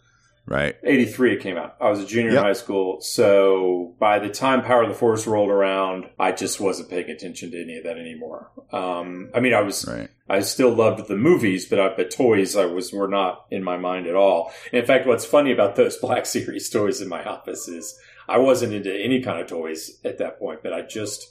Right. 0.48 0.76
83 0.82 1.34
it 1.34 1.42
came 1.42 1.58
out. 1.58 1.76
I 1.82 1.90
was 1.90 2.00
a 2.00 2.06
junior 2.06 2.32
Yep. 2.32 2.38
in 2.40 2.44
high 2.46 2.54
school. 2.54 3.02
So 3.02 3.96
by 4.00 4.20
the 4.20 4.30
time 4.30 4.64
Power 4.64 4.84
of 4.84 4.90
the 4.90 4.96
Force 4.96 5.28
rolled 5.28 5.50
around, 5.50 6.06
I 6.18 6.32
just 6.32 6.62
wasn't 6.62 6.90
paying 6.90 7.10
attention 7.10 7.52
to 7.52 7.62
any 7.62 7.78
of 7.78 7.84
that 7.84 7.98
anymore. 7.98 8.52
Um, 8.72 9.30
I 9.36 9.42
mean, 9.42 9.54
I 9.54 9.60
was, 9.62 9.88
I 10.30 10.40
still 10.40 10.74
loved 10.74 11.06
the 11.10 11.18
movies, 11.18 11.68
but 11.68 11.82
I, 11.82 11.90
but 11.96 12.12
toys, 12.12 12.56
I 12.56 12.66
was, 12.66 12.94
were 12.94 13.10
not 13.10 13.46
in 13.52 13.62
my 13.62 13.76
mind 13.78 14.08
at 14.08 14.16
all. 14.16 14.54
In 14.72 14.86
fact, 14.86 15.06
what's 15.06 15.26
funny 15.26 15.52
about 15.52 15.76
those 15.76 15.98
Black 16.02 16.26
Series 16.26 16.70
toys 16.70 17.02
in 17.02 17.10
my 17.10 17.26
office 17.26 17.68
is 17.68 18.00
I 18.30 18.38
wasn't 18.38 18.74
into 18.74 18.94
any 18.94 19.22
kind 19.22 19.42
of 19.42 19.48
toys 19.48 20.00
at 20.06 20.18
that 20.20 20.40
point, 20.40 20.64
but 20.64 20.72
I 20.72 20.82
just 20.84 21.28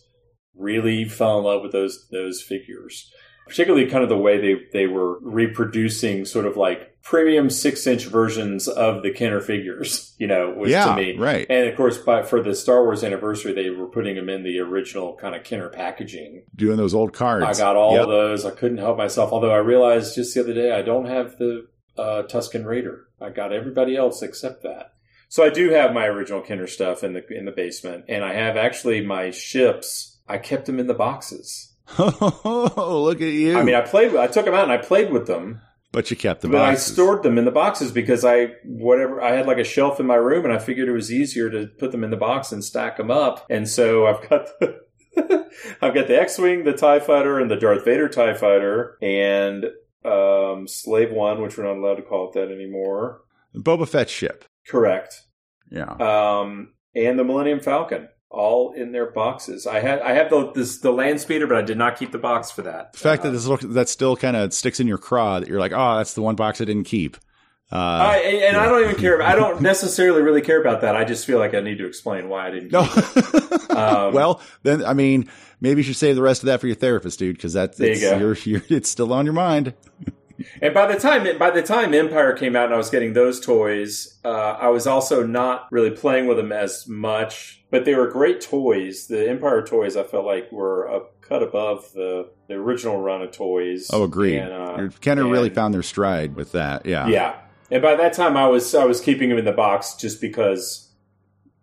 really 0.55 1.07
fell 1.07 1.39
in 1.39 1.45
love 1.45 1.63
with 1.63 1.73
those, 1.73 2.07
those 2.11 2.43
figures 2.43 3.11
particularly 3.47 3.89
kind 3.89 4.03
of 4.03 4.09
the 4.09 4.19
way 4.19 4.41
they, 4.41 4.61
they 4.73 4.87
were 4.87 5.21
reproducing 5.21 6.25
sort 6.25 6.47
of 6.47 6.57
like 6.57 6.96
premium 7.09 7.49
six 7.49 7.87
inch 7.87 8.07
versions 8.07 8.67
of 8.67 9.03
the 9.03 9.11
Kenner 9.13 9.41
figures, 9.41 10.15
you 10.19 10.27
know, 10.27 10.51
was 10.51 10.71
Yeah, 10.71 10.87
to 10.87 10.97
me. 10.97 11.17
right. 11.17 11.47
And 11.49 11.69
of 11.69 11.77
course, 11.77 11.99
by, 11.99 12.23
for 12.25 12.43
the 12.43 12.55
Star 12.55 12.83
Wars 12.83 13.05
anniversary, 13.05 13.53
they 13.53 13.71
were 13.71 13.87
putting 13.87 14.17
them 14.17 14.29
in 14.29 14.43
the 14.43 14.59
original 14.59 15.15
kind 15.17 15.35
of 15.35 15.45
Kenner 15.45 15.69
packaging. 15.69 16.43
Doing 16.55 16.77
those 16.77 16.95
old 16.95 17.13
cards. 17.13 17.45
I 17.47 17.53
got 17.63 17.77
all 17.77 17.93
Yep. 17.95 18.03
of 18.03 18.09
those. 18.09 18.45
I 18.45 18.51
couldn't 18.51 18.79
help 18.79 18.97
myself. 18.99 19.33
Although 19.33 19.53
I 19.53 19.59
realized 19.59 20.17
just 20.17 20.35
the 20.35 20.41
other 20.41 20.55
day, 20.55 20.73
I 20.73 20.83
don't 20.83 21.07
have 21.07 21.39
the 21.39 21.69
uh, 21.97 22.25
Tusken 22.29 22.65
Raider. 22.67 23.07
I 23.21 23.31
got 23.31 23.53
everybody 23.53 23.97
else 23.97 24.21
except 24.23 24.63
that. 24.65 24.93
So 25.29 25.45
I 25.45 25.49
do 25.51 25.71
have 25.71 25.93
my 25.95 26.07
original 26.07 26.41
Kenner 26.41 26.67
stuff 26.67 27.03
in 27.03 27.13
the 27.15 27.27
in 27.37 27.47
the 27.47 27.53
basement, 27.53 28.05
and 28.09 28.25
I 28.25 28.35
have 28.35 28.57
actually 28.57 29.05
my 29.05 29.31
ships. 29.31 30.19
I 30.29 30.39
kept 30.39 30.67
them 30.67 30.79
in 30.79 30.87
the 30.89 30.95
boxes. 30.95 31.73
Oh, 31.99 33.03
look 33.05 33.21
at 33.21 33.29
you! 33.33 33.57
I 33.59 33.63
mean, 33.63 33.75
I 33.75 33.81
played. 33.81 34.15
I 34.17 34.27
took 34.27 34.45
them 34.45 34.55
out 34.55 34.65
and 34.65 34.73
I 34.73 34.77
played 34.79 35.11
with 35.13 35.27
them. 35.27 35.61
But 35.97 36.11
you 36.11 36.17
kept 36.17 36.43
the 36.43 36.49
but 36.49 36.61
I 36.61 36.75
stored 36.75 37.23
them 37.23 37.39
in 37.39 37.47
the 37.47 37.51
boxes 37.51 37.91
because 37.91 38.23
I 38.23 38.49
whatever 38.67 39.23
I 39.23 39.33
had 39.33 39.47
like 39.47 39.57
a 39.57 39.65
shelf 39.65 39.99
in 39.99 40.05
my 40.05 40.17
room, 40.17 40.45
and 40.45 40.53
I 40.53 40.59
figured 40.59 40.91
it 40.91 40.93
was 40.93 41.11
easier 41.11 41.49
to 41.49 41.69
put 41.69 41.91
them 41.91 42.05
in 42.05 42.11
the 42.11 42.19
box 42.19 42.53
and 42.53 42.63
stack 42.63 42.99
them 42.99 43.11
up. 43.11 43.47
And 43.49 43.67
so 43.67 44.07
I've 44.07 44.29
got 44.29 44.47
the 44.61 44.81
I've 45.81 45.95
got 45.95 46.07
the 46.07 46.21
X-wing, 46.21 46.65
the 46.65 46.75
Tie 46.75 47.01
Fighter, 47.01 47.41
and 47.41 47.51
the 47.51 47.57
Darth 47.57 47.87
Vader 47.87 48.11
Tie 48.11 48.35
Fighter, 48.35 48.99
and 49.01 49.65
um, 50.05 50.69
Slave 50.69 51.13
One, 51.13 51.41
which 51.41 51.57
we're 51.57 51.65
not 51.65 51.79
allowed 51.79 51.95
to 51.95 52.03
call 52.03 52.29
it 52.29 52.35
that 52.35 52.53
anymore. 52.53 53.23
Boba 53.55 53.89
Fett 53.89 54.11
ship. 54.11 54.45
Correct. 54.69 55.23
Yeah. 55.71 55.93
Um, 55.93 56.75
and 56.95 57.19
the 57.19 57.25
Millennium 57.25 57.61
Falcon, 57.61 58.09
all 58.31 58.73
in 58.73 58.93
their 58.93 59.07
boxes. 59.11 59.67
I 59.67 59.81
had 59.81 60.01
I 60.01 60.13
have 60.13 60.31
the 60.31 60.53
this, 60.53 60.79
the 60.79 60.91
Land 60.93 61.21
Speeder, 61.21 61.47
but 61.47 61.57
I 61.57 61.63
did 61.63 61.79
not 61.79 61.99
keep 61.99 62.13
the 62.13 62.19
box 62.19 62.51
for 62.51 62.63
that. 62.63 62.93
The 62.93 62.99
fact 62.99 63.23
that 63.23 63.31
this 63.31 63.47
look 63.47 63.61
that 63.61 63.89
still 63.89 64.17
kind 64.17 64.37
of 64.37 64.53
sticks 64.53 64.81
in 64.81 64.87
your 64.87 64.99
craw 64.99 65.41
that 65.41 65.49
you're 65.49 65.61
like, 65.61 65.73
oh, 65.75 65.97
that's 65.97 66.15
the 66.15 66.23
one 66.23 66.37
box 66.37 66.61
I 66.61 66.65
didn't 66.65 66.85
keep. 66.85 67.17
Uh, 67.73 67.77
I, 67.77 68.17
and 68.19 68.57
I 68.57 68.67
don't 68.67 68.85
even 68.85 68.95
care. 68.95 69.21
I 69.21 69.35
don't 69.35 69.61
necessarily 69.73 70.23
really 70.23 70.43
care 70.43 70.61
about 70.61 70.83
that. 70.83 70.95
I 70.95 71.05
just 71.05 71.27
feel 71.27 71.39
like 71.39 71.53
I 71.53 71.61
need 71.61 71.79
to 71.79 71.87
explain 71.87 72.29
why 72.29 72.47
I 72.47 72.51
didn't. 72.51 72.73
No. 72.73 72.89
Um, 73.77 74.15
well, 74.15 74.41
then 74.63 74.83
I 74.83 74.95
mean, 74.95 75.29
maybe 75.61 75.81
you 75.81 75.83
should 75.83 75.97
save 75.97 76.17
the 76.17 76.23
rest 76.23 76.43
of 76.43 76.47
that 76.47 76.63
for 76.63 76.67
your 76.67 76.77
therapist, 76.77 77.19
dude, 77.19 77.37
because 77.37 77.53
that's 77.53 77.77
There 77.77 77.89
you 77.89 77.93
it's, 77.93 78.03
go. 78.03 78.17
you're, 78.17 78.35
you're, 78.45 78.63
it's 78.71 78.89
still 78.89 79.13
on 79.13 79.27
your 79.27 79.35
mind. 79.35 79.75
And 80.61 80.75
by 80.75 80.87
the 80.93 80.99
time 80.99 81.39
by 81.39 81.51
the 81.51 81.63
time 81.63 81.95
Empire 81.95 82.35
came 82.35 82.57
out 82.57 82.67
and 82.67 82.75
I 82.75 82.77
was 82.77 82.91
getting 82.91 83.15
those 83.15 83.41
toys, 83.41 84.19
uh, 84.25 84.29
I 84.29 84.69
was 84.69 84.87
also 84.87 85.27
not 85.27 85.67
really 85.71 85.91
playing 85.91 86.27
with 86.27 86.37
them 86.37 86.53
as 86.53 86.87
much. 86.87 87.56
But 87.71 87.85
they 87.85 87.95
were 87.95 88.07
great 88.07 88.41
toys. 88.41 89.09
The 89.09 89.29
Empire 89.29 89.61
toys 89.67 89.97
I 89.97 90.05
felt 90.05 90.25
like 90.25 90.53
were 90.53 90.87
a 90.87 91.01
cut 91.21 91.43
above 91.43 91.93
the 91.93 92.31
the 92.47 92.55
original 92.55 93.01
run 93.01 93.23
of 93.23 93.33
toys. 93.33 93.91
Oh, 93.93 94.05
agreed. 94.05 94.39
And, 94.39 94.53
uh, 94.53 94.89
Kenner 95.01 95.27
really 95.27 95.51
found 95.51 95.75
their 95.75 95.83
stride 95.83 96.37
with 96.37 96.53
that. 96.53 96.87
Yeah. 96.87 97.09
Yeah. 97.09 97.41
And 97.71 97.83
by 97.83 97.97
that 97.97 98.13
time, 98.13 98.37
I 98.37 98.47
was 98.47 98.75
I 98.75 98.85
was 98.85 99.01
keeping 99.01 99.31
them 99.31 99.39
in 99.39 99.45
the 99.45 99.53
box 99.53 99.95
just 99.95 100.21
because 100.21 100.93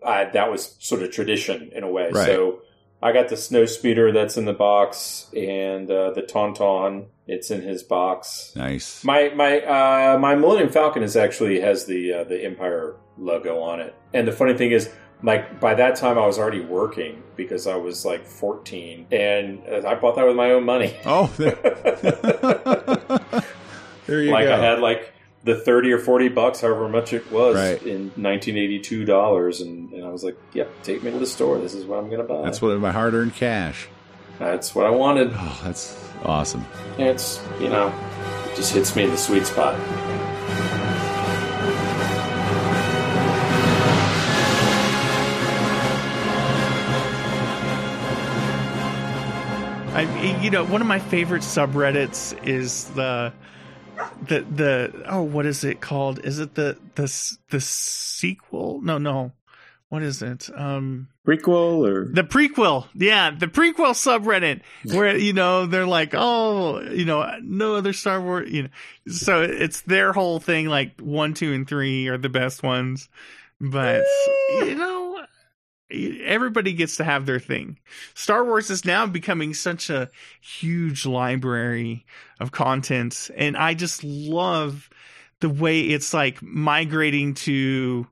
I, 0.06 0.26
that 0.26 0.52
was 0.52 0.76
sort 0.80 1.02
of 1.02 1.12
tradition 1.12 1.72
in 1.74 1.84
a 1.84 1.90
way. 1.90 2.10
Right. 2.12 2.26
So 2.26 2.62
I 3.02 3.14
got 3.14 3.30
the 3.30 3.38
snow 3.38 3.66
speeder 3.66 4.12
that's 4.12 4.36
in 4.36 4.44
the 4.44 4.54
box, 4.54 5.30
and 5.34 5.90
uh, 5.90 6.12
the 6.12 6.22
Tauntaun 6.22 7.06
it's 7.26 7.50
in 7.50 7.62
his 7.62 7.82
box. 7.82 8.52
Nice. 8.58 9.06
My 9.06 9.30
my 9.30 9.62
uh, 9.62 10.18
my 10.20 10.36
Millennium 10.36 10.70
Falcon 10.70 11.04
is 11.04 11.16
actually 11.16 11.62
has 11.62 11.86
the 11.86 12.12
uh, 12.12 12.24
the 12.26 12.44
Empire 12.44 12.98
logo 13.18 13.62
on 13.62 13.80
it. 13.80 13.96
And 14.14 14.28
the 14.28 14.34
funny 14.34 14.56
thing 14.56 14.72
is. 14.72 14.90
Like 15.24 15.60
by 15.62 15.74
that 15.76 15.96
time, 15.96 16.18
I 16.18 16.26
was 16.28 16.38
already 16.38 16.60
working 16.60 17.24
because 17.38 17.66
I 17.66 17.78
was 17.78 18.04
like 18.06 18.26
14, 18.26 19.08
and 19.12 19.64
I 19.88 19.96
bought 19.96 20.18
that 20.18 20.28
with 20.28 20.36
my 20.36 20.52
own 20.52 20.66
money. 20.66 20.96
Oh, 21.06 21.28
there 24.08 24.22
you 24.22 24.32
like 24.32 24.46
go. 24.48 24.54
I 24.54 24.58
had 24.58 24.80
like 24.80 25.12
the 25.46 25.56
thirty 25.56 25.92
or 25.92 26.00
forty 26.00 26.28
bucks, 26.30 26.62
however 26.62 26.88
much 26.90 27.14
it 27.14 27.32
was 27.32 27.56
Right. 27.56 27.82
in 27.84 28.12
nineteen 28.16 28.58
eighty 28.58 28.80
two 28.80 29.06
dollars, 29.06 29.62
and, 29.62 29.92
and 29.94 30.06
I 30.06 30.10
was 30.10 30.24
like, 30.24 30.38
"Yep, 30.54 30.70
take 30.84 31.04
me 31.04 31.12
to 31.12 31.20
the 31.20 31.26
store. 31.28 31.58
This 31.60 31.74
is 31.74 31.86
what 31.86 32.00
I'm 32.00 32.08
going 32.10 32.22
to 32.22 32.28
buy." 32.28 32.42
That's 32.44 32.62
what 32.62 32.78
my 32.80 32.92
hard 32.92 33.14
earned 33.14 33.36
cash. 33.36 33.88
That's 34.40 34.74
what 34.76 34.86
I 34.86 34.90
wanted. 34.90 35.32
Oh, 35.34 35.62
that's 35.64 35.98
awesome. 36.24 36.66
It's 36.98 37.42
you 37.60 37.70
know, 37.70 37.94
it 38.52 38.56
just 38.56 38.74
hits 38.74 38.96
me 38.96 39.04
in 39.06 39.10
the 39.12 39.18
sweet 39.18 39.46
spot. 39.46 39.76
I, 49.94 50.42
you 50.42 50.50
know, 50.50 50.66
one 50.66 50.82
of 50.82 50.88
my 50.88 50.98
favorite 50.98 51.44
subreddits 51.44 52.48
is 52.48 52.86
the 52.96 53.32
the 54.28 54.42
the 54.42 55.04
oh, 55.08 55.22
what 55.22 55.46
is 55.46 55.64
it 55.64 55.82
called? 55.82 56.26
Is 56.26 56.40
it 56.40 56.56
the 56.56 56.78
the 56.96 57.38
the 57.52 57.62
sequel? 57.62 58.82
No, 58.82 58.98
no. 58.98 59.34
What 59.90 60.02
is 60.02 60.24
it? 60.24 60.50
Um, 60.56 61.10
prequel 61.28 61.88
or 61.88 62.12
the 62.12 62.24
prequel? 62.24 62.88
Yeah, 62.96 63.30
the 63.30 63.46
prequel 63.46 63.94
subreddit 63.94 64.62
where 64.92 65.16
you 65.16 65.34
know 65.34 65.68
they're 65.68 65.86
like, 65.86 66.16
oh, 66.16 66.82
you 66.82 67.06
know, 67.06 67.32
no 67.44 67.76
other 67.76 67.94
Star 67.94 68.20
Wars. 68.20 68.52
You 68.52 68.64
know, 68.64 68.70
so 69.08 69.44
it's 69.44 69.82
their 69.82 70.12
whole 70.12 70.40
thing. 70.40 70.70
Like 70.70 71.00
one, 71.00 71.36
two, 71.36 71.54
and 71.54 71.68
three 71.68 72.08
are 72.08 72.18
the 72.18 72.30
best 72.30 72.64
ones, 72.64 73.10
but 73.62 74.04
you 74.50 74.74
know 74.74 75.24
everybody 75.94 76.74
gets 76.74 76.98
to 76.98 77.04
have 77.04 77.26
their 77.26 77.40
thing. 77.40 77.78
Star 78.14 78.44
Wars 78.44 78.70
is 78.70 78.86
now 78.86 79.06
becoming 79.06 79.54
such 79.54 79.90
a 79.90 80.10
huge 80.42 81.06
library 81.06 82.06
of 82.40 82.52
content, 82.52 83.30
and 83.36 83.56
I 83.58 83.74
just 83.74 84.04
love 84.04 84.90
the 85.40 85.50
way 85.50 85.82
it's 85.82 86.14
like 86.14 86.42
migrating 86.42 87.34
to 87.34 88.08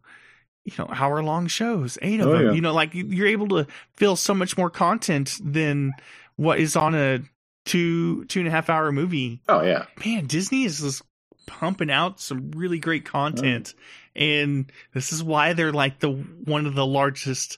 you 0.63 0.73
know 0.77 0.87
hour 0.93 1.23
long 1.23 1.47
shows 1.47 1.97
eight 2.01 2.19
of 2.19 2.27
Oh, 2.27 2.33
them 2.33 2.45
yeah. 2.47 2.51
you 2.51 2.61
know 2.61 2.73
like 2.73 2.91
you're 2.93 3.27
able 3.27 3.47
to 3.49 3.67
fill 3.95 4.15
so 4.15 4.33
much 4.33 4.57
more 4.57 4.69
content 4.69 5.39
than 5.43 5.93
what 6.35 6.59
is 6.59 6.75
on 6.75 6.93
a 6.93 7.19
two 7.65 8.25
two 8.25 8.39
and 8.41 8.47
a 8.47 8.51
half 8.51 8.69
hour 8.69 8.91
movie 8.91 9.41
Oh 9.49 9.63
yeah. 9.63 9.85
man 10.05 10.27
disney 10.27 10.65
is 10.65 10.81
just 10.81 11.01
pumping 11.47 11.89
out 11.89 12.19
some 12.19 12.51
really 12.51 12.77
great 12.79 13.05
content 13.05 13.73
mm. 13.75 13.75
And 14.15 14.71
this 14.93 15.11
is 15.11 15.23
why 15.23 15.53
they're 15.53 15.71
like 15.71 15.99
the 15.99 16.09
one 16.09 16.65
of 16.65 16.75
the 16.75 16.85
largest 16.85 17.57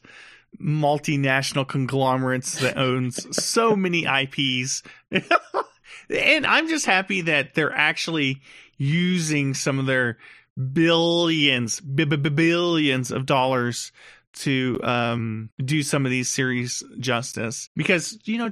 multinational 0.61 1.67
conglomerates 1.67 2.59
that 2.59 2.77
owns 2.77 3.35
so 3.35 3.75
many 3.75 4.05
ips 4.05 4.83
and 6.09 6.45
i'm 6.45 6.67
just 6.67 6.85
happy 6.85 7.21
that 7.21 7.55
they're 7.55 7.73
actually 7.73 8.41
using 8.77 9.53
some 9.53 9.79
of 9.79 9.85
their 9.85 10.17
billions 10.73 11.79
billions 11.79 13.11
of 13.11 13.25
dollars 13.25 13.91
to 14.33 14.79
um 14.83 15.49
do 15.63 15.83
some 15.83 16.05
of 16.05 16.11
these 16.11 16.27
series 16.27 16.83
justice. 16.99 17.69
Because 17.75 18.17
you 18.25 18.37
know 18.37 18.51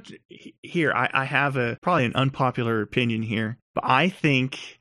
here 0.62 0.92
I, 0.92 1.10
I 1.12 1.24
have 1.24 1.56
a 1.56 1.78
probably 1.82 2.06
an 2.06 2.14
unpopular 2.14 2.82
opinion 2.82 3.22
here 3.22 3.58
but 3.74 3.84
i 3.84 4.08
think 4.08 4.80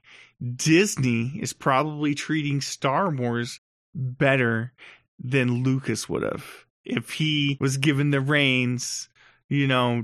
disney 0.56 1.38
is 1.42 1.54
probably 1.54 2.14
treating 2.16 2.62
star 2.62 3.10
wars 3.10 3.60
better 3.94 4.74
than 5.20 5.64
lucas 5.64 6.08
would 6.10 6.24
have 6.24 6.46
if 6.84 7.12
he 7.12 7.58
was 7.60 7.78
given 7.78 8.10
the 8.12 8.22
reins 8.22 9.08
you 9.50 9.68
know 9.68 10.04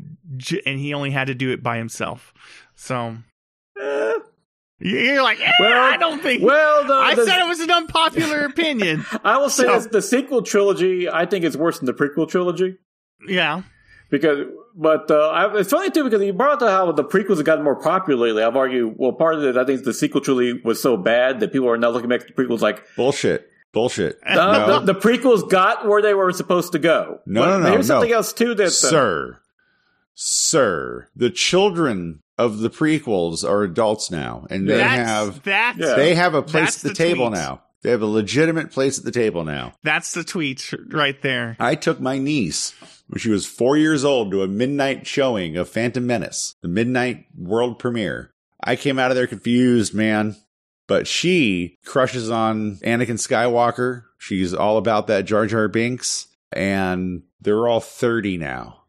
and 0.66 0.80
he 0.80 0.94
only 0.94 1.10
had 1.12 1.28
to 1.28 1.34
do 1.36 1.52
it 1.52 1.64
by 1.64 1.78
himself 1.78 2.34
so 2.76 3.18
you're 4.80 5.24
like, 5.24 5.40
eh, 5.42 5.52
I 5.60 5.98
don't 5.98 6.22
think. 6.22 6.44
Well, 6.44 6.84
the, 6.86 6.94
I 6.94 7.16
the- 7.16 7.26
said 7.26 7.40
it 7.44 7.48
was 7.48 7.60
an 7.62 7.72
unpopular 7.72 8.46
opinion. 8.46 9.06
I 9.24 9.38
will 9.40 9.50
say 9.50 9.64
So- 9.64 9.74
this: 9.74 9.88
the 9.88 10.02
sequel 10.04 10.44
trilogy, 10.44 11.10
I 11.10 11.26
think, 11.26 11.44
is 11.46 11.58
worse 11.58 11.80
than 11.80 11.88
the 11.88 11.94
prequel 11.96 12.30
trilogy. 12.30 12.78
Yeah. 13.28 13.64
Because, 14.10 14.46
but 14.76 15.12
uh, 15.12 15.52
it's 15.56 15.72
funny 15.72 15.90
too 15.90 16.04
because 16.06 16.22
you 16.24 16.32
brought 16.34 16.62
up 16.62 16.70
how 16.70 16.92
the 16.94 17.04
prequels 17.04 17.38
have 17.38 17.46
gotten 17.46 17.64
more 17.64 17.76
popular 17.76 18.28
lately. 18.28 18.42
I've 18.44 18.56
argued, 18.56 18.96
well, 18.98 19.12
part 19.12 19.36
of 19.36 19.44
it, 19.44 19.58
I 19.58 19.66
think, 19.66 19.84
the 19.84 19.94
sequel 19.94 20.22
truly 20.22 20.54
was 20.64 20.82
so 20.82 20.96
bad 20.96 21.42
that 21.42 21.52
people 21.52 21.70
are 21.70 21.78
now 21.78 21.90
looking 21.90 22.10
back 22.10 22.22
at 22.22 22.28
the 22.28 22.34
prequels 22.34 22.62
like 22.62 22.84
bullshit, 22.96 23.50
bullshit. 23.74 24.20
Uh, 24.26 24.36
No. 24.36 24.80
the, 24.80 24.94
the 24.94 25.00
prequels 25.00 25.50
got 25.50 25.88
where 25.88 26.02
they 26.02 26.14
were 26.14 26.32
supposed 26.32 26.72
to 26.72 26.80
go. 26.80 27.20
No, 27.26 27.42
But 27.42 27.58
no, 27.58 27.60
no. 27.64 27.72
Here's 27.72 27.90
no. 27.90 27.96
something 27.96 28.14
else 28.14 28.32
too 28.32 28.56
that 28.56 28.68
uh, 28.68 28.70
sir, 28.70 29.40
sir, 30.14 31.08
the 31.16 31.30
children 31.30 32.22
of 32.38 32.60
the 32.60 32.70
prequels 32.70 33.48
are 33.48 33.64
adults 33.64 34.12
now, 34.12 34.46
and 34.50 34.70
they 34.70 34.78
That's- 34.78 35.08
have 35.08 35.44
that's- 35.44 35.96
they 35.96 36.16
have 36.16 36.34
a 36.34 36.42
place 36.44 36.78
at 36.78 36.82
the, 36.84 36.90
the 36.90 36.96
table 36.96 37.28
tweet. 37.28 37.40
now. 37.40 37.62
They 37.84 37.92
have 37.92 38.02
a 38.02 38.06
legitimate 38.08 38.72
place 38.72 38.98
at 38.98 39.06
the 39.06 39.12
table 39.12 39.44
now. 39.44 39.74
That's 39.84 40.14
the 40.14 40.24
tweet 40.24 40.74
right 40.90 41.20
there. 41.22 41.56
I 41.60 41.76
took 41.76 42.00
my 42.02 42.18
niece 42.18 42.74
when 43.08 43.20
she 43.20 43.30
was 43.30 43.46
four 43.46 43.78
years 43.78 44.04
old 44.04 44.32
to 44.32 44.44
a 44.44 44.48
midnight 44.48 45.08
showing 45.08 45.58
of 45.58 45.70
Phantom 45.70 46.06
Menace, 46.06 46.56
the 46.62 46.68
midnight 46.68 47.26
world 47.38 47.80
premiere. 47.80 48.32
I 48.64 48.76
came 48.76 49.00
out 49.00 49.12
of 49.12 49.16
there 49.16 49.28
confused, 49.28 49.94
man. 49.94 50.36
But 50.88 51.06
she 51.06 51.78
crushes 51.86 52.30
on 52.32 52.78
Anakin 52.78 53.18
Skywalker. 53.18 54.04
She's 54.18 54.54
all 54.54 54.78
about 54.78 55.08
that 55.08 55.26
Jar 55.26 55.46
Jar 55.46 55.68
Binks. 55.68 56.28
And 56.54 57.24
they're 57.42 57.68
all 57.68 57.82
30 57.82 58.38
now. 58.38 58.84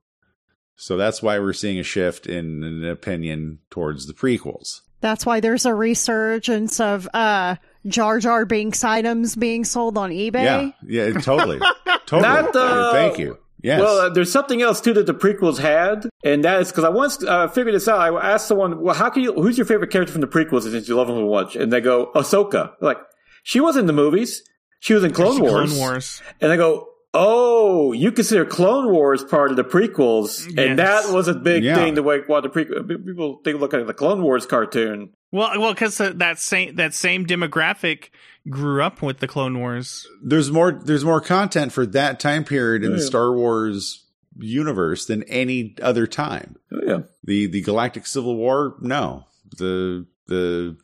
So 0.77 0.97
that's 0.97 1.20
why 1.20 1.40
we're 1.40 1.53
seeing 1.53 1.81
a 1.81 1.82
shift 1.82 2.27
in 2.27 2.62
an 2.62 2.85
opinion 2.89 3.59
towards 3.69 4.07
the 4.07 4.15
prequels. 4.15 4.82
That's 5.01 5.27
why 5.27 5.40
there's 5.40 5.66
a 5.66 5.74
resurgence 5.74 6.78
of 6.78 7.09
uh, 7.12 7.57
Jar 7.86 8.20
Jar 8.20 8.45
Binks 8.45 8.85
items 8.85 9.35
being 9.35 9.65
sold 9.65 9.99
on 9.99 10.11
eBay. 10.11 10.45
Yeah, 10.45 10.70
yeah, 10.86 11.20
totally. 11.20 11.59
totally. 12.07 12.23
Not, 12.23 12.55
uh, 12.55 12.93
Thank 12.93 13.19
you. 13.19 13.39
Yes. 13.61 13.81
Well, 13.81 13.99
uh, 13.99 14.09
there's 14.11 14.31
something 14.31 14.63
else 14.63 14.81
too 14.81 14.95
that 14.95 15.07
the 15.07 15.15
prequels 15.15 15.59
had, 15.59 16.09
and 16.25 16.45
that 16.45 16.61
is 16.61 16.69
because 16.69 16.85
I 16.85 16.91
once 16.91 17.23
uh, 17.25 17.49
figured 17.49 17.75
this 17.75 17.89
out. 17.89 18.01
I 18.01 18.33
asked 18.33 18.47
someone, 18.47 18.81
"Well, 18.81 18.95
how 18.95 19.11
can 19.11 19.23
you? 19.23 19.33
Who's 19.35 19.59
your 19.59 19.67
favorite 19.67 19.91
character 19.91 20.13
from 20.13 20.21
the 20.21 20.29
prequels 20.29 20.63
since 20.63 20.89
you 20.89 20.97
love 20.97 21.09
them 21.09 21.17
so 21.17 21.29
much?" 21.29 21.57
And 21.57 21.73
they 21.73 21.81
go, 21.81 22.13
"Ahsoka." 22.15 22.73
Like 22.81 22.99
she 23.43 23.61
was 23.61 23.77
in 23.77 23.87
the 23.87 23.93
movies. 23.93 24.43
She 24.81 24.95
was 24.95 25.03
in 25.03 25.13
Clone 25.13 25.41
Wars. 25.41 25.71
Clone. 25.73 25.79
Wars. 25.79 26.23
And 26.41 26.53
I 26.53 26.57
go, 26.57 26.89
"Oh, 27.19 27.93
you 27.93 28.12
consider 28.12 28.45
Clone 28.45 28.90
Wars 28.93 29.24
part 29.24 29.51
of 29.51 29.57
the 29.57 29.65
prequels?" 29.65 30.47
Yes. 30.49 30.55
And 30.69 30.78
that 30.78 31.11
was 31.12 31.27
a 31.28 31.35
big 31.35 31.65
Yeah. 31.65 31.74
thing. 31.74 31.95
The 31.95 32.03
way 32.03 32.20
why 32.27 32.40
the 32.40 32.49
prequel 32.49 32.86
people 33.05 33.40
think 33.45 33.61
look 33.61 33.74
at 33.74 33.86
the 33.86 33.93
Clone 33.95 34.23
Wars 34.23 34.47
cartoon. 34.47 35.11
Well, 35.32 35.51
well, 35.61 35.73
because 35.74 35.99
that 35.99 36.39
same 36.39 36.77
that 36.77 36.95
same 36.95 37.27
demographic 37.27 38.05
grew 38.49 38.82
up 38.82 39.03
with 39.03 39.19
the 39.19 39.27
Clone 39.28 39.59
Wars. 39.59 40.07
there's 40.24 40.51
more 40.51 40.73
there's 40.73 41.05
more 41.05 41.20
content 41.20 41.73
for 41.73 41.85
that 41.86 42.19
time 42.20 42.45
period 42.45 42.82
in 42.85 42.93
the 42.93 43.01
Star 43.03 43.32
Wars 43.35 44.05
universe 44.39 45.05
than 45.07 45.23
any 45.24 45.74
other 45.82 46.07
time. 46.07 46.57
yeah. 46.86 47.01
The 47.24 47.47
the 47.47 47.61
Galactic 47.61 48.07
Civil 48.07 48.36
War, 48.36 48.77
no. 48.81 49.24
The 49.59 50.07
the 50.28 50.77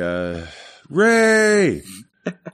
uh 0.00 0.46
Ray 0.88 1.82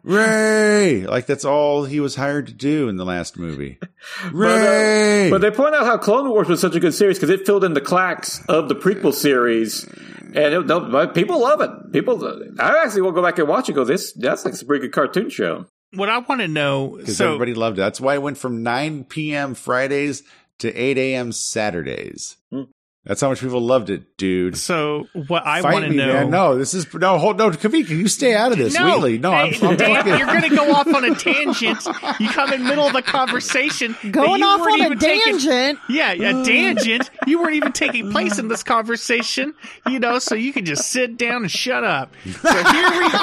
Ray 0.02 1.06
like 1.06 1.26
that's 1.26 1.44
all 1.44 1.84
he 1.84 2.01
was 2.01 2.14
hired 2.14 2.47
to 2.47 2.52
do 2.52 2.88
in 2.88 2.97
the 2.97 3.05
last 3.05 3.38
movie. 3.38 3.78
Uh, 4.22 4.30
Ray 4.32 5.30
But 5.30 5.40
they 5.40 5.51
point 5.51 5.74
out 5.74 5.84
how 5.84 5.98
Clone 5.98 6.30
Wars 6.30 6.48
was 6.48 6.60
such 6.60 6.76
a 6.76 6.80
good 6.80 6.94
series 6.94 7.18
because 7.18 7.28
it 7.28 7.44
filled 7.44 7.64
in 7.64 7.74
the 7.74 7.80
clacks 7.80 8.40
of 8.47 8.68
the 8.68 8.76
prequel 8.76 9.12
series, 9.12 9.84
and 10.22 10.36
it, 10.36 10.66
no, 10.66 10.80
but 10.80 11.12
people 11.12 11.40
love 11.40 11.60
it. 11.60 11.93
People, 11.93 12.24
I 12.60 12.82
actually 12.84 13.02
will 13.02 13.10
go 13.10 13.22
back 13.22 13.38
and 13.38 13.48
watch 13.48 13.68
it. 13.68 13.72
Go, 13.72 13.84
this 13.84 14.12
that's 14.12 14.44
like 14.44 14.55
a 14.55 14.64
pretty 14.64 14.82
good 14.82 14.93
cartoon 14.93 15.28
show. 15.28 15.66
What 15.93 16.09
I 16.09 16.18
want 16.18 16.40
to 16.40 16.47
know, 16.48 16.97
because 16.98 17.16
so 17.16 17.26
everybody 17.26 17.55
loved 17.55 17.78
it. 17.78 17.80
That's 17.80 18.01
why 18.01 18.14
it 18.14 18.22
went 18.22 18.38
from 18.38 18.62
9 18.62 19.05
p.m. 19.05 19.55
Fridays 19.55 20.22
to 20.59 20.72
8 20.72 20.98
a.m. 20.98 21.32
Saturdays. 21.32 22.36
Hmm. 22.52 22.62
That's 23.07 23.20
how 23.20 23.28
much 23.28 23.41
people 23.41 23.61
loved 23.61 23.89
it, 23.89 24.16
dude. 24.16 24.57
So 24.57 25.07
what 25.28 25.47
I 25.47 25.62
want 25.62 25.85
to 25.85 25.93
know, 25.93 26.12
man. 26.12 26.31
No, 26.31 26.59
this 26.59 26.74
is 26.74 26.93
no. 26.93 27.19
Hold 27.19 27.39
no, 27.39 27.51
Kavika, 27.51 27.91
you 27.91 28.09
stay 28.09 28.35
out 28.35 28.51
of 28.51 28.59
this. 28.59 28.74
No, 28.74 28.85
Wheatley, 28.85 29.19
no, 29.19 29.31
I'm, 29.31 29.55
I'm 29.62 29.77
Dan, 29.77 29.95
talking. 29.95 30.19
you're 30.19 30.27
going 30.27 30.43
to 30.43 30.49
go 30.57 30.73
off 30.73 30.89
on 30.89 31.05
a 31.05 31.15
tangent. 31.15 31.87
You 32.19 32.28
come 32.28 32.53
in 32.53 32.65
the 32.65 32.69
middle 32.69 32.85
of 32.85 32.97
a 32.97 33.03
conversation, 33.03 33.95
Going 34.11 34.43
off 34.43 34.61
on 34.61 34.81
a 34.81 34.85
even 34.87 34.99
taking- 34.99 35.39
tangent. 35.39 35.78
yeah, 35.89 36.15
a 36.15 36.16
mm. 36.16 36.45
tangent. 36.45 37.09
You 37.28 37.41
weren't 37.41 37.55
even 37.55 37.70
taking 37.70 38.11
place 38.16 38.41
in 38.41 38.49
this 38.49 38.65
conversation, 38.65 39.55
you 39.87 40.01
know. 40.01 40.19
So 40.19 40.35
you 40.35 40.53
can 40.53 40.65
just 40.65 40.91
sit 40.91 41.16
down 41.16 41.43
and 41.43 41.51
shut 41.51 41.85
up. 41.85 42.12
So 42.24 42.65
here 42.65 42.91
we 42.91 43.09
go. 43.12 43.19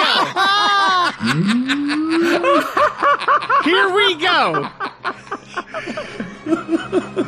here 3.66 3.94
we 3.94 4.16
go. 7.26 7.28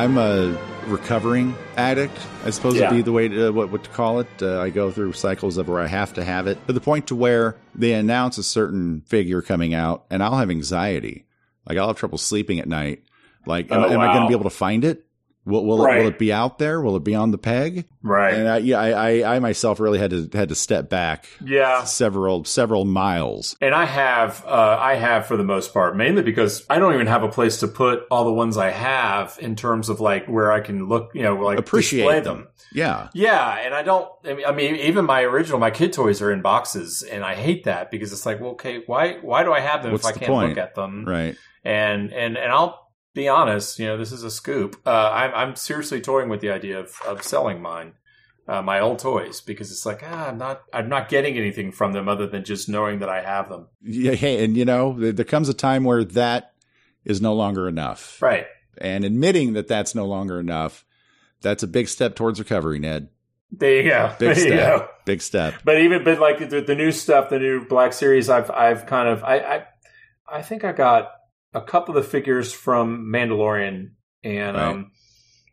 I'm 0.00 0.16
a 0.16 0.56
recovering 0.86 1.54
addict. 1.76 2.16
I 2.44 2.50
suppose 2.50 2.76
Yeah. 2.76 2.88
would 2.90 2.96
be 2.96 3.02
the 3.02 3.12
way 3.12 3.28
to 3.28 3.50
what 3.50 3.70
what 3.70 3.84
to 3.84 3.90
call 3.90 4.20
it. 4.20 4.28
Uh, 4.40 4.58
I 4.60 4.70
go 4.70 4.90
through 4.90 5.12
cycles 5.12 5.58
of 5.58 5.68
where 5.68 5.78
I 5.80 5.86
have 5.88 6.14
to 6.14 6.24
have 6.24 6.46
it 6.46 6.58
to 6.66 6.72
the 6.72 6.80
point 6.80 7.08
to 7.08 7.14
where 7.14 7.56
they 7.74 7.92
announce 7.92 8.38
a 8.38 8.42
certain 8.42 9.02
figure 9.02 9.42
coming 9.42 9.74
out, 9.74 10.06
and 10.10 10.22
I'll 10.22 10.38
have 10.38 10.50
anxiety. 10.50 11.26
Like 11.68 11.76
I'll 11.76 11.88
have 11.88 11.96
trouble 11.96 12.16
sleeping 12.16 12.60
at 12.60 12.66
night. 12.66 13.02
Like, 13.46 13.70
am, 13.70 13.80
Oh, 13.84 13.90
am 13.90 14.00
I 14.00 14.06
going 14.14 14.22
to 14.22 14.28
be 14.28 14.34
able 14.34 14.48
to 14.48 14.56
find 14.56 14.84
it? 14.84 15.04
Will 15.46 15.64
will, 15.64 15.84
it, 15.86 15.96
will 15.98 16.06
it 16.08 16.18
be 16.18 16.32
out 16.32 16.58
there? 16.58 16.80
Will 16.82 16.96
it 16.96 17.04
be 17.04 17.14
on 17.14 17.30
the 17.30 17.38
peg? 17.38 17.86
Right. 18.02 18.34
And 18.34 18.46
I, 18.48 18.58
yeah, 18.58 18.78
I, 18.78 18.90
I, 19.20 19.36
I 19.36 19.38
myself 19.38 19.80
really 19.80 19.98
had 19.98 20.10
to 20.10 20.28
had 20.34 20.50
to 20.50 20.54
step 20.54 20.90
back 20.90 21.26
Yeah. 21.42 21.84
several 21.84 22.44
several 22.44 22.84
miles. 22.84 23.56
And 23.60 23.74
I 23.74 23.86
have, 23.86 24.44
uh, 24.46 24.76
I 24.78 24.96
have 24.96 25.26
for 25.26 25.38
the 25.38 25.42
most 25.44 25.72
part, 25.72 25.96
mainly 25.96 26.22
because 26.22 26.64
I 26.68 26.78
don't 26.78 26.92
even 26.94 27.06
have 27.06 27.22
a 27.22 27.28
place 27.28 27.58
to 27.60 27.68
put 27.68 28.02
all 28.10 28.24
the 28.26 28.32
ones 28.32 28.58
I 28.58 28.70
have 28.70 29.38
in 29.40 29.56
terms 29.56 29.88
of 29.88 29.98
like 29.98 30.26
where 30.26 30.52
I 30.52 30.60
can 30.60 30.88
look, 30.88 31.10
you 31.14 31.22
know, 31.22 31.34
like 31.36 31.58
Appreciate 31.58 32.24
them. 32.24 32.36
them. 32.40 32.48
Yeah. 32.72 33.08
Yeah, 33.14 33.56
and 33.64 33.74
I 33.74 33.82
don't. 33.82 34.08
I 34.46 34.52
mean, 34.52 34.76
even 34.76 35.04
my 35.06 35.22
original, 35.22 35.58
my 35.58 35.70
kid 35.70 35.92
toys 35.92 36.20
are 36.22 36.30
in 36.30 36.42
boxes, 36.42 37.02
and 37.02 37.24
I 37.24 37.34
hate 37.34 37.64
that 37.64 37.90
because 37.90 38.12
it's 38.12 38.24
like, 38.26 38.40
well, 38.40 38.50
okay, 38.52 38.82
why, 38.86 39.14
why 39.22 39.42
do 39.42 39.52
I 39.52 39.60
have 39.60 39.82
them 39.82 39.92
What's 39.92 40.08
if 40.08 40.14
I 40.14 40.18
can't 40.18 40.30
point? 40.30 40.48
look 40.50 40.58
at 40.58 40.74
them? 40.76 41.04
Right. 41.04 41.34
And 41.64 42.12
and 42.12 42.36
and 42.38 42.52
I'll 42.52 42.89
be 43.14 43.28
honest, 43.28 43.78
you 43.78 43.86
know, 43.86 43.96
this 43.96 44.12
is 44.12 44.22
a 44.22 44.30
scoop. 44.30 44.80
Uh, 44.86 45.10
I'm 45.12 45.34
I'm 45.34 45.56
seriously 45.56 46.00
toying 46.00 46.28
with 46.28 46.40
the 46.40 46.50
idea 46.50 46.78
of 46.78 46.94
of 47.06 47.22
selling 47.22 47.60
mine, 47.60 47.94
uh, 48.46 48.62
my 48.62 48.80
old 48.80 48.98
toys, 48.98 49.40
because 49.40 49.70
it's 49.70 49.86
like, 49.86 50.02
ah, 50.04 50.28
I'm 50.28 50.38
not, 50.38 50.62
I'm 50.72 50.88
not 50.88 51.08
getting 51.08 51.36
anything 51.36 51.72
from 51.72 51.92
them 51.92 52.08
other 52.08 52.26
than 52.26 52.44
just 52.44 52.68
knowing 52.68 53.00
that 53.00 53.08
I 53.08 53.22
have 53.22 53.48
them. 53.48 53.68
Yeah, 53.82 54.12
hey, 54.12 54.44
and 54.44 54.56
you 54.56 54.64
know, 54.64 54.98
there, 54.98 55.12
there 55.12 55.24
comes 55.24 55.48
a 55.48 55.54
time 55.54 55.84
where 55.84 56.04
that 56.04 56.52
is 57.04 57.20
no 57.20 57.34
longer 57.34 57.68
enough. 57.68 58.20
Right. 58.20 58.46
And 58.78 59.04
admitting 59.04 59.54
that 59.54 59.68
that's 59.68 59.94
no 59.94 60.06
longer 60.06 60.40
enough, 60.40 60.84
that's 61.40 61.62
a 61.62 61.66
big 61.68 61.88
step 61.88 62.14
towards 62.14 62.38
recovery, 62.38 62.78
Ned. 62.78 63.08
There 63.52 63.82
you 63.82 63.90
go. 63.90 64.14
Big 64.18 64.34
there 64.36 64.44
you 64.44 64.52
step. 64.54 64.78
go. 64.78 64.88
Big 65.04 65.22
step. 65.22 65.54
But 65.64 65.80
even 65.80 66.04
but 66.04 66.20
like 66.20 66.48
the, 66.48 66.60
the 66.60 66.74
new 66.74 66.92
stuff, 66.92 67.30
the 67.30 67.38
new 67.38 67.66
Black 67.66 67.92
Series, 67.92 68.30
I've 68.30 68.50
I've 68.50 68.86
kind 68.86 69.08
of 69.08 69.24
I 69.24 69.38
I, 69.38 69.64
I 70.32 70.42
think 70.42 70.64
I 70.64 70.72
got 70.72 71.10
a 71.54 71.60
couple 71.60 71.96
of 71.96 72.02
the 72.04 72.08
figures 72.08 72.52
from 72.52 73.06
Mandalorian, 73.12 73.90
and 74.24 74.56
Right. 74.56 74.68
um, 74.68 74.92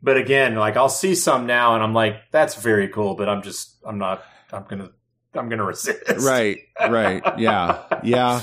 but 0.02 0.18
again, 0.18 0.56
like 0.56 0.78
I'll 0.78 0.90
see 0.90 1.16
some 1.16 1.48
now, 1.48 1.74
and 1.76 1.84
I'm 1.84 1.94
like, 1.94 2.18
that's 2.32 2.56
very 2.56 2.88
cool, 2.90 3.16
but 3.16 3.28
I'm 3.30 3.42
just, 3.42 3.78
I'm 3.86 3.98
not, 3.98 4.24
I'm 4.52 4.66
gonna, 4.70 4.92
I'm 5.34 5.50
gonna 5.50 5.64
resist. 5.66 6.26
Right, 6.26 6.60
right. 6.80 7.24
Yeah, 7.40 7.82
yeah. 8.04 8.42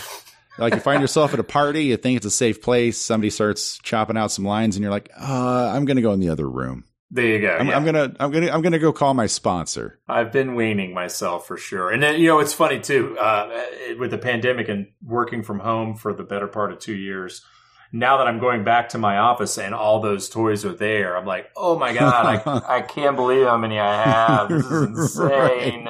Like 0.58 0.74
you 0.74 0.80
find 0.80 1.00
yourself 1.00 1.32
at 1.34 1.40
a 1.40 1.44
party, 1.44 1.84
you 1.86 1.96
think 1.96 2.16
it's 2.16 2.26
a 2.26 2.30
safe 2.30 2.62
place. 2.62 2.96
Somebody 2.96 3.30
starts 3.30 3.78
chopping 3.82 4.16
out 4.16 4.30
some 4.30 4.44
lines, 4.44 4.76
and 4.76 4.82
you're 4.82 4.92
like, 4.92 5.10
uh, 5.20 5.72
"I'm 5.74 5.84
going 5.84 5.96
to 5.96 6.02
go 6.02 6.12
in 6.12 6.20
the 6.20 6.28
other 6.28 6.48
room. 6.48 6.84
There 7.14 7.24
you 7.24 7.38
go. 7.38 7.56
I'm, 7.56 7.68
yeah. 7.68 7.76
I'm 7.76 7.84
gonna, 7.84 8.12
I'm 8.18 8.32
gonna, 8.32 8.50
I'm 8.50 8.60
gonna 8.60 8.80
go 8.80 8.92
call 8.92 9.14
my 9.14 9.26
sponsor." 9.26 10.00
I've 10.08 10.32
been 10.32 10.56
weaning 10.56 10.92
myself 10.92 11.46
for 11.46 11.56
sure. 11.56 11.92
And 11.92 12.02
then, 12.02 12.20
you 12.20 12.26
know, 12.26 12.40
it's 12.40 12.52
funny 12.52 12.80
too, 12.80 13.16
uh, 13.20 13.66
with 14.00 14.10
the 14.10 14.18
pandemic 14.18 14.68
and 14.68 14.88
working 15.00 15.44
from 15.44 15.60
home 15.60 15.94
for 15.94 16.12
the 16.12 16.24
better 16.24 16.48
part 16.48 16.72
of 16.72 16.80
two 16.80 16.96
years. 16.96 17.44
Now 17.92 18.16
that 18.18 18.26
I'm 18.26 18.40
going 18.40 18.64
back 18.64 18.88
to 18.90 18.98
my 18.98 19.18
office 19.18 19.56
and 19.58 19.76
all 19.76 20.00
those 20.00 20.28
toys 20.28 20.64
are 20.64 20.74
there, 20.74 21.16
I'm 21.16 21.24
like, 21.24 21.52
oh 21.56 21.78
my 21.78 21.92
God, 21.94 22.42
I, 22.44 22.62
I 22.78 22.82
can't 22.82 23.14
believe 23.14 23.46
how 23.46 23.58
many 23.58 23.78
I 23.78 24.02
have. 24.02 24.48
This 24.48 24.66
is 24.66 24.82
insane. 24.82 25.88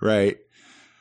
Right. 0.00 0.38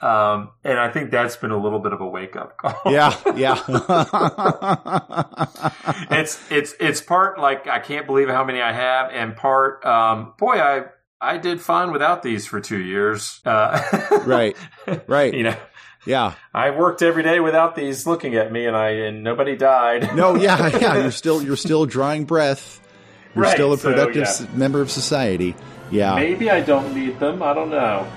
Um, 0.01 0.49
and 0.63 0.79
I 0.79 0.89
think 0.89 1.11
that's 1.11 1.35
been 1.35 1.51
a 1.51 1.57
little 1.57 1.79
bit 1.79 1.93
of 1.93 2.01
a 2.01 2.07
wake 2.07 2.35
up 2.35 2.57
call. 2.57 2.91
Yeah, 2.91 3.15
yeah. 3.35 3.61
it's, 6.11 6.51
it's, 6.51 6.73
it's 6.79 7.01
part 7.01 7.39
like, 7.39 7.67
I 7.67 7.79
can't 7.79 8.05
believe 8.05 8.29
how 8.29 8.43
many 8.43 8.61
I 8.61 8.71
have 8.71 9.11
and 9.11 9.35
part, 9.35 9.85
um, 9.85 10.33
boy, 10.39 10.59
I, 10.59 10.83
I 11.19 11.37
did 11.37 11.61
fine 11.61 11.91
without 11.91 12.23
these 12.23 12.47
for 12.47 12.59
two 12.59 12.79
years. 12.79 13.41
Uh, 13.45 13.81
right, 14.25 14.55
right. 15.07 15.33
you 15.33 15.43
know, 15.43 15.55
Yeah. 16.05 16.33
I 16.53 16.71
worked 16.71 17.03
every 17.03 17.21
day 17.21 17.39
without 17.39 17.75
these 17.75 18.07
looking 18.07 18.35
at 18.35 18.51
me, 18.51 18.65
and 18.65 18.75
I 18.75 18.89
and 18.89 19.23
nobody 19.23 19.55
died. 19.55 20.15
No, 20.15 20.35
yeah, 20.35 20.75
yeah. 20.79 21.01
You're 21.01 21.11
still, 21.11 21.43
you're 21.43 21.55
still 21.55 21.85
drawing 21.85 22.25
breath. 22.25 22.79
You're 23.35 23.43
Right, 23.43 23.53
still 23.53 23.73
a 23.73 23.77
so, 23.77 23.93
productive 23.93 24.27
yeah. 24.39 24.57
member 24.57 24.81
of 24.81 24.89
society. 24.89 25.55
Yeah. 25.91 26.15
Maybe 26.15 26.49
I 26.49 26.61
don't 26.61 26.95
need 26.95 27.19
them. 27.19 27.43
I 27.43 27.53
don't 27.53 27.69
know. 27.69 28.11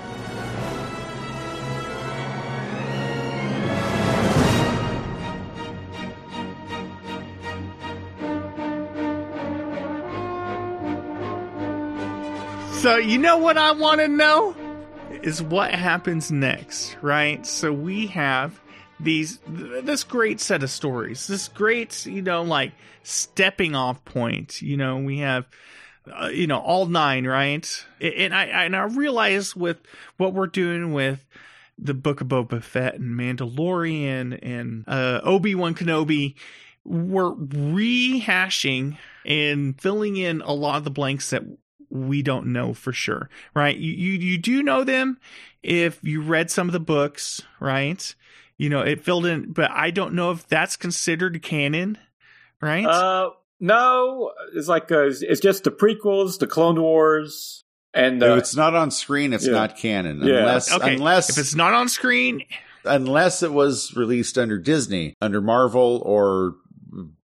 So 12.85 12.97
you 12.97 13.17
know 13.17 13.39
what 13.39 13.57
I 13.57 13.71
want 13.71 13.99
to 14.01 14.07
know 14.07 14.55
is 15.09 15.41
what 15.41 15.73
happens 15.73 16.31
next, 16.31 16.95
right? 17.01 17.43
So 17.43 17.73
we 17.73 18.05
have 18.05 18.61
these 18.99 19.39
this 19.47 20.03
great 20.03 20.39
set 20.39 20.61
of 20.61 20.69
stories, 20.69 21.25
this 21.25 21.47
great 21.47 22.05
you 22.05 22.21
know 22.21 22.43
like 22.43 22.73
stepping 23.01 23.73
off 23.73 24.05
point. 24.05 24.61
You 24.61 24.77
know 24.77 24.97
we 24.97 25.17
have 25.17 25.47
uh, 26.15 26.27
you 26.27 26.45
know 26.45 26.59
all 26.59 26.85
nine, 26.85 27.25
right? 27.25 27.67
And 27.99 28.35
I 28.35 28.43
and 28.43 28.75
I 28.75 28.83
realize 28.83 29.55
with 29.55 29.77
what 30.17 30.35
we're 30.35 30.45
doing 30.45 30.93
with 30.93 31.25
the 31.79 31.95
Book 31.95 32.21
of 32.21 32.27
Boba 32.27 32.61
Fett 32.61 32.99
and 32.99 33.19
Mandalorian 33.19 34.37
and 34.43 34.83
uh, 34.87 35.21
Obi 35.23 35.55
Wan 35.55 35.73
Kenobi, 35.73 36.35
we're 36.83 37.33
rehashing 37.33 38.99
and 39.25 39.81
filling 39.81 40.17
in 40.17 40.41
a 40.41 40.53
lot 40.53 40.77
of 40.77 40.83
the 40.83 40.91
blanks 40.91 41.31
that 41.31 41.41
we 41.95 42.21
don't 42.21 42.47
know 42.47 42.73
for 42.73 42.91
sure, 42.93 43.29
right? 43.53 43.75
You, 43.75 43.91
you 43.91 44.13
you 44.13 44.37
do 44.37 44.61
know 44.63 44.83
them 44.83 45.17
if 45.63 45.99
you 46.03 46.21
read 46.21 46.51
some 46.51 46.67
of 46.67 46.73
the 46.73 46.79
books, 46.79 47.41
right? 47.59 48.13
You 48.57 48.69
know, 48.69 48.81
it 48.81 49.03
filled 49.03 49.25
in, 49.25 49.51
but 49.51 49.71
I 49.71 49.91
don't 49.91 50.13
know 50.13 50.31
if 50.31 50.47
that's 50.47 50.75
considered 50.75 51.41
canon, 51.41 51.97
right? 52.61 52.85
Uh, 52.85 53.31
no, 53.59 54.31
it's 54.53 54.67
like 54.67 54.91
uh, 54.91 55.05
it's- 55.07 55.21
it's 55.21 55.41
just 55.41 55.63
the 55.63 55.71
prequels, 55.71 56.39
the 56.39 56.47
Clone 56.47 56.81
Wars, 56.81 57.63
and 57.93 58.21
uh, 58.21 58.33
if 58.33 58.39
it's 58.39 58.55
not 58.55 58.75
on 58.75 58.91
screen, 58.91 59.33
it's 59.33 59.45
yeah. 59.45 59.53
not 59.53 59.77
canon. 59.77 60.21
Yeah. 60.21 60.39
Unless, 60.39 60.71
Okay, 60.73 60.95
unless 60.95 61.29
if 61.29 61.37
it's 61.37 61.55
not 61.55 61.73
on 61.73 61.87
screen, 61.89 62.43
unless 62.83 63.41
it 63.43 63.51
was 63.53 63.95
released 63.95 64.37
under 64.37 64.57
Disney, 64.57 65.15
under 65.21 65.41
Marvel 65.41 66.01
or 66.05 66.55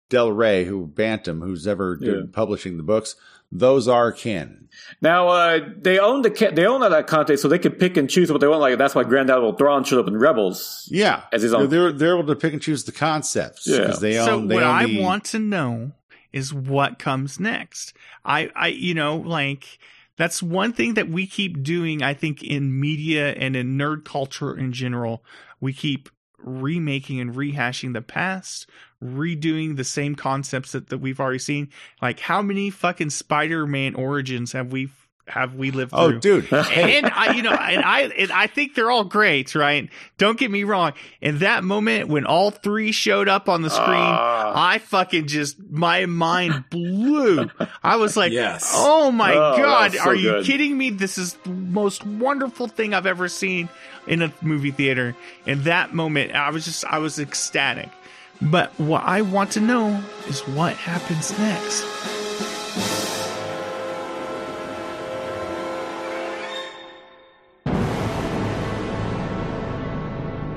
Del 0.09 0.33
Rey, 0.33 0.65
who 0.65 0.87
Bantam, 0.87 1.41
who's 1.41 1.67
ever 1.69 1.99
Yeah. 2.01 2.23
publishing 2.33 2.77
the 2.77 2.83
books, 2.83 3.15
those 3.53 3.89
are 3.89 4.13
canon. 4.13 4.69
Now 5.03 5.29
uh, 5.29 5.61
they 5.77 5.99
own 5.99 6.23
the 6.23 6.31
ca- 6.31 6.51
they 6.53 6.67
own 6.67 6.83
all 6.83 6.91
that 6.91 7.07
content, 7.07 7.41
so 7.41 7.49
they 7.49 7.59
can 7.59 7.73
pick 7.73 7.97
and 7.97 8.09
choose 8.09 8.31
what 8.31 8.41
they 8.41 8.47
want. 8.47 8.61
Like 8.61 8.79
that's 8.79 8.95
why 8.95 9.05
Grand 9.05 9.31
Admiral 9.31 9.55
Thrawn 9.55 9.85
showed 9.85 10.01
up 10.01 10.09
in 10.09 10.17
Rebels. 10.17 10.89
Yeah, 10.91 11.23
as 11.33 11.43
his 11.43 11.51
they're, 11.53 11.61
own. 11.61 11.69
they're 11.69 11.93
they're 11.93 12.19
able 12.19 12.27
to 12.29 12.37
pick 12.37 12.53
and 12.53 12.63
choose 12.63 12.85
the 12.85 12.93
concepts 12.93 13.67
Yeah. 13.67 13.79
because 13.81 14.01
they 14.01 14.15
so. 14.15 14.41
They 14.47 14.55
what 14.55 14.63
own 14.65 14.71
I 14.75 14.87
the- 14.87 15.01
want 15.03 15.25
to 15.27 15.39
know 15.39 15.93
is 16.33 16.55
what 16.55 16.99
comes 17.01 17.41
next. 17.41 17.93
I, 18.25 18.51
I, 18.55 18.69
you 18.69 18.95
know, 18.95 19.17
like 19.17 19.79
that's 20.17 20.43
one 20.43 20.73
thing 20.73 20.95
that 20.95 21.09
we 21.09 21.27
keep 21.27 21.63
doing. 21.63 22.03
I 22.03 22.15
think 22.15 22.43
in 22.45 22.79
media 22.79 23.33
and 23.33 23.57
in 23.57 23.77
nerd 23.77 24.05
culture 24.05 24.57
in 24.57 24.73
general, 24.73 25.25
we 25.61 25.73
keep 25.73 26.09
remaking 26.43 27.21
and 27.21 27.35
rehashing 27.35 27.93
the 27.93 28.03
past, 28.03 28.67
redoing 29.03 29.77
the 29.77 29.85
same 29.85 30.15
concepts 30.15 30.73
that, 30.73 30.89
that 30.89 30.99
we've 30.99 31.21
already 31.21 31.39
seen. 31.39 31.69
Like 32.01 32.21
how 32.21 32.43
many 32.43 32.71
fucking 32.71 33.11
Spider-Man 33.11 33.95
origins 33.95 34.53
have 34.53 34.73
we 34.73 34.91
have 35.31 35.55
we 35.55 35.71
lived 35.71 35.93
Oh, 35.95 36.11
through? 36.11 36.21
dude. 36.21 36.53
and 36.53 37.07
I, 37.07 37.33
you 37.35 37.43
know, 37.43 37.53
and 37.53 37.83
I, 37.85 38.01
and 38.03 38.31
I 38.33 38.47
think 38.47 38.75
they're 38.75 38.91
all 38.91 39.05
great, 39.05 39.55
right? 39.55 39.89
Don't 40.19 40.39
get 40.39 40.51
me 40.51 40.65
wrong. 40.65 40.93
In 41.21 41.39
that 41.39 41.65
moment 41.65 42.09
when 42.09 42.27
all 42.27 42.51
three 42.51 42.93
showed 42.93 43.29
up 43.29 43.49
on 43.49 43.63
the 43.63 43.71
screen, 43.71 43.87
Ah. 43.89 44.53
I 44.55 44.79
fucking 44.79 45.27
just 45.29 45.57
my 45.71 46.07
mind 46.07 46.65
blew. 46.71 47.49
I 47.83 47.97
was 47.97 48.17
like, 48.17 48.33
Yes. 48.33 48.73
"Oh 48.77 49.11
my 49.11 49.33
Oh, 49.33 49.57
god, 49.57 49.93
so 49.93 50.01
are 50.11 50.15
you 50.15 50.31
good. 50.31 50.45
kidding 50.47 50.77
me? 50.77 50.91
This 50.91 51.17
is 51.19 51.35
the 51.45 51.51
most 51.51 52.05
wonderful 52.05 52.69
thing 52.69 52.93
I've 52.93 53.07
ever 53.07 53.29
seen 53.29 53.69
in 54.07 54.23
a 54.23 54.33
movie 54.43 54.71
theater." 54.73 55.15
In 55.47 55.63
that 55.65 55.95
moment, 55.95 56.35
I 56.35 56.51
was 56.51 56.65
just 56.65 56.85
I 56.85 56.99
was 56.99 57.19
ecstatic. 57.19 57.89
But 58.43 58.73
what 58.81 59.03
I 59.05 59.21
want 59.23 59.53
to 59.53 59.61
know 59.61 60.03
is 60.29 60.41
what 60.41 60.75
happens 60.75 61.39
next. 61.39 61.85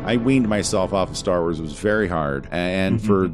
I 0.06 0.18
weaned 0.18 0.50
myself 0.50 0.92
off 0.92 1.10
of 1.12 1.18
Star 1.18 1.42
Wars. 1.42 1.60
It 1.60 1.64
was 1.64 1.80
very 1.80 2.10
hard. 2.10 2.48
And 2.52 3.02
for 3.02 3.32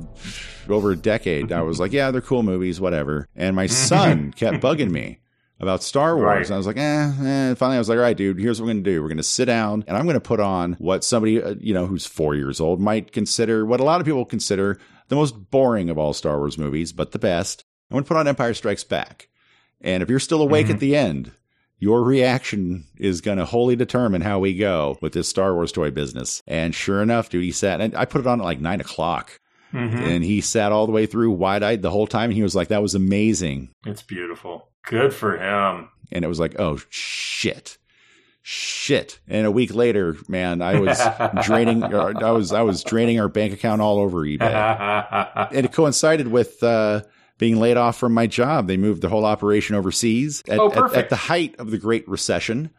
over 0.70 0.92
a 0.92 0.96
decade, 0.96 1.52
I 1.52 1.64
was 1.64 1.80
like, 1.80 1.92
yeah, 1.92 2.12
they're 2.12 2.22
cool 2.22 2.44
movies, 2.44 2.80
whatever. 2.80 3.28
And 3.36 3.56
my 3.56 3.66
son 3.66 4.32
kept 4.36 4.62
bugging 4.62 4.92
me 4.92 5.20
about 5.60 5.82
Star 5.82 6.16
Wars. 6.16 6.26
Right. 6.26 6.46
And 6.46 6.54
I 6.54 6.58
was 6.58 6.68
like, 6.68 6.78
eh, 6.78 7.12
eh. 7.22 7.56
Finally, 7.56 7.76
I 7.76 7.80
was 7.80 7.90
like, 7.90 7.98
all 7.98 8.04
right, 8.04 8.16
dude, 8.16 8.40
here's 8.40 8.62
what 8.62 8.68
we're 8.68 8.74
going 8.74 8.84
to 8.84 8.92
do. 8.92 9.02
We're 9.02 9.08
going 9.08 9.18
to 9.18 9.24
sit 9.24 9.46
down 9.46 9.84
and 9.88 9.98
I'm 9.98 10.06
going 10.06 10.14
to 10.14 10.22
put 10.22 10.40
on 10.40 10.74
what 10.74 11.04
somebody, 11.04 11.42
uh, 11.42 11.56
you 11.60 11.74
know, 11.74 11.88
who's 11.88 12.06
four 12.06 12.36
years 12.36 12.60
old 12.60 12.80
might 12.80 13.12
consider, 13.12 13.66
what 13.66 13.80
a 13.80 13.84
lot 13.84 14.00
of 14.00 14.06
people 14.06 14.24
consider 14.24 14.80
the 15.08 15.16
most 15.16 15.50
boring 15.50 15.90
of 15.90 15.98
all 15.98 16.14
Star 16.14 16.38
Wars 16.38 16.60
movies, 16.60 16.94
but 16.94 17.12
the 17.12 17.20
best. 17.20 17.66
I'm 17.90 17.96
going 17.96 18.04
to 18.04 18.08
put 18.08 18.18
on 18.18 18.28
Empire 18.28 18.54
Strikes 18.54 18.84
Back. 18.84 19.28
And 19.82 20.04
if 20.04 20.10
you're 20.10 20.20
still 20.20 20.42
awake 20.42 20.70
at 20.70 20.80
the 20.80 20.96
end, 20.96 21.32
your 21.80 22.04
reaction 22.04 22.86
is 22.98 23.22
going 23.22 23.38
to 23.38 23.46
wholly 23.46 23.76
determine 23.76 24.22
how 24.22 24.40
we 24.40 24.54
go 24.56 24.98
with 25.02 25.14
this 25.14 25.30
Star 25.30 25.54
Wars 25.54 25.72
toy 25.72 25.92
business. 25.92 26.44
And 26.46 26.76
sure 26.76 27.02
enough, 27.02 27.30
dude, 27.30 27.44
he 27.44 27.52
sat, 27.52 27.82
and 27.82 27.96
I 27.96 28.06
put 28.06 28.22
it 28.22 28.28
on 28.28 28.42
at 28.42 28.44
like 28.44 28.60
nine 28.60 28.82
o'clock. 28.82 29.40
Mhm. 29.74 29.94
And 29.94 30.24
he 30.24 30.42
sat 30.42 30.72
all 30.72 30.86
the 30.88 30.92
way 30.92 31.06
through 31.06 31.32
wide 31.32 31.62
eyed 31.64 31.82
the 31.82 31.92
whole 31.92 32.08
time. 32.08 32.32
And 32.32 32.34
he 32.34 32.44
was 32.44 32.56
like, 32.56 32.70
that 32.70 32.82
was 32.82 32.96
amazing. 32.96 33.70
It's 33.86 34.02
beautiful. 34.02 34.68
Good 34.84 35.14
for 35.14 35.38
him. 35.38 35.90
And 36.12 36.26
it 36.26 36.28
was 36.28 36.40
like, 36.40 36.60
oh, 36.60 36.80
shit. 36.90 37.78
Shit. 38.42 39.20
And 39.28 39.46
a 39.46 39.52
week 39.52 39.76
later, 39.76 40.18
man, 40.28 40.64
I 40.64 40.80
was 40.80 41.00
draining, 41.46 41.84
I 41.84 42.32
was, 42.32 42.52
I 42.52 42.64
was 42.64 42.84
draining 42.84 43.20
our 43.20 43.28
bank 43.28 43.54
account 43.54 43.80
all 43.82 44.00
over 44.00 44.22
eBay. 44.22 44.42
and 45.54 45.66
it 45.66 45.72
coincided 45.72 46.30
with, 46.30 46.64
uh, 46.64 47.02
being 47.40 47.60
laid 47.60 47.78
off 47.78 47.98
from 47.98 48.14
my 48.14 48.28
job. 48.28 48.68
They 48.68 48.78
moved 48.78 49.02
the 49.02 49.10
whole 49.10 49.26
operation 49.26 49.76
overseas 49.76 50.44
at, 50.48 50.60
Oh, 50.60 50.72
at- 50.72 50.94
at, 50.94 51.10
the 51.10 51.16
height 51.16 51.56
of 51.58 51.72
the 51.72 51.80
Great 51.80 52.08
Recession. 52.08 52.70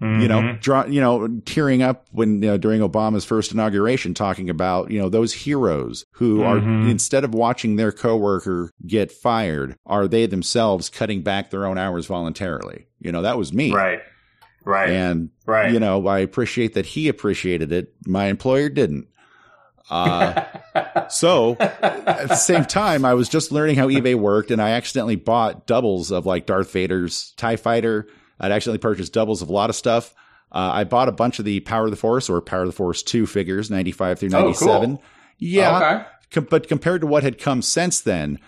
You 0.00 0.08
Mhm. 0.08 0.28
know, 0.28 0.56
draw, 0.60 0.84
you 0.86 1.00
know, 1.00 1.28
tearing 1.44 1.80
up 1.80 2.06
when 2.10 2.42
you 2.42 2.48
know, 2.48 2.58
during 2.58 2.80
Obama's 2.80 3.24
first 3.24 3.52
inauguration, 3.52 4.14
talking 4.14 4.50
about 4.50 4.90
you 4.90 4.98
know 4.98 5.08
those 5.08 5.32
heroes 5.32 6.04
who 6.14 6.38
Mhm. 6.38 6.44
are 6.48 6.58
instead 6.90 7.22
of 7.22 7.34
watching 7.34 7.76
their 7.76 7.92
coworker 7.92 8.72
get 8.84 9.12
fired, 9.12 9.76
are 9.86 10.08
they 10.08 10.26
themselves 10.26 10.88
cutting 10.90 11.22
back 11.22 11.50
their 11.50 11.66
own 11.66 11.78
hours 11.78 12.06
voluntarily? 12.06 12.86
You 12.98 13.12
know, 13.12 13.22
that 13.22 13.38
was 13.38 13.52
me, 13.52 13.72
Right. 13.72 14.00
Right. 14.64 14.90
And 14.90 15.30
Right. 15.46 15.72
you 15.72 15.78
know, 15.78 16.04
I 16.08 16.18
appreciate 16.18 16.74
that 16.74 16.86
he 16.86 17.06
appreciated 17.06 17.70
it. 17.70 17.92
My 18.04 18.26
employer 18.26 18.68
didn't. 18.68 19.06
Uh, 19.92 21.08
so 21.08 21.56
at 21.60 22.28
the 22.28 22.34
same 22.34 22.64
time, 22.64 23.04
I 23.04 23.14
was 23.14 23.28
just 23.28 23.52
learning 23.52 23.76
how 23.76 23.88
eBay 23.88 24.14
worked, 24.14 24.50
and 24.50 24.60
I 24.62 24.70
accidentally 24.70 25.16
bought 25.16 25.66
doubles 25.66 26.10
of 26.10 26.24
like 26.26 26.46
Darth 26.46 26.72
Vader's 26.72 27.32
Tie 27.36 27.56
Fighter. 27.56 28.06
I'd 28.40 28.52
accidentally 28.52 28.78
purchased 28.78 29.12
doubles 29.12 29.42
of 29.42 29.48
a 29.50 29.52
lot 29.52 29.70
of 29.70 29.76
stuff. 29.76 30.14
Uh, 30.50 30.70
I 30.72 30.84
bought 30.84 31.08
a 31.08 31.12
bunch 31.12 31.38
of 31.38 31.44
the 31.44 31.60
Power 31.60 31.84
of 31.84 31.90
the 31.90 31.96
Force 31.96 32.28
or 32.30 32.40
Power 32.40 32.62
of 32.62 32.68
the 32.68 32.72
Force 32.72 33.02
two 33.02 33.26
figures, 33.26 33.70
ninety 33.70 33.92
five 33.92 34.18
through 34.18 34.30
Oh, 34.32 34.40
ninety 34.40 34.54
seven. 34.54 34.96
cool. 34.96 35.04
Yeah, 35.38 35.76
Okay. 35.76 36.04
Com- 36.32 36.46
but 36.50 36.68
compared 36.68 37.00
to 37.02 37.06
what 37.06 37.22
had 37.22 37.38
come 37.38 37.60
since 37.62 38.00
then, 38.00 38.38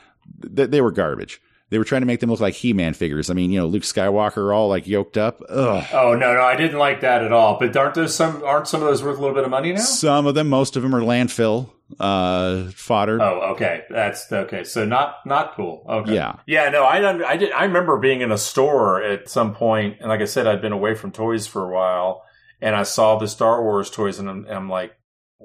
th- 0.57 0.71
they 0.71 0.81
were 0.81 0.91
garbage. 0.91 1.41
They 1.71 1.79
were 1.79 1.85
trying 1.85 2.03
to 2.03 2.07
make 2.07 2.21
them 2.21 2.31
look 2.31 2.41
like 2.41 2.55
He-Man 2.55 2.95
figures. 2.95 3.31
I 3.31 3.35
mean, 3.35 3.51
you 3.51 3.59
know, 3.59 3.67
Luke 3.67 3.83
Skywalker 3.83 4.55
all 4.55 4.69
like 4.69 4.87
yoked 4.87 5.17
up. 5.17 5.41
Ugh. 5.49 5.85
Oh 5.93 6.15
no, 6.15 6.35
no, 6.35 6.41
I 6.43 6.57
didn't 6.57 6.79
like 6.79 7.01
that 7.01 7.25
at 7.25 7.33
all. 7.33 7.59
But 7.59 7.77
aren't 7.77 7.95
those 7.95 8.15
some? 8.15 8.43
Aren't 8.45 8.69
some 8.69 8.83
of 8.83 8.89
those 8.89 9.03
worth 9.03 9.19
a 9.19 9.21
little 9.21 9.35
bit 9.35 9.45
of 9.45 9.51
money 9.51 9.73
now? 9.73 9.81
Some 9.81 10.27
of 10.27 10.35
them, 10.35 10.49
most 10.49 10.77
of 10.77 10.83
them 10.83 10.95
are 10.95 11.01
landfill 11.01 11.71
uh, 11.99 12.71
fodder. 12.71 13.21
Oh, 13.21 13.53
okay. 13.55 13.83
That's 13.91 14.31
okay. 14.31 14.63
So 14.65 14.85
not 14.85 15.17
not 15.27 15.55
cool. 15.57 15.85
Okay. 15.89 16.15
Yeah. 16.15 16.37
Yeah. 16.47 16.69
No, 16.69 16.85
I 16.85 17.01
don't- 17.01 17.25
I 17.25 17.37
did. 17.37 17.51
I 17.53 17.65
remember 17.65 17.99
being 17.99 18.21
in 18.21 18.31
a 18.31 18.39
store 18.39 19.03
at 19.03 19.29
some 19.29 19.55
point, 19.55 19.97
and 20.01 20.09
like 20.09 20.21
I 20.21 20.27
said, 20.27 20.47
I'd 20.47 20.63
been 20.63 20.73
away 20.73 20.95
from 20.95 21.13
toys 21.13 21.47
for 21.47 21.69
a 21.69 21.75
while, 21.75 22.23
and 22.61 22.77
I 22.77 22.83
saw 22.85 23.17
the 23.19 23.27
Star 23.27 23.63
Wars 23.63 23.91
toys, 23.91 24.19
and 24.19 24.29
I'm, 24.29 24.45
and 24.45 24.55
I'm 24.55 24.69
like, 24.69 24.93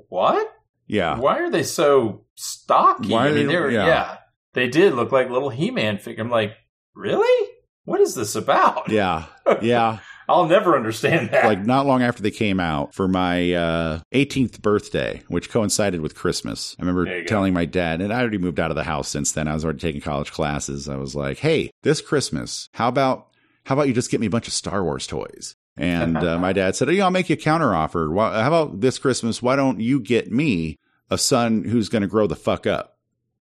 what? 0.10 0.48
Yeah. 0.86 1.18
Why 1.18 1.40
are 1.40 1.50
they 1.50 1.64
so 1.64 2.26
stocky? 2.36 3.10
Why 3.14 3.26
I 3.26 3.30
are 3.30 3.34
mean, 3.34 3.48
they- 3.48 3.54
they 3.54 3.60
were 3.60 3.72
yeah. 3.72 3.86
yeah. 3.88 4.18
They 4.54 4.68
did 4.68 4.94
look 4.94 5.12
like 5.12 5.30
little 5.30 5.50
He-Man 5.50 5.98
figure. 5.98 6.24
I'm 6.24 6.30
like, 6.30 6.56
really? 6.96 7.50
What 7.86 8.02
is 8.02 8.16
this 8.16 8.36
about? 8.36 8.90
Yeah. 8.92 9.26
Yeah. 9.62 10.00
I'll 10.28 10.46
never 10.46 10.76
understand 10.76 11.32
that. 11.32 11.46
like 11.46 11.66
not 11.66 11.88
long 11.88 12.04
after 12.04 12.22
they 12.22 12.30
came 12.30 12.60
out 12.60 12.94
for 12.94 13.08
my 13.08 13.52
uh, 13.54 14.02
18th 14.14 14.62
birthday, 14.62 15.24
which 15.28 15.50
coincided 15.50 16.02
with 16.02 16.14
Christmas. 16.14 16.76
I 16.78 16.84
remember 16.84 17.06
go. 17.06 17.24
telling 17.24 17.52
my 17.52 17.66
dad, 17.66 18.00
and 18.00 18.14
I 18.14 18.20
already 18.22 18.38
moved 18.38 18.60
out 18.60 18.70
of 18.70 18.76
the 18.76 18.84
house 18.84 19.08
since 19.10 19.32
then. 19.32 19.48
I 19.48 19.56
was 19.56 19.64
already 19.66 19.80
taking 19.80 20.02
college 20.02 20.32
classes. 20.32 20.88
I 20.88 20.98
was 20.98 21.16
like, 21.16 21.40
"Hey, 21.40 21.72
this 21.82 22.00
Christmas, 22.00 22.70
how 22.74 22.90
about 22.90 23.30
how 23.64 23.74
about 23.74 23.88
you 23.88 23.94
just 23.96 24.12
get 24.12 24.20
me 24.20 24.28
a 24.28 24.30
bunch 24.30 24.48
of 24.48 24.54
Star 24.54 24.84
Wars 24.84 25.08
toys?" 25.08 25.56
And 25.76 26.16
uh, 26.18 26.38
my 26.38 26.54
dad 26.54 26.76
said, 26.76 26.90
"Oh, 26.90 26.92
yeah, 26.92 27.06
I'll 27.06 27.12
make 27.12 27.30
you 27.30 27.34
a 27.34 27.38
counter 27.38 27.74
offer. 27.74 28.12
Why, 28.12 28.40
how 28.40 28.50
about 28.50 28.82
this 28.82 29.00
Christmas? 29.00 29.42
Why 29.42 29.56
don't 29.56 29.80
you 29.80 30.00
get 30.00 30.32
me 30.32 30.78
a 31.10 31.18
son 31.18 31.64
who's 31.64 31.90
going 31.90 32.04
to 32.04 32.08
grow 32.08 32.28
the 32.28 32.36
fuck 32.36 32.68
up?" 32.68 33.00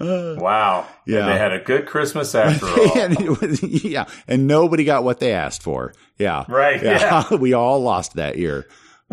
wow. 0.00 0.86
Yeah. 1.06 1.26
They 1.26 1.38
had 1.38 1.52
a 1.52 1.60
good 1.60 1.86
Christmas 1.86 2.34
after 2.34 2.66
all. 2.80 2.98
and 2.98 3.20
it 3.20 3.40
was, 3.40 3.62
yeah, 3.62 4.06
and 4.26 4.46
nobody 4.46 4.84
got 4.84 5.04
what 5.04 5.20
they 5.20 5.32
asked 5.32 5.62
for. 5.62 5.92
Yeah, 6.18 6.44
Right, 6.48 6.82
yeah. 6.82 7.32
we 7.34 7.52
all 7.54 7.80
lost 7.80 8.14
that 8.14 8.38
year. 8.38 8.66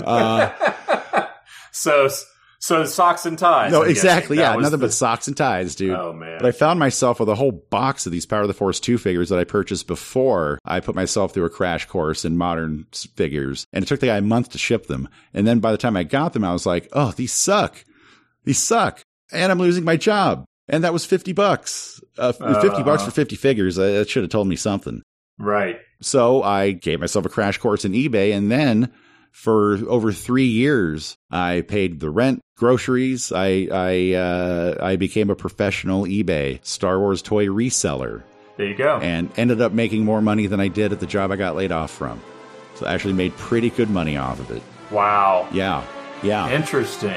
Uh, 0.03 0.51
so 1.71 2.09
so 2.65 2.83
socks 2.85 3.25
and 3.25 3.37
ties. 3.37 3.71
no, 3.71 3.83
exactly. 3.83 4.37
Yeah, 4.37 4.55
nothing 4.55 4.71
the- 4.71 4.77
but 4.87 4.93
socks 4.93 5.27
and 5.27 5.37
ties, 5.37 5.75
dude. 5.75 5.91
Oh 5.95 6.13
man. 6.13 6.37
But 6.39 6.47
I 6.47 6.51
found 6.51 6.79
myself 6.79 7.19
with 7.19 7.29
a 7.29 7.35
whole 7.35 7.51
box 7.51 8.05
of 8.05 8.11
these 8.11 8.25
Power 8.25 8.41
of 8.41 8.47
the 8.47 8.53
Force 8.53 8.79
2 8.79 8.97
figures 8.97 9.29
that 9.29 9.39
I 9.39 9.43
purchased 9.43 9.87
before 9.87 10.59
I 10.65 10.79
put 10.79 10.95
myself 10.95 11.33
through 11.33 11.45
a 11.45 11.49
crash 11.49 11.85
course 11.85 12.25
in 12.25 12.37
modern 12.37 12.85
figures. 13.15 13.65
And 13.71 13.83
it 13.83 13.87
took 13.87 13.99
the 13.99 14.07
guy 14.07 14.17
a 14.17 14.21
month 14.21 14.49
to 14.51 14.57
ship 14.57 14.87
them. 14.87 15.07
And 15.33 15.45
then 15.47 15.59
by 15.59 15.71
the 15.71 15.77
time 15.77 15.95
I 15.95 16.03
got 16.03 16.33
them, 16.33 16.43
I 16.43 16.53
was 16.53 16.65
like, 16.65 16.87
oh, 16.93 17.11
these 17.11 17.33
suck. 17.33 17.83
These 18.43 18.61
suck. 18.61 19.01
And 19.31 19.51
I'm 19.51 19.59
losing 19.59 19.83
my 19.83 19.97
job. 19.97 20.45
And 20.67 20.83
that 20.83 20.93
was 20.93 21.05
50 21.05 21.33
bucks. 21.33 22.01
Uh, 22.17 22.31
50 22.31 22.81
bucks 22.83 23.03
Uh. 23.03 23.05
for 23.05 23.11
50 23.11 23.35
figures. 23.35 23.75
That 23.75 24.09
should 24.09 24.23
have 24.23 24.31
told 24.31 24.47
me 24.47 24.55
something. 24.55 25.01
Right. 25.37 25.77
So 26.01 26.41
I 26.43 26.71
gave 26.71 26.99
myself 26.99 27.25
a 27.25 27.29
crash 27.29 27.57
course 27.57 27.85
in 27.85 27.91
eBay 27.93 28.33
and 28.35 28.51
then 28.51 28.91
for 29.35 29.77
over 29.89 30.13
three 30.13 30.45
years, 30.47 31.17
I 31.29 31.61
paid 31.67 31.99
the 31.99 32.09
rent, 32.09 32.41
groceries. 32.55 33.33
I, 33.33 33.67
I, 33.69 34.13
uh, 34.13 34.77
I 34.81 34.95
became 34.95 35.29
a 35.29 35.35
professional 35.35 36.05
eBay 36.05 36.65
Star 36.65 36.97
Wars 36.99 37.21
toy 37.21 37.47
reseller 37.47 38.23
There 38.55 38.65
you 38.65 38.75
go. 38.75 38.97
and 39.01 39.29
ended 39.37 39.59
up 39.59 39.73
making 39.73 40.05
more 40.05 40.21
money 40.21 40.47
than 40.47 40.61
I 40.61 40.69
did 40.69 40.93
at 40.93 41.01
the 41.01 41.05
job 41.05 41.31
I 41.31 41.35
got 41.35 41.55
laid 41.55 41.73
off 41.73 41.91
from. 41.91 42.21
So 42.75 42.85
I 42.85 42.93
actually 42.93 43.13
made 43.13 43.35
pretty 43.35 43.69
good 43.69 43.89
money 43.89 44.15
off 44.15 44.39
of 44.39 44.49
it. 44.51 44.63
Wow. 44.89 45.49
Yeah. 45.51 45.83
Yeah. 46.23 46.49
Interesting. 46.49 47.13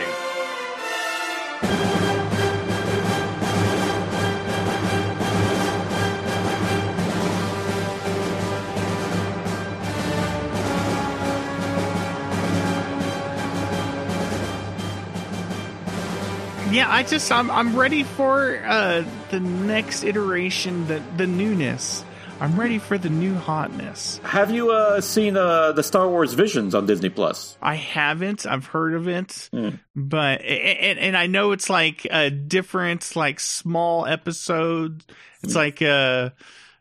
Yeah, 16.78 16.88
I 16.88 17.02
just 17.02 17.32
I'm 17.32 17.50
I'm 17.50 17.74
ready 17.74 18.04
for 18.04 18.62
uh 18.64 19.04
the 19.30 19.40
next 19.40 20.04
iteration, 20.04 20.86
the 20.86 21.02
the 21.16 21.26
newness. 21.26 22.04
I'm 22.38 22.54
ready 22.54 22.78
for 22.78 22.96
the 22.96 23.08
new 23.08 23.34
hotness. 23.34 24.20
Have 24.22 24.52
you 24.52 24.70
uh, 24.70 25.00
seen 25.00 25.36
uh, 25.36 25.72
the 25.72 25.82
Star 25.82 26.08
Wars 26.08 26.34
Visions 26.34 26.76
on 26.76 26.86
Disney 26.86 27.08
Plus? 27.08 27.58
I 27.60 27.74
haven't. 27.74 28.46
I've 28.46 28.66
heard 28.66 28.94
of 28.94 29.08
it, 29.08 29.50
but 29.96 30.42
and, 30.42 31.00
and 31.00 31.16
I 31.16 31.26
know 31.26 31.50
it's 31.50 31.68
like 31.68 32.06
a 32.08 32.30
different, 32.30 33.16
like 33.16 33.40
small 33.40 34.06
episode. 34.06 35.04
It's 35.42 35.56
like 35.56 35.80
a 35.82 36.32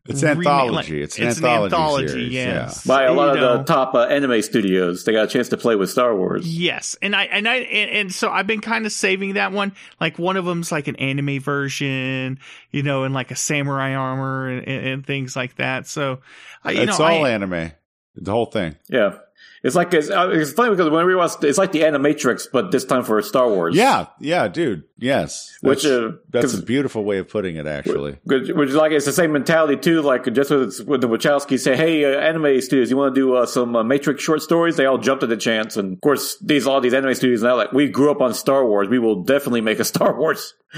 It's 0.08 0.24
an 0.24 0.30
remake- 0.38 0.48
anthology. 0.48 0.94
like- 0.96 1.04
It's 1.04 1.18
an 1.20 1.46
anthology 1.46 2.08
series, 2.08 2.34
Yes, 2.34 2.86
By 2.86 3.04
a 3.04 3.14
lot 3.14 3.26
You 3.26 3.30
of 3.32 3.36
know. 3.40 3.58
the 3.60 3.64
top 3.64 3.94
uh, 3.94 4.04
anime 4.04 4.42
studios, 4.42 5.04
they 5.04 5.12
got 5.12 5.26
a 5.26 5.28
chance 5.28 5.50
to 5.50 5.58
play 5.58 5.76
with 5.76 5.90
Star 5.90 6.16
Wars. 6.16 6.48
Yes, 6.48 6.96
and 7.02 7.16
I 7.16 7.24
and 7.26 7.48
I 7.48 7.56
and, 7.58 7.92
and 7.92 8.14
so 8.14 8.30
I've 8.30 8.48
been 8.48 8.62
kind 8.62 8.86
of 8.86 8.92
saving 8.92 9.34
that 9.34 9.52
one. 9.52 9.74
Like 10.00 10.18
one 10.18 10.38
of 10.38 10.46
them's 10.46 10.72
like 10.72 10.88
an 10.88 10.96
anime 10.98 11.40
version, 11.40 12.40
you 12.72 12.84
know, 12.84 13.04
and 13.04 13.14
like 13.14 13.32
a 13.32 13.36
samurai 13.36 13.94
armor 13.96 14.50
and, 14.50 14.68
and, 14.68 14.86
and 14.88 15.06
things 15.06 15.36
like 15.36 15.56
that. 15.58 15.88
So, 15.88 16.20
uh, 16.66 16.70
you 16.72 16.82
it's 16.82 17.00
know, 17.00 17.06
all 17.06 17.26
I, 17.26 17.30
anime. 17.32 17.72
The 18.16 18.32
whole 18.32 18.48
thing. 18.48 18.76
Yeah. 18.90 19.18
It's 19.64 19.76
like 19.76 19.94
it's, 19.94 20.10
uh, 20.10 20.30
it's 20.32 20.52
funny 20.54 20.70
because 20.70 20.90
when 20.92 21.06
we 21.08 21.16
watched, 21.16 21.44
it's 21.44 21.58
like 21.58 21.72
the 21.72 21.82
Animatrix, 21.82 22.48
but 22.54 22.72
this 22.72 22.86
time 22.86 23.04
for 23.04 23.20
Star 23.24 23.50
Wars. 23.50 23.76
Yeah. 23.76 24.06
Yeah, 24.20 24.48
dude. 24.48 24.84
Yes. 25.00 25.52
Which, 25.62 25.84
That's, 25.84 25.86
uh, 25.92 26.12
that's 26.30 26.46
'cause- 26.54 26.60
a 26.60 26.64
beautiful 26.64 27.04
way 27.04 27.18
of 27.18 27.28
putting 27.28 27.56
it, 27.56 27.66
actually. 27.68 28.18
Which, 28.24 28.50
which 28.50 28.70
is 28.70 28.76
like 28.76 28.92
it's 28.92 29.06
the 29.06 29.12
same 29.12 29.32
mentality 29.32 29.76
too. 29.78 30.02
Like 30.02 30.32
just 30.34 30.52
with, 30.52 30.80
with 30.88 31.02
the 31.02 31.08
Wachowski 31.10 31.60
say, 31.60 31.76
"Hey, 31.76 32.06
uh, 32.06 32.20
anime 32.20 32.62
studios, 32.62 32.90
you 32.92 32.98
want 32.98 33.14
to 33.16 33.20
do 33.22 33.34
uh, 33.36 33.46
some 33.46 33.76
uh, 33.76 33.84
Matrix 33.84 34.24
short 34.24 34.42
stories?" 34.42 34.76
They 34.78 34.86
all 34.86 34.98
jumped 35.00 35.24
at 35.24 35.30
the 35.30 35.38
chance, 35.38 35.76
and 35.76 35.94
of 35.94 36.02
course, 36.02 36.38
these 36.40 36.68
all 36.68 36.80
these 36.82 36.94
anime 36.94 37.14
studios 37.16 37.42
now 37.44 37.56
like 37.58 37.72
we 37.74 37.88
grew 37.90 38.12
up 38.12 38.22
on 38.22 38.34
Star 38.34 38.66
Wars. 38.66 38.88
We 38.90 39.00
will 39.00 39.24
definitely 39.24 39.62
make 39.62 39.80
a 39.80 39.86
Star 39.94 40.16
Wars. 40.18 40.54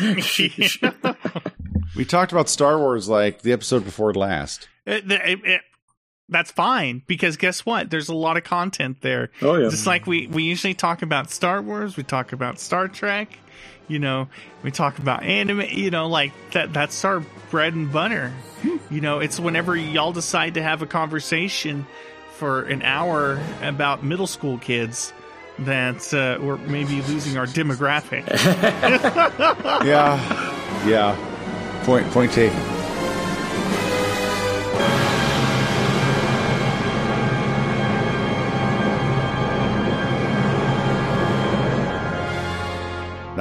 We 1.95 2.05
talked 2.05 2.31
about 2.31 2.47
Star 2.49 2.77
Wars 2.77 3.09
like 3.09 3.41
the 3.41 3.51
episode 3.51 3.83
before 3.83 4.13
last. 4.13 4.69
it, 4.85 5.11
it, 5.11 5.39
it- 5.43 5.61
that's 6.29 6.51
fine 6.51 7.01
because 7.07 7.37
guess 7.37 7.65
what? 7.65 7.89
There's 7.89 8.09
a 8.09 8.15
lot 8.15 8.37
of 8.37 8.43
content 8.43 9.01
there. 9.01 9.29
Oh 9.41 9.55
yeah. 9.57 9.69
Just 9.69 9.87
like 9.87 10.07
we 10.07 10.27
we 10.27 10.43
usually 10.43 10.73
talk 10.73 11.01
about 11.01 11.31
Star 11.31 11.61
Wars, 11.61 11.97
we 11.97 12.03
talk 12.03 12.31
about 12.33 12.59
Star 12.59 12.87
Trek, 12.87 13.29
you 13.87 13.99
know, 13.99 14.29
we 14.63 14.71
talk 14.71 14.99
about 14.99 15.23
anime, 15.23 15.61
you 15.61 15.89
know, 15.91 16.07
like 16.07 16.31
that 16.51 16.71
that's 16.73 17.03
our 17.03 17.21
bread 17.49 17.73
and 17.73 17.91
butter. 17.91 18.31
You 18.89 19.01
know, 19.01 19.19
it's 19.19 19.39
whenever 19.39 19.75
y'all 19.75 20.11
decide 20.13 20.53
to 20.55 20.61
have 20.61 20.81
a 20.81 20.85
conversation 20.85 21.87
for 22.33 22.63
an 22.63 22.81
hour 22.83 23.39
about 23.61 24.03
middle 24.03 24.27
school 24.27 24.57
kids 24.57 25.11
that 25.59 26.13
uh, 26.13 26.41
we're 26.41 26.57
maybe 26.57 27.01
losing 27.01 27.37
our 27.37 27.45
demographic. 27.45 28.25
Yeah. 29.85 30.85
Yeah. 30.85 31.81
Point 31.83 32.09
point 32.11 32.31
taken. 32.31 32.78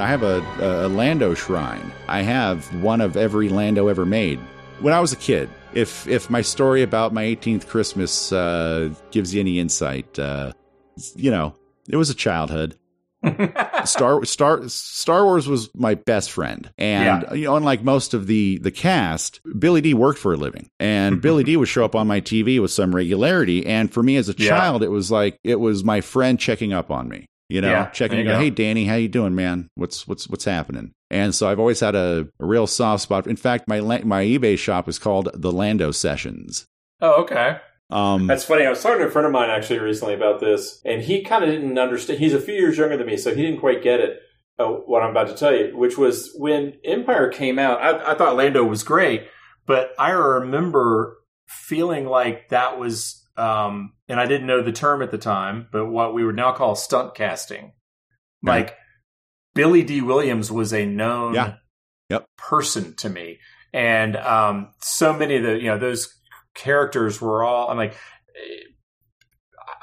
Have 0.09 0.23
a, 0.23 0.41
a 0.59 0.87
Lando 0.87 1.35
shrine. 1.35 1.91
I 2.07 2.23
have 2.23 2.65
one 2.81 2.99
of 2.99 3.15
every 3.15 3.47
Lando 3.47 3.89
ever 3.89 4.07
made. 4.07 4.39
When 4.79 4.91
I 4.91 4.99
was 5.01 5.13
a 5.13 5.15
kid, 5.15 5.51
if 5.75 6.07
if 6.07 6.31
my 6.31 6.41
story 6.41 6.81
about 6.81 7.13
my 7.13 7.23
18th 7.25 7.67
Christmas 7.67 8.31
uh, 8.31 8.89
gives 9.11 9.35
you 9.35 9.39
any 9.39 9.59
insight, 9.59 10.17
uh, 10.17 10.51
you 11.15 11.29
know, 11.29 11.53
it 11.87 11.95
was 11.95 12.09
a 12.09 12.15
childhood. 12.15 12.75
Star 13.85 14.25
Star 14.25 14.67
Star 14.67 15.25
Wars 15.25 15.47
was 15.47 15.69
my 15.75 15.93
best 15.93 16.31
friend, 16.31 16.71
and 16.79 17.21
Yeah. 17.21 17.33
you 17.35 17.43
know, 17.45 17.55
unlike 17.55 17.83
most 17.83 18.15
of 18.15 18.25
the 18.25 18.57
the 18.63 18.71
cast, 18.71 19.41
Billy 19.59 19.79
Dee 19.81 19.93
worked 19.93 20.17
for 20.17 20.33
a 20.33 20.37
living, 20.37 20.71
and 20.79 21.21
Billy 21.21 21.43
Dee 21.43 21.55
would 21.55 21.67
show 21.67 21.85
up 21.85 21.93
on 21.93 22.07
my 22.07 22.19
TV 22.19 22.59
with 22.59 22.71
some 22.71 22.95
regularity. 22.95 23.63
And 23.63 23.93
for 23.93 24.01
me 24.01 24.15
as 24.15 24.27
a 24.27 24.33
Yeah. 24.35 24.49
child, 24.49 24.81
it 24.81 24.89
was 24.89 25.11
like 25.11 25.37
it 25.43 25.59
was 25.59 25.83
my 25.83 26.01
friend 26.01 26.39
checking 26.39 26.73
up 26.73 26.89
on 26.89 27.09
me. 27.09 27.27
You 27.49 27.61
know, 27.61 27.69
Yeah, 27.71 27.89
checking. 27.89 28.19
you 28.19 28.23
go, 28.23 28.33
go. 28.33 28.39
Hey, 28.39 28.51
Danny, 28.51 28.85
how 28.85 28.95
you 28.95 29.07
doing, 29.07 29.33
man? 29.35 29.69
What's 29.75 30.07
what's 30.07 30.29
what's 30.29 30.45
happening? 30.45 30.91
And 31.09 31.33
so 31.33 31.49
I've 31.49 31.59
always 31.59 31.79
had 31.79 31.95
a, 31.95 32.27
a 32.39 32.45
real 32.45 32.67
soft 32.67 33.03
spot. 33.03 33.25
In 33.27 33.35
fact, 33.35 33.65
my 33.67 33.81
my 33.81 34.23
eBay 34.23 34.57
shop 34.57 34.87
is 34.87 34.99
called 34.99 35.29
the 35.33 35.51
Lando 35.51 35.91
Sessions. 35.91 36.67
Oh, 37.01 37.23
okay. 37.23 37.57
Um, 37.89 38.27
That's 38.27 38.43
funny. 38.43 38.65
I 38.65 38.69
was 38.69 38.83
talking 38.83 38.99
to 38.99 39.07
a 39.07 39.11
friend 39.11 39.25
of 39.25 39.31
mine 39.31 39.49
actually 39.49 39.79
recently 39.79 40.13
about 40.13 40.39
this, 40.39 40.79
and 40.85 41.01
he 41.01 41.23
kind 41.23 41.43
of 41.43 41.49
didn't 41.49 41.77
understand. 41.79 42.19
He's 42.19 42.35
a 42.35 42.39
few 42.39 42.53
years 42.53 42.77
younger 42.77 42.97
than 42.97 43.07
me, 43.07 43.17
so 43.17 43.33
he 43.33 43.41
didn't 43.41 43.59
quite 43.61 43.81
get 43.81 43.99
it. 43.99 44.19
Uh, 44.59 44.67
what 44.67 45.01
I'm 45.01 45.09
about 45.11 45.29
to 45.29 45.35
tell 45.35 45.55
you, 45.55 45.75
which 45.75 45.97
was 45.97 46.31
when 46.35 46.73
Empire 46.85 47.29
came 47.29 47.57
out, 47.57 47.81
I, 47.81 48.11
I 48.11 48.15
thought 48.15 48.35
Lando 48.35 48.63
was 48.63 48.83
great, 48.83 49.27
but 49.65 49.91
I 49.97 50.11
remember 50.11 51.17
feeling 51.47 52.05
like 52.05 52.49
that 52.49 52.77
was 52.77 53.18
um, 53.39 53.93
and 54.07 54.19
I 54.19 54.25
didn't 54.25 54.47
know 54.47 54.61
the 54.61 54.71
term 54.71 55.01
at 55.01 55.11
the 55.11 55.17
time, 55.17 55.67
but 55.71 55.85
what 55.87 56.13
we 56.13 56.23
would 56.25 56.35
now 56.35 56.51
call 56.51 56.75
stunt 56.75 57.15
casting. 57.15 57.73
Like 58.43 58.75
Billy 59.55 59.83
Dee 59.83 60.01
Williams 60.01 60.51
was 60.51 60.73
a 60.73 60.85
known 60.85 61.33
Yeah. 61.33 61.55
Yep. 62.09 62.25
person 62.37 62.95
to 62.97 63.09
me, 63.09 63.39
and 63.73 64.15
um, 64.15 64.69
so 64.81 65.13
many 65.13 65.37
of 65.37 65.43
the 65.43 65.57
you 65.59 65.67
know 65.67 65.77
those 65.77 66.13
characters 66.55 67.19
were 67.21 67.43
all. 67.43 67.69
I'm 67.69 67.77
like, 67.77 67.93
eh, 67.93 68.63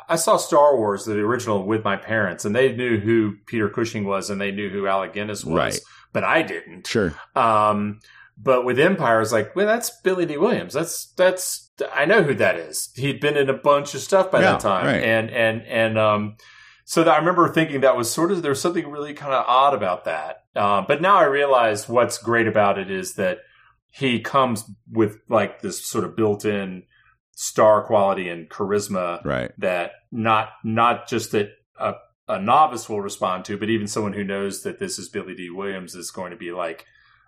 I 0.08 0.16
saw 0.16 0.36
Star 0.36 0.76
Wars, 0.76 1.04
the 1.04 1.18
original, 1.18 1.66
with 1.66 1.84
my 1.84 1.96
parents, 1.96 2.44
and 2.44 2.54
they 2.54 2.74
knew 2.74 2.98
who 2.98 3.34
Peter 3.46 3.68
Cushing 3.68 4.04
was, 4.04 4.30
and 4.30 4.40
they 4.40 4.52
knew 4.52 4.70
who 4.70 4.86
Alec 4.86 5.12
Guinness 5.14 5.44
was, 5.44 5.54
Right. 5.56 5.80
but 6.12 6.24
I 6.24 6.42
didn't. 6.42 6.86
Sure. 6.86 7.12
Um, 7.34 8.00
but 8.38 8.64
with 8.64 8.78
Empire, 8.78 9.20
it's 9.20 9.32
like, 9.32 9.54
well, 9.56 9.66
that's 9.66 9.90
Billy 10.02 10.26
Dee 10.26 10.36
Williams. 10.36 10.74
That's 10.74 11.12
that's 11.14 11.65
I 11.92 12.04
know 12.04 12.22
who 12.22 12.34
that 12.34 12.56
is. 12.56 12.90
He'd 12.96 13.20
been 13.20 13.36
in 13.36 13.48
a 13.50 13.54
bunch 13.54 13.94
of 13.94 14.00
stuff 14.00 14.30
by 14.30 14.40
Yeah, 14.40 14.52
that 14.52 14.60
time, 14.60 14.86
right. 14.86 15.02
and 15.02 15.30
and 15.30 15.62
and 15.66 15.98
um, 15.98 16.36
so 16.84 17.04
that 17.04 17.10
I 17.12 17.18
remember 17.18 17.48
thinking 17.48 17.80
that 17.82 17.96
was 17.96 18.10
sort 18.10 18.32
of 18.32 18.42
there 18.42 18.50
was 18.52 18.60
something 18.60 18.88
really 18.90 19.14
kind 19.14 19.32
of 19.34 19.44
odd 19.46 19.74
about 19.74 20.04
that. 20.04 20.44
Um, 20.54 20.86
but 20.88 21.02
now 21.02 21.16
I 21.16 21.24
realize 21.24 21.88
what's 21.88 22.18
great 22.18 22.46
about 22.46 22.78
it 22.78 22.90
is 22.90 23.14
that 23.14 23.38
he 23.90 24.20
comes 24.20 24.64
with 24.90 25.18
like 25.28 25.60
this 25.62 25.84
sort 25.86 26.04
of 26.04 26.16
built-in 26.16 26.84
star 27.34 27.84
quality 27.84 28.28
and 28.30 28.48
charisma 28.48 29.22
Right. 29.24 29.52
that 29.58 29.92
not 30.10 30.50
not 30.64 31.06
just 31.08 31.32
that 31.32 31.50
a, 31.78 31.94
a 32.28 32.40
novice 32.40 32.88
will 32.88 33.02
respond 33.02 33.44
to, 33.46 33.58
but 33.58 33.68
even 33.68 33.86
someone 33.86 34.14
who 34.14 34.24
knows 34.24 34.62
that 34.62 34.78
this 34.78 34.98
is 34.98 35.08
Billy 35.10 35.34
Dee 35.34 35.50
Williams 35.50 35.94
is 35.94 36.10
going 36.10 36.30
to 36.30 36.36
be 36.38 36.52
like, 36.52 36.86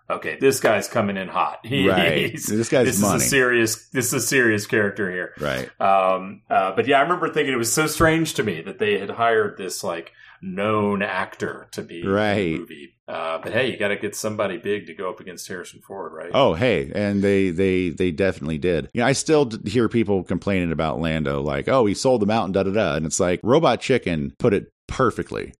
okay, 0.09 0.37
this 0.39 0.59
guy's 0.59 0.87
coming 0.87 1.17
in 1.17 1.27
hot. 1.27 1.59
He, 1.65 1.87
Right. 1.87 2.33
This 2.33 2.69
guy's 2.69 2.87
this 2.87 3.01
money. 3.01 3.17
is 3.17 3.23
a 3.23 3.27
serious. 3.27 3.89
This 3.89 4.07
is 4.07 4.13
a 4.13 4.19
serious 4.25 4.65
character 4.67 5.11
here. 5.11 5.33
Right. 5.39 5.69
Um, 5.81 6.41
uh, 6.49 6.75
but 6.75 6.87
yeah, 6.87 6.99
I 6.99 7.01
remember 7.01 7.29
thinking 7.31 7.53
it 7.53 7.57
was 7.57 7.71
so 7.71 7.87
strange 7.87 8.33
to 8.35 8.43
me 8.43 8.61
that 8.61 8.79
they 8.79 8.97
had 8.99 9.09
hired 9.09 9.57
this 9.57 9.83
like 9.83 10.11
known 10.41 11.01
actor 11.01 11.67
to 11.71 11.81
be 11.81 11.99
in 11.99 12.05
the 12.05 12.11
Right. 12.11 12.57
movie. 12.59 12.95
Uh, 13.07 13.39
but 13.43 13.51
hey, 13.51 13.71
you 13.71 13.77
got 13.77 13.87
to 13.89 13.97
get 13.97 14.15
somebody 14.15 14.57
big 14.57 14.85
to 14.85 14.93
go 14.93 15.09
up 15.09 15.19
against 15.19 15.47
Harrison 15.47 15.81
Ford, 15.81 16.13
right? 16.13 16.29
Oh, 16.33 16.53
hey, 16.53 16.91
and 16.93 17.23
they 17.23 17.49
they 17.49 17.89
they 17.89 18.11
definitely 18.11 18.57
did. 18.59 18.89
You 18.93 19.01
know, 19.01 19.07
I 19.07 19.13
still 19.13 19.45
d- 19.45 19.69
hear 19.69 19.89
people 19.89 20.23
complaining 20.23 20.71
about 20.71 20.99
Lando, 20.99 21.41
like, 21.41 21.67
"Oh, 21.67 21.85
he 21.87 21.95
sold 21.95 22.21
them 22.21 22.29
out," 22.29 22.45
and 22.45 22.53
da 22.53 22.63
da 22.63 22.71
da. 22.71 22.95
And 22.95 23.05
it's 23.07 23.19
like 23.19 23.39
Robot 23.43 23.81
Chicken 23.81 24.33
put 24.37 24.53
it 24.53 24.71
perfectly. 24.87 25.53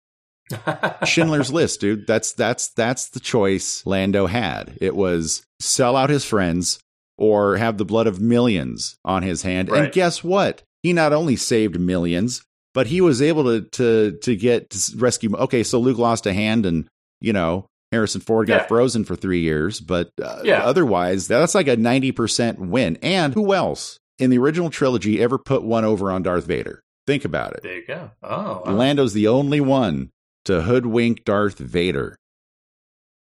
Schindler's 1.06 1.52
List, 1.52 1.80
dude. 1.82 2.08
That's 2.08 2.34
that's 2.34 2.70
that's 2.70 3.10
the 3.10 3.20
choice 3.20 3.86
Lando 3.86 4.28
had. 4.28 4.78
It 4.82 4.96
was 4.96 5.44
sell 5.60 5.96
out 5.96 6.10
his 6.10 6.26
friends 6.26 6.80
or 7.18 7.58
have 7.58 7.78
the 7.78 7.86
blood 7.86 8.08
of 8.08 8.20
millions 8.22 8.96
on 9.04 9.24
his 9.24 9.42
hand. 9.42 9.70
And 9.70 9.92
guess 9.92 10.24
what? 10.24 10.64
He 10.84 10.94
not 10.94 11.12
only 11.14 11.36
saved 11.36 11.80
millions, 11.80 12.42
but 12.74 12.88
he 12.88 13.02
was 13.02 13.22
able 13.22 13.44
to 13.46 13.62
to 13.72 14.18
to 14.24 14.36
get 14.36 14.70
to 14.72 14.98
rescue. 14.98 15.36
Okay, 15.36 15.64
so 15.64 15.80
Luke 15.80 15.98
lost 15.98 16.26
a 16.26 16.34
hand, 16.34 16.66
and 16.66 16.88
you 17.22 17.34
know 17.34 17.66
Harrison 17.92 18.22
Ford 18.22 18.48
got 18.48 18.62
Yeah. 18.62 18.68
frozen 18.68 19.04
for 19.04 19.16
three 19.16 19.42
years, 19.42 19.80
but 19.80 20.12
uh, 20.22 20.42
Yeah. 20.44 20.64
otherwise 20.64 21.28
that's 21.28 21.56
like 21.56 21.68
a 21.68 21.76
ninety 21.78 22.12
percent 22.12 22.60
win. 22.60 22.98
And 23.02 23.34
who 23.34 23.54
else 23.54 23.98
in 24.20 24.30
the 24.30 24.38
original 24.38 24.70
trilogy 24.70 25.22
ever 25.22 25.38
put 25.38 25.64
one 25.64 25.84
over 25.86 26.12
on 26.12 26.24
Darth 26.24 26.46
Vader? 26.46 26.82
Think 27.08 27.26
about 27.26 27.54
it. 27.54 27.64
There 27.64 27.76
you 27.78 27.86
go. 27.88 28.12
Oh, 28.22 28.62
wow. 28.66 28.72
Lando's 28.74 29.14
the 29.14 29.28
only 29.28 29.60
one 29.60 30.12
to 30.50 30.62
hoodwink 30.62 31.24
Darth 31.26 31.58
Vader. 31.58 32.16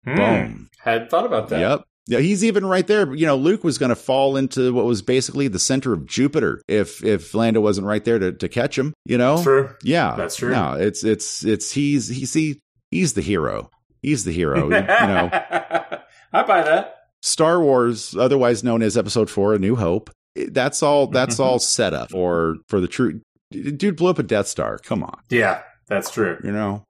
Hmm. 0.05 0.15
Boom. 0.15 0.69
Hadn't 0.79 1.09
thought 1.09 1.25
about 1.25 1.49
that. 1.49 1.59
Yep. 1.59 1.83
Yeah, 2.07 2.19
he's 2.19 2.43
even 2.43 2.65
right 2.65 2.87
there. 2.87 3.13
You 3.13 3.27
know, 3.27 3.35
Luke 3.35 3.63
was 3.63 3.77
going 3.77 3.89
to 3.89 3.95
fall 3.95 4.35
into 4.35 4.73
what 4.73 4.85
was 4.85 5.03
basically 5.03 5.47
the 5.47 5.59
center 5.59 5.93
of 5.93 6.07
Jupiter 6.07 6.59
if 6.67 7.03
if 7.03 7.35
Lando 7.35 7.61
wasn't 7.61 7.85
right 7.85 8.03
there 8.03 8.17
to, 8.17 8.31
to 8.31 8.49
catch 8.49 8.77
him. 8.79 8.93
You 9.05 9.19
know, 9.19 9.43
True. 9.43 9.69
Yeah, 9.83 10.15
That's 10.15 10.35
true. 10.35 10.51
No, 10.51 10.73
it's 10.73 11.03
it's 11.03 11.45
it's 11.45 11.71
he's 11.71 12.07
he's 12.07 12.33
he, 12.33 12.59
he's 12.89 13.13
the 13.13 13.21
hero. 13.21 13.69
He's 14.01 14.23
the 14.23 14.31
hero. 14.31 14.63
you 14.63 14.69
know, 14.71 15.29
I 16.33 16.43
buy 16.47 16.63
that. 16.63 16.95
Star 17.21 17.61
Wars, 17.61 18.15
otherwise 18.17 18.63
known 18.63 18.81
as 18.81 18.97
Episode 18.97 19.29
Four: 19.29 19.53
A 19.53 19.59
New 19.59 19.75
Hope. 19.75 20.09
That's 20.35 20.81
all. 20.81 21.05
That's 21.11 21.39
all 21.39 21.59
set 21.59 21.93
up 21.93 22.09
for 22.09 22.55
for 22.69 22.79
the 22.81 22.87
true. 22.87 23.21
Dude 23.51 23.97
blew 23.97 24.09
up 24.09 24.17
a 24.19 24.23
Death 24.23 24.47
Star. 24.47 24.79
Come 24.79 25.03
on, 25.03 25.19
Yeah, 25.29 25.61
that's 25.87 26.09
true. 26.11 26.37
you 26.43 26.51
know. 26.51 26.83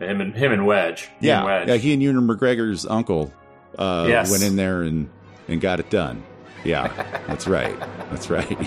Him 0.00 0.20
and 0.20 0.34
him 0.34 0.52
and 0.52 0.66
Wedge. 0.66 1.08
He 1.20 1.26
Yeah, 1.28 1.38
and 1.38 1.46
Wedge. 1.46 1.68
yeah. 1.68 1.76
He 1.76 1.92
and 1.92 2.02
Ewan 2.02 2.26
McGregor's 2.26 2.86
uncle 2.86 3.32
uh, 3.78 4.06
Yes. 4.08 4.30
went 4.30 4.42
in 4.42 4.56
there 4.56 4.82
and 4.82 5.08
and 5.48 5.60
got 5.60 5.78
it 5.80 5.90
done. 5.90 6.22
Yeah, 6.64 6.88
that's 7.26 7.46
right. 7.46 7.78
That's 8.10 8.28
right. 8.30 8.58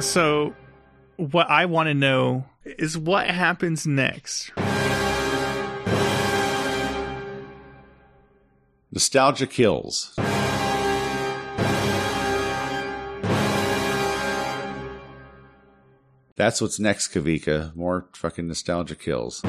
So, 0.00 0.54
what 1.18 1.48
I 1.50 1.66
want 1.66 1.88
to 1.88 1.94
know 1.94 2.46
is 2.64 2.96
what 2.96 3.26
happens 3.28 3.86
next. 3.86 4.50
Nostalgia 8.92 9.46
kills. 9.46 10.14
That's 16.36 16.60
what's 16.60 16.80
next, 16.80 17.14
Kavika. 17.14 17.74
More 17.76 18.08
fucking 18.14 18.48
nostalgia 18.48 18.96
kills. 18.96 19.42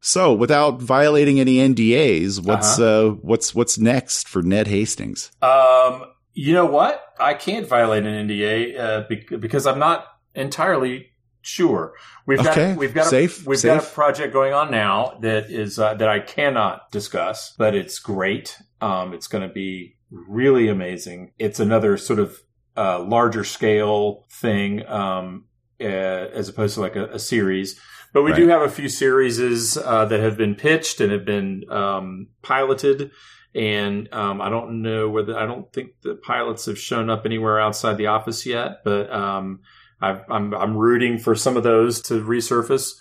So, 0.00 0.32
without 0.32 0.80
violating 0.80 1.40
any 1.40 1.56
NDAs, 1.56 2.42
what's 2.42 2.78
uh 2.78 3.10
what's 3.20 3.54
what's 3.54 3.78
next 3.78 4.28
for 4.28 4.40
Ned 4.40 4.66
Hastings? 4.66 5.30
Um, 5.42 6.06
you 6.34 6.54
know 6.54 6.66
what? 6.66 7.02
I 7.18 7.34
can't 7.34 7.66
violate 7.66 8.04
an 8.04 8.28
NDA 8.28 8.78
uh, 8.78 9.04
bec- 9.08 9.40
because 9.40 9.66
I'm 9.66 9.78
not 9.78 10.06
entirely 10.34 11.12
sure. 11.42 11.94
We've 12.26 12.40
Okay, 12.40 12.70
got 12.70 12.76
we've 12.78 12.94
got 12.94 13.06
safe, 13.06 13.46
a, 13.46 13.50
we've 13.50 13.62
got 13.62 13.82
a 13.82 13.86
project 13.86 14.32
going 14.32 14.52
on 14.54 14.70
now 14.70 15.18
that 15.20 15.50
is 15.50 15.78
uh, 15.78 15.94
that 15.94 16.08
I 16.08 16.20
cannot 16.20 16.90
discuss, 16.90 17.54
but 17.58 17.74
it's 17.74 17.98
great. 17.98 18.58
Um, 18.80 19.12
it's 19.12 19.26
going 19.26 19.46
to 19.46 19.52
be 19.52 19.96
really 20.10 20.68
amazing. 20.68 21.32
It's 21.38 21.60
another 21.60 21.96
sort 21.96 22.18
of 22.18 22.42
uh, 22.76 23.02
larger 23.02 23.44
scale 23.44 24.24
thing 24.30 24.86
um, 24.86 25.44
uh, 25.80 25.84
as 25.84 26.48
opposed 26.48 26.74
to 26.74 26.80
like 26.80 26.96
a, 26.96 27.06
a 27.06 27.18
series. 27.18 27.78
But 28.12 28.22
we 28.24 28.34
do 28.34 28.46
have 28.48 28.60
a 28.60 28.68
few 28.68 28.90
series 28.90 29.40
uh, 29.78 30.04
that 30.04 30.20
have 30.20 30.36
been 30.36 30.54
pitched 30.54 31.00
and 31.00 31.10
have 31.12 31.24
been 31.24 31.64
um, 31.70 32.28
piloted. 32.42 33.10
And 33.54 34.12
um, 34.14 34.40
I 34.40 34.48
don't 34.48 34.80
know 34.80 35.10
whether 35.10 35.38
I 35.38 35.44
don't 35.44 35.70
think 35.72 36.00
the 36.02 36.14
pilots 36.14 36.66
have 36.66 36.78
shown 36.78 37.10
up 37.10 37.26
anywhere 37.26 37.60
outside 37.60 37.98
the 37.98 38.06
office 38.06 38.46
yet, 38.46 38.78
but 38.84 39.12
um, 39.12 39.60
I've, 40.00 40.22
I'm 40.30 40.54
I'm 40.54 40.76
rooting 40.76 41.18
for 41.18 41.34
some 41.34 41.56
of 41.58 41.62
those 41.62 42.00
to 42.02 42.14
resurface 42.24 42.92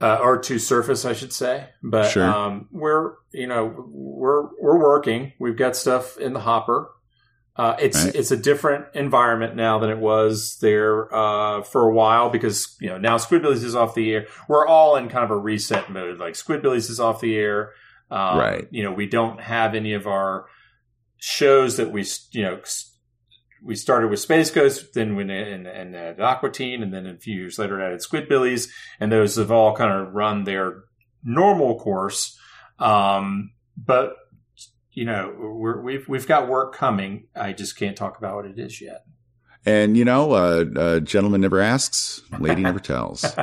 uh, 0.00 0.18
or 0.22 0.38
to 0.38 0.58
surface, 0.58 1.04
I 1.04 1.14
should 1.14 1.32
say. 1.32 1.68
But 1.82 2.10
Sure. 2.10 2.24
um, 2.24 2.68
we're 2.70 3.14
you 3.32 3.46
know 3.48 3.64
we're 3.88 4.48
we're 4.60 4.78
working. 4.78 5.32
We've 5.40 5.56
got 5.56 5.74
stuff 5.74 6.16
in 6.18 6.32
the 6.32 6.40
hopper. 6.40 6.90
Uh, 7.56 7.74
it's 7.80 8.04
Right. 8.04 8.14
it's 8.14 8.30
a 8.30 8.36
different 8.36 8.84
environment 8.94 9.56
now 9.56 9.78
than 9.78 9.88
it 9.90 9.98
was 9.98 10.58
there 10.60 11.12
uh, 11.12 11.62
for 11.62 11.88
a 11.88 11.92
while 11.92 12.28
because 12.30 12.76
you 12.80 12.88
know 12.88 12.98
now 12.98 13.16
Squidbillies 13.16 13.64
is 13.64 13.74
off 13.74 13.94
the 13.96 14.12
air. 14.12 14.26
We're 14.46 14.66
all 14.66 14.94
in 14.96 15.08
kind 15.08 15.24
of 15.24 15.30
a 15.30 15.36
reset 15.38 15.90
mode. 15.90 16.18
Like 16.18 16.34
Squidbillies 16.34 16.88
is 16.90 17.00
off 17.00 17.20
the 17.20 17.34
air. 17.34 17.72
Um, 18.10 18.38
Right. 18.38 18.68
You 18.70 18.82
know 18.82 18.92
we 18.92 19.06
don't 19.06 19.40
have 19.40 19.74
any 19.74 19.92
of 19.92 20.06
our 20.06 20.46
shows 21.18 21.76
that 21.76 21.90
we 21.92 22.04
you 22.32 22.42
know 22.42 22.60
we 23.62 23.74
started 23.74 24.10
with 24.10 24.20
Space 24.20 24.50
Ghost, 24.50 24.94
then 24.94 25.16
we 25.16 25.22
and, 25.22 25.66
and 25.66 25.96
added 25.96 26.20
Aqua 26.20 26.50
Teen, 26.50 26.82
and 26.82 26.92
then 26.94 27.06
a 27.06 27.16
few 27.16 27.34
years 27.34 27.58
later 27.58 27.80
added 27.80 28.00
Squidbillies, 28.00 28.68
and 29.00 29.10
those 29.10 29.36
have 29.36 29.50
all 29.50 29.74
kind 29.74 29.92
of 29.92 30.14
run 30.14 30.44
their 30.44 30.84
normal 31.24 31.78
course. 31.78 32.38
Um, 32.78 33.52
but 33.76 34.14
you 34.92 35.04
know, 35.04 35.34
we're, 35.36 35.80
we've 35.80 36.08
we've 36.08 36.26
got 36.26 36.48
work 36.48 36.74
coming. 36.74 37.26
I 37.34 37.52
just 37.52 37.76
can't 37.76 37.96
talk 37.96 38.18
about 38.18 38.36
what 38.36 38.46
it 38.46 38.58
is 38.58 38.80
yet. 38.80 39.04
And 39.64 39.96
you 39.96 40.04
know, 40.04 40.32
uh, 40.32 40.64
uh, 40.76 41.00
gentleman 41.00 41.40
never 41.40 41.60
asks, 41.60 42.22
lady 42.38 42.62
never 42.62 42.78
tells. 42.78 43.22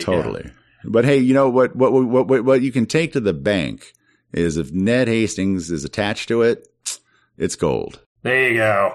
totally. 0.00 0.42
go. 0.42 0.50
But 0.84 1.04
hey, 1.04 1.18
you 1.18 1.34
know 1.34 1.48
what, 1.48 1.74
what? 1.76 1.92
What? 1.92 2.26
What? 2.28 2.44
What 2.44 2.62
you 2.62 2.72
can 2.72 2.86
take 2.86 3.12
to 3.12 3.20
the 3.20 3.32
bank 3.32 3.92
is 4.32 4.56
if 4.56 4.72
Ned 4.72 5.08
Hastings 5.08 5.70
is 5.70 5.84
attached 5.84 6.28
to 6.28 6.42
it, 6.42 6.68
it's 7.38 7.56
gold. 7.56 8.00
There 8.22 8.50
you 8.50 8.56
go. 8.56 8.94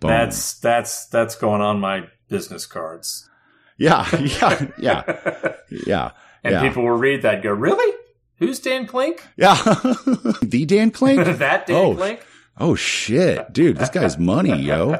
Boom. 0.00 0.10
That's 0.10 0.58
that's 0.60 1.06
that's 1.06 1.34
going 1.34 1.60
on 1.60 1.80
my 1.80 2.08
business 2.28 2.66
cards. 2.66 3.28
Yeah, 3.76 4.06
yeah, 4.20 4.66
yeah, 4.78 5.54
yeah. 5.70 6.10
And 6.44 6.52
yeah. 6.52 6.62
people 6.62 6.84
will 6.84 6.96
read 6.96 7.22
that 7.22 7.34
and 7.34 7.42
go, 7.42 7.52
really? 7.52 7.96
Who's 8.36 8.60
Dan 8.60 8.86
Klink? 8.86 9.26
Yeah, 9.36 9.54
the 10.42 10.64
Dan 10.66 10.90
Klink. 10.90 11.24
that 11.38 11.66
Dan 11.66 11.76
oh, 11.76 11.94
Klink? 11.94 12.24
Oh 12.58 12.74
shit, 12.74 13.52
dude, 13.52 13.76
this 13.76 13.90
guy's 13.90 14.18
money, 14.18 14.56
yo. 14.60 14.94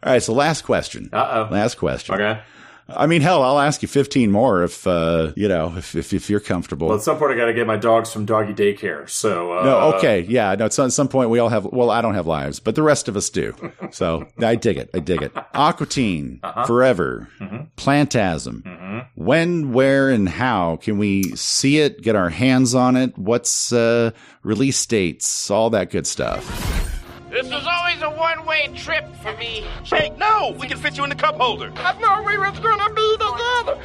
All 0.00 0.12
right, 0.12 0.22
so 0.22 0.32
last 0.32 0.62
question. 0.62 1.10
Uh 1.12 1.46
oh. 1.48 1.52
Last 1.52 1.76
question. 1.76 2.14
Okay. 2.14 2.40
I 2.90 3.06
mean, 3.06 3.20
hell, 3.20 3.42
I'll 3.42 3.58
ask 3.58 3.82
you 3.82 3.88
15 3.88 4.30
more 4.30 4.62
if, 4.64 4.86
uh, 4.86 5.32
you 5.36 5.46
know, 5.46 5.74
if, 5.76 5.94
if, 5.94 6.14
if 6.14 6.30
you're 6.30 6.40
comfortable. 6.40 6.88
Well, 6.88 6.96
at 6.96 7.02
some 7.02 7.18
point, 7.18 7.32
I 7.32 7.36
got 7.36 7.44
to 7.46 7.52
get 7.52 7.66
my 7.66 7.76
dogs 7.76 8.10
from 8.12 8.24
doggy 8.24 8.54
daycare. 8.54 9.08
So, 9.10 9.52
uh, 9.58 9.64
no, 9.64 9.78
okay. 9.96 10.20
Yeah. 10.22 10.54
No, 10.54 10.64
at 10.64 10.72
some 10.72 11.08
point 11.08 11.28
we 11.28 11.38
all 11.38 11.50
have, 11.50 11.66
well, 11.66 11.90
I 11.90 12.00
don't 12.00 12.14
have 12.14 12.26
lives, 12.26 12.60
but 12.60 12.74
the 12.76 12.82
rest 12.82 13.06
of 13.08 13.16
us 13.16 13.28
do. 13.28 13.54
So 13.90 14.26
I 14.38 14.54
dig 14.54 14.78
it. 14.78 14.88
I 14.94 15.00
dig 15.00 15.20
it. 15.22 15.32
Aqua 15.54 15.86
Teen, 15.86 16.40
Uh-huh. 16.42 16.64
forever, 16.64 17.28
Mhm. 17.40 17.68
Plantasm. 17.76 18.62
Mhm. 18.62 19.06
When, 19.16 19.72
where, 19.72 20.08
and 20.08 20.28
how 20.28 20.76
can 20.76 20.96
we 20.98 21.24
see 21.36 21.78
it, 21.80 22.00
get 22.00 22.16
our 22.16 22.30
hands 22.30 22.74
on 22.74 22.96
it? 22.96 23.18
What's, 23.18 23.70
uh, 23.72 24.12
release 24.42 24.84
dates, 24.86 25.50
all 25.50 25.68
that 25.70 25.90
good 25.90 26.06
stuff. 26.06 26.77
This 27.42 27.52
was 27.52 27.66
always 27.66 28.02
a 28.02 28.10
one-way 28.10 28.68
trip 28.74 29.04
for 29.22 29.32
me. 29.36 29.64
Shake, 29.84 30.16
no! 30.18 30.56
We 30.58 30.66
can 30.66 30.76
fit 30.76 30.96
you 30.96 31.04
in 31.04 31.10
the 31.10 31.14
cup 31.16 31.36
holder. 31.36 31.72
I 31.76 31.92
thought 31.92 32.26
we 32.26 32.36
was 32.36 32.58
gonna 32.58 32.92
be 32.92 33.16
together. 33.16 33.78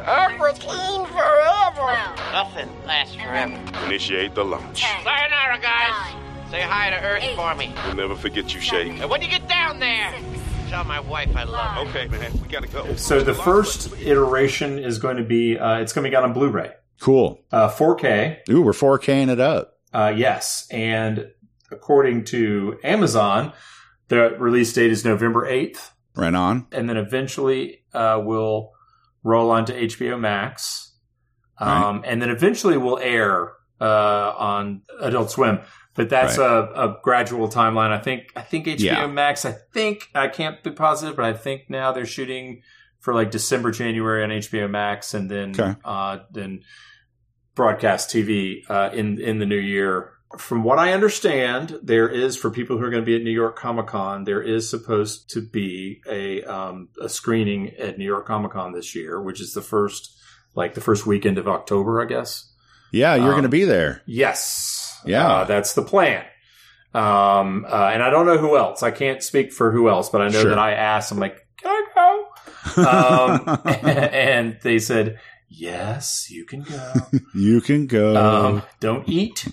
Aqua 0.00 0.52
Teen 0.52 1.06
forever. 1.06 1.96
Nothing 2.32 2.68
lasts 2.86 3.14
forever. 3.14 3.58
Initiate 3.86 4.34
the 4.34 4.44
launch. 4.44 4.82
Sayonara, 4.82 5.58
guys. 5.60 6.14
Say 6.50 6.60
hi 6.60 6.90
to 6.90 6.96
Earth 7.02 7.24
for 7.34 7.54
me. 7.54 7.72
We'll 7.86 7.96
never 7.96 8.14
forget 8.14 8.52
you, 8.52 8.60
Shake. 8.60 9.00
And 9.00 9.08
when 9.08 9.22
you 9.22 9.28
get 9.28 9.48
down 9.48 9.78
there, 9.80 10.14
tell 10.68 10.84
my 10.84 11.00
wife 11.00 11.34
I 11.34 11.44
love 11.44 11.70
her. 11.70 11.80
Okay, 11.88 12.08
man. 12.08 12.30
We 12.42 12.48
gotta 12.48 12.68
go. 12.68 12.94
So 12.96 13.22
the 13.22 13.32
first 13.32 13.90
iteration 14.02 14.78
is 14.78 14.98
going 14.98 15.16
to 15.16 15.24
be 15.24 15.58
uh, 15.58 15.78
it's 15.78 15.94
going 15.94 16.04
to 16.04 16.10
be 16.10 16.14
out 16.16 16.24
on 16.24 16.34
Blu-ray, 16.34 16.72
Cool. 17.00 17.40
uh, 17.50 17.70
4K. 17.70 18.50
Ooh, 18.50 18.60
we're 18.60 18.72
4King 18.72 19.30
it 19.30 19.40
up. 19.40 19.78
Uh, 19.94 20.12
yes, 20.14 20.66
and 20.70 21.30
according 21.72 22.24
to 22.26 22.78
Amazon, 22.84 23.52
the 24.08 24.36
release 24.38 24.72
date 24.72 24.90
is 24.90 25.04
November 25.04 25.46
8th, 25.50 25.90
Right 26.14 26.34
on. 26.34 26.66
and 26.72 26.88
then 26.88 26.96
eventually 26.96 27.82
uh, 27.94 28.20
will 28.22 28.72
roll 29.24 29.50
onto 29.50 29.72
HBO 29.72 30.18
Max, 30.20 30.96
um, 31.58 32.02
and 32.06 32.20
then 32.20 32.28
eventually 32.30 32.76
we'll 32.76 32.98
air 32.98 33.52
uh, 33.80 34.32
on 34.38 34.82
Adult 35.00 35.30
Swim. 35.30 35.60
But 35.94 36.08
that's 36.08 36.38
Right. 36.38 36.46
a, 36.46 36.84
a 36.90 36.98
gradual 37.02 37.48
timeline. 37.48 37.90
I 37.90 37.98
think. 37.98 38.32
I 38.34 38.40
think 38.42 38.66
HBO 38.66 38.80
Yeah. 38.80 39.06
Max. 39.08 39.44
I 39.44 39.52
think 39.74 40.08
I 40.14 40.28
can't 40.28 40.62
be 40.62 40.70
positive, 40.70 41.16
but 41.16 41.24
I 41.26 41.34
think 41.34 41.68
now 41.68 41.92
they're 41.92 42.06
shooting 42.06 42.62
for 43.00 43.14
like 43.14 43.30
December, 43.30 43.70
January 43.72 44.22
on 44.24 44.30
HBO 44.30 44.68
Max, 44.70 45.12
and 45.12 45.30
then 45.30 45.50
Okay. 45.50 45.74
uh, 45.84 46.18
then 46.32 46.60
broadcast 47.54 48.10
TV 48.10 48.62
uh, 48.68 48.90
in 48.94 49.20
in 49.20 49.38
the 49.38 49.46
new 49.46 49.58
year. 49.58 50.12
From 50.38 50.64
what 50.64 50.78
I 50.78 50.92
understand, 50.92 51.78
there 51.82 52.08
is 52.08 52.36
for 52.36 52.50
people 52.50 52.78
who 52.78 52.84
are 52.84 52.90
going 52.90 53.02
to 53.02 53.06
be 53.06 53.16
at 53.16 53.22
New 53.22 53.30
York 53.30 53.56
Comic 53.56 53.86
Con, 53.88 54.24
there 54.24 54.42
is 54.42 54.68
supposed 54.70 55.30
to 55.30 55.40
be 55.40 56.00
a 56.08 56.42
um, 56.44 56.88
a 57.00 57.08
screening 57.08 57.70
at 57.78 57.98
New 57.98 58.04
York 58.04 58.26
Comic 58.26 58.52
Con 58.52 58.72
this 58.72 58.94
year, 58.94 59.20
which 59.20 59.40
is 59.40 59.52
the 59.54 59.62
first 59.62 60.16
like 60.54 60.74
the 60.74 60.80
first 60.80 61.06
weekend 61.06 61.38
of 61.38 61.48
October, 61.48 62.00
I 62.02 62.06
guess. 62.06 62.50
Yeah, 62.92 63.14
you're 63.14 63.26
Um, 63.26 63.30
going 63.32 63.42
to 63.44 63.48
be 63.48 63.64
there. 63.64 64.02
Yes. 64.06 65.00
Yeah. 65.04 65.28
Uh, 65.28 65.44
that's 65.44 65.72
the 65.74 65.82
plan. 65.82 66.24
Um, 66.94 67.64
uh, 67.68 67.90
and 67.92 68.02
I 68.02 68.10
don't 68.10 68.26
know 68.26 68.36
who 68.38 68.56
else. 68.56 68.82
I 68.82 68.90
can't 68.90 69.22
speak 69.22 69.50
for 69.52 69.70
who 69.72 69.88
else, 69.88 70.10
but 70.10 70.20
I 70.20 70.28
know 70.28 70.42
Sure. 70.42 70.50
that 70.50 70.58
I 70.58 70.72
asked. 70.72 71.10
I'm 71.10 71.18
like, 71.18 71.46
can 71.60 71.70
I 71.70 71.86
go? 71.94 72.28
Um, 72.76 73.60
and 73.66 74.58
they 74.62 74.78
said, 74.78 75.18
yes, 75.52 76.30
you 76.30 76.44
can 76.44 76.62
go. 76.62 76.92
You 77.34 77.60
can 77.60 77.86
go. 77.86 78.16
Um, 78.16 78.62
don't 78.80 79.08
eat 79.08 79.46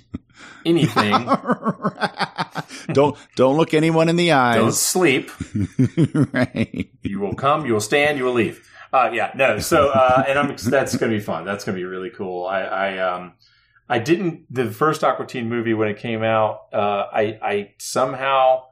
anything. 0.65 1.11
don't 2.93 3.17
don't 3.35 3.57
look 3.57 3.73
anyone 3.73 4.09
in 4.09 4.15
the 4.15 4.31
eyes. 4.31 4.55
Don't 4.55 4.73
sleep. 4.73 5.31
right. 6.33 6.89
You 7.03 7.19
will 7.19 7.35
come. 7.35 7.65
You 7.65 7.73
will 7.73 7.81
stand. 7.81 8.17
You 8.17 8.25
will 8.25 8.33
leave. 8.33 8.65
Uh, 8.91 9.11
yeah, 9.13 9.31
no. 9.35 9.59
So, 9.59 9.89
uh, 9.89 10.23
and 10.27 10.39
I'm, 10.39 10.55
that's 10.55 10.97
going 10.97 11.11
to 11.11 11.17
be 11.17 11.23
fun. 11.23 11.45
That's 11.45 11.63
going 11.63 11.75
to 11.77 11.79
be 11.79 11.85
really 11.85 12.09
cool. 12.09 12.47
I, 12.47 12.61
I, 12.61 12.97
um, 12.97 13.33
I 13.87 13.99
didn't, 13.99 14.51
the 14.53 14.71
first 14.71 15.03
Aqua 15.03 15.27
Teen 15.27 15.47
movie 15.47 15.75
when 15.75 15.89
it 15.89 15.97
came 15.99 16.23
out, 16.23 16.61
uh, 16.73 17.05
I, 17.13 17.39
I 17.41 17.73
somehow 17.77 18.63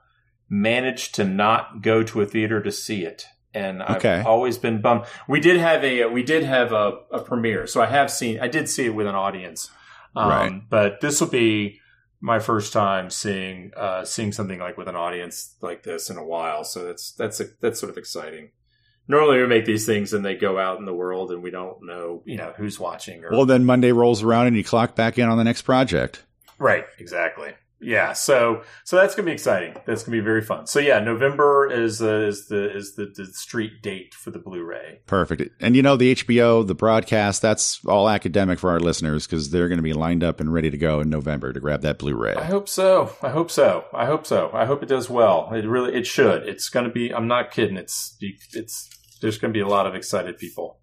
managed 0.50 1.16
to 1.16 1.24
not 1.24 1.82
go 1.84 2.02
to 2.02 2.22
a 2.22 2.26
theater 2.26 2.62
to 2.64 2.72
see 2.72 3.06
it. 3.06 3.28
And 3.54 3.82
I've 3.82 3.98
Okay. 3.98 4.22
always 4.26 4.58
been 4.58 4.82
bummed. 4.82 5.06
We 5.28 5.40
did 5.40 5.58
have 5.58 5.84
a, 5.84 6.06
we 6.06 6.24
did 6.24 6.44
have 6.44 6.72
a, 6.74 7.00
a 7.12 7.22
premiere. 7.22 7.66
So 7.68 7.82
I 7.82 7.88
have 7.88 8.12
seen, 8.12 8.40
I 8.40 8.48
did 8.48 8.70
see 8.70 8.86
it 8.86 8.96
with 8.96 9.08
an 9.08 9.16
audience. 9.16 9.72
Um, 10.16 10.30
Right. 10.30 10.62
But 10.70 11.02
this 11.02 11.20
will 11.22 11.30
be 11.30 11.80
my 12.22 12.40
first 12.40 12.74
time 12.74 13.10
seeing, 13.10 13.72
uh, 13.78 14.04
seeing 14.04 14.32
something 14.32 14.60
like 14.60 14.78
with 14.78 14.88
an 14.88 14.96
audience 14.96 15.56
like 15.62 15.84
this 15.84 16.10
in 16.10 16.18
a 16.18 16.24
while. 16.26 16.64
So 16.64 16.86
that's, 16.86 17.12
that's, 17.14 17.42
that's 17.62 17.80
sort 17.80 17.90
of 17.92 17.98
exciting 17.98 18.50
normally 19.10 19.40
we 19.40 19.48
make 19.48 19.64
these 19.66 19.86
things 19.86 20.12
and 20.12 20.26
they 20.26 20.36
go 20.36 20.60
out 20.60 20.80
in 20.80 20.86
the 20.86 20.94
world 20.94 21.32
and 21.32 21.42
we 21.42 21.50
don't 21.50 21.78
know 21.86 22.22
you 22.26 22.36
know 22.36 22.54
who's 22.58 22.78
watching 22.78 23.24
or 23.24 23.32
Well, 23.32 23.46
then 23.46 23.64
Monday 23.64 23.94
rolls 23.94 24.22
around 24.22 24.48
and 24.48 24.58
you 24.58 24.66
clock 24.66 24.96
back 24.96 25.18
in 25.18 25.30
on 25.30 25.38
the 25.38 25.46
next 25.46 25.62
project. 25.62 26.26
right 26.60 26.84
exactly 27.00 27.54
yeah 27.80 28.14
so 28.14 28.64
so 28.84 28.96
that's 28.96 29.16
gonna 29.16 29.26
be 29.26 29.32
exciting. 29.32 29.76
That's 29.86 30.04
gonna 30.04 30.18
be 30.18 30.24
very 30.24 30.42
fun. 30.42 30.68
So 30.68 30.80
yeah 30.80 31.00
november 31.00 31.70
is 31.72 32.00
the 32.00 32.28
is 32.28 32.48
the 32.48 32.76
is 32.76 32.96
the, 32.96 33.06
the 33.16 33.26
street 33.28 33.82
date 33.82 34.14
for 34.14 34.32
the 34.32 34.40
blu-ray. 34.40 35.02
Perfect. 35.06 35.44
And 35.60 35.76
you 35.76 35.82
know, 35.82 35.96
the 35.96 36.16
HBO, 36.16 36.66
the 36.66 36.76
broadcast, 36.76 37.42
that's 37.42 37.84
all 37.86 38.10
academic 38.10 38.60
for 38.60 38.70
our 38.72 38.80
listeners 38.80 39.26
because 39.26 39.50
they're 39.52 39.68
going 39.68 39.78
to 39.78 39.84
be 39.84 39.94
lined 39.94 40.24
up 40.24 40.40
and 40.40 40.54
ready 40.54 40.70
to 40.70 40.78
go 40.78 41.00
in 41.02 41.10
November 41.10 41.54
to 41.54 41.60
grab 41.60 41.82
that 41.82 41.98
Blu 42.00 42.16
ray. 42.16 42.34
i 42.36 42.44
hope 42.44 42.68
so. 42.70 43.14
I 43.22 43.30
hope 43.30 43.52
so. 43.52 43.86
I 43.94 44.06
hope 44.06 44.26
so. 44.26 44.50
I 44.54 44.66
hope 44.66 44.84
it 44.84 44.90
does 44.90 45.10
well. 45.10 45.52
It 45.54 45.66
really 45.66 45.94
it 45.96 46.06
should. 46.08 46.48
It's 46.48 46.70
gonna 46.70 46.90
be 46.90 47.14
i'm 47.14 47.28
not 47.28 47.52
kidding. 47.52 47.78
It's 47.78 48.18
it's 48.20 48.90
there's 49.22 49.38
gonna 49.38 49.54
be 49.54 49.60
a 49.62 49.68
lot 49.68 49.86
of 49.88 49.96
excited 49.96 50.38
people. 50.38 50.80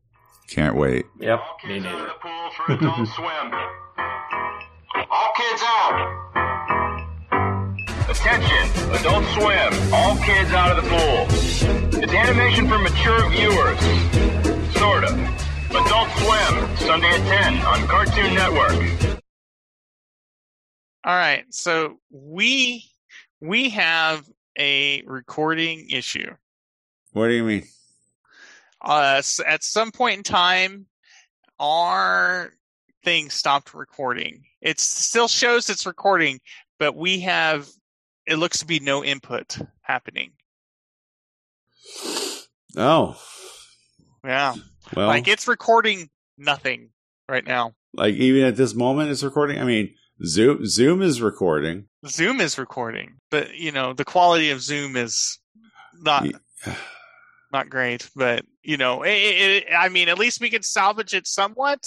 Can't 0.49 0.77
wait. 0.77 1.07
yep. 1.21 1.41
Me 1.67 1.81
neither. 1.81 2.11
For 2.67 2.73
Adult 2.73 3.09
Swim. 3.17 3.53
All 5.11 5.33
kids 5.37 5.63
out. 5.65 6.54
Attention, 8.15 8.93
Adult 8.93 9.25
Swim. 9.35 9.93
All 9.93 10.17
kids 10.19 10.53
out 10.53 10.79
of 10.79 10.85
the 10.85 10.89
pool. 10.89 12.01
It's 12.03 12.13
animation 12.15 12.69
for 12.69 12.79
mature 12.79 13.29
viewers. 13.31 13.79
Sort 14.77 15.05
of. 15.05 15.19
Adult 15.71 16.09
Swim, 16.19 16.77
Sunday 16.77 17.09
at 17.09 17.43
10 17.43 17.55
on 17.67 17.87
Cartoon 17.89 18.35
Network. 18.35 19.21
All 21.05 21.15
right, 21.15 21.45
so 21.51 21.99
we 22.11 22.85
we 23.41 23.71
have 23.71 24.27
a 24.59 25.03
recording 25.03 25.91
issue. 25.91 26.31
What 27.13 27.29
do 27.29 27.35
you 27.35 27.45
mean? 27.45 27.65
Uh, 28.81 29.17
s- 29.19 29.41
at 29.45 29.63
some 29.65 29.91
point 29.91 30.19
in 30.19 30.23
time, 30.23 30.87
our 31.59 32.53
thing 33.03 33.29
stopped 33.29 33.75
recording. 33.75 34.45
It 34.63 34.81
still 34.81 35.29
shows 35.29 35.69
it's 35.69 35.85
recording, 35.85 36.41
but 36.79 36.97
we 36.97 37.21
have 37.21 37.69
it 38.27 38.37
looks 38.37 38.59
to 38.61 38.67
be 38.67 38.81
no 38.81 39.05
input 39.05 39.59
happening. 39.83 40.33
Oh, 42.77 43.17
Yeah, 44.25 44.55
well, 44.97 45.07
like 45.07 45.29
it's 45.29 45.47
recording 45.47 46.11
nothing 46.37 46.91
right 47.29 47.47
now. 47.47 47.75
like 47.93 48.15
even 48.15 48.43
at 48.45 48.57
this 48.57 48.75
moment, 48.75 49.11
it's 49.11 49.23
recording. 49.23 49.61
I 49.61 49.65
mean, 49.65 49.95
Zoom 50.25 50.67
Zoom 50.67 51.03
is 51.03 51.21
recording. 51.21 51.87
Zoom 52.07 52.41
is 52.41 52.59
recording, 52.59 53.15
but 53.31 53.55
you 53.55 53.71
know 53.71 53.93
the 53.93 54.05
quality 54.05 54.51
of 54.51 54.61
Zoom 54.61 54.97
is 54.97 55.39
not 56.01 56.27
not 57.53 57.69
great. 57.71 58.11
But 58.17 58.45
you 58.63 58.77
know, 58.77 59.03
it, 59.03 59.11
it, 59.13 59.65
I 59.77 59.89
mean, 59.89 60.09
at 60.09 60.19
least 60.19 60.41
we 60.41 60.51
can 60.51 60.63
salvage 60.63 61.15
it 61.15 61.27
somewhat. 61.27 61.87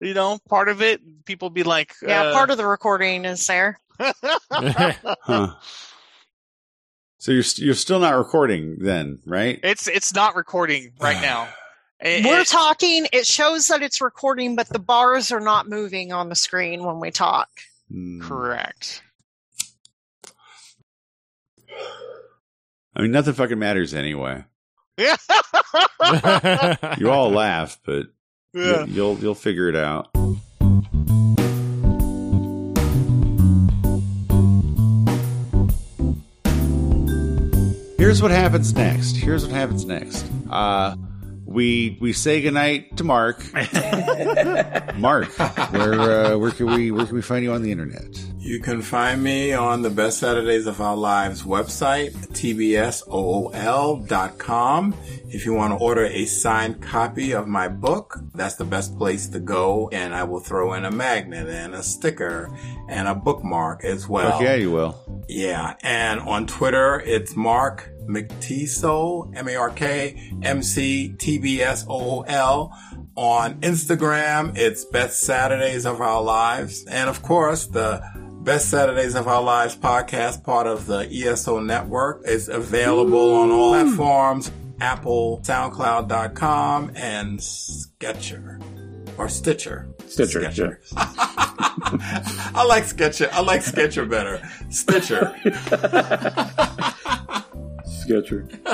You 0.00 0.14
know, 0.14 0.38
part 0.48 0.68
of 0.68 0.82
it, 0.82 1.00
people 1.24 1.48
be 1.50 1.62
like, 1.62 1.94
Yeah, 2.02 2.24
uh, 2.24 2.32
part 2.32 2.50
of 2.50 2.58
the 2.58 2.66
recording 2.66 3.24
is 3.24 3.46
there. 3.46 3.78
Huh. 5.22 5.54
So 7.18 7.32
you're 7.32 7.44
you're 7.56 7.74
still 7.74 7.98
not 7.98 8.14
recording 8.16 8.76
then, 8.80 9.18
right? 9.26 9.58
it's 9.62 9.88
it's 9.88 10.14
not 10.14 10.36
recording 10.36 10.92
right 11.00 11.20
now. 11.20 11.48
It- 11.98 12.26
We're 12.26 12.40
it- 12.42 12.46
talking. 12.48 13.06
It 13.10 13.26
shows 13.26 13.68
that 13.68 13.80
it's 13.82 14.02
recording, 14.02 14.54
but 14.54 14.68
the 14.68 14.78
bars 14.78 15.32
are 15.32 15.40
not 15.40 15.66
moving 15.66 16.12
on 16.12 16.28
the 16.28 16.34
screen 16.34 16.84
when 16.84 17.00
we 17.00 17.10
talk. 17.10 17.48
Hmm. 17.90 18.20
correct. 18.20 19.02
I 22.94 23.02
mean, 23.02 23.10
nothing 23.12 23.32
fucking 23.34 23.58
matters 23.58 23.94
anyway. 23.94 24.44
Yeah. 24.98 25.16
You 26.98 27.10
all 27.10 27.30
laugh, 27.30 27.78
but 27.84 28.06
Yeah. 28.54 28.84
you, 28.84 28.92
you'll 28.92 29.18
you'll 29.18 29.34
figure 29.34 29.68
it 29.68 29.76
out. 29.76 30.08
Here's 38.06 38.22
what 38.22 38.30
happens 38.30 38.72
next. 38.72 39.16
Here's 39.16 39.44
what 39.44 39.52
happens 39.52 39.84
next. 39.84 40.24
Uh, 40.48 40.94
we 41.44 41.98
we 42.00 42.12
say 42.12 42.40
goodnight 42.40 42.96
to 42.98 43.02
Mark. 43.02 43.42
Mark, 44.96 45.26
where 45.72 46.00
uh, 46.00 46.38
where 46.38 46.52
can 46.52 46.66
we 46.66 46.92
where 46.92 47.04
can 47.04 47.16
we 47.16 47.22
find 47.22 47.42
you 47.42 47.50
on 47.52 47.62
the 47.62 47.72
internet? 47.72 48.06
You 48.38 48.60
can 48.60 48.80
find 48.80 49.20
me 49.24 49.54
on 49.54 49.82
the 49.82 49.90
Best 49.90 50.20
Saturdays 50.20 50.68
of 50.68 50.80
Our 50.80 50.96
Lives 50.96 51.42
website, 51.42 52.12
tbsool.com. 52.28 52.94
If 55.28 55.44
you 55.44 55.52
want 55.52 55.76
to 55.76 55.84
order 55.84 56.04
a 56.04 56.26
signed 56.26 56.80
copy 56.80 57.32
of 57.32 57.48
my 57.48 57.66
book, 57.66 58.20
that's 58.36 58.54
the 58.54 58.64
best 58.64 58.96
place 58.96 59.26
to 59.30 59.40
go. 59.40 59.88
And 59.88 60.14
I 60.14 60.22
will 60.22 60.38
throw 60.38 60.74
in 60.74 60.84
a 60.84 60.92
magnet 60.92 61.48
and 61.48 61.74
a 61.74 61.82
sticker 61.82 62.56
and 62.88 63.08
a 63.08 63.16
bookmark 63.16 63.82
as 63.82 64.06
well. 64.08 64.30
Fuck 64.30 64.42
yeah, 64.42 64.54
you 64.54 64.70
will. 64.70 65.24
Yeah. 65.28 65.74
And 65.82 66.20
on 66.20 66.46
Twitter, 66.46 67.00
it's 67.00 67.34
Mark 67.34 67.90
McTeasole, 68.08 69.36
M-A-R-K, 69.36 70.32
M-C-T-B-S-O-O-L. 70.42 71.12
On 73.16 73.54
Instagram, 73.60 74.56
it's 74.58 74.84
Best 74.84 75.20
Saturdays 75.20 75.86
of 75.86 76.02
Our 76.02 76.22
Lives. 76.22 76.84
And 76.84 77.08
of 77.08 77.22
course, 77.22 77.66
the 77.66 78.02
Best 78.42 78.68
Saturdays 78.70 79.14
of 79.14 79.26
Our 79.26 79.42
Lives 79.42 79.74
podcast, 79.74 80.44
part 80.44 80.66
of 80.66 80.86
the 80.86 81.08
ESO 81.10 81.60
network, 81.60 82.26
is 82.26 82.48
available 82.48 83.34
on 83.34 83.50
all 83.50 83.70
platforms, 83.70 84.52
Apple, 84.80 85.40
SoundCloud.com, 85.42 86.92
and 86.94 87.42
Sketcher. 87.42 88.60
Or 89.18 89.28
Stitcher. 89.28 89.88
Stitcher, 90.06 90.42
Sketcher. 90.42 90.80
I 90.96 92.64
like 92.68 92.84
Sketcher. 92.84 93.28
I 93.32 93.40
like 93.40 93.62
Sketcher 93.62 94.04
better. 94.04 94.40
Stitcher. 94.70 95.34
Sketcher. 98.06 98.48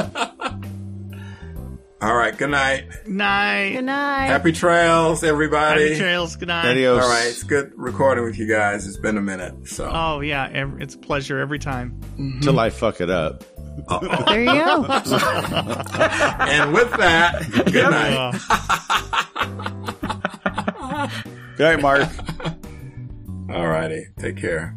All 2.02 2.14
right. 2.16 2.36
Good 2.36 2.50
night. 2.50 2.84
Night. 3.06 3.72
Good 3.74 3.84
night. 3.84 4.26
Happy 4.26 4.52
trails, 4.52 5.24
everybody. 5.24 5.84
Happy 5.84 5.98
trails. 6.00 6.36
Good 6.36 6.48
night. 6.48 6.84
All 6.84 6.98
right. 6.98 7.26
It's 7.28 7.42
good 7.44 7.72
recording 7.76 8.24
with 8.24 8.36
you 8.38 8.46
guys. 8.46 8.86
It's 8.86 8.96
been 8.98 9.16
a 9.16 9.22
minute. 9.22 9.68
So. 9.68 9.90
Oh 9.90 10.20
yeah, 10.20 10.48
ev- 10.52 10.80
it's 10.80 10.96
a 10.96 10.98
pleasure 10.98 11.38
every 11.38 11.58
time. 11.58 11.98
Mm-hmm. 12.18 12.40
Till 12.40 12.60
I 12.60 12.70
fuck 12.70 13.00
it 13.00 13.08
up. 13.08 13.44
There 14.26 14.40
you 14.40 14.46
go. 14.46 14.84
and 14.88 16.74
with 16.74 16.90
that, 16.98 17.48
good 17.72 17.90
night. 17.90 18.38
Good 21.56 21.64
night, 21.64 21.82
Mark. 21.82 22.08
All 23.50 23.66
righty. 23.66 24.06
Take 24.18 24.36
care. 24.38 24.74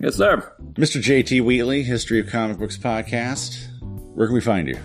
Yes, 0.00 0.16
sir. 0.16 0.52
Mr. 0.74 1.02
JT 1.02 1.44
Wheatley, 1.44 1.82
History 1.82 2.18
of 2.18 2.28
Comic 2.28 2.58
Books 2.58 2.76
podcast. 2.78 3.63
Where 4.14 4.26
can 4.26 4.34
we 4.34 4.40
find 4.40 4.68
you? 4.68 4.76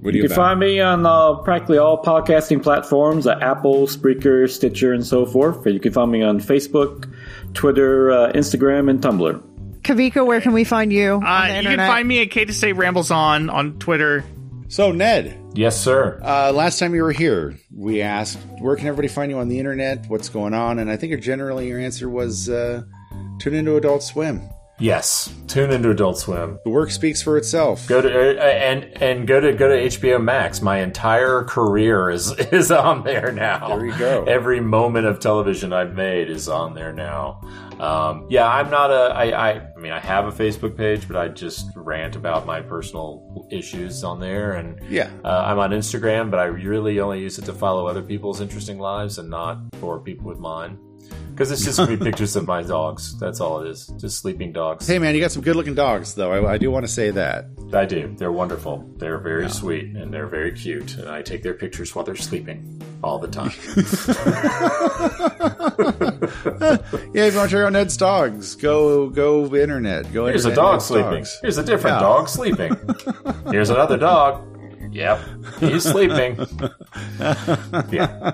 What 0.00 0.14
You 0.14 0.22
you 0.22 0.28
can 0.28 0.32
about? 0.32 0.48
find 0.48 0.60
me 0.60 0.80
on 0.80 1.06
uh, 1.06 1.34
practically 1.36 1.78
all 1.78 2.02
podcasting 2.02 2.62
platforms 2.62 3.26
uh, 3.26 3.38
Apple, 3.40 3.86
Spreaker, 3.86 4.50
Stitcher, 4.50 4.92
and 4.92 5.06
so 5.06 5.24
forth. 5.24 5.64
And 5.64 5.74
you 5.74 5.80
can 5.80 5.92
find 5.92 6.10
me 6.10 6.22
on 6.22 6.40
Facebook, 6.40 7.08
Twitter, 7.54 8.10
uh, 8.10 8.32
Instagram, 8.32 8.90
and 8.90 9.00
Tumblr. 9.00 9.40
Kavika, 9.82 10.26
where 10.26 10.40
can 10.40 10.52
we 10.52 10.64
find 10.64 10.92
you? 10.92 11.14
on 11.14 11.24
Uh, 11.24 11.46
the 11.48 11.62
you 11.62 11.76
can 11.76 11.78
find 11.78 12.06
me 12.08 12.22
at 12.22 12.30
K 12.30 12.44
to 12.44 12.52
Say 12.52 12.72
Rambles 12.72 13.10
On 13.10 13.48
on 13.50 13.78
Twitter. 13.78 14.24
So, 14.68 14.90
Ned. 14.90 15.38
Yes, 15.54 15.78
sir. 15.78 16.18
Uh, 16.22 16.50
last 16.52 16.78
time 16.78 16.94
you 16.94 17.02
were 17.02 17.12
here, 17.12 17.58
we 17.76 18.00
asked, 18.00 18.38
where 18.58 18.74
can 18.74 18.86
everybody 18.86 19.08
find 19.08 19.30
you 19.30 19.38
on 19.38 19.48
the 19.48 19.58
internet? 19.58 20.06
What's 20.08 20.30
going 20.30 20.54
on? 20.54 20.78
And 20.78 20.90
I 20.90 20.96
think 20.96 21.20
generally 21.22 21.68
your 21.68 21.78
answer 21.78 22.08
was 22.08 22.48
uh, 22.48 22.82
tune 23.38 23.54
into 23.54 23.76
Adult 23.76 24.02
Swim. 24.02 24.40
Yes, 24.78 25.32
tune 25.46 25.70
into 25.70 25.90
Adult 25.90 26.18
Swim. 26.18 26.58
The 26.64 26.70
work 26.70 26.90
speaks 26.90 27.22
for 27.22 27.36
itself. 27.36 27.86
Go 27.86 28.00
to 28.02 28.08
uh, 28.38 28.42
and 28.42 28.84
and 29.02 29.28
go 29.28 29.38
to 29.38 29.52
go 29.52 29.68
to 29.68 29.74
HBO 29.98 30.20
Max. 30.22 30.60
My 30.60 30.78
entire 30.80 31.44
career 31.44 32.10
is 32.10 32.32
is 32.52 32.70
on 32.72 33.04
there 33.04 33.30
now. 33.30 33.68
There 33.76 33.86
you 33.86 33.96
go. 33.96 34.24
Every 34.24 34.60
moment 34.60 35.06
of 35.06 35.20
television 35.20 35.72
I've 35.72 35.94
made 35.94 36.30
is 36.30 36.48
on 36.48 36.74
there 36.74 36.92
now. 36.92 37.40
Um, 37.78 38.26
yeah, 38.30 38.46
I'm 38.48 38.70
not 38.70 38.90
a. 38.90 39.14
I, 39.14 39.50
I 39.50 39.50
I 39.76 39.78
mean, 39.78 39.92
I 39.92 40.00
have 40.00 40.26
a 40.26 40.32
Facebook 40.32 40.76
page, 40.76 41.06
but 41.06 41.16
I 41.16 41.28
just 41.28 41.66
rant 41.76 42.16
about 42.16 42.46
my 42.46 42.60
personal 42.60 43.46
issues 43.52 44.02
on 44.02 44.18
there. 44.20 44.52
And 44.54 44.80
Yeah. 44.88 45.10
uh, 45.24 45.42
I'm 45.46 45.58
on 45.58 45.70
Instagram, 45.70 46.30
but 46.30 46.40
I 46.40 46.44
really 46.44 46.98
only 47.00 47.20
use 47.20 47.38
it 47.38 47.44
to 47.44 47.52
follow 47.52 47.86
other 47.86 48.02
people's 48.02 48.40
interesting 48.40 48.78
lives 48.78 49.18
and 49.18 49.28
not 49.30 49.58
for 49.80 50.00
people 50.00 50.26
with 50.26 50.38
mine. 50.38 50.78
Because 51.30 51.50
it's 51.50 51.64
just 51.64 51.78
gonna 51.78 51.96
be 51.96 52.04
pictures 52.10 52.36
of 52.36 52.46
my 52.46 52.62
dogs. 52.62 53.18
That's 53.18 53.40
all 53.40 53.60
it 53.62 53.68
is. 53.68 53.86
Just 53.98 54.18
sleeping 54.18 54.52
dogs. 54.52 54.86
Hey, 54.86 54.98
man, 54.98 55.14
you 55.14 55.20
got 55.20 55.32
some 55.32 55.42
good 55.42 55.56
looking 55.56 55.74
dogs, 55.74 56.14
though. 56.14 56.30
I, 56.32 56.52
I 56.54 56.58
do 56.58 56.70
want 56.70 56.84
to 56.84 56.92
say 56.92 57.10
that. 57.10 57.46
I 57.72 57.86
do. 57.86 58.14
They're 58.18 58.32
wonderful. 58.32 58.86
They're 58.98 59.16
very 59.18 59.48
sweet 59.48 59.96
and 59.96 60.12
they're 60.12 60.26
very 60.26 60.52
cute. 60.52 60.96
And 60.98 61.08
I 61.08 61.22
take 61.22 61.42
their 61.42 61.54
pictures 61.54 61.94
while 61.94 62.04
they're 62.04 62.16
sleeping 62.16 62.82
all 63.02 63.18
the 63.18 63.28
time. 63.28 63.50
Yeah, 67.14 67.24
if 67.26 67.34
you 67.34 67.38
want 67.38 67.50
to 67.50 67.56
check 67.56 67.64
out 67.66 67.72
Ned's 67.72 67.96
dogs, 67.96 68.54
go 68.56 69.08
go 69.10 69.54
internet. 69.54 70.12
Go 70.12 70.26
Here's 70.26 70.44
a 70.46 70.54
dog 70.54 70.74
Ned's 70.74 70.84
sleeping. 70.86 71.10
dogs. 71.10 71.38
Here's 71.42 71.58
a 71.58 71.64
different 71.64 71.96
Yeah. 71.96 72.00
dog 72.00 72.28
sleeping. 72.28 72.76
Here's 73.50 73.70
another 73.70 73.96
dog. 73.96 74.42
Yep, 74.92 75.20
he's 75.60 75.84
sleeping. 75.84 76.36
yeah. 77.90 78.32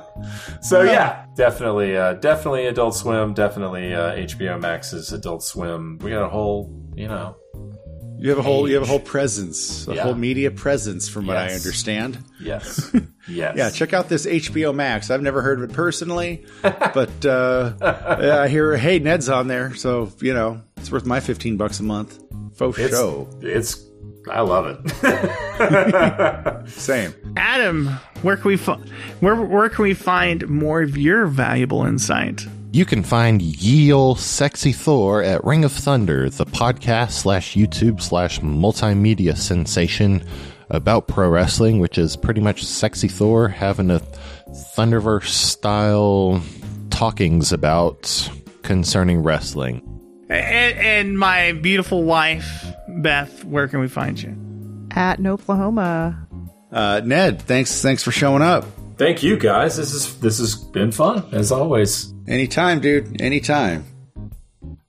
So 0.62 0.82
yeah, 0.82 1.26
definitely, 1.36 1.96
uh, 1.96 2.14
definitely 2.14 2.66
Adult 2.66 2.94
Swim. 2.96 3.34
Definitely 3.34 3.94
uh, 3.94 4.14
HBO 4.16 4.60
Max's 4.60 5.12
Adult 5.12 5.42
Swim. 5.42 5.98
We 6.02 6.10
got 6.10 6.24
a 6.24 6.28
whole, 6.28 6.70
you 6.94 7.06
know, 7.08 7.36
You 8.18 8.30
have 8.30 8.38
a 8.38 8.42
whole 8.42 8.68
you 8.68 8.74
have 8.74 8.82
a 8.82 8.86
whole 8.86 8.98
presence, 9.00 9.86
a 9.86 9.94
Yeah. 9.94 10.02
whole 10.02 10.14
media 10.14 10.50
presence, 10.50 11.08
from 11.08 11.26
what 11.26 11.36
I 11.36 11.52
understand. 11.54 12.18
yes, 12.40 12.90
yes. 13.28 13.56
Yeah, 13.56 13.70
check 13.70 13.92
out 13.92 14.08
this 14.08 14.26
HBO 14.26 14.74
Max. 14.74 15.10
I've 15.10 15.22
never 15.22 15.42
heard 15.42 15.62
of 15.62 15.70
it 15.70 15.74
personally, 15.74 16.44
but 16.62 17.24
uh, 17.24 17.72
yeah, 17.80 18.40
I 18.42 18.48
hear 18.48 18.76
hey 18.76 18.98
Ned's 18.98 19.28
on 19.28 19.46
there, 19.46 19.74
so 19.74 20.10
you 20.20 20.34
know 20.34 20.60
it's 20.76 20.90
worth 20.90 21.06
my 21.06 21.20
fifteen 21.20 21.56
bucks 21.56 21.78
a 21.78 21.84
month. 21.84 22.18
Faux 22.56 22.76
It's, 22.76 22.90
show. 22.90 23.28
it's, 23.40 23.80
I 24.30 24.40
love 24.40 24.66
it. 24.84 26.68
Same. 26.68 27.14
Adam, 27.36 27.88
where 28.22 28.36
can 28.36 28.48
we 28.48 28.56
fi- 28.56 28.80
where 29.20 29.34
where 29.36 29.68
can 29.68 29.82
we 29.82 29.94
find 29.94 30.48
more 30.48 30.82
of 30.82 30.96
your 30.96 31.26
valuable 31.26 31.84
insight? 31.84 32.46
You 32.70 32.84
can 32.84 33.02
find 33.02 33.40
Ye 33.40 33.92
Ol' 33.92 34.14
Sexy 34.14 34.72
Thor 34.72 35.22
at 35.22 35.42
Ring 35.42 35.64
of 35.64 35.72
Thunder, 35.72 36.28
the 36.28 36.44
podcast 36.44 37.12
slash 37.12 37.54
YouTube 37.54 38.02
slash 38.02 38.40
multimedia 38.40 39.36
sensation 39.36 40.22
about 40.68 41.08
pro 41.08 41.30
wrestling, 41.30 41.78
which 41.80 41.96
is 41.96 42.14
pretty 42.16 42.42
much 42.42 42.62
Sexy 42.64 43.08
Thor 43.08 43.48
having 43.48 43.90
a 43.90 44.00
Thunderverse 44.76 45.28
style 45.28 46.42
talkings 46.90 47.52
about 47.52 48.30
concerning 48.62 49.22
wrestling. 49.22 49.82
And, 50.28 50.78
and 50.78 51.18
my 51.18 51.52
beautiful 51.52 52.04
wife, 52.04 52.66
Beth, 52.88 53.44
where 53.44 53.68
can 53.68 53.80
we 53.80 53.88
find 53.88 54.20
you? 54.20 54.36
At 54.90 55.24
Oklahoma. 55.24 56.26
Uh, 56.72 57.00
Ned, 57.04 57.42
thanks 57.42 57.80
thanks 57.82 58.02
for 58.02 58.10
showing 58.10 58.42
up. 58.42 58.64
Thank 58.96 59.22
you 59.22 59.38
guys. 59.38 59.76
This 59.76 59.92
is 59.92 60.18
this 60.20 60.38
has 60.38 60.56
been 60.56 60.90
fun 60.90 61.24
as 61.32 61.52
always. 61.52 62.12
Anytime, 62.26 62.80
dude. 62.80 63.20
Anytime. 63.20 63.84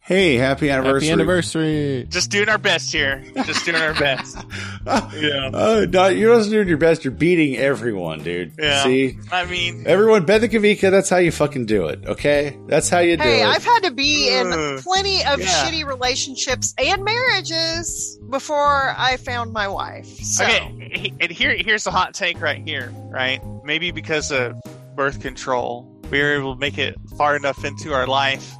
Hey, 0.10 0.38
happy 0.38 0.72
anniversary! 0.72 1.10
Happy 1.10 1.22
anniversary! 1.22 2.07
Just 2.10 2.31
doing 2.31 2.49
our 2.49 2.57
best 2.57 2.91
here. 2.91 3.23
Just 3.45 3.64
doing 3.64 3.80
our 3.80 3.94
best. 3.94 4.38
yeah. 4.88 5.52
Oh, 5.53 5.86
no, 5.88 6.07
you're 6.07 6.36
not 6.36 6.49
doing 6.49 6.68
your 6.68 6.80
best. 6.80 7.06
You're 7.06 7.11
beating 7.11 7.57
everyone, 7.57 8.23
dude. 8.23 8.53
Yeah. 8.57 8.81
See, 8.86 9.19
I 9.31 9.45
mean, 9.45 9.84
everyone, 9.86 10.26
Ben 10.26 10.41
the 10.41 10.49
Kavika. 10.49 10.90
That's 10.90 11.10
how 11.11 11.18
you 11.18 11.31
fucking 11.31 11.68
do 11.68 11.86
it. 11.90 12.07
Okay, 12.07 12.57
that's 12.65 12.90
how 12.90 12.98
you 12.98 13.18
do 13.18 13.22
Hey, 13.23 13.44
it. 13.44 13.45
I've 13.45 13.64
had 13.64 13.84
to 13.84 13.91
be 13.91 14.30
in 14.36 14.80
plenty 14.80 15.23
of 15.26 15.41
Yeah. 15.41 15.45
shitty 15.45 15.86
relationships 15.86 16.73
and 16.80 17.03
marriages 17.03 18.18
before 18.31 18.95
I 18.98 19.18
found 19.18 19.53
my 19.53 19.68
wife. 19.68 20.07
So. 20.07 20.44
Okay, 20.44 21.14
and 21.22 21.30
here 21.30 21.56
here's 21.56 21.86
a 21.86 21.91
hot 21.91 22.15
take 22.15 22.41
right 22.41 22.68
here, 22.68 22.91
right? 23.11 23.40
Maybe 23.64 23.91
because 23.91 24.31
of 24.31 24.60
birth 24.95 25.22
control, 25.22 25.88
we 26.10 26.19
were 26.19 26.34
able 26.34 26.56
to 26.56 26.60
make 26.60 26.80
it 26.80 26.95
far 27.15 27.36
enough 27.36 27.64
into 27.64 27.94
our 27.94 28.07
life, 28.07 28.56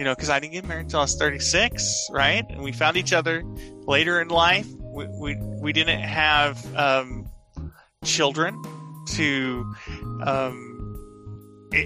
you 0.00 0.04
know, 0.04 0.14
because 0.14 0.30
I 0.30 0.40
didn't 0.40 0.54
get 0.54 0.66
married 0.66 0.84
until 0.84 1.00
I 1.00 1.02
was 1.02 1.14
36, 1.16 2.08
right? 2.10 2.42
And 2.48 2.62
we 2.62 2.72
found 2.72 2.96
each 2.96 3.12
other 3.12 3.44
later 3.86 4.18
in 4.22 4.28
life. 4.28 4.66
We 4.78 5.06
we, 5.08 5.36
we 5.36 5.74
didn't 5.74 6.00
have 6.00 6.74
um, 6.74 7.30
children 8.02 8.58
to 9.08 9.74
um, 10.24 11.68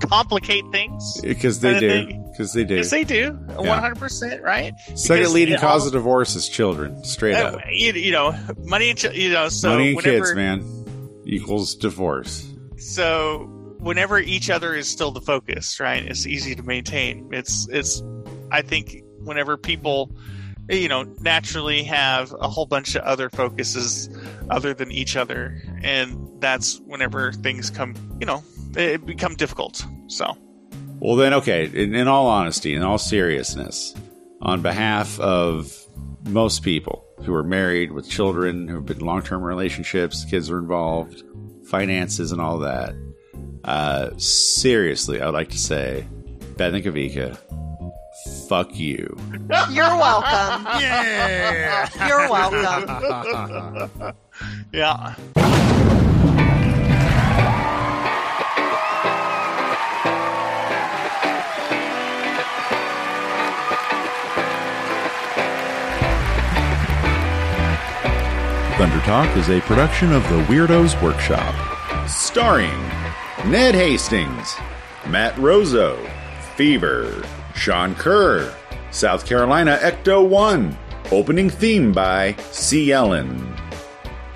complicate 0.00 0.64
things. 0.72 1.20
because 1.22 1.60
they 1.60 1.78
Kinda 1.78 2.06
do. 2.06 2.24
Because 2.32 2.52
they 2.52 2.64
do. 2.64 2.74
Yes, 2.74 2.90
they 2.90 3.04
do. 3.04 3.30
100%, 3.30 4.42
right? 4.42 4.72
Second 4.96 5.18
Because 5.18 5.32
leading 5.32 5.54
it 5.54 5.60
cause 5.60 5.86
of 5.86 5.92
divorce 5.92 6.34
is 6.34 6.48
children. 6.48 7.04
Straight 7.04 7.36
uh, 7.36 7.58
up. 7.58 7.60
you, 7.70 7.92
you 7.92 8.10
know, 8.10 8.36
money 8.64 8.90
and 8.90 9.00
you 9.14 9.30
know, 9.30 9.48
so 9.48 9.68
Money 9.68 9.90
and 9.90 9.96
whenever, 9.98 10.24
kids, 10.24 10.34
man, 10.34 11.22
equals 11.24 11.76
divorce. 11.76 12.44
So 12.76 13.51
whenever 13.82 14.18
each 14.18 14.48
other 14.48 14.74
is 14.74 14.88
still 14.88 15.10
the 15.10 15.20
focus, 15.20 15.78
right? 15.80 16.04
It's 16.04 16.26
easy 16.26 16.54
to 16.54 16.62
maintain. 16.62 17.28
It's 17.32 17.68
it's 17.68 18.02
I 18.50 18.62
think 18.62 19.02
whenever 19.24 19.56
people 19.56 20.10
you 20.68 20.88
know, 20.88 21.02
naturally 21.20 21.82
have 21.84 22.34
a 22.40 22.48
whole 22.48 22.66
bunch 22.66 22.94
of 22.94 23.02
other 23.02 23.28
focuses 23.28 24.08
other 24.50 24.74
than 24.74 24.90
each 24.90 25.16
other, 25.16 25.60
and 25.82 26.40
that's 26.40 26.80
whenever 26.80 27.32
things 27.32 27.70
come, 27.70 27.94
you 28.20 28.26
know, 28.26 28.42
it 28.76 29.04
become 29.04 29.34
difficult. 29.34 29.84
So, 30.06 30.36
Well, 31.00 31.16
then, 31.16 31.34
okay. 31.34 31.66
In, 31.66 31.94
in 31.94 32.08
all 32.08 32.26
honesty, 32.26 32.74
in 32.74 32.82
all 32.82 32.98
seriousness, 32.98 33.94
on 34.40 34.62
behalf 34.62 35.18
of 35.18 35.76
most 36.24 36.62
people 36.62 37.04
who 37.22 37.34
are 37.34 37.44
married 37.44 37.92
with 37.92 38.08
children, 38.08 38.68
who 38.68 38.76
have 38.76 38.86
been 38.86 39.00
long 39.00 39.22
term 39.22 39.42
relationships, 39.42 40.24
kids 40.24 40.50
are 40.50 40.58
involved, 40.58 41.22
finances, 41.66 42.32
and 42.32 42.40
all 42.40 42.58
that, 42.58 42.94
uh, 43.64 44.10
seriously, 44.18 45.20
I 45.20 45.26
would 45.26 45.34
like 45.34 45.50
to 45.50 45.58
say, 45.58 46.06
Beth 46.56 46.74
and 46.74 46.84
Kavika, 46.84 47.36
fuck 48.48 48.76
you. 48.76 49.16
You're 49.70 49.96
welcome. 49.96 50.66
yeah. 50.80 51.88
You're 52.08 52.30
welcome. 52.30 54.14
yeah. 54.72 55.14
Thunder 68.78 69.00
Talk 69.06 69.36
is 69.36 69.48
a 69.48 69.60
production 69.60 70.12
of 70.12 70.24
the 70.24 70.42
Weirdos 70.44 71.00
Workshop. 71.00 71.54
Starring 72.08 72.72
Ned 73.46 73.74
Hastings, 73.74 74.54
Matt 75.08 75.34
Rozo, 75.34 75.98
Fever, 76.54 77.24
Sean 77.56 77.92
Kerr, 77.96 78.54
South 78.92 79.26
Carolina 79.26 79.80
Ecto 79.82 80.24
1. 80.24 80.78
Opening 81.10 81.50
theme 81.50 81.90
by 81.90 82.36
C. 82.52 82.92
Ellen. 82.92 83.52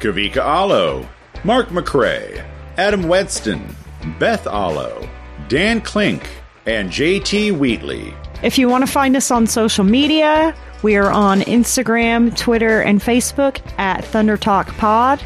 Kavika 0.01 0.39
Allo, 0.39 1.09
Mark 1.45 1.69
McCrae, 1.69 2.45
Adam 2.79 3.05
Wedston, 3.05 3.73
Beth 4.19 4.45
Allo, 4.49 5.09
Dan 5.49 5.81
Klink, 5.81 6.29
and 6.67 6.91
JT 6.91 7.57
Wheatley. 7.57 8.13
If 8.43 8.59
you 8.59 8.69
want 8.69 8.85
to 8.85 8.93
find 8.93 9.15
us 9.15 9.31
on 9.31 9.47
social 9.47 9.85
media, 9.85 10.53
we 10.83 10.97
are 10.97 11.13
on 11.13 11.43
Instagram, 11.43 12.37
Twitter, 12.37 12.81
and 12.81 13.01
Facebook 13.01 13.61
at 13.79 14.05
Thunder 14.05 14.37
Talk 14.37 14.67
Pod. 14.77 15.23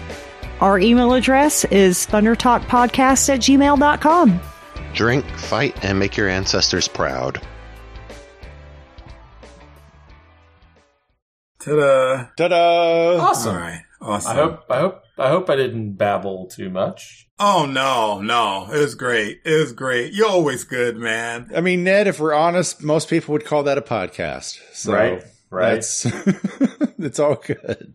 Our 0.61 0.79
email 0.79 1.15
address 1.15 1.65
is 1.67 2.07
thundertalkpodcast 2.07 3.29
at 3.35 3.41
gmail.com. 3.41 4.41
Drink, 4.93 5.25
fight, 5.39 5.85
and 5.85 5.99
make 5.99 6.17
your 6.17 6.29
ancestors 6.29 6.89
proud. 6.89 7.41
Ta-da! 11.63 12.27
Ta-da! 12.37 13.19
Awesome. 13.21 13.55
All 13.55 13.61
right. 13.61 13.83
Awesome. 14.03 14.33
I 14.33 14.35
hope 14.35 14.65
I 14.71 14.81
hope 14.81 15.03
I 15.19 15.29
hope 15.29 15.51
I 15.51 15.57
didn't 15.57 15.93
babble 15.95 16.47
too 16.47 16.71
much. 16.71 17.29
Oh 17.39 17.67
no, 17.67 18.21
no, 18.23 18.67
it 18.73 18.79
was 18.79 18.95
great. 18.95 19.41
It 19.45 19.55
was 19.55 19.73
great. 19.75 20.15
You're 20.15 20.29
always 20.29 20.65
good, 20.65 20.97
man. 20.97 21.51
I 21.55 21.61
mean, 21.61 21.85
Ned, 21.85 22.07
if 22.07 22.19
we're 22.19 22.33
honest, 22.33 22.83
most 22.83 23.11
people 23.11 23.33
would 23.33 23.45
call 23.45 23.63
that 23.65 23.77
a 23.77 23.83
podcast. 23.83 24.59
So 24.73 24.93
Right, 24.95 25.23
right. 25.51 25.75
That's, 25.75 26.07
it's 26.99 27.19
all 27.19 27.35
good. 27.37 27.95